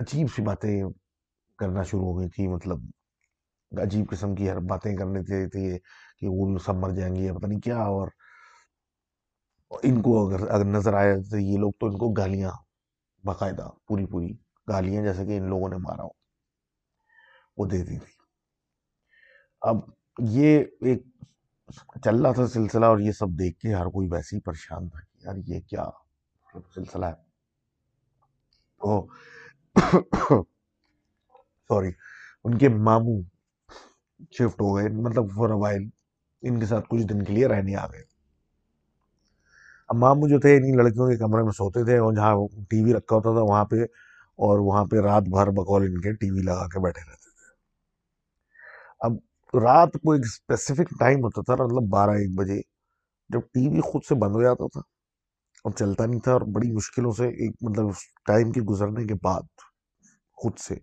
عجیب 0.00 0.26
سی 0.36 0.42
باتیں 0.42 0.82
کرنا 1.58 1.82
شروع 1.82 2.04
ہو 2.04 2.18
گئی 2.18 2.28
تھی 2.28 2.46
مطلب 2.48 2.80
عجیب 3.72 4.10
قسم 4.10 4.34
کی 4.34 4.48
ہر 4.50 4.60
باتیں 4.70 4.94
کرنے 4.96 5.22
تھے 5.22 5.46
کہ 6.20 6.28
وہ 6.28 6.58
سب 6.66 6.74
مر 6.74 6.90
جائیں 6.90 7.14
گے 7.16 7.32
پتہ 7.32 7.46
نہیں 7.46 7.60
کیا۔ 7.60 7.78
اور 7.78 8.08
ان 9.70 10.00
کو 10.02 10.12
اگر 10.26 10.48
اگر 10.50 10.64
نظر 10.64 10.94
آیا 10.94 11.14
تو 11.30 11.38
یہ 11.38 11.58
لوگ 11.58 11.72
تو 11.80 11.86
ان 11.86 11.98
کو 11.98 12.08
گالیاں 12.12 12.50
باقاعدہ، 13.24 13.68
پوری 13.88 14.06
پوری 14.06 14.32
گالیاں 14.68 15.02
جیسے 15.02 15.26
کہ 15.26 15.36
ان 15.38 15.48
لوگوں 15.48 15.68
نے 15.68 15.76
مارا 15.78 16.02
ہو۔ 16.02 16.10
وہ 17.58 17.66
دیتی 17.66 17.98
تھی۔ 17.98 18.12
اب 19.60 19.76
یہ 20.18 20.64
ایک 20.80 21.02
چل 22.04 22.22
رہا 22.22 22.32
تھا 22.32 22.46
سلسلہ 22.46 22.86
اور 22.86 22.98
یہ 22.98 23.12
سب 23.12 23.28
دیکھ 23.28 23.58
کے 23.58 23.74
ہر 23.74 23.86
کوئی 23.86 24.08
ویسے 24.10 24.36
ہی 24.36 24.40
پریشان 24.40 24.88
تھا 24.88 25.00
کہ 25.00 25.26
یار 25.26 25.34
یہ 25.46 25.60
کیا 25.60 25.84
مطلب 25.84 26.62
سلسلہ 26.74 27.06
ہے۔ 27.06 27.26
سوری، 31.70 31.90
ان 32.44 32.58
کے 32.58 32.68
ماموں 32.68 33.20
شفٹ 34.30 34.60
ہو 34.60 34.76
گئے 34.76 34.88
مطلب 34.88 35.30
فور 35.34 35.50
وائل 35.50 35.82
ان 36.42 36.60
کے 36.60 36.66
ساتھ 36.66 36.86
کچھ 36.88 37.02
دن 37.02 37.24
کے 37.24 37.32
لیے 37.32 37.46
رہنے 37.46 37.74
آ 37.76 37.86
گئے۔ 37.86 38.02
اب 39.88 39.96
ماموں 39.96 40.28
جو 40.28 40.40
تھے 40.40 40.56
انہیں 40.56 40.76
لڑکیوں 40.76 41.08
کے 41.08 41.16
کمرے 41.16 41.42
میں 41.42 41.52
سوتے 41.52 41.84
تھے 41.84 41.98
اور 41.98 42.12
جہاں 42.12 42.34
ٹی 42.70 42.84
وی 42.84 42.92
رکھا 42.94 43.16
ہوتا 43.16 43.32
تھا 43.32 43.42
وہاں 43.42 43.64
پہ 43.64 43.76
اور 44.38 44.58
وہاں 44.58 44.84
پہ 44.84 44.96
رات 44.96 45.22
بھر 45.22 45.50
بقول 45.50 45.82
ان 45.82 46.00
کے 46.00 46.12
ٹی 46.12 46.30
وی 46.30 46.42
لگا 46.42 46.66
کے 46.68 46.80
بیٹھے 46.80 47.00
رہتے 47.00 47.16
تھے۔ 47.16 47.27
اب 49.00 49.12
رات 49.54 49.92
کو 50.02 50.12
ایک 50.12 50.22
اسپیسیفک 50.24 50.90
ٹائم 51.00 51.24
ہوتا 51.24 51.42
تھا 51.46 51.62
مطلب 51.64 51.88
بارہ 51.90 52.10
ایک 52.20 52.30
بجے، 52.38 52.60
جب 53.30 53.40
ٹی 53.54 53.68
وی 53.68 53.80
خود 53.90 54.02
سے 54.08 54.14
بند 54.24 54.34
ہو 54.36 54.42
جاتا 54.42 54.66
تھا 54.72 54.80
اور 55.64 55.72
چلتا 55.78 56.06
نہیں 56.06 56.20
تھا 56.20 56.32
اور 56.32 56.40
بڑی 56.54 56.72
مشکلوں 56.72 57.12
سے 57.12 57.28
ایک 57.28 57.56
مطلب 57.62 57.90
ٹائم 58.26 58.52
کے 58.52 58.60
گزرنے 58.70 59.06
کے 59.06 59.14
بعد 59.22 59.42
خود 60.38 60.58
سے 60.58 60.74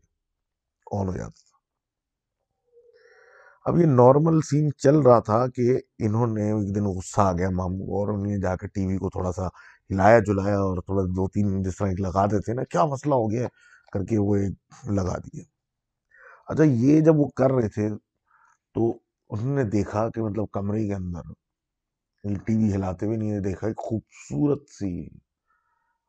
آن 0.87 1.07
ہو 1.07 1.13
جاتا 1.13 1.29
تھا۔ 1.31 1.53
اب 3.65 3.79
یہ 3.79 3.85
نارمل 3.91 4.39
سین 4.49 4.69
چل 4.83 4.99
رہا 4.99 5.19
تھا 5.29 5.45
کہ 5.55 5.63
انہوں 6.07 6.27
نے 6.27 6.51
ایک 6.51 6.75
دن 6.75 6.85
غصہ 6.97 7.21
آ 7.21 7.31
گیا 7.33 7.49
ماموں 7.51 7.87
اور 7.97 8.09
انہوں 8.09 8.25
نے 8.25 8.37
جا 8.41 8.55
کے 8.55 8.67
ٹی 8.67 8.85
وی 8.87 8.97
کو 8.97 9.09
تھوڑا 9.09 9.31
سا 9.31 9.47
ہلایا 9.89 10.19
جلایا 10.27 10.57
اور 10.59 10.81
تھوڑا 10.85 11.03
دو 11.17 11.27
تین 11.29 11.61
جس 11.63 11.77
طرح 11.77 11.87
ایک 11.89 11.99
لگا 12.01 12.25
دیتے 12.27 12.53
نا، 12.53 12.63
کیا 12.71 12.85
مسئلہ 12.93 13.15
ہو 13.15 13.31
گیا 13.31 13.47
کر 13.93 14.03
کے 14.09 14.17
وہ 14.19 14.35
ایک 14.35 14.53
لگا 14.91 15.17
دیے 15.25 15.43
اچھا 16.49 16.63
یہ 16.85 17.01
جب 17.01 17.19
وہ 17.19 17.27
کر 17.37 17.51
رہے 17.51 17.69
تھے 17.75 17.87
تو 18.75 18.91
انہوں 19.29 19.55
نے 19.55 19.63
دیکھا 19.63 20.09
کہ 20.09 20.21
مطلب 20.21 20.45
کمرے 20.51 20.87
کے 20.87 20.93
اندر 20.93 21.33
ٹی 22.45 22.55
وی 22.55 22.67
جی 22.67 22.73
ہلاتے 22.75 23.05
ہوئے 23.05 23.17
نہیں 23.17 23.39
دیکھا، 23.39 23.67
ایک 23.67 23.77
خوبصورت 23.77 24.69
سی 24.69 25.07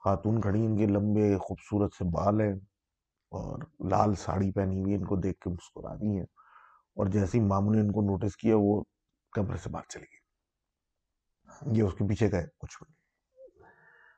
خاتون 0.05 0.41
کھڑی، 0.41 0.65
ان 0.67 0.77
کے 0.79 0.87
لمبے 0.87 1.37
خوبصورت 1.39 1.95
سے 1.95 2.05
بال 2.05 2.41
ہیں 2.41 2.53
اور 3.33 3.59
لال 3.91 4.15
ساڑی 4.15 4.51
پہنی 4.53 4.83
ہوئی 4.83 4.95
ان 4.95 5.05
کو 5.05 5.17
دیکھ 5.17 5.39
کے 5.41 5.51
مسکرا 5.51 5.95
دی 5.95 6.17
ہیں 6.17 6.27
اور 6.97 7.07
جیسے 7.07 7.39
ہی 7.39 7.43
ماموں 7.45 7.75
نے 7.75 7.81
ان 7.81 7.93
کو 7.93 8.03
نوٹس 8.03 8.37
کیا، 8.37 8.57
وہ 8.57 8.83
کمرے 9.33 9.57
سے 9.57 9.71
باہر 9.71 9.91
چلی 9.91 10.05
گئی۔ 10.05 11.79
یہ 11.79 11.83
اس 11.83 11.95
کے 11.99 12.09
پیچھے 12.09 12.31
گئے 12.33 12.47
کچھ 12.59 12.77
بھی 12.83 12.95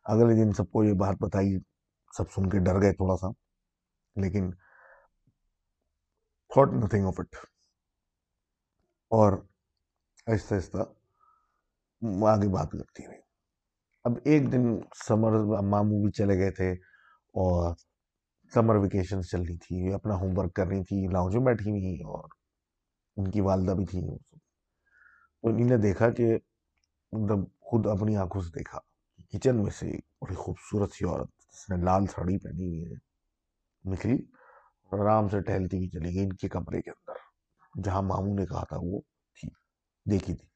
اگلے 0.04 0.34
دن 0.34 0.52
سب 0.52 0.70
کو 0.72 0.84
یہ 0.84 0.92
بات 0.92 1.16
بتائی، 1.20 1.56
سب 2.16 2.30
سن 2.30 2.48
کے 2.50 2.58
ڈر 2.58 2.80
گئے 2.82 2.92
تھوڑا 2.92 3.16
سا، 3.16 3.28
لیکن 4.16 4.50
تھاٹ 6.50 6.68
نتھنگ 6.84 7.06
آف 7.06 7.20
اٹ 7.20 7.36
اور 9.10 9.32
آہستہ 10.26 10.54
آہستہ 10.54 10.76
آگے 12.26 12.48
بات 12.48 12.70
کرتی 12.72 13.06
رہی۔ 13.06 13.20
اب 14.04 14.12
ایک 14.24 14.52
دن 14.52 14.64
سمر 15.08 15.30
ماموں 15.62 16.04
بھی 16.04 16.10
چلے 16.10 16.38
گئے 16.38 16.50
تھے 16.50 16.72
اور 17.38 17.74
سمر 18.54 18.76
ویکیشن 18.76 19.22
چل 19.22 19.42
رہی 19.42 19.56
تھی، 19.56 19.92
اپنا 19.94 20.14
ہوم 20.14 20.38
ورک 20.38 20.54
کر 20.54 20.66
رہی 20.66 20.84
تھی 20.84 21.06
لاؤنج 21.12 21.36
میں 21.36 21.44
بیٹھی 21.44 21.70
ہوئی 21.70 22.00
اور 22.00 22.28
ان 23.16 23.30
کی 23.30 23.40
والدہ 23.40 23.72
بھی 23.72 23.86
تھی۔ 23.86 24.02
تو 25.42 25.48
انہیں 25.48 25.68
نے 25.68 25.76
دیکھا 25.76 26.10
کہ 26.10 26.26
مطلب 27.12 27.38
خود 27.60 27.86
اپنی 27.86 28.16
آنکھوں 28.16 28.42
سے 28.42 28.58
دیکھا۔ 28.58 28.78
کچن 29.32 29.56
میں 29.62 29.70
سے 29.70 29.86
بڑی 30.20 30.34
خوبصورت 30.34 30.92
سی 30.92 31.04
عورت، 31.04 31.28
جس 31.52 31.70
نے 31.70 31.84
لال 31.84 32.06
ساڑی 32.06 32.38
پہنی 32.38 32.68
ہوئی 32.68 32.92
ہے، 32.92 32.96
نکلی 33.92 34.18
اور 34.84 34.98
آرام 34.98 35.28
سے 35.28 35.40
ٹہلتی 35.40 35.76
ہوئی 35.76 35.88
چلی 35.88 36.14
گئی 36.14 36.24
ان 36.24 36.32
کے 36.32 36.48
کمرے 36.48 36.82
کے 36.82 36.90
اندر۔ 36.90 37.17
جہاں 37.84 38.02
ماموں 38.02 38.34
نے 38.34 38.46
کہا 38.46 38.64
تھا، 38.64 38.76
وہ 38.82 39.00
تھی، 39.40 39.48
دیکھی 40.10 40.34
تھی۔ 40.34 40.48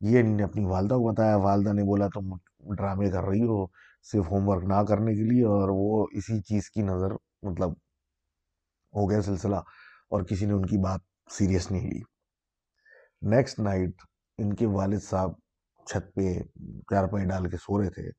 یہ 0.00 0.20
انہیں 0.20 0.46
اپنی 0.46 0.64
والدہ 0.64 0.94
کو 0.94 1.12
بتایا۔ 1.12 1.36
والدہ 1.36 1.72
نے 1.72 1.82
بولا، 1.82 2.06
تم 2.08 2.36
ڈرامے 2.74 3.10
کر 3.10 3.24
رہی 3.24 3.42
ہو، 3.42 3.66
صرف 4.02 4.30
ہوم 4.30 4.48
ورک 4.48 4.64
نہ 4.64 4.82
کرنے 4.88 5.14
کے 5.14 5.22
لیے۔ 5.22 5.44
اور 5.44 5.68
وہ 5.72 6.06
اسی 6.12 6.40
چیز 6.42 6.70
کی 6.70 6.82
نظر 6.82 7.12
مطلب 7.42 7.70
ہو 8.96 9.10
گیا 9.10 9.22
سلسلہ، 9.22 9.56
اور 10.10 10.22
کسی 10.22 10.46
نے 10.46 10.52
ان 10.52 10.66
کی 10.66 10.78
بات 10.78 11.00
سیریس 11.30 11.70
نہیں 11.70 11.90
لی۔ 11.90 12.00
نیکسٹ 13.22 13.58
نائٹ 13.60 14.02
ان 14.38 14.54
کے 14.54 14.66
والد 14.66 15.00
صاحب 15.02 15.30
چھت 15.86 16.14
پہ 16.14 16.40
چار 16.90 17.06
پائی 17.06 17.26
ڈال 17.26 17.50
کے 17.50 17.56
سو 17.56 17.82
رہے 17.82 17.90
تھے۔ 17.90 18.10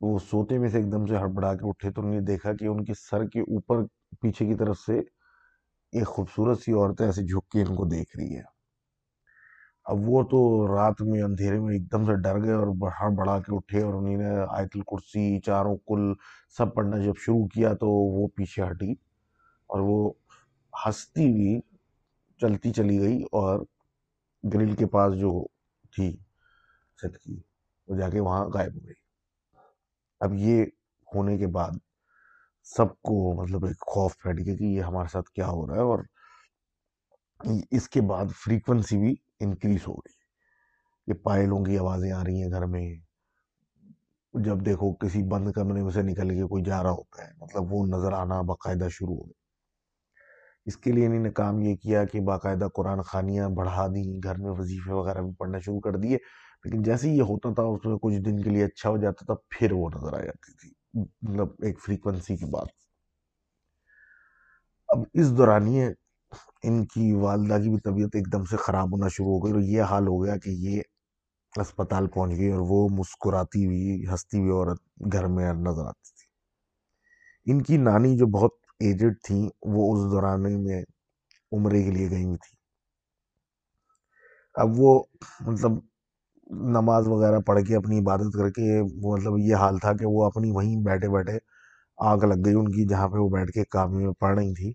وہ 0.00 0.18
سوتے 0.18 0.58
میں 0.58 0.68
سے 0.68 0.78
ایک 0.78 0.92
دم 0.92 1.06
سے 1.06 1.16
ہڑبڑا 1.16 1.54
کے 1.54 1.68
اٹھے 1.68 1.90
تو 1.90 2.00
انہوں 2.00 2.14
نے 2.14 2.20
دیکھا 2.20 2.52
کہ 2.52 2.66
ان 2.66 2.84
کے 2.84 2.92
سر 3.10 3.24
کے 3.24 3.40
اوپر 3.40 3.76
پیچھے 4.20 4.46
کی 4.46 4.54
طرف 4.54 4.78
سے 4.78 5.00
ایک 5.92 6.06
خوبصورت 6.06 6.58
سی 6.58 6.72
عورتیں 6.72 7.06
ایسے 7.06 7.22
جھک 7.22 7.48
کے 7.48 7.62
ان 7.62 7.74
کو 7.76 7.84
دیکھ 7.84 8.16
رہی 8.16 8.36
ہے 8.36 8.42
اب 9.84 10.08
وہ 10.08 10.22
تو 10.22 10.38
رات 10.76 11.00
میں 11.02 11.22
اندھیرے 11.22 11.58
میں 11.60 11.72
ایک 11.74 11.92
دم 11.92 12.04
سے 12.04 12.14
ڈر 12.22 12.42
گئے 12.42 12.52
اور 12.52 12.66
بڑھا 12.78 13.08
بڑھا 13.08 13.38
کے 13.38 13.54
اٹھے 13.56 13.82
اور 13.82 13.94
انہیں 13.94 14.16
نے 14.16 14.30
آیت 14.48 14.76
الکرسی، 14.76 15.40
چاروں 15.40 15.76
کل 15.86 16.12
سب 16.56 16.74
پڑھنا 16.74 16.98
جب 16.98 17.16
شروع 17.18 17.46
کیا 17.46 17.72
تو 17.74 17.88
وہ 17.88 18.26
پیچھے 18.28 18.62
ہٹی 18.62 18.92
اور 19.70 19.80
وہ 19.80 20.12
ہنستی 20.72 21.30
ہوئی 21.30 21.60
چلتی 22.40 22.72
چلی 22.72 22.98
گئی 23.00 23.22
اور 23.32 23.60
گرل 24.44 24.74
کے 24.76 24.86
پاس 24.86 25.14
جو 25.14 25.32
تھی 25.92 26.10
چھت 26.98 27.18
کی، 27.18 27.40
وہ 27.88 27.96
جا 27.96 28.08
کے 28.08 28.20
وہاں 28.20 28.44
غائب 28.44 28.74
ہو 28.74 28.86
گئی۔ 28.86 28.94
اب 30.20 30.34
یہ 30.34 30.64
ہونے 31.08 31.38
کے 31.38 31.46
بعد 31.46 31.70
سب 32.76 32.88
کو 32.88 33.42
مطلب 33.42 33.64
ایک 33.64 33.80
خوف 33.80 34.16
پھیٹ 34.18 34.36
گیا 34.46 34.56
کہ 34.56 34.64
یہ 34.64 34.82
ہمارے 34.82 35.08
ساتھ 35.08 35.30
کیا 35.30 35.48
ہو 35.48 35.66
رہا 35.66 35.74
ہے 35.74 35.80
اور 35.80 35.98
اس 37.70 37.88
کے 37.88 38.00
بعد 38.00 38.24
فریکوینسی 38.44 38.98
بھی 38.98 39.14
انکریز 39.40 39.88
ہو 39.88 39.94
گئی 39.94 40.16
کہ 41.06 41.22
پائلوں 41.22 41.64
کی 41.64 41.78
آوازیں 41.78 42.12
آ 42.12 42.24
رہی 42.24 42.42
ہیں 42.42 42.50
گھر 42.50 42.66
میں۔ 42.66 42.94
جب 44.34 44.66
دیکھو 44.66 44.92
کسی 44.92 45.22
بند 45.22 45.52
کمرے 45.52 45.82
میں 45.82 45.90
سے 45.90 46.02
نکل 46.02 46.28
کے 46.28 46.42
کوئی 46.42 46.62
جا 46.62 46.82
رہا 46.82 46.90
ہوتا 46.90 47.26
ہے 47.26 47.32
مطلب 47.40 47.72
وہ 47.72 47.86
نظر 47.86 48.12
آنا 48.12 48.40
باقاعدہ 48.40 48.88
شروع 48.90 49.16
ہو 49.16 49.26
گیا۔ 49.26 49.38
اس 50.66 50.76
کے 50.76 50.92
لیے 50.92 51.06
انہوں 51.06 51.22
نے 51.22 51.30
کام 51.30 51.60
یہ 51.60 51.76
کیا 51.76 52.04
کہ 52.04 52.20
باقاعدہ 52.20 52.68
قرآن 52.74 53.02
خانیاں 53.02 53.48
بڑھا 53.48 53.86
دیں، 53.86 54.20
گھر 54.22 54.34
میں 54.38 54.50
وظیفے 54.50 54.92
وغیرہ 54.92 55.22
بھی 55.22 55.34
پڑھنا 55.38 55.58
شروع 55.58 55.80
کر 55.80 55.96
دیے۔ 55.96 56.16
لیکن 56.64 56.82
جیسے 56.82 57.10
یہ 57.10 57.22
ہوتا 57.22 57.54
تھا، 57.54 57.62
اس 57.62 57.84
میں 57.84 57.96
کچھ 58.02 58.14
دن 58.14 58.42
کے 58.42 58.50
لیے 58.50 58.64
اچھا 58.64 58.90
ہو 58.90 58.96
جاتا 58.96 59.24
تھا، 59.24 59.34
پھر 59.50 59.72
وہ 59.72 59.88
نظر 59.94 60.12
آ 60.14 60.22
جاتی 60.22 60.52
تھی۔ 60.52 60.77
مطلب 60.94 61.48
ایک 61.58 61.80
فریکوینسی 61.80 62.36
کی 62.36 62.44
بات۔ 62.44 62.68
اب 64.88 64.98
اس 65.14 65.36
دورانیے 65.38 65.86
ان 66.62 66.86
کی 66.86 67.12
والدہ 67.12 67.58
کی 67.62 67.70
بھی 67.70 67.78
طبیعت 67.84 68.16
ایک 68.16 68.32
دم 68.32 68.44
سے 68.44 68.56
خراب 68.56 68.92
ہونا 68.92 69.08
شروع 69.08 69.28
ہو 69.28 69.44
گئی 69.44 69.52
اور 69.52 69.60
یہ 69.60 69.82
حال 69.82 70.06
ہو 70.08 70.24
گیا 70.24 70.36
کہ 70.36 70.50
یہ 70.50 70.80
اسپتال 71.56 72.06
پہنچ 72.08 72.38
گئی 72.38 72.50
اور 72.52 72.60
وہ 72.60 72.88
مسکراتی 72.90 73.66
ہوئی 73.66 74.04
ہستی 74.14 74.38
ہوئی 74.38 74.50
عورت 74.50 74.80
گھر 75.12 75.26
میں 75.26 75.52
نظر 75.54 75.86
آتی 75.86 76.10
تھی۔ 76.10 76.26
ان 77.46 77.62
کی 77.62 77.76
نانی 77.76 78.16
جو 78.16 78.26
بہت 78.26 78.52
ایجڈ 78.80 79.14
تھیں، 79.24 79.48
وہ 79.66 79.92
اس 79.94 80.12
دوران 80.12 80.42
میں 80.64 80.82
عمرے 81.52 81.82
کے 81.82 81.90
لیے 81.90 82.10
گئی 82.10 82.24
ہوئی 82.24 82.36
تھی 82.36 82.56
اب 84.54 84.68
وہ 84.76 85.02
مطلب 85.40 85.72
نماز 86.50 87.08
وغیرہ 87.08 87.38
پڑھ 87.40 87.62
کے 87.64 87.76
اپنی 87.76 87.98
عبادت 87.98 88.32
کر 88.34 88.50
کے 88.50 88.82
مطلب 88.82 89.38
یہ 89.38 89.56
حال 89.56 89.78
تھا 89.78 89.92
کہ 89.92 90.06
وہ 90.06 90.24
اپنی 90.24 90.50
وہیں 90.50 90.76
بیٹھے 90.84 91.08
بیٹھے 91.08 91.38
آگ 91.98 92.18
لگ 92.18 92.44
گئی 92.44 92.54
ان 92.54 92.68
کی 92.68 92.86
جہاں 92.88 93.08
پہ 93.08 93.18
وہ 93.18 93.28
بیٹھ 93.28 93.50
کے 93.52 93.64
کام 93.64 93.96
میں 93.96 94.12
پڑھ 94.18 94.38
رہی 94.38 94.54
تھی۔ 94.54 94.72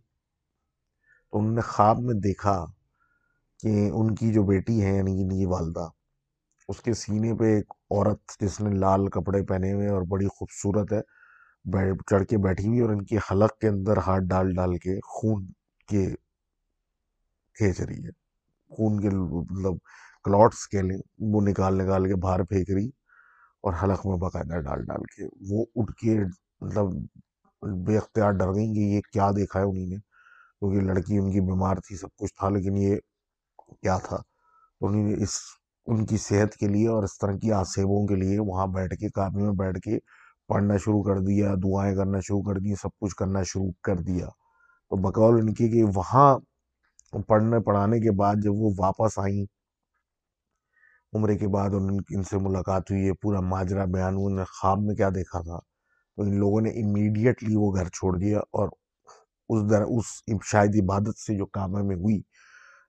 تو 1.33 1.39
انہوں 1.39 1.51
نے 1.51 1.61
خواب 1.61 1.99
میں 1.99 2.13
دیکھا 2.13 2.65
کہ 3.59 3.89
ان 3.93 4.15
کی 4.15 4.33
جو 4.33 4.43
بیٹی 4.43 4.83
ہے 4.85 4.95
یعنی 4.97 5.21
ان 5.21 5.29
کی 5.29 5.45
والدہ، 5.45 5.87
اس 6.69 6.81
کے 6.81 6.93
سینے 6.93 7.33
پہ 7.33 7.55
ایک 7.55 7.73
عورت 7.91 8.39
جس 8.39 8.59
نے 8.61 8.75
لال 8.75 9.07
کپڑے 9.07 9.43
پہنے 9.43 9.73
ہوئے 9.73 9.87
اور 9.89 10.01
بڑی 10.01 10.27
خوبصورت 10.27 10.93
ہے 10.93 11.01
چڑھ 12.09 12.25
کے 12.25 12.37
بیٹھی 12.37 12.67
ہوئی 12.67 12.79
اور 12.79 12.89
ان 12.89 13.03
کی 13.05 13.17
حلق 13.17 13.57
کے 13.57 13.67
اندر 13.67 13.97
ہاتھ 13.97 14.23
ڈال 14.23 14.53
ڈال 14.55 14.77
کے 14.77 14.99
خون 15.07 15.45
کے 15.89 16.05
کھینچ 17.55 17.81
رہی 17.81 18.03
ہے۔ 18.05 18.11
خون 18.71 18.99
کے 18.99 19.09
مطلب 19.09 19.73
کلاٹس 20.23 20.67
کے 20.67 20.81
لیں 20.81 20.97
وہ 21.19 21.41
نکال 21.41 21.77
نکال 21.77 22.07
کے 22.07 22.15
باہر 22.15 22.43
پھینک 22.43 22.71
رہی 22.71 22.87
اور 23.61 23.73
حلق 23.83 24.05
میں 24.05 24.17
باقاعدہ 24.17 24.59
ڈال 24.59 24.85
ڈال 24.85 25.03
کے 25.03 25.27
وہ 25.49 25.65
اٹھ 25.75 25.91
کے 25.93 26.19
مطلب 26.61 26.85
بے 27.85 27.97
اختیار 27.97 28.31
ڈر 28.31 28.53
گئیں 28.55 28.73
کہ 28.73 28.79
یہ 28.79 29.01
کیا 29.11 29.31
دیکھا 29.31 29.59
ہے 29.59 29.65
انہیں 29.65 29.87
نے، 29.87 29.95
کیونکہ 30.59 30.79
لڑکی 30.79 31.17
ان 31.17 31.31
کی 31.31 31.41
بیمار 31.41 31.75
تھی، 31.75 31.95
سب 31.95 32.07
کچھ 32.15 32.33
تھا، 32.33 32.49
لیکن 32.49 32.77
یہ 32.77 32.97
کیا 33.81 33.97
تھا؟ 33.97 34.17
انہیں 34.81 35.03
نے 35.03 35.23
اس، 35.23 35.37
ان 35.87 36.05
کی 36.05 36.17
صحت 36.17 36.55
کے 36.55 36.67
لیے 36.67 36.87
اور 36.87 37.03
اس 37.03 37.17
طرح 37.17 37.37
کی 37.37 37.51
آسیبوں 37.51 38.07
کے 38.07 38.15
لیے 38.15 38.39
وہاں 38.39 38.67
بیٹھ 38.67 38.95
کے 38.95 39.09
کابی 39.09 39.41
میں 39.41 39.51
بیٹھ 39.51 39.79
کے 39.79 39.99
پڑھنا 40.47 40.77
شروع 40.77 41.03
کر 41.03 41.19
دیا، 41.19 41.53
دعائیں 41.63 41.95
کرنا 41.95 42.19
شروع 42.19 42.41
کر 42.41 42.59
دی 42.59 42.75
سب 42.75 42.89
کچھ 42.99 43.15
کرنا 43.15 43.43
شروع 43.43 43.71
کر 43.83 43.95
دیا۔ 43.95 44.27
تو 44.91 44.95
بقول 44.95 45.39
ان 45.41 45.53
کی 45.53 45.69
کہ 45.69 45.83
وہاں 45.95 46.37
پڑھنے، 47.27 47.59
پڑھانے 47.59 47.99
کے 47.99 48.11
بعد 48.11 48.35
جب 48.43 48.51
وہ 48.55 48.71
واپس 48.77 49.19
آئیں 49.19 49.45
عمرے 51.13 51.37
کے 51.37 51.47
بعد 51.47 51.69
ان 51.73 51.97
ان 52.09 52.23
سے 52.23 52.37
ملاقات 52.37 52.91
ہوئی 52.91 53.05
ہے 53.07 53.13
پورا 53.21 53.39
ماجرا 53.49 53.85
بیان 53.85 54.15
ہوا 54.15 54.31
نے 54.35 54.43
خواب 54.51 54.79
میں 54.83 54.95
کیا 54.95 55.09
دیکھا 55.15 55.41
تھا؟ 55.41 55.59
تو 56.17 56.23
ان 56.23 56.39
لوگوں 56.39 56.61
نے 56.61 56.69
امیڈیٹلی 56.83 57.55
وہ 57.55 57.73
گھر 57.75 57.89
چھوڑ 57.89 58.17
دیا 58.19 58.39
اور 58.51 58.69
اس 59.49 59.69
در، 59.69 59.81
اس 59.87 60.05
شاید 60.51 60.75
عبادت 60.83 61.19
سے 61.19 61.37
جو 61.37 61.45
کامہ 61.57 61.81
میں 61.83 61.95
ہوئی، 61.95 62.21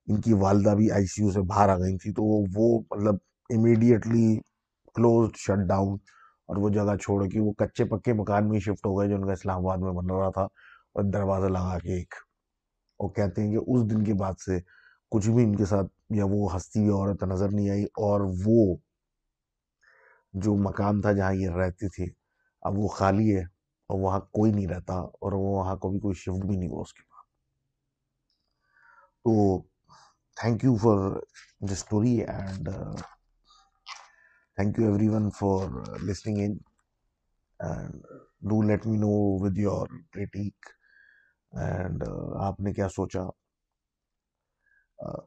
ان 0.07 0.21
کی 0.21 0.33
والدہ 0.41 0.75
بھی 0.75 0.91
آئی 0.91 1.05
سی 1.05 1.23
یو 1.23 1.31
سے 1.31 1.41
باہر 1.47 1.69
آ 1.69 1.77
گئی 1.77 1.97
تھی 1.97 2.11
تو 2.13 2.23
وہ 2.55 2.67
مطلب 2.91 3.15
امیڈیٹلی 3.49 4.27
کلوزڈ 4.95 5.37
شٹ 5.37 5.67
ڈاؤن 5.69 5.97
اور 6.47 6.57
وہ 6.57 6.69
جگہ 6.69 6.95
چھوڑ 7.03 7.23
کے 7.29 7.39
وہ 7.39 7.51
کچے 7.57 7.85
پکے 7.85 8.13
مکان 8.13 8.49
میں 8.49 8.59
شفٹ 8.59 8.85
ہو 8.85 8.99
گئے 8.99 9.09
جو 9.09 9.15
ان 9.15 9.25
کا 9.25 9.33
اسلام 9.33 9.65
آباد 9.65 9.77
میں 9.77 9.91
بن 9.93 10.09
رہا 10.11 10.29
تھا 10.29 10.43
اور 10.95 11.03
دروازہ 11.13 11.47
لگا 11.47 11.77
کے 11.79 11.93
ایک، 11.93 12.13
وہ 12.99 13.09
کہتے 13.09 13.43
ہیں 13.43 13.51
کہ 13.51 13.63
اس 13.67 13.89
دن 13.91 14.03
کے 14.03 14.13
بعد 14.13 14.33
سے 14.45 14.59
کچھ 15.11 15.29
بھی 15.29 15.43
ان 15.43 15.55
کے 15.55 15.65
ساتھ 15.65 15.87
یا 16.09 16.25
وہ 16.29 16.55
ہستی 16.55 16.79
ہوئی 16.79 16.91
عورت 16.91 17.23
نظر 17.23 17.49
نہیں 17.51 17.69
آئی 17.69 17.83
اور 17.83 18.21
وہ 18.45 18.75
جو 20.33 20.55
مکان 20.55 21.01
تھا 21.01 21.11
جہاں 21.11 21.33
یہ 21.33 21.49
رہتی 21.49 21.89
تھی، 21.89 22.13
اب 22.61 22.73
وہ 22.75 22.87
خالی 22.87 23.37
ہے 23.37 23.43
اور 23.89 23.99
وہاں 23.99 24.19
کوئی 24.19 24.51
نہیں 24.51 24.67
رہتا 24.67 24.93
اور 24.93 25.31
وہاں 25.31 25.75
کبھی 25.75 25.99
کوئی 25.99 26.15
شفٹ 26.15 26.45
بھی 26.45 26.57
نہیں 26.57 26.69
ہوا 26.69 26.81
اس 26.81 26.93
کے 26.93 27.01
بعد۔ 27.01 27.23
تو 29.23 29.61
thank 30.41 30.63
you 30.63 30.75
for 30.75 31.11
the 31.67 31.71
story 31.71 32.21
and 32.21 32.69
thank 34.55 34.79
you 34.79 34.85
everyone 35.07 35.29
for 35.29 35.67
listening 36.03 36.37
in 36.37 36.57
and 37.59 38.03
do 38.49 38.61
let 38.61 38.87
me 38.87 38.97
know 38.97 39.43
with 39.43 39.57
your 39.57 39.87
critique 39.87 40.65
and 41.51 42.03
آپ 42.39 42.59
نے 42.59 42.73
کیا 42.73 42.89
سوچا؟ 42.89 43.21
uh, 45.05 45.25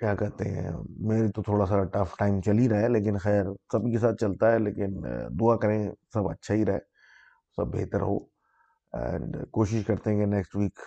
کیا 0.00 0.14
کہتے 0.14 0.48
ہیں 0.50 0.70
میرے 1.08 1.30
تو 1.32 1.42
تھوڑا 1.42 1.64
سا 1.66 1.82
ٹف 1.92 2.16
ٹائم 2.18 2.40
چل 2.42 2.58
ہی 2.58 2.68
رہا 2.68 2.80
ہے، 2.80 2.88
لیکن 2.88 3.16
خیر 3.22 3.44
سب 3.72 3.82
کے 3.92 3.98
ساتھ 3.98 4.16
چلتا 4.20 4.52
ہے، 4.52 4.58
لیکن 4.58 5.00
دعا 5.40 5.56
کریں 5.62 5.90
سب 6.14 6.28
اچھا 6.28 6.54
ہی 6.54 6.64
رہے، 6.66 6.78
سب 7.56 7.66
بہتر 7.74 8.00
ہو۔ 8.00 8.16
اینڈ 8.94 9.36
کوشش 9.50 9.84
کرتے 9.86 10.10
ہیں 10.10 10.18
کہ 10.18 10.26
نیکسٹ 10.26 10.56
ویک 10.56 10.78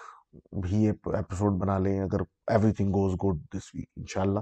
بھی 0.64 0.88
ایپیسوڈ 0.88 1.60
بنا 1.62 1.78
لیں، 1.80 2.00
اگر 2.00 2.22
everything 2.74 2.92
goes 2.94 3.14
good 3.24 3.44
this 3.56 3.74
week 3.76 3.90
ان 3.98 4.06
شاء 4.14 4.22
اللہ 4.22 4.40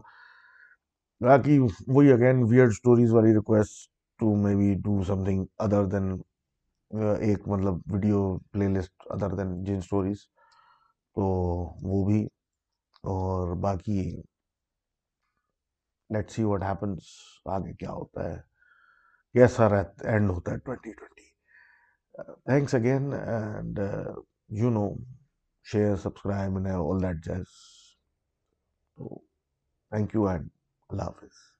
باقی 1.21 1.59
وہی 1.59 2.11
اگین 2.11 2.43
ویئرڈ 2.49 2.69
اسٹوریز 2.69 3.13
والی 3.13 3.33
request 3.33 3.89
to 4.19 4.35
maybe 4.55 4.73
do 4.83 5.01
something 5.25 5.45
other 5.65 5.85
than 5.85 6.11
ایک 7.27 7.47
مطلب 7.47 7.75
ویڈیو 7.91 8.21
پلے 8.51 8.67
لسٹ 8.67 8.93
ادر 9.09 9.35
دین 9.35 9.63
جن 9.63 9.77
اسٹوریز 9.77 10.17
تو 11.15 11.23
وہ 11.89 12.05
بھی۔ 12.05 12.27
اور 13.03 13.55
باقی 13.61 14.01
لیٹ 16.11 16.31
سی 16.31 16.43
واٹ 16.43 16.63
ہیپنس 16.63 17.03
آگے 17.45 17.73
کیا 17.73 17.91
ہوتا 17.91 18.29
ہے؟ 18.29 18.37
کیسا 19.35 19.69
رہتا 19.69 20.09
اینڈ 20.09 20.29
ہوتا 20.29 20.51
ہے 20.51 20.57
twenty 20.57 20.91
twenty 20.93 21.29
thanks 22.45 22.75
again 22.75 23.13
and 23.13 23.79
you 24.49 24.69
know 24.69 24.87
share 25.65 25.95
subscribe 25.95 26.57
all 26.67 27.01
that 27.03 27.25
جیز 27.25 27.45
تو 28.97 29.17
تھینک 29.91 30.15
یو 30.15 30.27
اینڈ 30.27 30.49
اللہ 30.89 31.03
حافظ 31.03 31.50